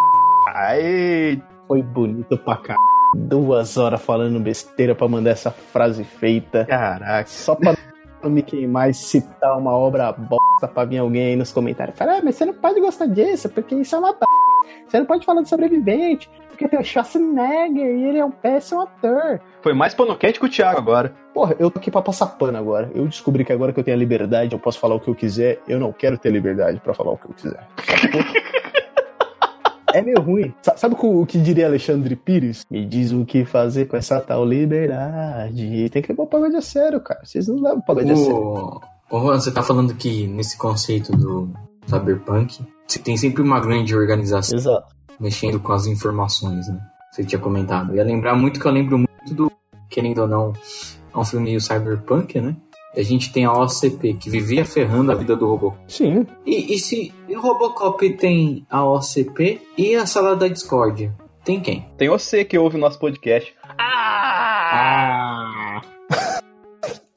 Ai, 0.54 1.40
Foi 1.68 1.82
bonito 1.82 2.36
pra 2.38 2.56
caralho. 2.56 2.84
Duas 3.16 3.76
horas 3.76 4.02
falando 4.02 4.40
besteira 4.40 4.94
pra 4.94 5.06
mandar 5.06 5.30
essa 5.30 5.50
frase 5.50 6.02
feita. 6.04 6.64
caraca. 6.64 7.28
Só 7.28 7.54
pra 7.54 7.74
não 8.24 8.30
me 8.30 8.42
queimar 8.42 8.90
e 8.90 8.94
citar 8.94 9.56
uma 9.56 9.72
obra 9.72 10.12
bosta 10.12 10.66
pra 10.66 10.84
vir 10.84 10.98
alguém 10.98 11.26
aí 11.26 11.36
nos 11.36 11.52
comentários. 11.52 11.96
Falar, 11.96 12.18
ah, 12.18 12.20
mas 12.24 12.36
você 12.36 12.44
não 12.44 12.54
pode 12.54 12.80
gostar 12.80 13.06
disso, 13.06 13.48
porque 13.48 13.74
isso 13.74 13.94
é 13.94 13.98
uma 13.98 14.12
b... 14.12 14.18
Você 14.86 14.98
não 14.98 15.06
pode 15.06 15.24
falar 15.24 15.42
de 15.42 15.48
sobrevivente, 15.48 16.30
porque 16.48 16.68
tem 16.68 16.78
o 16.78 16.84
Schwarzenegger 16.84 17.86
e 17.86 18.04
ele 18.04 18.18
é 18.18 18.24
um 18.24 18.30
péssimo 18.30 18.82
ator. 18.82 19.40
Foi 19.62 19.72
mais 19.72 19.94
pano 19.94 20.16
quente 20.16 20.38
que 20.38 20.46
o 20.46 20.48
Thiago 20.48 20.78
agora. 20.78 21.14
Porra, 21.32 21.56
eu 21.58 21.70
tô 21.70 21.78
aqui 21.78 21.90
pra 21.90 22.00
passar 22.00 22.26
pano 22.26 22.56
agora. 22.56 22.90
Eu 22.94 23.06
descobri 23.06 23.44
que 23.44 23.52
agora 23.52 23.72
que 23.72 23.80
eu 23.80 23.84
tenho 23.84 23.96
a 23.96 23.98
liberdade, 23.98 24.52
eu 24.52 24.58
posso 24.58 24.78
falar 24.78 24.94
o 24.94 25.00
que 25.00 25.08
eu 25.08 25.14
quiser. 25.14 25.60
Eu 25.66 25.80
não 25.80 25.92
quero 25.92 26.16
ter 26.16 26.30
liberdade 26.30 26.80
pra 26.80 26.94
falar 26.94 27.12
o 27.12 27.18
que 27.18 27.26
eu 27.26 27.34
quiser. 27.34 27.66
É 29.94 30.02
meio 30.02 30.20
ruim. 30.20 30.52
Sa- 30.62 30.76
Sabe 30.76 30.96
o 30.98 31.24
que 31.24 31.38
diria 31.38 31.66
Alexandre 31.66 32.16
Pires? 32.16 32.66
Me 32.70 32.84
diz 32.84 33.12
o 33.12 33.24
que 33.24 33.44
fazer 33.44 33.86
com 33.86 33.96
essa 33.96 34.20
tal 34.20 34.44
liberdade. 34.44 35.88
Tem 35.90 36.02
que 36.02 36.08
levar 36.12 36.24
o 36.24 36.26
pagode 36.26 36.56
a 36.56 36.60
sério, 36.62 37.00
cara. 37.00 37.20
Vocês 37.24 37.46
não 37.48 37.56
levam 37.56 37.78
o 37.78 37.82
pagode 37.84 38.10
a 38.10 38.16
sério. 38.16 38.34
Ô, 38.36 38.80
ô, 39.10 39.20
Juan, 39.20 39.40
você 39.40 39.52
tá 39.52 39.62
falando 39.62 39.94
que 39.94 40.26
nesse 40.26 40.58
conceito 40.58 41.12
do 41.12 41.48
cyberpunk, 41.86 42.60
você 42.86 42.98
tem 42.98 43.16
sempre 43.16 43.42
uma 43.42 43.60
grande 43.60 43.94
organização 43.94 44.58
Exato. 44.58 44.94
mexendo 45.20 45.60
com 45.60 45.72
as 45.72 45.86
informações, 45.86 46.66
né? 46.68 46.78
Você 47.12 47.24
tinha 47.24 47.38
comentado. 47.40 47.90
Eu 47.92 47.96
ia 47.96 48.04
lembrar 48.04 48.34
muito 48.34 48.58
que 48.58 48.66
eu 48.66 48.72
lembro 48.72 48.98
muito 48.98 49.34
do, 49.34 49.52
querendo 49.88 50.22
ou 50.22 50.26
não, 50.28 50.52
é 51.14 51.18
um 51.18 51.24
filme 51.24 51.46
meio 51.46 51.60
cyberpunk, 51.60 52.40
né? 52.40 52.56
A 52.96 53.02
gente 53.02 53.32
tem 53.32 53.44
a 53.44 53.52
OCP, 53.52 54.14
que 54.14 54.30
vivia 54.30 54.64
ferrando 54.64 55.10
a 55.10 55.16
vida 55.16 55.34
do 55.34 55.48
robô. 55.48 55.74
Sim. 55.88 56.24
E, 56.46 56.74
e 56.74 56.78
se 56.78 57.12
o 57.28 57.40
Robocop 57.40 58.08
tem 58.16 58.64
a 58.70 58.84
OCP 58.84 59.60
e 59.76 59.96
a 59.96 60.06
sala 60.06 60.36
da 60.36 60.46
discórdia? 60.46 61.12
Tem 61.44 61.60
quem? 61.60 61.88
Tem 61.96 62.08
você 62.08 62.44
que 62.44 62.56
ouve 62.56 62.76
o 62.76 62.80
nosso 62.80 62.98
podcast. 62.98 63.52
Ah! 63.78 65.80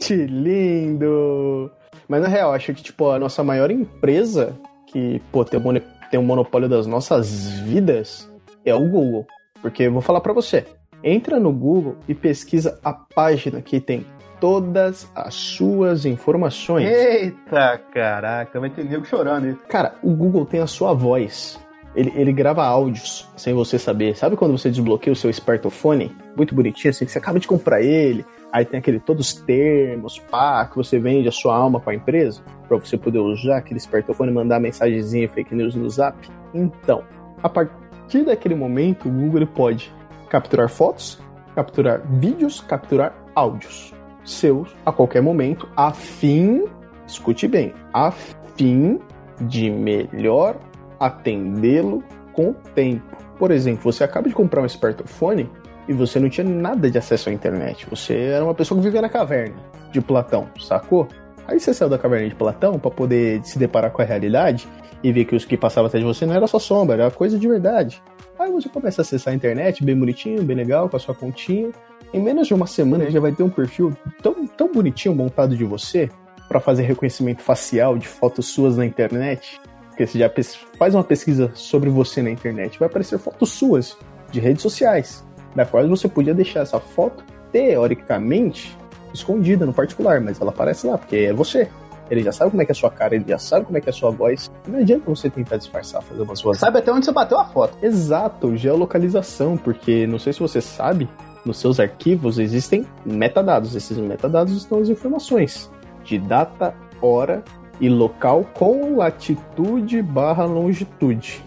que 0.02 0.16
lindo! 0.16 1.70
Mas 2.10 2.24
na 2.24 2.28
real, 2.28 2.54
acho 2.54 2.74
que, 2.74 2.82
tipo, 2.82 3.12
a 3.12 3.20
nossa 3.20 3.44
maior 3.44 3.70
empresa 3.70 4.60
que, 4.88 5.22
pô, 5.32 5.46
tem 5.46 5.60
o, 5.60 5.82
tem 6.10 6.20
o 6.20 6.24
monopólio 6.24 6.68
das 6.68 6.88
nossas 6.88 7.50
vidas 7.60 8.28
é 8.66 8.74
o 8.74 8.90
Google. 8.90 9.28
Porque 9.62 9.84
eu 9.84 9.94
vou 9.94 10.02
falar 10.02 10.22
pra 10.22 10.34
você. 10.34 10.66
Entra 11.04 11.40
no 11.40 11.52
Google 11.52 11.98
e 12.08 12.16
pesquisa 12.16 12.80
a 12.84 12.94
página 12.94 13.62
que 13.62 13.80
tem 13.80 14.06
todas 14.40 15.10
as 15.16 15.34
suas 15.34 16.06
informações. 16.06 16.88
Eita, 16.88 17.82
caraca, 17.92 18.60
vai 18.60 18.70
ter 18.70 18.86
nego 18.86 19.06
chorando 19.06 19.46
aí. 19.46 19.56
Cara, 19.68 19.96
o 20.02 20.14
Google 20.14 20.46
tem 20.46 20.60
a 20.60 20.68
sua 20.68 20.94
voz. 20.94 21.60
Ele, 21.96 22.14
ele 22.16 22.32
grava 22.32 22.64
áudios 22.64 23.28
sem 23.36 23.54
você 23.54 23.80
saber. 23.80 24.16
Sabe 24.16 24.36
quando 24.36 24.56
você 24.56 24.70
desbloqueia 24.70 25.14
o 25.14 25.16
seu 25.16 25.30
smartphone? 25.32 26.16
Muito 26.36 26.54
bonitinho, 26.54 26.92
assim, 26.92 27.06
que 27.06 27.12
você 27.12 27.18
acaba 27.18 27.40
de 27.40 27.48
comprar 27.48 27.82
ele. 27.82 28.24
Aí 28.52 28.64
tem 28.64 28.80
aquele 28.80 29.00
todos 29.00 29.28
os 29.28 29.42
termos, 29.42 30.20
pá, 30.20 30.66
que 30.66 30.76
você 30.76 31.00
vende 31.00 31.28
a 31.28 31.32
sua 31.32 31.56
alma 31.56 31.80
com 31.80 31.90
a 31.90 31.96
empresa. 31.96 32.42
Pra 32.68 32.78
você 32.78 32.98
poder 32.98 33.20
usar 33.20 33.58
aquele 33.58 33.80
smartphone 33.80 34.32
e 34.32 34.34
mandar 34.34 34.60
mensagenzinha 34.60 35.28
fake 35.28 35.56
news 35.56 35.74
no 35.76 35.90
zap. 35.90 36.18
Então, 36.54 37.04
a 37.42 37.50
partir 37.50 38.24
daquele 38.24 38.56
momento, 38.56 39.10
o 39.10 39.12
Google 39.12 39.48
pode 39.48 39.92
capturar 40.30 40.70
fotos, 40.70 41.20
capturar 41.56 42.02
vídeos, 42.06 42.62
capturar 42.62 43.16
áudios 43.34 43.97
seus 44.28 44.76
a 44.86 44.92
qualquer 44.92 45.22
momento, 45.22 45.68
a 45.76 45.92
fim, 45.92 46.66
escute 47.08 47.48
bem, 47.48 47.74
a 47.94 48.12
fim 48.56 49.00
de 49.42 49.70
melhor 49.70 50.58
atendê-lo 51.00 52.04
com 52.34 52.50
o 52.50 52.54
tempo. 52.76 53.18
Por 53.38 53.52
exemplo, 53.52 53.92
você 53.92 54.04
acaba 54.04 54.28
de 54.28 54.36
comprar 54.36 54.62
um 54.62 54.66
smartphone 54.66 55.50
e 55.88 55.94
você 55.94 56.20
não 56.20 56.30
tinha 56.30 56.48
nada 56.48 56.90
de 56.90 56.98
acesso 56.98 57.30
à 57.30 57.32
internet. 57.32 57.88
Você 57.90 58.16
era 58.16 58.44
uma 58.44 58.54
pessoa 58.54 58.78
que 58.80 58.84
vivia 58.84 59.02
na 59.02 59.10
caverna 59.10 59.56
de 59.92 60.02
Platão, 60.02 60.50
sacou? 60.60 61.08
Aí 61.48 61.60
você 61.60 61.74
saiu 61.74 61.90
da 61.90 61.98
caverna 61.98 62.28
de 62.28 62.36
Platão 62.36 62.78
para 62.78 62.92
poder 62.92 63.42
se 63.44 63.58
deparar 63.58 63.92
com 63.92 64.02
a 64.02 64.06
realidade 64.06 64.68
e 65.02 65.12
ver 65.12 65.26
que 65.26 65.36
os 65.36 65.46
que 65.46 65.56
passavam 65.56 65.88
atrás 65.88 66.04
de 66.04 66.08
você 66.08 66.26
não 66.26 66.34
era 66.34 66.48
só 66.48 66.60
sombra, 66.60 66.96
era 66.96 67.12
coisa 67.12 67.40
de 67.40 67.48
verdade. 67.48 68.02
Aí 68.38 68.52
você 68.52 68.68
começa 68.68 69.02
a 69.02 69.04
acessar 69.04 69.34
a 69.34 69.36
internet, 69.36 69.84
bem 69.84 69.98
bonitinho, 69.98 70.44
bem 70.44 70.58
legal, 70.58 70.90
com 70.90 70.98
a 70.98 71.00
sua 71.00 71.16
continha. 71.16 71.72
Em 72.14 72.22
menos 72.22 72.48
de 72.48 72.54
uma 72.54 72.68
semana 72.68 73.10
já 73.12 73.20
vai 73.20 73.32
ter 73.32 73.44
um 73.44 73.50
perfil 73.50 73.96
tão, 74.22 74.48
tão 74.48 74.72
bonitinho 74.72 75.14
montado 75.14 75.56
de 75.56 75.64
você 75.64 76.10
para 76.48 76.60
fazer 76.60 76.84
reconhecimento 76.84 77.42
facial 77.42 77.98
de 77.98 78.08
fotos 78.08 78.48
suas 78.48 78.78
na 78.78 78.86
internet. 78.86 79.60
Porque 79.90 80.08
você 80.08 80.20
já 80.20 80.32
faz 80.78 80.96
uma 80.96 81.04
pesquisa 81.04 81.52
sobre 81.54 81.90
você 81.90 82.22
na 82.22 82.30
internet, 82.30 82.80
vai 82.80 82.88
aparecer 82.88 83.18
fotos 83.18 83.52
suas 83.52 83.98
de 84.32 84.40
redes 84.40 84.62
sociais, 84.62 85.26
da 85.56 85.66
qual 85.66 85.88
você 85.88 86.08
podia 86.08 86.34
deixar 86.34 86.62
essa 86.62 86.80
foto 86.80 87.24
teoricamente 87.52 88.78
escondida 89.14 89.66
no 89.66 89.74
particular, 89.74 90.22
mas 90.22 90.40
ela 90.40 90.52
aparece 90.52 90.86
lá 90.88 90.98
porque 90.98 91.16
é 91.16 91.34
você. 91.34 91.68
Ele 92.10 92.24
já 92.24 92.32
sabe 92.32 92.52
como 92.52 92.62
é 92.62 92.66
que 92.66 92.72
é 92.72 92.74
a 92.74 92.76
sua 92.76 92.90
cara, 92.90 93.16
ele 93.16 93.26
já 93.28 93.38
sabe 93.38 93.66
como 93.66 93.78
é 93.78 93.82
que 93.82 93.90
é 93.90 93.92
a 93.92 93.94
sua 93.94 94.12
voz. 94.12 94.50
Não 94.66 94.80
adianta 94.80 95.04
você 95.10 95.30
tentar 95.30 95.58
disfarçar, 95.58 96.02
fazer 96.02 96.22
umas 96.22 96.42
vozes. 96.42 96.62
Sabe 96.62 96.80
até 96.80 96.92
onde 96.92 97.06
você 97.06 97.12
bateu 97.12 97.38
a 97.38 97.46
foto. 97.46 97.78
Exato, 97.82 98.56
geolocalização, 98.56 99.58
porque 99.58 100.08
não 100.08 100.18
sei 100.18 100.32
se 100.32 100.40
você 100.40 100.62
sabe, 100.62 101.10
nos 101.48 101.58
seus 101.58 101.80
arquivos 101.80 102.38
existem 102.38 102.86
metadados. 103.06 103.76
Esses 103.76 103.98
metadados 103.98 104.56
estão 104.56 104.80
as 104.80 104.90
informações 104.90 105.72
de 106.04 106.20
data, 106.20 106.76
hora 107.02 107.44
e 107.80 107.90
local 107.90 108.46
com 108.54 108.98
latitude 108.98 110.02
barra 110.02 110.46
longitude. 110.46 111.44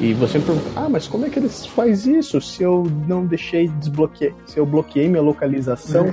E 0.00 0.14
você 0.14 0.38
me 0.38 0.44
pergunta, 0.44 0.70
ah, 0.74 0.88
mas 0.88 1.06
como 1.06 1.26
é 1.26 1.30
que 1.30 1.38
eles 1.38 1.64
faz 1.64 2.06
isso 2.06 2.40
se 2.40 2.62
eu 2.62 2.82
não 3.06 3.24
deixei 3.24 3.68
desbloquear, 3.68 4.34
se 4.46 4.58
eu 4.58 4.66
bloqueei 4.66 5.08
minha 5.08 5.22
localização? 5.22 6.06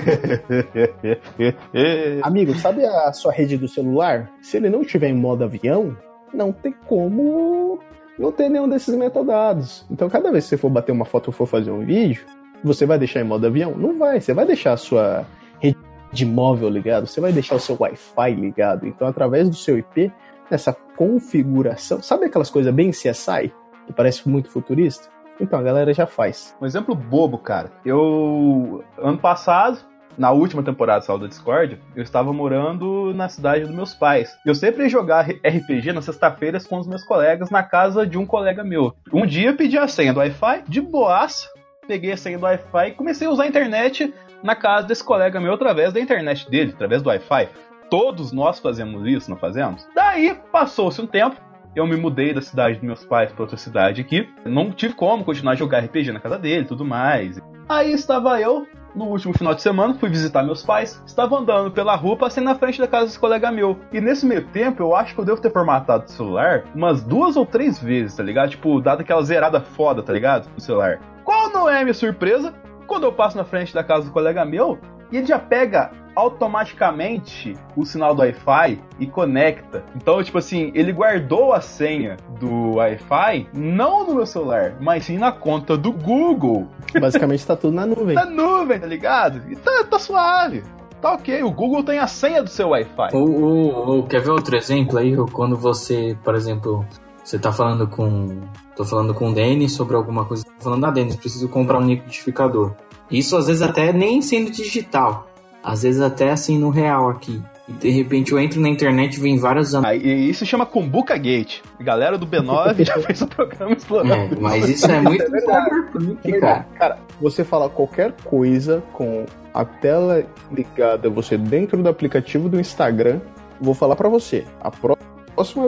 Amigo, 2.21 2.53
sabe 2.55 2.85
a 2.85 3.11
sua 3.11 3.31
rede 3.31 3.57
do 3.57 3.67
celular? 3.67 4.29
Se 4.43 4.57
ele 4.57 4.69
não 4.69 4.83
tiver 4.83 5.09
em 5.09 5.15
modo 5.15 5.43
avião, 5.43 5.97
não 6.31 6.51
tem 6.51 6.71
como 6.85 7.79
não 8.19 8.31
ter 8.31 8.49
nenhum 8.49 8.69
desses 8.69 8.93
metadados. 8.95 9.85
Então, 9.89 10.09
cada 10.09 10.31
vez 10.31 10.43
que 10.43 10.49
você 10.49 10.57
for 10.57 10.69
bater 10.69 10.91
uma 10.91 11.05
foto 11.05 11.27
ou 11.27 11.33
for 11.33 11.47
fazer 11.47 11.71
um 11.71 11.83
vídeo, 11.83 12.23
você 12.63 12.85
vai 12.85 12.97
deixar 12.97 13.21
em 13.21 13.23
modo 13.23 13.45
avião? 13.47 13.75
Não 13.75 13.97
vai. 13.97 14.19
Você 14.19 14.33
vai 14.33 14.45
deixar 14.45 14.73
a 14.73 14.77
sua 14.77 15.25
rede 15.59 16.25
móvel 16.25 16.69
ligado, 16.69 17.07
você 17.07 17.21
vai 17.21 17.31
deixar 17.31 17.55
o 17.55 17.59
seu 17.59 17.77
Wi-Fi 17.79 18.33
ligado. 18.35 18.87
Então, 18.87 19.07
através 19.07 19.49
do 19.49 19.55
seu 19.55 19.77
IP, 19.77 20.11
nessa 20.49 20.73
configuração, 20.95 22.01
sabe 22.01 22.25
aquelas 22.25 22.49
coisas 22.49 22.73
bem 22.73 22.91
CSI, 22.91 23.53
que 23.85 23.93
parece 23.93 24.27
muito 24.27 24.49
futurista? 24.49 25.07
Então, 25.39 25.57
a 25.57 25.63
galera 25.63 25.93
já 25.93 26.05
faz. 26.05 26.55
Um 26.61 26.65
exemplo 26.65 26.93
bobo, 26.93 27.37
cara. 27.37 27.71
Eu, 27.85 28.83
ano 28.97 29.17
passado, 29.17 29.79
na 30.17 30.31
última 30.31 30.61
temporada 30.61 30.99
de 30.99 31.05
Sala 31.05 31.19
da 31.19 31.27
Discord, 31.27 31.79
eu 31.95 32.03
estava 32.03 32.33
morando 32.33 33.13
na 33.13 33.29
cidade 33.29 33.63
dos 33.63 33.73
meus 33.73 33.93
pais. 33.93 34.37
Eu 34.45 34.53
sempre 34.53 34.83
ia 34.83 34.89
jogar 34.89 35.29
RPG 35.29 35.93
nas 35.93 36.03
sexta-feiras 36.03 36.67
com 36.67 36.77
os 36.77 36.87
meus 36.87 37.05
colegas 37.05 37.49
na 37.49 37.63
casa 37.63 38.05
de 38.05 38.17
um 38.17 38.25
colega 38.25 38.61
meu. 38.61 38.93
Um 39.13 39.25
dia 39.25 39.51
eu 39.51 39.55
pedi 39.55 39.77
a 39.77 39.87
senha 39.87 40.13
do 40.13 40.19
Wi-Fi, 40.19 40.63
de 40.67 40.81
boaça, 40.81 41.47
peguei 41.89 42.11
a 42.11 42.17
senha 42.17 42.37
do 42.37 42.43
Wi-Fi 42.43 42.89
e 42.89 42.91
comecei 42.91 43.27
a 43.27 43.31
usar 43.31 43.45
a 43.45 43.47
internet 43.47 44.13
na 44.43 44.55
casa 44.55 44.85
desse 44.85 45.03
colega 45.03 45.41
meu 45.41 45.53
através 45.53 45.91
da 45.91 45.99
internet 45.99 46.47
dele, 46.47 46.71
através 46.71 47.01
do 47.01 47.09
Wi-Fi. 47.09 47.49
Todos 47.89 48.31
nós 48.31 48.59
fazemos 48.59 49.07
isso, 49.07 49.27
não 49.27 49.35
fazemos? 49.35 49.87
Daí 49.95 50.37
passou-se 50.51 51.01
um 51.01 51.07
tempo, 51.07 51.35
eu 51.75 51.87
me 51.87 51.95
mudei 51.95 52.31
da 52.31 52.43
cidade 52.43 52.75
dos 52.75 52.83
meus 52.83 53.03
pais 53.03 53.31
para 53.31 53.41
outra 53.41 53.57
cidade 53.57 54.01
aqui. 54.01 54.29
Não 54.45 54.69
tive 54.69 54.93
como 54.93 55.23
continuar 55.23 55.53
a 55.53 55.55
jogar 55.55 55.79
RPG 55.79 56.11
na 56.11 56.19
casa 56.19 56.37
dele 56.37 56.65
tudo 56.65 56.85
mais. 56.85 57.41
Aí 57.67 57.91
estava 57.91 58.39
eu, 58.39 58.67
no 58.95 59.05
último 59.05 59.35
final 59.35 59.55
de 59.55 59.63
semana, 59.63 59.95
fui 59.95 60.09
visitar 60.09 60.43
meus 60.43 60.63
pais. 60.63 61.01
Estava 61.07 61.39
andando 61.39 61.71
pela 61.71 61.95
rua, 61.95 62.17
passei 62.17 62.43
na 62.43 62.53
frente 62.53 62.79
da 62.79 62.87
casa 62.87 63.05
desse 63.05 63.19
colega 63.19 63.51
meu. 63.51 63.79
E 63.91 63.99
nesse 63.99 64.27
meio 64.27 64.45
tempo, 64.49 64.83
eu 64.83 64.95
acho 64.95 65.15
que 65.15 65.21
eu 65.21 65.25
devo 65.25 65.41
ter 65.41 65.51
formatado 65.51 66.05
o 66.05 66.09
celular 66.09 66.65
umas 66.75 67.01
duas 67.01 67.35
ou 67.35 67.47
três 67.47 67.81
vezes, 67.81 68.15
tá 68.15 68.21
ligado? 68.21 68.51
Tipo, 68.51 68.79
dado 68.79 69.01
aquela 69.01 69.23
zerada 69.23 69.59
foda, 69.59 70.03
tá 70.03 70.13
ligado? 70.13 70.47
No 70.53 70.61
celular. 70.61 70.99
Qual 71.29 71.47
não 71.51 71.69
é 71.69 71.81
a 71.81 71.83
minha 71.83 71.93
surpresa? 71.93 72.55
Quando 72.87 73.03
eu 73.03 73.13
passo 73.13 73.37
na 73.37 73.43
frente 73.43 73.71
da 73.71 73.83
casa 73.83 74.07
do 74.07 74.11
colega 74.11 74.43
meu, 74.43 74.79
e 75.11 75.17
ele 75.17 75.27
já 75.27 75.37
pega 75.37 75.91
automaticamente 76.15 77.55
o 77.75 77.85
sinal 77.85 78.15
do 78.15 78.21
Wi-Fi 78.21 78.81
e 78.99 79.05
conecta. 79.05 79.83
Então, 79.95 80.23
tipo 80.23 80.39
assim, 80.39 80.71
ele 80.73 80.91
guardou 80.91 81.53
a 81.53 81.61
senha 81.61 82.17
do 82.39 82.77
Wi-Fi 82.77 83.47
não 83.53 84.07
no 84.07 84.15
meu 84.15 84.25
celular, 84.25 84.73
mas 84.81 85.05
sim 85.05 85.19
na 85.19 85.31
conta 85.31 85.77
do 85.77 85.91
Google. 85.91 86.67
Basicamente 86.99 87.45
tá 87.45 87.55
tudo 87.55 87.75
na 87.75 87.85
nuvem. 87.85 88.15
na 88.15 88.25
nuvem, 88.25 88.79
tá 88.79 88.87
ligado? 88.87 89.43
E 89.51 89.55
tá, 89.55 89.83
tá 89.83 89.99
suave. 89.99 90.63
Tá 90.99 91.13
ok, 91.13 91.43
o 91.43 91.51
Google 91.51 91.83
tem 91.83 91.99
a 91.99 92.07
senha 92.07 92.41
do 92.41 92.49
seu 92.49 92.69
Wi-Fi. 92.69 93.09
Ou, 93.13 93.39
ou, 93.39 93.87
ou, 93.87 94.03
quer 94.07 94.19
ver 94.19 94.31
outro 94.31 94.57
exemplo 94.57 94.97
aí? 94.97 95.15
Quando 95.31 95.55
você, 95.55 96.17
por 96.23 96.33
exemplo, 96.33 96.83
você 97.29 97.37
tá 97.37 97.53
falando 97.53 97.87
com. 97.87 98.41
Tô 98.75 98.83
falando 98.83 99.13
com 99.13 99.29
o 99.29 99.33
Denis 99.33 99.73
sobre 99.73 99.95
alguma 99.95 100.25
coisa. 100.25 100.43
Tô 100.43 100.63
falando, 100.63 100.85
ah, 100.85 100.89
Denis, 100.89 101.15
preciso 101.15 101.47
comprar 101.47 101.77
um 101.77 101.85
liquidificador. 101.85 102.73
Isso 103.11 103.37
às 103.37 103.45
vezes 103.45 103.61
até 103.61 103.93
nem 103.93 104.19
sendo 104.19 104.49
digital. 104.49 105.29
Às 105.63 105.83
vezes 105.83 106.01
até 106.01 106.31
assim 106.31 106.57
no 106.57 106.71
real 106.71 107.07
aqui. 107.07 107.39
E 107.67 107.73
de 107.73 107.89
repente 107.91 108.31
eu 108.31 108.39
entro 108.39 108.59
na 108.59 108.67
internet 108.67 109.17
e 109.17 109.19
vem 109.19 109.37
vários 109.37 109.75
Ah, 109.75 109.93
e 109.93 110.27
isso 110.27 110.43
chama 110.43 110.65
Kumbuka 110.65 111.15
Gate. 111.17 111.59
A 111.79 111.83
galera 111.83 112.17
do 112.17 112.25
B9 112.25 112.81
já 112.83 112.99
fez 112.99 113.21
o 113.21 113.27
programa 113.27 113.73
explorando. 113.73 114.35
É, 114.35 114.39
mas 114.39 114.67
isso 114.67 114.89
é 114.89 114.99
muito 115.01 115.21
É 115.21 115.29
verdade. 115.29 116.65
Cara, 116.79 116.97
você 117.21 117.43
fala 117.43 117.69
qualquer 117.69 118.11
coisa 118.23 118.81
com 118.91 119.27
a 119.53 119.63
tela 119.63 120.25
ligada, 120.51 121.11
você 121.11 121.37
dentro 121.37 121.83
do 121.83 121.89
aplicativo 121.89 122.49
do 122.49 122.59
Instagram, 122.59 123.19
vou 123.61 123.75
falar 123.75 123.95
pra 123.95 124.09
você. 124.09 124.45
A 124.59 124.71
próxima 124.71 125.18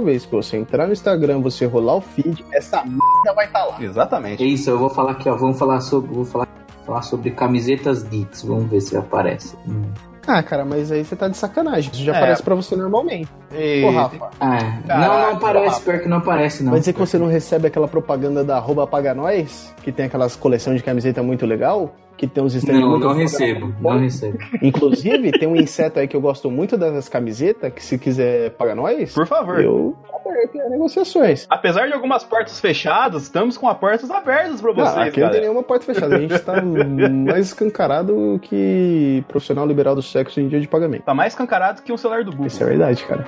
vez 0.03 0.25
que 0.25 0.31
você 0.31 0.57
entrar 0.57 0.87
no 0.87 0.93
Instagram, 0.93 1.41
você 1.41 1.65
rolar 1.65 1.95
o 1.95 2.01
feed, 2.01 2.45
essa 2.53 2.83
merda 2.83 3.33
vai 3.35 3.45
estar 3.45 3.65
lá. 3.65 3.77
Exatamente. 3.81 4.43
É 4.43 4.45
isso, 4.47 4.69
eu 4.69 4.77
vou 4.77 4.89
falar 4.89 5.11
aqui, 5.11 5.29
ó. 5.29 5.35
Vamos 5.35 5.57
falar 5.57 5.81
sobre. 5.81 6.13
Vou 6.13 6.25
falar, 6.25 6.47
falar 6.85 7.01
sobre 7.01 7.31
camisetas 7.31 8.03
geeks. 8.03 8.43
Vamos 8.43 8.69
ver 8.69 8.81
se 8.81 8.95
aparece. 8.97 9.55
Hum. 9.67 9.83
Ah, 10.27 10.43
cara, 10.43 10.63
mas 10.63 10.91
aí 10.91 11.03
você 11.03 11.15
tá 11.15 11.27
de 11.27 11.35
sacanagem. 11.35 11.91
Isso 11.91 12.03
já 12.03 12.13
É. 12.13 12.17
aparece 12.17 12.43
pra 12.43 12.53
você 12.53 12.75
normalmente. 12.75 13.27
E- 13.51 13.83
Ô, 13.83 13.89
Rafa, 13.91 14.29
Ah, 14.39 14.57
é. 14.57 14.87
Não, 14.87 14.97
não 14.99 15.31
aparece, 15.31 15.81
pior 15.81 15.99
que 15.99 16.07
não 16.07 16.17
aparece, 16.17 16.63
não. 16.63 16.69
vai 16.71 16.79
dizer 16.79 16.93
que 16.93 16.99
você 16.99 17.17
não 17.17 17.25
recebe 17.25 17.67
aquela 17.67 17.87
propaganda 17.87 18.43
da 18.43 18.57
arroba 18.57 18.85
Paga 18.85 19.15
Nós, 19.15 19.73
que 19.81 19.91
tem 19.91 20.05
aquelas 20.05 20.35
coleções 20.35 20.77
de 20.77 20.83
camiseta 20.83 21.23
muito 21.23 21.43
legal, 21.47 21.95
que 22.21 22.27
tem 22.27 22.43
uns 22.43 22.53
stands 22.53 22.79
Não, 22.79 22.99
não 22.99 23.13
recebo, 23.15 23.73
não 23.81 23.97
recebo. 23.99 24.37
Inclusive, 24.61 25.31
tem 25.31 25.47
um 25.47 25.55
inseto 25.55 25.99
aí 25.99 26.07
que 26.07 26.15
eu 26.15 26.21
gosto 26.21 26.51
muito 26.51 26.77
dessas 26.77 27.09
camisetas, 27.09 27.73
que 27.73 27.83
se 27.83 27.97
quiser 27.97 28.51
pagar 28.51 28.75
nós, 28.75 29.11
Por 29.11 29.25
favor. 29.25 29.59
eu 29.59 29.95
aberto 30.13 30.61
a 30.61 30.69
negociações. 30.69 31.47
Apesar 31.49 31.87
de 31.87 31.93
algumas 31.93 32.23
portas 32.23 32.59
fechadas, 32.59 33.23
estamos 33.23 33.57
com 33.57 33.67
as 33.67 33.75
portas 33.75 34.11
abertas 34.11 34.61
pra 34.61 34.71
Não, 34.71 34.85
vocês, 34.85 35.07
aqui 35.07 35.19
não 35.19 35.31
tem 35.31 35.41
nenhuma 35.41 35.63
porta 35.63 35.83
fechada. 35.83 36.15
A 36.15 36.19
gente 36.19 36.37
tá 36.37 36.61
mais 36.61 37.47
escancarado 37.47 38.39
que 38.43 39.23
profissional 39.27 39.65
liberal 39.65 39.95
do 39.95 40.03
sexo 40.03 40.39
em 40.39 40.47
dia 40.47 40.59
de 40.59 40.67
pagamento. 40.67 41.01
Tá 41.01 41.15
mais 41.15 41.33
escancarado 41.33 41.81
que 41.81 41.91
um 41.91 41.97
celular 41.97 42.23
do 42.23 42.29
Google. 42.29 42.45
Isso 42.45 42.61
é 42.61 42.67
verdade, 42.67 43.03
cara. 43.03 43.25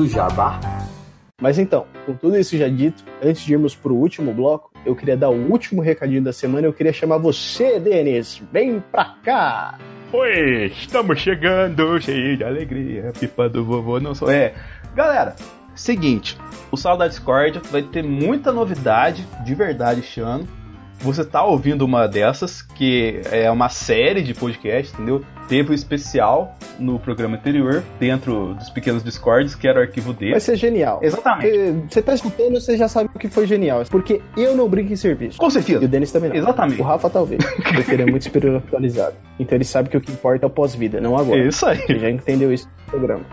Do 0.00 0.08
jabá. 0.08 0.58
Mas 1.40 1.58
então, 1.58 1.86
com 2.06 2.14
tudo 2.14 2.38
isso 2.38 2.56
já 2.56 2.68
dito, 2.68 3.04
antes 3.22 3.44
de 3.44 3.52
irmos 3.52 3.74
pro 3.74 3.94
último 3.94 4.32
bloco, 4.32 4.70
eu 4.84 4.96
queria 4.96 5.16
dar 5.16 5.28
o 5.28 5.50
último 5.50 5.82
recadinho 5.82 6.22
da 6.22 6.32
semana. 6.32 6.66
Eu 6.66 6.72
queria 6.72 6.92
chamar 6.92 7.18
você, 7.18 7.78
Denis. 7.78 8.42
Vem 8.50 8.80
pra 8.80 9.16
cá! 9.22 9.78
Oi, 10.12 10.72
estamos 10.74 11.20
chegando, 11.20 12.00
cheio 12.00 12.36
de 12.36 12.44
alegria. 12.44 13.12
Pipa 13.18 13.48
do 13.48 13.62
vovô 13.62 14.00
não 14.00 14.14
sou. 14.14 14.30
É, 14.30 14.54
galera, 14.94 15.36
seguinte: 15.74 16.36
o 16.70 16.76
Sala 16.78 17.00
da 17.00 17.08
Discord 17.08 17.60
vai 17.70 17.82
ter 17.82 18.02
muita 18.02 18.52
novidade 18.52 19.26
de 19.44 19.54
verdade 19.54 20.00
este 20.00 20.20
ano. 20.20 20.48
Você 21.00 21.24
tá 21.24 21.44
ouvindo 21.44 21.82
uma 21.82 22.06
dessas, 22.06 22.60
que 22.62 23.20
é 23.30 23.50
uma 23.50 23.68
série 23.68 24.22
de 24.22 24.34
podcasts, 24.34 24.94
entendeu? 24.94 25.22
Um 25.50 25.72
especial 25.72 26.56
no 26.78 26.98
programa 26.98 27.36
anterior, 27.36 27.82
dentro 27.98 28.54
dos 28.54 28.70
pequenos 28.70 29.02
Discords, 29.04 29.54
que 29.54 29.66
era 29.68 29.80
o 29.80 29.82
arquivo 29.82 30.12
dele. 30.12 30.32
Vai 30.32 30.40
ser 30.40 30.56
genial. 30.56 31.00
Exatamente. 31.02 31.84
Você 31.92 32.02
tá 32.02 32.14
escutando, 32.14 32.60
você 32.60 32.76
já 32.76 32.88
sabe 32.88 33.10
o 33.14 33.18
que 33.18 33.28
foi 33.28 33.46
genial. 33.46 33.82
Porque 33.90 34.20
eu 34.36 34.56
não 34.56 34.68
brinco 34.68 34.92
em 34.92 34.96
serviço. 34.96 35.38
Com 35.38 35.46
E 35.46 35.48
o 35.48 35.50
certeza. 35.50 35.88
Denis 35.88 36.12
também 36.12 36.30
não. 36.30 36.36
Exatamente. 36.36 36.80
O 36.80 36.84
Rafa 36.84 37.08
talvez, 37.10 37.42
porque 37.74 37.92
ele 37.92 38.02
é 38.02 38.06
muito 38.06 38.22
espiritualizado. 38.22 39.14
Então 39.38 39.56
ele 39.56 39.64
sabe 39.64 39.88
que 39.88 39.96
o 39.96 40.00
que 40.00 40.12
importa 40.12 40.44
é 40.44 40.48
o 40.48 40.50
pós-vida, 40.50 41.00
não 41.00 41.16
agora. 41.16 41.40
É 41.40 41.48
isso 41.48 41.66
aí. 41.66 41.82
Ele 41.88 41.98
já 41.98 42.10
entendeu 42.10 42.52
isso 42.52 42.68
no 42.86 42.90
programa. 42.90 43.24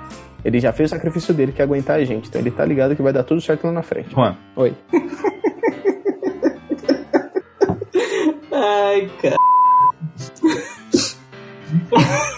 Ele 0.45 0.59
já 0.59 0.71
fez 0.71 0.91
o 0.91 0.95
sacrifício 0.95 1.33
dele, 1.33 1.51
que 1.51 1.61
é 1.61 1.65
aguentar 1.65 1.97
a 1.99 2.05
gente. 2.05 2.29
Então 2.29 2.39
ele 2.39 2.51
tá 2.51 2.63
ligado 2.63 2.95
que 2.95 3.01
vai 3.01 3.11
dar 3.11 3.23
tudo 3.23 3.41
certo 3.41 3.65
lá 3.65 3.73
na 3.73 3.81
frente. 3.83 4.11
Juan, 4.13 4.35
Oi. 4.55 4.73
Ai, 8.51 9.09
cara. 9.21 9.35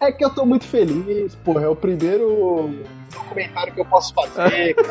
É 0.00 0.10
que 0.10 0.24
eu 0.24 0.30
tô 0.30 0.46
muito 0.46 0.64
feliz, 0.64 1.34
porra. 1.36 1.64
É 1.64 1.68
o 1.68 1.76
primeiro 1.76 2.74
comentário 3.28 3.72
que 3.74 3.80
eu 3.80 3.84
posso 3.84 4.14
fazer. 4.14 4.74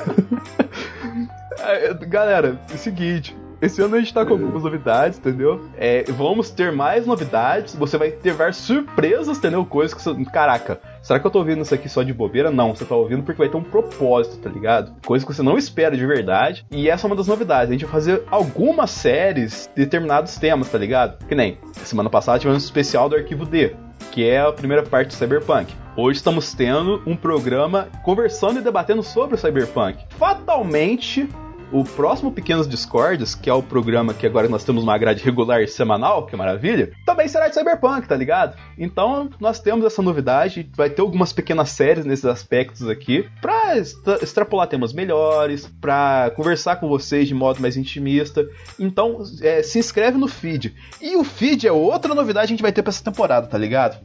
É, 1.61 1.93
Galera, 1.93 2.57
é 2.71 2.73
o 2.73 2.77
seguinte. 2.77 3.35
Esse 3.61 3.81
ano 3.81 3.95
a 3.95 3.99
gente 3.99 4.13
tá 4.13 4.25
com 4.25 4.33
algumas 4.33 4.63
novidades, 4.63 5.19
entendeu? 5.19 5.61
É, 5.77 6.03
vamos 6.03 6.49
ter 6.49 6.71
mais 6.71 7.05
novidades. 7.05 7.75
Você 7.75 7.97
vai 7.97 8.09
ter 8.09 8.31
várias 8.31 8.55
surpresas, 8.55 9.37
entendeu? 9.37 9.65
Coisas 9.65 9.93
que 9.93 10.01
você. 10.01 10.25
Caraca, 10.25 10.79
será 11.01 11.19
que 11.19 11.27
eu 11.27 11.31
tô 11.31 11.39
ouvindo 11.39 11.61
isso 11.61 11.75
aqui 11.75 11.89
só 11.89 12.01
de 12.01 12.13
bobeira? 12.13 12.49
Não, 12.49 12.73
você 12.73 12.85
tá 12.85 12.95
ouvindo 12.95 13.21
porque 13.23 13.37
vai 13.37 13.49
ter 13.49 13.57
um 13.57 13.63
propósito, 13.63 14.37
tá 14.37 14.49
ligado? 14.49 14.95
Coisa 15.05 15.25
que 15.25 15.33
você 15.33 15.43
não 15.43 15.57
espera 15.57 15.97
de 15.97 16.05
verdade. 16.05 16.65
E 16.71 16.89
essa 16.89 17.05
é 17.05 17.07
uma 17.07 17.17
das 17.17 17.27
novidades. 17.27 17.69
A 17.69 17.73
gente 17.73 17.83
vai 17.83 17.91
fazer 17.91 18.23
algumas 18.31 18.91
séries 18.91 19.69
de 19.75 19.83
determinados 19.83 20.37
temas, 20.37 20.69
tá 20.69 20.77
ligado? 20.77 21.25
Que 21.25 21.35
nem 21.35 21.57
semana 21.73 22.09
passada 22.09 22.39
tivemos 22.39 22.63
um 22.63 22.65
especial 22.65 23.09
do 23.09 23.15
Arquivo 23.15 23.45
D, 23.45 23.75
que 24.11 24.25
é 24.25 24.39
a 24.39 24.53
primeira 24.53 24.83
parte 24.83 25.09
do 25.09 25.13
Cyberpunk. 25.15 25.73
Hoje 25.97 26.17
estamos 26.17 26.53
tendo 26.53 27.01
um 27.05 27.13
programa 27.13 27.89
conversando 28.03 28.59
e 28.59 28.63
debatendo 28.63 29.03
sobre 29.03 29.35
o 29.35 29.37
Cyberpunk. 29.37 30.05
Fatalmente, 30.17 31.27
o 31.71 31.83
próximo 31.83 32.31
Pequenos 32.31 32.67
Discords, 32.67 33.35
que 33.35 33.49
é 33.49 33.53
o 33.53 33.61
programa 33.61 34.13
que 34.13 34.25
agora 34.25 34.47
nós 34.47 34.63
temos 34.63 34.83
uma 34.83 34.97
grade 34.97 35.23
regular 35.23 35.67
semanal, 35.67 36.25
que 36.25 36.35
maravilha, 36.35 36.91
também 37.05 37.27
será 37.27 37.47
de 37.47 37.53
Cyberpunk, 37.53 38.07
tá 38.07 38.15
ligado? 38.15 38.57
Então, 38.77 39.29
nós 39.39 39.59
temos 39.59 39.85
essa 39.85 40.01
novidade, 40.01 40.69
vai 40.75 40.89
ter 40.89 41.01
algumas 41.01 41.31
pequenas 41.31 41.69
séries 41.69 42.05
nesses 42.05 42.25
aspectos 42.25 42.87
aqui, 42.87 43.27
pra 43.41 43.77
extra 43.77 44.23
extrapolar 44.23 44.67
temas 44.67 44.93
melhores, 44.93 45.67
pra 45.79 46.31
conversar 46.35 46.77
com 46.77 46.87
vocês 46.87 47.27
de 47.27 47.35
modo 47.35 47.61
mais 47.61 47.77
intimista. 47.77 48.47
Então, 48.79 49.23
é, 49.41 49.61
se 49.61 49.77
inscreve 49.79 50.17
no 50.17 50.27
feed. 50.27 50.75
E 51.01 51.15
o 51.15 51.23
feed 51.23 51.67
é 51.67 51.71
outra 51.71 52.15
novidade 52.15 52.47
que 52.47 52.53
a 52.53 52.55
gente 52.55 52.61
vai 52.61 52.71
ter 52.71 52.81
pra 52.81 52.89
essa 52.89 53.03
temporada, 53.03 53.47
tá 53.47 53.57
ligado? 53.57 53.99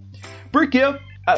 Porque 0.53 0.81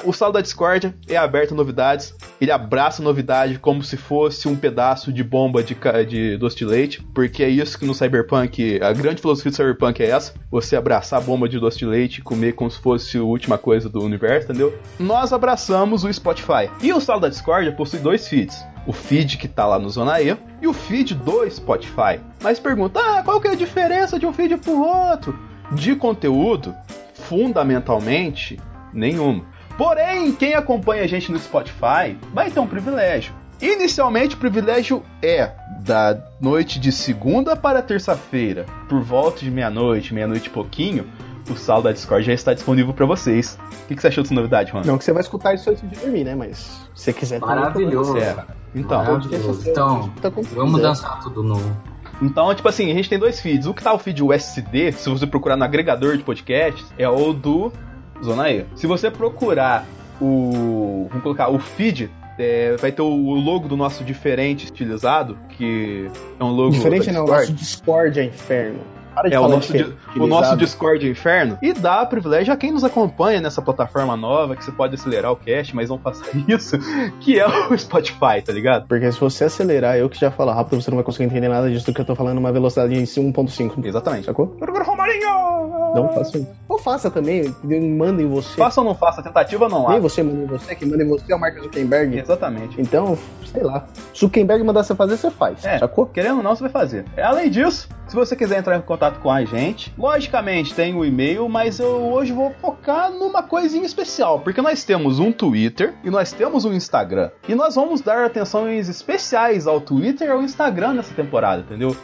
o 0.04 0.12
salo 0.12 0.32
da 0.32 0.40
Discord 0.40 0.94
é 1.08 1.16
aberto 1.16 1.52
a 1.52 1.56
novidades. 1.56 2.14
Ele 2.40 2.50
abraça 2.50 3.02
novidade 3.02 3.58
como 3.58 3.82
se 3.82 3.96
fosse 3.96 4.48
um 4.48 4.56
pedaço 4.56 5.12
de 5.12 5.22
bomba 5.22 5.62
de, 5.62 5.76
de 6.08 6.36
doce 6.36 6.56
de 6.56 6.64
leite. 6.64 7.02
Porque 7.14 7.42
é 7.42 7.48
isso 7.48 7.78
que 7.78 7.86
no 7.86 7.94
Cyberpunk, 7.94 8.80
a 8.82 8.92
grande 8.92 9.20
filosofia 9.20 9.50
do 9.50 9.56
Cyberpunk 9.56 10.02
é 10.02 10.10
essa: 10.10 10.34
você 10.50 10.76
abraçar 10.76 11.20
a 11.20 11.22
bomba 11.22 11.48
de 11.48 11.58
doce 11.58 11.78
de 11.78 11.86
leite 11.86 12.18
e 12.18 12.22
comer 12.22 12.52
como 12.54 12.70
se 12.70 12.80
fosse 12.80 13.18
a 13.18 13.22
última 13.22 13.56
coisa 13.58 13.88
do 13.88 14.02
universo, 14.02 14.50
entendeu? 14.50 14.76
Nós 14.98 15.32
abraçamos 15.32 16.04
o 16.04 16.12
Spotify. 16.12 16.68
E 16.82 16.92
o 16.92 17.00
salo 17.00 17.20
da 17.20 17.28
Discord 17.28 17.70
possui 17.72 18.00
dois 18.00 18.26
feeds. 18.26 18.64
O 18.86 18.92
feed 18.92 19.36
que 19.36 19.48
tá 19.48 19.66
lá 19.66 19.78
no 19.78 19.90
Zona 19.90 20.20
E 20.20 20.36
e 20.62 20.66
o 20.66 20.72
feed 20.72 21.14
do 21.14 21.48
Spotify. 21.50 22.20
Mas 22.40 22.60
pergunta, 22.60 23.00
ah, 23.00 23.22
qual 23.22 23.40
que 23.40 23.48
é 23.48 23.52
a 23.52 23.56
diferença 23.56 24.18
de 24.18 24.26
um 24.26 24.32
feed 24.32 24.56
pro 24.58 24.80
outro? 24.80 25.36
De 25.72 25.96
conteúdo, 25.96 26.74
fundamentalmente, 27.14 28.58
nenhuma. 28.92 29.44
Porém, 29.76 30.32
quem 30.32 30.54
acompanha 30.54 31.04
a 31.04 31.06
gente 31.06 31.30
no 31.30 31.38
Spotify 31.38 32.16
vai 32.32 32.50
ter 32.50 32.60
um 32.60 32.66
privilégio. 32.66 33.34
Inicialmente, 33.60 34.34
o 34.34 34.38
privilégio 34.38 35.02
é 35.22 35.50
da 35.80 36.18
noite 36.40 36.80
de 36.80 36.90
segunda 36.90 37.54
para 37.54 37.80
terça-feira, 37.82 38.66
por 38.88 39.00
volta 39.00 39.40
de 39.40 39.50
meia-noite, 39.50 40.12
meia-noite 40.12 40.48
e 40.48 40.50
pouquinho, 40.50 41.06
o 41.50 41.56
saldo 41.56 41.84
da 41.84 41.92
Discord 41.92 42.26
já 42.26 42.32
está 42.32 42.52
disponível 42.52 42.92
para 42.92 43.06
vocês. 43.06 43.58
O 43.84 43.86
que, 43.86 43.94
que, 43.94 44.02
você 44.02 44.08
achou 44.08 44.22
dessa 44.24 44.34
novidade, 44.34 44.72
Juan? 44.72 44.82
Não 44.84 44.98
que 44.98 45.04
você 45.04 45.12
vai 45.12 45.22
escutar 45.22 45.54
isso 45.54 45.70
antes 45.70 45.88
de 45.88 45.96
dormir, 45.96 46.24
né? 46.24 46.34
Mas 46.34 46.58
se 46.94 47.04
você 47.04 47.12
quiser... 47.12 47.40
Maravilhoso. 47.40 48.18
É. 48.18 48.36
Então, 48.74 48.98
Maravilhoso. 48.98 49.70
então 49.70 50.10
tá 50.20 50.30
vamos 50.54 50.82
dançar 50.82 51.20
tudo 51.20 51.42
novo. 51.42 51.76
Então, 52.20 52.52
tipo 52.54 52.68
assim, 52.68 52.90
a 52.90 52.94
gente 52.94 53.08
tem 53.08 53.18
dois 53.18 53.40
feeds. 53.40 53.66
O 53.66 53.74
que 53.74 53.82
tá 53.82 53.92
o 53.92 53.98
feed 53.98 54.22
USD, 54.22 54.92
se 54.92 55.08
você 55.08 55.26
procurar 55.26 55.56
no 55.56 55.64
agregador 55.64 56.16
de 56.16 56.24
podcasts, 56.24 56.86
é 56.98 57.08
o 57.08 57.32
do 57.32 57.72
Zona 58.22 58.50
E. 58.50 58.66
Se 58.74 58.86
você 58.86 59.10
procurar 59.10 59.86
o. 60.20 61.06
Vamos 61.08 61.22
colocar 61.22 61.48
o 61.48 61.58
feed 61.58 62.10
é, 62.38 62.76
vai 62.76 62.92
ter 62.92 63.02
o 63.02 63.34
logo 63.34 63.66
do 63.66 63.76
nosso 63.76 64.04
diferente 64.04 64.64
estilizado, 64.64 65.38
que 65.50 66.10
é 66.38 66.44
um 66.44 66.50
logo. 66.50 66.70
Diferente 66.70 67.10
não, 67.10 67.24
o 67.24 67.28
nosso 67.28 67.52
Discord 67.52 68.20
é 68.20 68.24
inferno. 68.24 68.80
Para 69.16 69.30
de 69.30 69.34
é, 69.34 69.40
o 69.40 69.48
nosso, 69.48 69.72
di 69.72 69.96
o 70.14 70.26
nosso 70.26 70.54
Discord 70.58 71.06
é 71.06 71.10
Inferno. 71.10 71.56
E 71.62 71.72
dá 71.72 72.04
privilégio 72.04 72.52
a 72.52 72.56
quem 72.56 72.70
nos 72.70 72.84
acompanha 72.84 73.40
nessa 73.40 73.62
plataforma 73.62 74.14
nova, 74.14 74.54
que 74.54 74.62
você 74.62 74.70
pode 74.70 74.94
acelerar 74.94 75.32
o 75.32 75.36
cast, 75.36 75.74
mas 75.74 75.88
não 75.88 75.98
faça 75.98 76.22
isso, 76.46 76.78
que 77.20 77.40
é 77.40 77.46
o 77.46 77.78
Spotify, 77.78 78.42
tá 78.44 78.52
ligado? 78.52 78.86
Porque 78.86 79.10
se 79.10 79.18
você 79.18 79.44
acelerar, 79.44 79.96
eu 79.96 80.10
que 80.10 80.20
já 80.20 80.30
falo 80.30 80.52
rápido, 80.52 80.82
você 80.82 80.90
não 80.90 80.96
vai 80.96 81.04
conseguir 81.04 81.24
entender 81.24 81.48
nada 81.48 81.70
disso 81.70 81.86
do 81.86 81.94
que 81.94 82.00
eu 82.02 82.04
tô 82.04 82.14
falando 82.14 82.34
numa 82.34 82.52
velocidade 82.52 82.94
em 82.94 83.04
1.5. 83.04 83.86
Exatamente. 83.86 84.26
Sacou? 84.26 84.54
Romarinho! 84.84 85.56
Não 85.94 86.12
faça 86.12 86.36
isso. 86.36 86.46
Ou 86.68 86.78
faça 86.78 87.10
também, 87.10 87.54
manda 87.64 88.20
em 88.20 88.28
você. 88.28 88.54
Faça 88.56 88.80
ou 88.82 88.86
não 88.86 88.94
faça, 88.94 89.22
tentativa 89.22 89.66
não 89.66 89.88
há. 89.88 89.92
Nem 89.92 90.00
você 90.00 90.22
manda 90.22 90.42
em 90.42 90.46
você, 90.46 90.74
quem 90.74 90.88
manda 90.88 91.02
em 91.02 91.08
você 91.08 91.32
é 91.32 91.34
o 91.34 91.40
Mark 91.40 91.58
Zuckerberg. 91.58 92.18
Exatamente. 92.18 92.80
Então, 92.80 93.16
sei 93.50 93.62
lá. 93.62 93.86
Zuckerberg 94.14 94.62
mandar 94.62 94.82
você 94.82 94.94
fazer, 94.94 95.16
você 95.16 95.30
faz. 95.30 95.64
É, 95.64 95.78
sacou? 95.78 96.06
Querendo 96.06 96.38
ou 96.38 96.42
não, 96.42 96.54
você 96.54 96.62
vai 96.62 96.70
fazer. 96.70 97.06
Além 97.16 97.48
disso, 97.48 97.88
se 98.06 98.14
você 98.14 98.36
quiser 98.36 98.58
entrar 98.58 98.76
em 98.76 98.82
contato 98.82 99.05
com 99.14 99.30
a 99.30 99.44
gente, 99.44 99.92
logicamente 99.96 100.74
tem 100.74 100.94
o 100.94 101.04
e-mail, 101.04 101.48
mas 101.48 101.78
eu 101.78 102.12
hoje 102.12 102.32
vou 102.32 102.52
focar 102.60 103.10
numa 103.10 103.42
coisinha 103.42 103.86
especial, 103.86 104.40
porque 104.40 104.60
nós 104.60 104.84
temos 104.84 105.18
um 105.18 105.32
Twitter 105.32 105.94
e 106.04 106.10
nós 106.10 106.32
temos 106.32 106.64
um 106.64 106.72
Instagram. 106.72 107.30
E 107.48 107.54
nós 107.54 107.74
vamos 107.74 108.00
dar 108.00 108.24
atenções 108.24 108.88
especiais 108.88 109.66
ao 109.66 109.80
Twitter 109.80 110.28
e 110.28 110.30
ao 110.30 110.42
Instagram 110.42 110.94
nessa 110.94 111.14
temporada, 111.14 111.62
entendeu? 111.62 111.96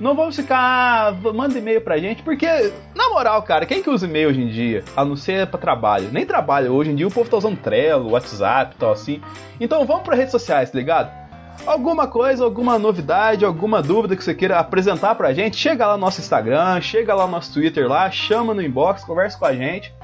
Não 0.00 0.14
vamos 0.14 0.34
ficar, 0.34 1.12
manda 1.34 1.58
e-mail 1.58 1.82
pra 1.82 1.98
gente, 1.98 2.22
porque, 2.22 2.46
na 2.94 3.10
moral, 3.10 3.42
cara, 3.42 3.66
quem 3.66 3.82
que 3.82 3.90
usa 3.90 4.06
e-mail 4.06 4.30
hoje 4.30 4.40
em 4.40 4.48
dia? 4.48 4.82
A 4.96 5.04
não 5.04 5.14
ser 5.14 5.46
pra 5.48 5.60
trabalho. 5.60 6.08
Nem 6.10 6.24
trabalho, 6.24 6.72
hoje 6.72 6.90
em 6.90 6.94
dia 6.94 7.06
o 7.06 7.10
povo 7.10 7.28
tá 7.28 7.36
usando 7.36 7.58
Trello, 7.58 8.12
WhatsApp 8.12 8.74
e 8.74 8.78
tal 8.78 8.92
assim. 8.92 9.20
Então 9.60 9.84
vamos 9.84 10.02
pra 10.02 10.16
redes 10.16 10.32
sociais, 10.32 10.70
tá 10.70 10.78
ligado? 10.78 11.29
Alguma 11.66 12.06
coisa, 12.06 12.44
alguma 12.44 12.78
novidade, 12.78 13.44
alguma 13.44 13.82
dúvida 13.82 14.16
que 14.16 14.24
você 14.24 14.34
queira 14.34 14.58
apresentar 14.58 15.14
pra 15.14 15.32
gente, 15.32 15.56
chega 15.56 15.86
lá 15.86 15.94
no 15.94 16.00
nosso 16.00 16.20
Instagram, 16.20 16.80
chega 16.80 17.14
lá 17.14 17.26
no 17.26 17.32
nosso 17.32 17.52
Twitter 17.52 17.88
lá, 17.88 18.10
chama 18.10 18.54
no 18.54 18.62
inbox, 18.62 19.04
conversa 19.04 19.38
com 19.38 19.46
a 19.46 19.54
gente 19.54 19.94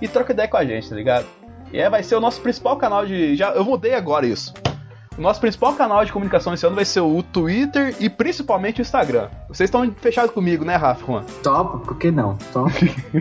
e 0.00 0.08
troca 0.08 0.32
ideia 0.32 0.48
com 0.48 0.56
a 0.56 0.64
gente, 0.64 0.88
tá 0.88 0.96
ligado? 0.96 1.26
E 1.72 1.78
é, 1.78 1.88
vai 1.88 2.02
ser 2.02 2.16
o 2.16 2.20
nosso 2.20 2.40
principal 2.40 2.76
canal 2.76 3.06
de. 3.06 3.36
Já, 3.36 3.50
eu 3.50 3.64
mudei 3.64 3.94
agora 3.94 4.26
isso. 4.26 4.52
O 5.18 5.20
nosso 5.20 5.40
principal 5.40 5.74
canal 5.74 6.04
de 6.04 6.12
comunicação 6.12 6.54
esse 6.54 6.64
ano 6.64 6.74
vai 6.74 6.84
ser 6.84 7.00
o 7.00 7.22
Twitter 7.22 7.94
e 8.00 8.08
principalmente 8.08 8.80
o 8.80 8.82
Instagram. 8.82 9.28
Vocês 9.48 9.68
estão 9.68 9.88
fechados 9.92 10.32
comigo, 10.32 10.64
né, 10.64 10.76
Rafa? 10.76 11.04
Juan? 11.04 11.24
Top, 11.42 11.84
por 11.84 11.98
que 11.98 12.10
não? 12.10 12.36
Top. 12.52 12.72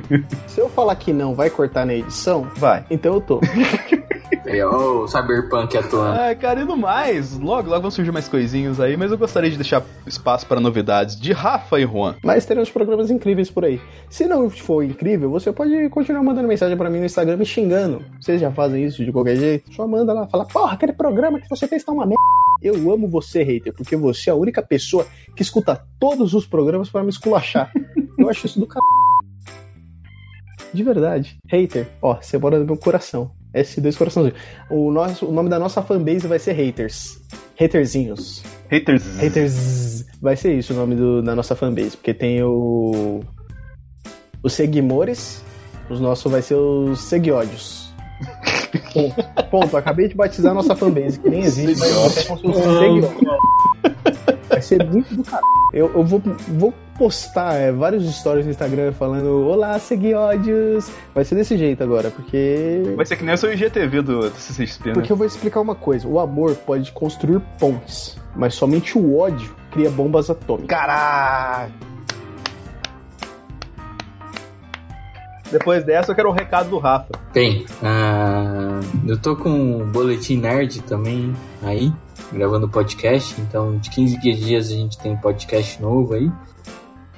Se 0.47 0.61
eu 0.61 0.69
falar 0.69 0.95
que 0.95 1.11
não, 1.11 1.35
vai 1.35 1.49
cortar 1.49 1.85
na 1.85 1.93
edição? 1.93 2.47
Vai. 2.55 2.85
Então 2.89 3.15
eu 3.15 3.21
tô. 3.21 3.41
É, 4.45 4.65
o 4.65 5.07
Cyberpunk 5.07 5.77
atuando. 5.77 6.19
É, 6.19 6.35
cara, 6.35 6.61
e 6.61 6.65
no 6.65 6.77
mais, 6.77 7.37
logo, 7.37 7.69
logo 7.69 7.81
vão 7.81 7.91
surgir 7.91 8.11
mais 8.11 8.27
coisinhas 8.27 8.79
aí, 8.79 8.95
mas 8.95 9.11
eu 9.11 9.17
gostaria 9.17 9.49
de 9.49 9.57
deixar 9.57 9.83
espaço 10.05 10.45
para 10.45 10.59
novidades 10.59 11.19
de 11.19 11.31
Rafa 11.31 11.79
e 11.79 11.85
Juan. 11.85 12.15
Mas 12.23 12.45
teremos 12.45 12.69
programas 12.69 13.09
incríveis 13.11 13.49
por 13.49 13.65
aí. 13.65 13.81
Se 14.09 14.25
não 14.25 14.49
for 14.49 14.83
incrível, 14.83 15.29
você 15.29 15.51
pode 15.51 15.89
continuar 15.89 16.23
mandando 16.23 16.47
mensagem 16.47 16.77
para 16.77 16.89
mim 16.89 16.99
no 16.99 17.05
Instagram 17.05 17.37
me 17.37 17.45
xingando. 17.45 18.03
Vocês 18.19 18.39
já 18.39 18.51
fazem 18.51 18.83
isso 18.83 19.03
de 19.03 19.11
qualquer 19.11 19.35
jeito? 19.35 19.73
Só 19.73 19.87
manda 19.87 20.13
lá, 20.13 20.27
fala, 20.27 20.45
porra, 20.45 20.73
aquele 20.73 20.93
programa 20.93 21.39
que 21.39 21.49
você 21.49 21.67
fez 21.67 21.83
tá 21.83 21.91
uma 21.91 22.05
merda. 22.05 22.19
Eu 22.61 22.91
amo 22.91 23.07
você, 23.07 23.41
hater, 23.41 23.73
porque 23.73 23.95
você 23.95 24.29
é 24.29 24.33
a 24.33 24.35
única 24.35 24.61
pessoa 24.61 25.07
que 25.35 25.41
escuta 25.41 25.81
todos 25.99 26.33
os 26.33 26.45
programas 26.45 26.89
para 26.89 27.03
me 27.03 27.09
esculachar. 27.09 27.71
eu 28.17 28.29
acho 28.29 28.45
isso 28.45 28.59
do 28.59 28.65
c... 28.65 28.79
De 30.73 30.83
verdade. 30.83 31.37
Hater, 31.47 31.87
ó, 32.01 32.15
você 32.15 32.37
mora 32.37 32.59
no 32.59 32.65
meu 32.65 32.77
coração. 32.77 33.31
S2 33.53 33.97
coraçãozinho. 33.97 34.35
O, 34.69 34.91
nosso, 34.91 35.25
o 35.25 35.31
nome 35.31 35.49
da 35.49 35.59
nossa 35.59 35.81
fanbase 35.81 36.27
vai 36.27 36.39
ser 36.39 36.53
Haters. 36.53 37.19
Haterzinhos. 37.59 38.43
Haters. 38.69 39.17
Haters. 39.17 40.05
Vai 40.21 40.35
ser 40.35 40.53
isso 40.53 40.73
o 40.73 40.75
nome 40.75 40.95
do, 40.95 41.21
da 41.21 41.35
nossa 41.35 41.55
fanbase. 41.55 41.97
Porque 41.97 42.13
tem 42.13 42.43
o. 42.43 43.21
Os 44.43 44.53
seguimores. 44.53 45.43
Os 45.89 45.99
nossos 45.99 46.31
vai 46.31 46.41
ser 46.41 46.55
os 46.55 47.01
seguiódios. 47.01 47.93
Ponto. 48.93 49.49
Ponto. 49.49 49.77
Acabei 49.77 50.07
de 50.07 50.15
batizar 50.15 50.51
a 50.51 50.55
nossa 50.55 50.75
fanbase, 50.75 51.19
que 51.19 51.29
nem 51.29 51.41
existe, 51.41 51.79
mas 51.79 52.23
fosse 52.25 52.41
seguidores. 52.43 53.29
Vai 54.59 54.61
ser 54.61 54.85
muito 54.85 55.15
do 55.15 55.23
caralho. 55.23 55.47
Eu, 55.71 55.91
eu 55.93 56.03
vou, 56.03 56.21
vou 56.49 56.73
postar 56.97 57.53
é, 57.53 57.71
vários 57.71 58.03
stories 58.13 58.45
no 58.45 58.51
Instagram 58.51 58.91
falando 58.91 59.47
Olá, 59.47 59.79
segui 59.79 60.13
ódios. 60.13 60.91
Vai 61.15 61.23
ser 61.23 61.35
desse 61.35 61.57
jeito 61.57 61.81
agora, 61.81 62.11
porque. 62.11 62.93
Vai 62.95 63.05
ser 63.05 63.15
que 63.15 63.23
nem 63.23 63.33
o 63.35 63.37
seu 63.37 63.53
IGTV 63.53 64.01
do, 64.01 64.29
do 64.29 64.35
CCXP, 64.35 64.89
né? 64.89 64.93
Porque 64.95 65.11
eu 65.11 65.15
vou 65.15 65.25
explicar 65.25 65.61
uma 65.61 65.75
coisa: 65.75 66.07
o 66.07 66.19
amor 66.19 66.55
pode 66.55 66.91
construir 66.91 67.39
pontes, 67.57 68.17
mas 68.35 68.53
somente 68.53 68.97
o 68.97 69.17
ódio 69.17 69.55
cria 69.71 69.89
bombas 69.89 70.29
atômicas. 70.29 70.67
Caralho! 70.67 71.71
Depois 75.51 75.83
dessa, 75.83 76.11
eu 76.11 76.15
quero 76.15 76.29
o 76.29 76.33
recado 76.33 76.69
do 76.69 76.77
Rafa. 76.77 77.09
Bem, 77.33 77.65
uh, 77.81 79.07
eu 79.07 79.17
tô 79.17 79.35
com 79.35 79.49
um 79.49 79.91
boletim 79.91 80.37
nerd 80.37 80.81
também 80.83 81.33
aí, 81.63 81.91
gravando 82.31 82.67
podcast. 82.69 83.39
Então, 83.41 83.77
de 83.77 83.89
15 83.89 84.17
dias 84.19 84.67
a 84.67 84.75
gente 84.75 84.97
tem 84.97 85.15
podcast 85.17 85.81
novo 85.81 86.13
aí 86.13 86.31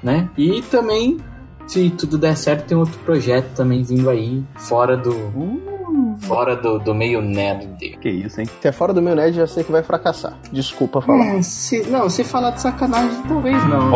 né? 0.02 0.28
E 0.36 0.60
também, 0.62 1.18
se 1.66 1.90
tudo 1.90 2.18
der 2.18 2.36
certo, 2.36 2.66
tem 2.66 2.76
outro 2.76 2.98
projeto 3.00 3.54
também 3.54 3.82
vindo 3.82 4.10
aí, 4.10 4.42
fora 4.56 4.96
do. 4.96 5.12
Uh. 5.12 5.72
Fora 6.20 6.56
do, 6.56 6.78
do 6.78 6.94
meio 6.94 7.20
nerd. 7.20 7.98
Que 8.00 8.08
isso, 8.08 8.40
hein? 8.40 8.46
Se 8.60 8.68
é 8.68 8.72
fora 8.72 8.94
do 8.94 9.02
meio 9.02 9.16
nerd, 9.16 9.34
já 9.34 9.46
sei 9.46 9.64
que 9.64 9.72
vai 9.72 9.82
fracassar. 9.82 10.38
Desculpa 10.50 11.00
falar. 11.02 11.36
É, 11.36 11.42
se, 11.42 11.82
não, 11.90 12.08
se 12.08 12.24
falar 12.24 12.50
de 12.50 12.60
sacanagem, 12.60 13.22
talvez 13.26 13.56
não. 13.68 13.92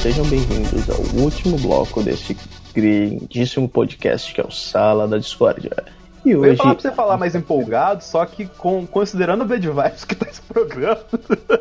sejam 0.03 0.25
bem-vindos 0.25 0.91
ao 0.91 1.01
último 1.23 1.57
bloco 1.59 2.03
deste 2.03 2.37
grandíssimo 2.75 3.69
podcast 3.69 4.35
que 4.35 4.41
é 4.41 4.45
o 4.45 4.51
Sala 4.51 5.07
da 5.07 5.17
Discórdia. 5.17 5.71
E 6.25 6.33
Eu 6.33 6.45
ia 6.45 6.51
hoje, 6.51 6.57
falar 6.57 6.75
pra 6.75 6.83
você 6.83 6.91
falar 6.91 7.17
mais 7.17 7.35
empolgado, 7.37 8.03
só 8.03 8.27
que 8.27 8.47
com, 8.47 8.85
considerando 8.85 9.43
o 9.43 9.45
Bad 9.45 9.65
Vibes 9.65 10.05
que 10.05 10.17
tá 10.17 10.27
esse 10.29 10.43
programa. 10.43 10.99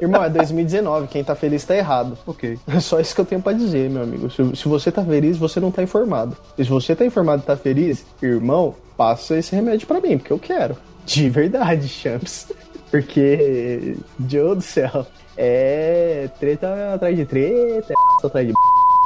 irmão, 0.01 0.23
é 0.23 0.29
2019, 0.31 1.07
quem 1.09 1.23
tá 1.23 1.35
feliz 1.35 1.63
tá 1.63 1.75
errado. 1.75 2.17
ok. 2.25 2.57
É 2.67 2.79
só 2.79 2.99
isso 2.99 3.13
que 3.13 3.21
eu 3.21 3.25
tenho 3.25 3.43
pra 3.43 3.53
dizer, 3.53 3.91
meu 3.91 4.01
amigo. 4.01 4.27
Se, 4.31 4.55
se 4.55 4.67
você 4.67 4.91
tá 4.91 5.05
feliz, 5.05 5.37
você 5.37 5.59
não 5.59 5.69
tá 5.69 5.83
informado. 5.83 6.35
E 6.57 6.63
se 6.63 6.69
você 6.71 6.95
tá 6.95 7.05
informado 7.05 7.43
e 7.43 7.45
tá 7.45 7.55
feliz, 7.55 8.03
irmão, 8.23 8.73
passa 8.97 9.37
esse 9.37 9.55
remédio 9.55 9.85
pra 9.85 10.01
mim, 10.01 10.17
porque 10.17 10.33
eu 10.33 10.39
quero. 10.39 10.75
De 11.05 11.29
verdade, 11.29 11.87
Champs. 11.87 12.51
Porque, 12.89 13.95
Deus 14.17 14.57
do 14.57 14.63
céu, 14.63 15.05
é 15.37 16.29
treta 16.39 16.93
atrás 16.93 17.15
de 17.15 17.25
treta, 17.25 17.93
é 17.93 18.25
atrás 18.25 18.47
de 18.47 18.53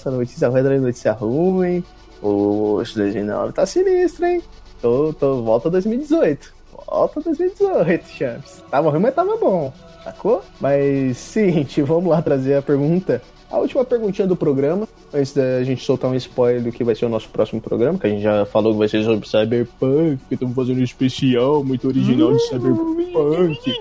notícia 0.05 0.49
ruim 0.49 0.59
atrás 0.59 0.79
de 0.79 0.85
notícia 0.85 1.11
ruim. 1.11 1.83
Poxa, 2.21 2.99
2009 2.99 3.53
tá 3.53 3.65
sinistro, 3.65 4.25
hein? 4.25 4.41
Tô, 4.81 5.13
tô, 5.13 5.41
volta 5.43 5.69
2018. 5.69 6.53
Volta 6.87 7.21
2018, 7.21 8.07
Champs. 8.07 8.63
Tava 8.69 8.89
ruim, 8.89 8.99
mas 8.99 9.15
tava 9.15 9.37
bom. 9.37 9.73
Sacou? 10.03 10.43
Mas, 10.59 11.17
seguinte, 11.17 11.81
vamos 11.83 12.11
lá 12.11 12.21
trazer 12.21 12.55
a 12.55 12.61
pergunta. 12.61 13.21
A 13.55 13.57
última 13.57 13.85
perguntinha 13.85 14.27
do 14.27 14.35
programa, 14.35 14.85
antes 15.13 15.31
da 15.31 15.63
gente 15.63 15.81
soltar 15.81 16.11
um 16.11 16.15
spoiler 16.15 16.61
do 16.61 16.73
que 16.73 16.83
vai 16.83 16.93
ser 16.93 17.05
o 17.05 17.09
nosso 17.09 17.29
próximo 17.29 17.61
programa, 17.61 17.97
que 17.97 18.05
a 18.05 18.09
gente 18.09 18.21
já 18.21 18.45
falou 18.45 18.73
que 18.73 18.79
vai 18.79 18.89
ser 18.89 19.01
sobre 19.05 19.25
Cyberpunk, 19.25 20.19
que 20.27 20.33
estamos 20.33 20.53
fazendo 20.53 20.81
um 20.81 20.83
especial 20.83 21.63
muito 21.63 21.87
original 21.87 22.33
de 22.33 22.45
Cyberpunk. 22.49 23.73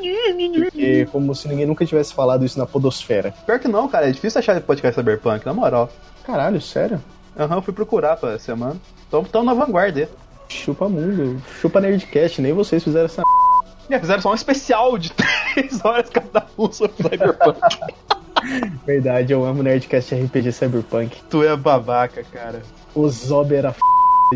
Porque 0.61 1.07
como 1.07 1.35
se 1.35 1.49
ninguém 1.49 1.67
nunca 1.67 1.85
tivesse 1.85 2.15
falado 2.15 2.45
isso 2.45 2.57
na 2.57 2.67
podosfera. 2.67 3.35
Pior 3.45 3.59
que 3.59 3.67
não, 3.67 3.89
cara, 3.89 4.09
é 4.09 4.13
difícil 4.13 4.39
achar 4.39 4.61
podcast 4.61 4.95
Cyberpunk, 4.95 5.45
na 5.45 5.53
moral. 5.53 5.91
Caralho, 6.25 6.61
sério? 6.61 7.03
Aham, 7.37 7.57
eu 7.57 7.63
fui 7.63 7.75
procurar 7.75 8.17
pra 8.17 8.39
semana. 8.39 8.77
Tão, 9.11 9.25
tão 9.25 9.43
na 9.43 9.55
vanguarda. 9.55 10.09
Chupa 10.49 10.89
mundo, 10.89 11.43
chupa 11.61 11.81
Nerdcast, 11.81 12.41
nem 12.41 12.53
vocês 12.53 12.85
fizeram 12.85 13.07
essa 13.07 13.23
E 13.91 13.99
fizeram 13.99 14.23
só 14.23 14.31
um 14.31 14.35
especial 14.35 14.97
de 14.97 15.11
3 15.53 15.85
horas 15.85 16.11
cada 16.11 16.47
um 16.57 16.71
sobre 16.71 16.95
Cyberpunk. 16.97 17.59
verdade. 18.87 19.33
Eu 19.33 19.45
amo 19.45 19.63
Nerdcast 19.63 20.15
RPG 20.15 20.53
Cyberpunk. 20.53 21.17
tu 21.31 21.43
é 21.43 21.57
babaca, 21.57 22.23
cara. 22.33 22.63
O 22.95 23.09
Zob 23.09 23.55
era 23.55 23.71
f... 23.71 23.81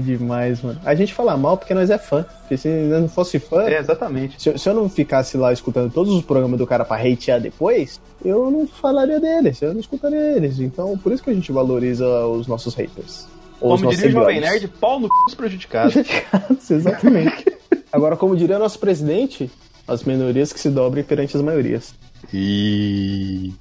demais, 0.02 0.62
mano. 0.62 0.80
A 0.84 0.94
gente 0.94 1.12
fala 1.14 1.36
mal 1.36 1.56
porque 1.56 1.74
nós 1.74 1.90
é 1.90 1.98
fã. 1.98 2.24
Porque 2.40 2.56
se 2.56 2.68
nós 2.68 3.00
não 3.02 3.08
fosse 3.08 3.38
fã, 3.38 3.62
É, 3.64 3.78
exatamente. 3.78 4.40
Se, 4.40 4.48
eu- 4.50 4.58
se 4.58 4.68
eu 4.68 4.74
não 4.74 4.88
ficasse 4.88 5.36
lá 5.36 5.52
escutando 5.52 5.92
todos 5.92 6.12
os 6.14 6.22
programas 6.24 6.58
do 6.58 6.66
cara 6.66 6.84
pra 6.84 6.96
hatear 6.96 7.40
depois, 7.40 8.00
eu 8.24 8.50
não 8.50 8.66
falaria 8.66 9.20
deles, 9.20 9.60
eu 9.62 9.72
não 9.72 9.80
escutaria 9.80 10.36
eles. 10.36 10.58
Então, 10.60 10.96
por 10.98 11.12
isso 11.12 11.22
que 11.22 11.30
a 11.30 11.34
gente 11.34 11.50
valoriza 11.52 12.06
os 12.26 12.46
nossos 12.46 12.74
haters. 12.74 13.26
Ou 13.60 13.74
os 13.74 13.80
Como 13.80 13.86
nossos 13.90 14.00
diria 14.00 14.18
o 14.18 14.20
Jovem. 14.22 14.40
Nerd, 14.40 14.68
pau 14.80 15.00
no 15.00 15.06
c 15.08 15.12
dos 15.26 15.34
prejudicados. 15.34 15.94
Prejudicados, 15.94 16.70
Exatamente. 16.70 17.44
Agora, 17.92 18.16
como 18.16 18.36
diria 18.36 18.58
nosso 18.58 18.78
presidente, 18.78 19.50
as 19.86 20.04
minorias 20.04 20.52
que 20.52 20.60
se 20.60 20.68
dobrem 20.68 21.02
perante 21.02 21.36
as 21.36 21.42
maiorias. 21.42 21.94
E. 22.32 23.52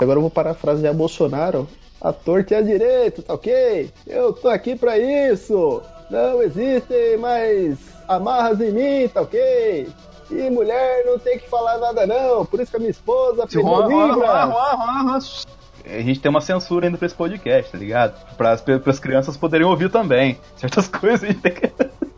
Agora 0.00 0.18
eu 0.18 0.22
vou 0.22 0.30
parafrasear 0.30 0.94
Bolsonaro. 0.94 1.68
A 2.00 2.12
torta 2.12 2.54
e 2.54 2.56
a 2.56 2.62
direita, 2.62 3.22
tá 3.22 3.34
ok? 3.34 3.90
Eu 4.06 4.32
tô 4.32 4.48
aqui 4.48 4.76
pra 4.76 4.98
isso. 4.98 5.82
Não 6.10 6.42
existem 6.42 7.16
mais 7.16 7.78
amarras 8.06 8.60
em 8.60 8.70
mim, 8.70 9.08
tá 9.08 9.22
ok? 9.22 9.88
E 10.30 10.50
mulher 10.50 11.04
não 11.06 11.18
tem 11.18 11.38
que 11.38 11.48
falar 11.48 11.78
nada 11.78 12.06
não. 12.06 12.44
Por 12.44 12.60
isso 12.60 12.70
que 12.70 12.76
a 12.76 12.80
minha 12.80 12.90
esposa 12.90 13.44
aprendeu 13.44 13.88
Libras. 13.88 15.46
A 15.84 16.00
gente 16.00 16.20
tem 16.20 16.30
uma 16.30 16.40
censura 16.40 16.86
ainda 16.86 16.98
pra 16.98 17.06
esse 17.06 17.14
podcast, 17.14 17.72
tá 17.72 17.78
ligado? 17.78 18.14
Para 18.36 18.52
as 18.52 18.98
crianças 18.98 19.36
poderem 19.36 19.66
ouvir 19.66 19.90
também. 19.90 20.38
Certas 20.56 20.88
coisas 20.88 21.22
a 21.22 21.26
gente 21.28 21.40
tem 21.40 21.54
que. 21.54 21.72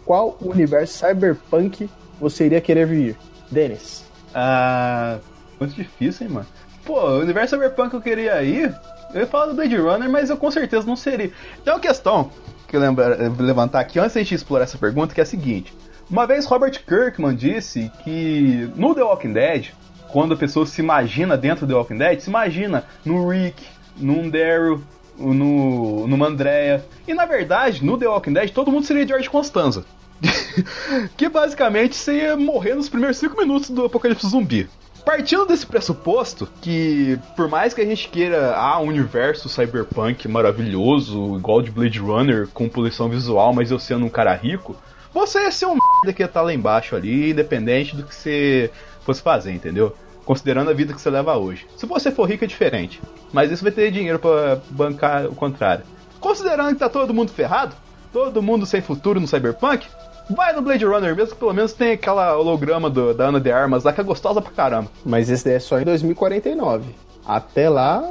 Qual 0.05 0.37
universo 0.41 1.07
cyberpunk 1.07 1.89
você 2.19 2.47
iria 2.47 2.61
querer 2.61 2.87
vir? 2.87 3.17
Denis. 3.51 4.05
Ah. 4.35 5.19
Muito 5.61 5.75
difícil, 5.75 6.27
hein, 6.27 6.33
mano. 6.33 6.47
Pô, 6.89 6.99
o 7.03 7.21
universo 7.21 7.55
cyberpunk 7.55 7.91
que 7.91 7.97
eu 7.97 8.01
queria 8.01 8.43
ir. 8.43 8.75
Eu 9.13 9.21
ia 9.21 9.27
falar 9.27 9.45
do 9.45 9.55
Blade 9.55 9.77
Runner, 9.77 10.09
mas 10.09 10.31
eu 10.31 10.39
com 10.39 10.51
certeza 10.51 10.87
não 10.87 10.97
seria. 10.97 11.31
Tem 11.63 11.71
uma 11.71 11.79
questão 11.79 12.31
que 12.67 12.75
eu 12.75 12.81
lembra, 12.81 13.31
levantar 13.39 13.81
aqui 13.81 13.99
antes 13.99 14.15
da 14.15 14.21
gente 14.23 14.35
explorar 14.35 14.65
essa 14.65 14.79
pergunta, 14.79 15.15
que 15.15 15.21
é 15.21 15.23
a 15.23 15.27
seguinte. 15.27 15.71
Uma 16.11 16.27
vez 16.27 16.47
Robert 16.47 16.83
Kirkman 16.87 17.37
disse 17.37 17.93
que 18.03 18.71
no 18.75 18.95
The 18.95 19.03
Walking 19.03 19.35
Dead, 19.35 19.67
quando 20.11 20.33
a 20.33 20.37
pessoa 20.39 20.65
se 20.65 20.81
imagina 20.81 21.37
dentro 21.37 21.67
do 21.67 21.75
The 21.75 21.79
Walking 21.79 21.99
Dead, 21.99 22.21
se 22.21 22.31
imagina 22.31 22.83
no 23.05 23.29
Rick, 23.29 23.63
num 23.95 24.31
Daryl, 24.31 24.81
no, 25.19 26.07
numa 26.07 26.27
Andrea. 26.27 26.83
E 27.07 27.13
na 27.13 27.27
verdade, 27.27 27.85
no 27.85 27.99
The 27.99 28.09
Walking 28.09 28.33
Dead, 28.33 28.51
todo 28.51 28.73
mundo 28.73 28.87
seria 28.87 29.07
George 29.07 29.29
Constanza. 29.29 29.85
que 31.19 31.29
basicamente 31.29 31.97
você 31.97 32.15
ia 32.15 32.37
morrer 32.37 32.75
nos 32.75 32.89
primeiros 32.89 33.19
5 33.19 33.37
minutos 33.37 33.69
do 33.69 33.85
apocalipse 33.85 34.27
zumbi. 34.27 34.71
Partindo 35.09 35.47
desse 35.47 35.65
pressuposto 35.65 36.47
que, 36.61 37.19
por 37.35 37.49
mais 37.49 37.73
que 37.73 37.81
a 37.81 37.85
gente 37.87 38.09
queira 38.09 38.55
ah, 38.55 38.79
um 38.79 38.89
universo 38.89 39.49
cyberpunk 39.49 40.29
maravilhoso, 40.29 41.39
igual 41.39 41.63
de 41.63 41.71
Blade 41.71 41.99
Runner, 41.99 42.47
com 42.49 42.69
poluição 42.69 43.09
visual, 43.09 43.55
mas 43.55 43.71
eu 43.71 43.79
sendo 43.79 44.05
um 44.05 44.11
cara 44.11 44.35
rico, 44.35 44.77
você 45.11 45.45
ia 45.45 45.51
ser 45.51 45.65
um 45.65 45.79
merda 45.79 46.13
que 46.15 46.23
ia 46.23 46.27
estar 46.27 46.43
lá 46.43 46.53
embaixo 46.53 46.95
ali, 46.95 47.31
independente 47.31 47.97
do 47.97 48.03
que 48.03 48.15
você 48.15 48.71
fosse 49.01 49.23
fazer, 49.23 49.51
entendeu? 49.51 49.97
Considerando 50.27 50.69
a 50.69 50.75
vida 50.75 50.93
que 50.93 51.01
você 51.01 51.09
leva 51.09 51.39
hoje. 51.39 51.67
Se 51.79 51.87
você 51.87 52.13
for 52.13 52.29
rico 52.29 52.45
é 52.45 52.47
diferente, 52.47 53.01
mas 53.33 53.51
isso 53.51 53.63
vai 53.63 53.73
ter 53.73 53.91
dinheiro 53.91 54.19
pra 54.19 54.61
bancar 54.69 55.25
o 55.25 55.35
contrário. 55.35 55.87
Considerando 56.21 56.75
que 56.75 56.81
tá 56.81 56.89
todo 56.91 57.15
mundo 57.15 57.33
ferrado, 57.33 57.75
todo 58.13 58.43
mundo 58.43 58.67
sem 58.67 58.83
futuro 58.83 59.19
no 59.19 59.27
cyberpunk, 59.27 59.89
vai 60.31 60.53
no 60.53 60.63
Blade 60.63 60.85
Runner 60.85 61.15
mesmo, 61.17 61.33
que 61.35 61.39
pelo 61.39 61.53
menos 61.53 61.73
tem 61.73 61.93
aquela 61.93 62.37
holograma 62.37 62.89
do- 62.91 63.15
da 63.15 63.27
Ana 63.27 63.41
de 63.41 63.51
Armas 63.51 63.85
lá 63.85 63.93
que 63.93 64.01
é 64.01 64.05
gostosa 64.05 64.41
pra 64.41 64.53
caramba. 64.53 64.91
Mas 65.05 65.29
esse 65.31 65.45
daí 65.45 65.55
é 65.55 65.61
só 65.61 65.79
em 65.81 65.85
2049. 65.85 66.95
Até 67.27 67.69
lá, 67.69 68.03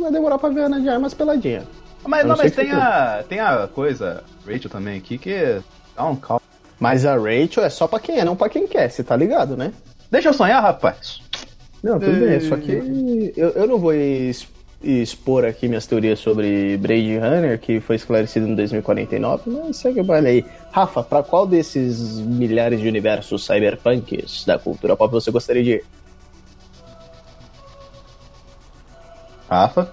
vai 0.00 0.12
demorar 0.12 0.38
pra 0.38 0.48
ver 0.48 0.62
a 0.62 0.66
Ana 0.66 0.80
de 0.80 0.88
Armas 0.88 1.12
peladinha. 1.14 1.64
Mas, 2.06 2.22
não, 2.22 2.30
não 2.30 2.36
mas 2.42 2.52
tem 2.54 2.70
a, 2.72 3.24
tem 3.28 3.40
a 3.40 3.68
coisa, 3.68 4.22
Rachel 4.46 4.70
também 4.70 4.96
aqui, 4.98 5.18
que 5.18 5.60
dá 5.96 6.04
um 6.06 6.16
calma. 6.16 6.40
Mas 6.78 7.04
a 7.04 7.14
Rachel 7.16 7.62
é 7.64 7.68
só 7.68 7.86
pra 7.86 8.00
quem 8.00 8.18
é, 8.18 8.24
não 8.24 8.34
pra 8.36 8.48
quem 8.48 8.66
quer, 8.66 8.88
você 8.90 9.02
tá 9.04 9.14
ligado, 9.16 9.56
né? 9.56 9.72
Deixa 10.10 10.28
eu 10.30 10.32
sonhar, 10.32 10.62
rapaz. 10.62 11.20
Não, 11.82 11.98
tudo 12.00 12.18
bem, 12.20 12.40
só 12.40 12.56
que 12.56 13.32
eu, 13.36 13.50
eu 13.50 13.66
não 13.66 13.78
vou 13.78 13.92
expor 14.82 15.44
aqui 15.44 15.68
minhas 15.68 15.86
teorias 15.86 16.18
sobre 16.18 16.76
Blade 16.78 17.18
Runner, 17.18 17.58
que 17.60 17.80
foi 17.80 17.96
esclarecido 17.96 18.46
em 18.48 18.54
2049, 18.54 19.50
mas 19.50 19.76
segue 19.76 20.00
o 20.00 20.04
baile 20.04 20.28
aí. 20.28 20.44
Rafa, 20.72 21.02
pra 21.02 21.22
qual 21.22 21.46
desses 21.46 22.18
milhares 22.20 22.80
de 22.80 22.88
universos 22.88 23.44
cyberpunks 23.44 24.44
da 24.44 24.58
cultura 24.58 24.96
pop 24.96 25.12
você 25.12 25.30
gostaria 25.30 25.62
de 25.62 25.70
ir? 25.72 25.84
Rafa, 29.48 29.92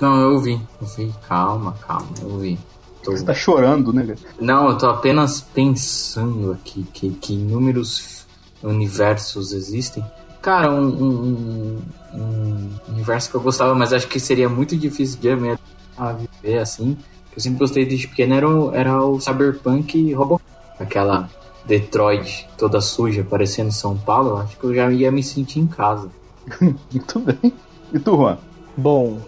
Não, 0.00 0.20
eu 0.20 0.32
ouvi. 0.34 0.60
Ouvi. 0.80 1.14
Calma, 1.26 1.72
calma, 1.86 2.08
eu 2.20 2.28
ouvi. 2.32 2.58
Tô- 3.02 3.12
você 3.12 3.24
tá 3.24 3.32
chorando, 3.32 3.92
né? 3.94 4.04
cara? 4.04 4.18
Não, 4.38 4.68
eu 4.68 4.76
tô 4.78 4.86
apenas 4.90 5.40
pensando 5.40 6.52
aqui 6.52 6.84
que, 6.92 7.10
que 7.10 7.32
inúmeros 7.32 8.26
universos 8.62 9.52
existem. 9.52 10.04
Cara, 10.42 10.70
um, 10.70 10.86
um- 10.86 11.82
um- 12.16 12.70
um 12.88 12.92
universo 12.94 13.30
que 13.30 13.36
eu 13.36 13.40
gostava, 13.40 13.74
mas 13.74 13.92
acho 13.92 14.08
que 14.08 14.18
seria 14.18 14.48
muito 14.48 14.76
difícil 14.76 15.18
de 15.20 15.34
me- 15.36 15.58
a 15.96 16.12
viver 16.12 16.58
assim. 16.58 16.96
Que 17.30 17.38
eu 17.38 17.42
sempre 17.42 17.58
gostei 17.58 17.84
desde 17.84 18.08
pequeno 18.08 18.34
era 18.34 18.48
o, 18.48 18.74
era 18.74 19.04
o 19.04 19.20
Cyberpunk 19.20 20.12
Robocop. 20.12 20.42
Aquela 20.78 21.28
Detroit 21.66 22.46
toda 22.56 22.80
suja, 22.80 23.24
parecendo 23.28 23.72
São 23.72 23.96
Paulo. 23.96 24.30
Eu 24.30 24.36
acho 24.38 24.56
que 24.56 24.64
eu 24.64 24.74
já 24.74 24.90
ia 24.90 25.10
me 25.10 25.22
sentir 25.22 25.60
em 25.60 25.66
casa. 25.66 26.08
Muito 26.60 27.18
bem. 27.20 27.52
E 27.92 27.98
tu, 27.98 28.16
Juan? 28.16 28.38
Bom, 28.76 29.18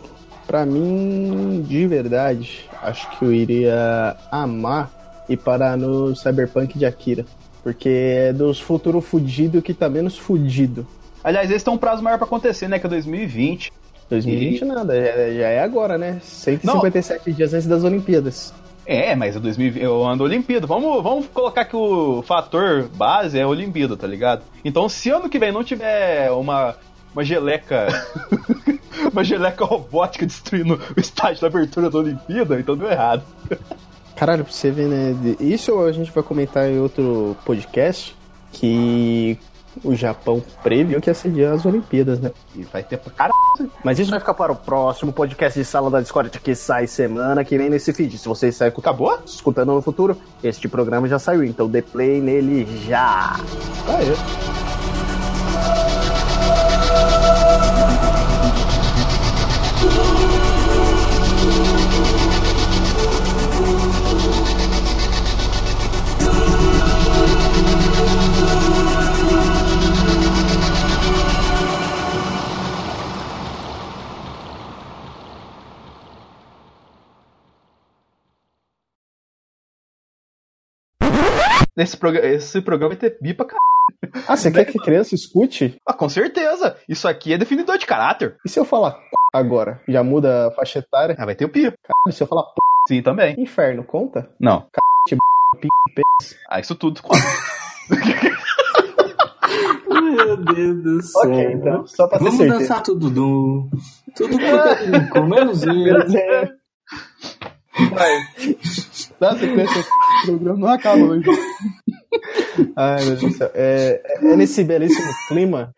pra 0.47 0.65
mim, 0.67 1.65
de 1.67 1.87
verdade, 1.87 2.69
acho 2.83 3.11
que 3.19 3.25
eu 3.25 3.33
iria 3.33 4.17
amar 4.31 4.91
e 5.29 5.37
parar 5.37 5.77
no 5.77 6.15
Cyberpunk 6.15 6.79
de 6.79 6.85
Akira. 6.87 7.25
Porque 7.63 7.89
é 7.89 8.33
dos 8.33 8.61
futuros 8.61 9.05
fudido 9.05 9.61
que 9.61 9.75
tá 9.75 9.89
menos 9.89 10.17
fudido. 10.17 10.87
Aliás, 11.23 11.51
esse 11.51 11.65
tem 11.65 11.75
um 11.75 11.79
prazo 11.79 12.03
maior 12.03 12.17
pra 12.17 12.27
acontecer, 12.27 12.69
né? 12.69 12.79
Que 12.79 12.87
é 12.87 12.91
2020. 12.91 13.73
2020 14.11 14.65
nada, 14.65 14.95
já, 14.95 15.13
já 15.31 15.49
é 15.49 15.63
agora, 15.63 15.99
né? 15.99 16.19
157 16.23 17.33
dias 17.33 17.53
antes 17.53 17.67
das 17.67 17.85
Olimpíadas. 17.85 18.55
É, 18.87 19.15
mas 19.15 19.37
é 19.37 19.39
2020, 19.39 19.83
eu 19.83 20.03
ando 20.07 20.25
Olimpíada. 20.25 20.67
Vamos, 20.67 21.03
vamos 21.03 21.27
colocar 21.27 21.67
que 21.67 21.77
o 21.77 22.23
fator 22.23 22.89
base 22.95 23.39
é 23.39 23.43
a 23.43 23.49
Olimpíada, 23.49 23.99
tá 23.99 24.07
ligado? 24.07 24.43
Então, 24.65 24.89
se 24.89 25.11
ano 25.11 25.29
que 25.29 25.39
vem 25.39 25.53
não 25.53 25.63
tiver 25.63 26.31
uma, 26.31 26.75
uma 27.13 27.23
geleca. 27.23 27.89
uma 29.13 29.23
geleca 29.23 29.65
robótica 29.65 30.25
destruindo 30.25 30.81
o 30.97 31.01
estádio 31.01 31.43
da 31.43 31.49
abertura 31.49 31.91
da 31.91 31.99
Olimpíada, 31.99 32.59
então 32.59 32.77
deu 32.77 32.91
errado. 32.91 33.23
Caralho, 34.17 34.45
pra 34.45 34.53
você 34.53 34.71
ver, 34.71 34.87
né? 34.89 35.37
Isso 35.39 35.79
a 35.81 35.93
gente 35.93 36.11
vai 36.11 36.23
comentar 36.23 36.69
em 36.69 36.81
outro 36.81 37.37
podcast. 37.45 38.17
Que 38.51 39.39
o 39.85 39.95
Japão 39.95 40.43
previu 40.63 41.01
que 41.01 41.11
ia 41.11 41.15
as 41.53 41.65
Olimpíadas, 41.65 42.21
né? 42.21 42.31
E 42.55 42.63
vai 42.65 42.83
ter 42.83 42.97
pra 42.99 43.13
caralho. 43.13 43.71
Mas 43.83 43.99
isso 43.99 44.11
vai 44.11 44.21
ficar 44.21 44.35
para 44.35 44.53
o 44.53 44.57
próximo 44.57 45.13
podcast 45.13 45.59
de 45.59 45.65
Sala 45.65 45.91
da 45.91 46.01
Discord 46.01 46.31
que 46.31 46.55
sai 46.55 46.87
semana 46.87 47.45
que 47.45 47.57
vem 47.57 47.69
nesse 47.69 47.93
feed. 47.93 48.19
Se 48.19 48.29
você 48.29 48.51
sai 48.53 48.71
Acabou? 48.89 49.19
escutando 49.27 49.73
no 49.73 49.83
futuro, 49.83 50.17
este 50.43 50.69
programa 50.69 51.09
já 51.09 51.19
saiu, 51.19 51.45
então 51.45 51.69
dê 51.69 51.83
play 51.83 52.21
nele 52.21 52.67
já. 52.87 53.37
Aê. 53.87 54.78
Esse, 81.79 81.97
progra- 81.97 82.27
esse 82.27 82.61
programa 82.61 82.95
vai 82.95 82.97
ter 82.99 83.17
bi 83.21 83.33
pra 83.33 83.47
caralho. 83.47 84.23
Ah, 84.29 84.37
você 84.37 84.51
quer 84.51 84.65
que 84.71 84.79
a 84.79 84.83
criança 84.83 85.15
escute? 85.15 85.81
Ah, 85.87 85.93
com 85.95 86.09
certeza. 86.09 86.77
Isso 86.89 87.07
aqui 87.09 87.33
é 87.33 87.39
definidor 87.39 87.79
de 87.79 87.87
caráter. 87.87 88.37
E 88.45 88.49
se 88.49 88.59
eu 88.59 88.65
falar 88.65 88.93
c... 88.93 88.99
agora? 89.33 89.81
Já 89.89 90.03
muda 90.03 90.49
a 90.49 90.51
faixa 90.51 90.81
etária? 90.81 91.15
Ah, 91.19 91.25
vai 91.25 91.35
ter 91.35 91.45
o 91.45 91.49
pi. 91.49 91.73
E 92.09 92.13
se 92.13 92.23
eu 92.23 92.27
falar 92.27 92.43
p... 92.45 92.61
Sim, 92.89 93.03
também. 93.03 93.35
inferno, 93.41 93.85
conta? 93.85 94.29
Não. 94.41 94.67
p... 95.61 95.69
Ah, 96.51 96.59
isso 96.61 96.75
tudo 96.75 97.01
conta. 97.03 97.23
Meu 99.89 100.37
Deus 100.37 100.83
do 100.83 101.03
céu. 101.03 101.23
Ok, 101.31 101.53
então, 101.53 101.87
só 101.87 102.07
pra 102.09 102.19
ter 102.19 102.25
Vamos 102.25 102.39
certeza. 102.39 102.59
dançar 102.61 102.83
tudo 102.83 103.09
do. 103.11 103.69
Tudo 104.17 104.37
com, 104.39 105.09
com 105.21 105.27
menos. 105.27 105.63
É, 105.65 106.51
Vai. 107.91 108.11
Dá 109.21 109.37
sequência. 109.37 109.81
O 109.81 110.27
programa 110.27 110.59
não 110.59 110.69
acaba 110.69 111.03
hoje. 111.03 111.29
Ai, 112.77 113.05
meu 113.05 113.17
Deus 113.17 113.21
do 113.21 113.31
céu. 113.33 113.51
É, 113.55 114.01
é 114.21 114.37
nesse 114.37 114.63
belíssimo 114.63 115.13
clima 115.29 115.75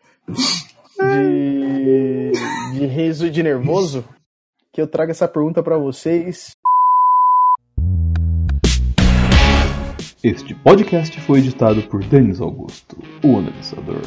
de, 0.99 2.31
de 2.73 2.85
riso 2.85 3.25
e 3.25 3.29
de 3.29 3.41
nervoso 3.41 4.05
que 4.71 4.81
eu 4.81 4.87
trago 4.87 5.11
essa 5.11 5.27
pergunta 5.27 5.63
pra 5.63 5.77
vocês. 5.77 6.55
Este 10.23 10.53
podcast 10.53 11.19
foi 11.21 11.39
editado 11.39 11.81
por 11.83 12.03
Denis 12.03 12.39
Augusto, 12.39 12.95
o 13.23 13.37
analisador. 13.37 14.01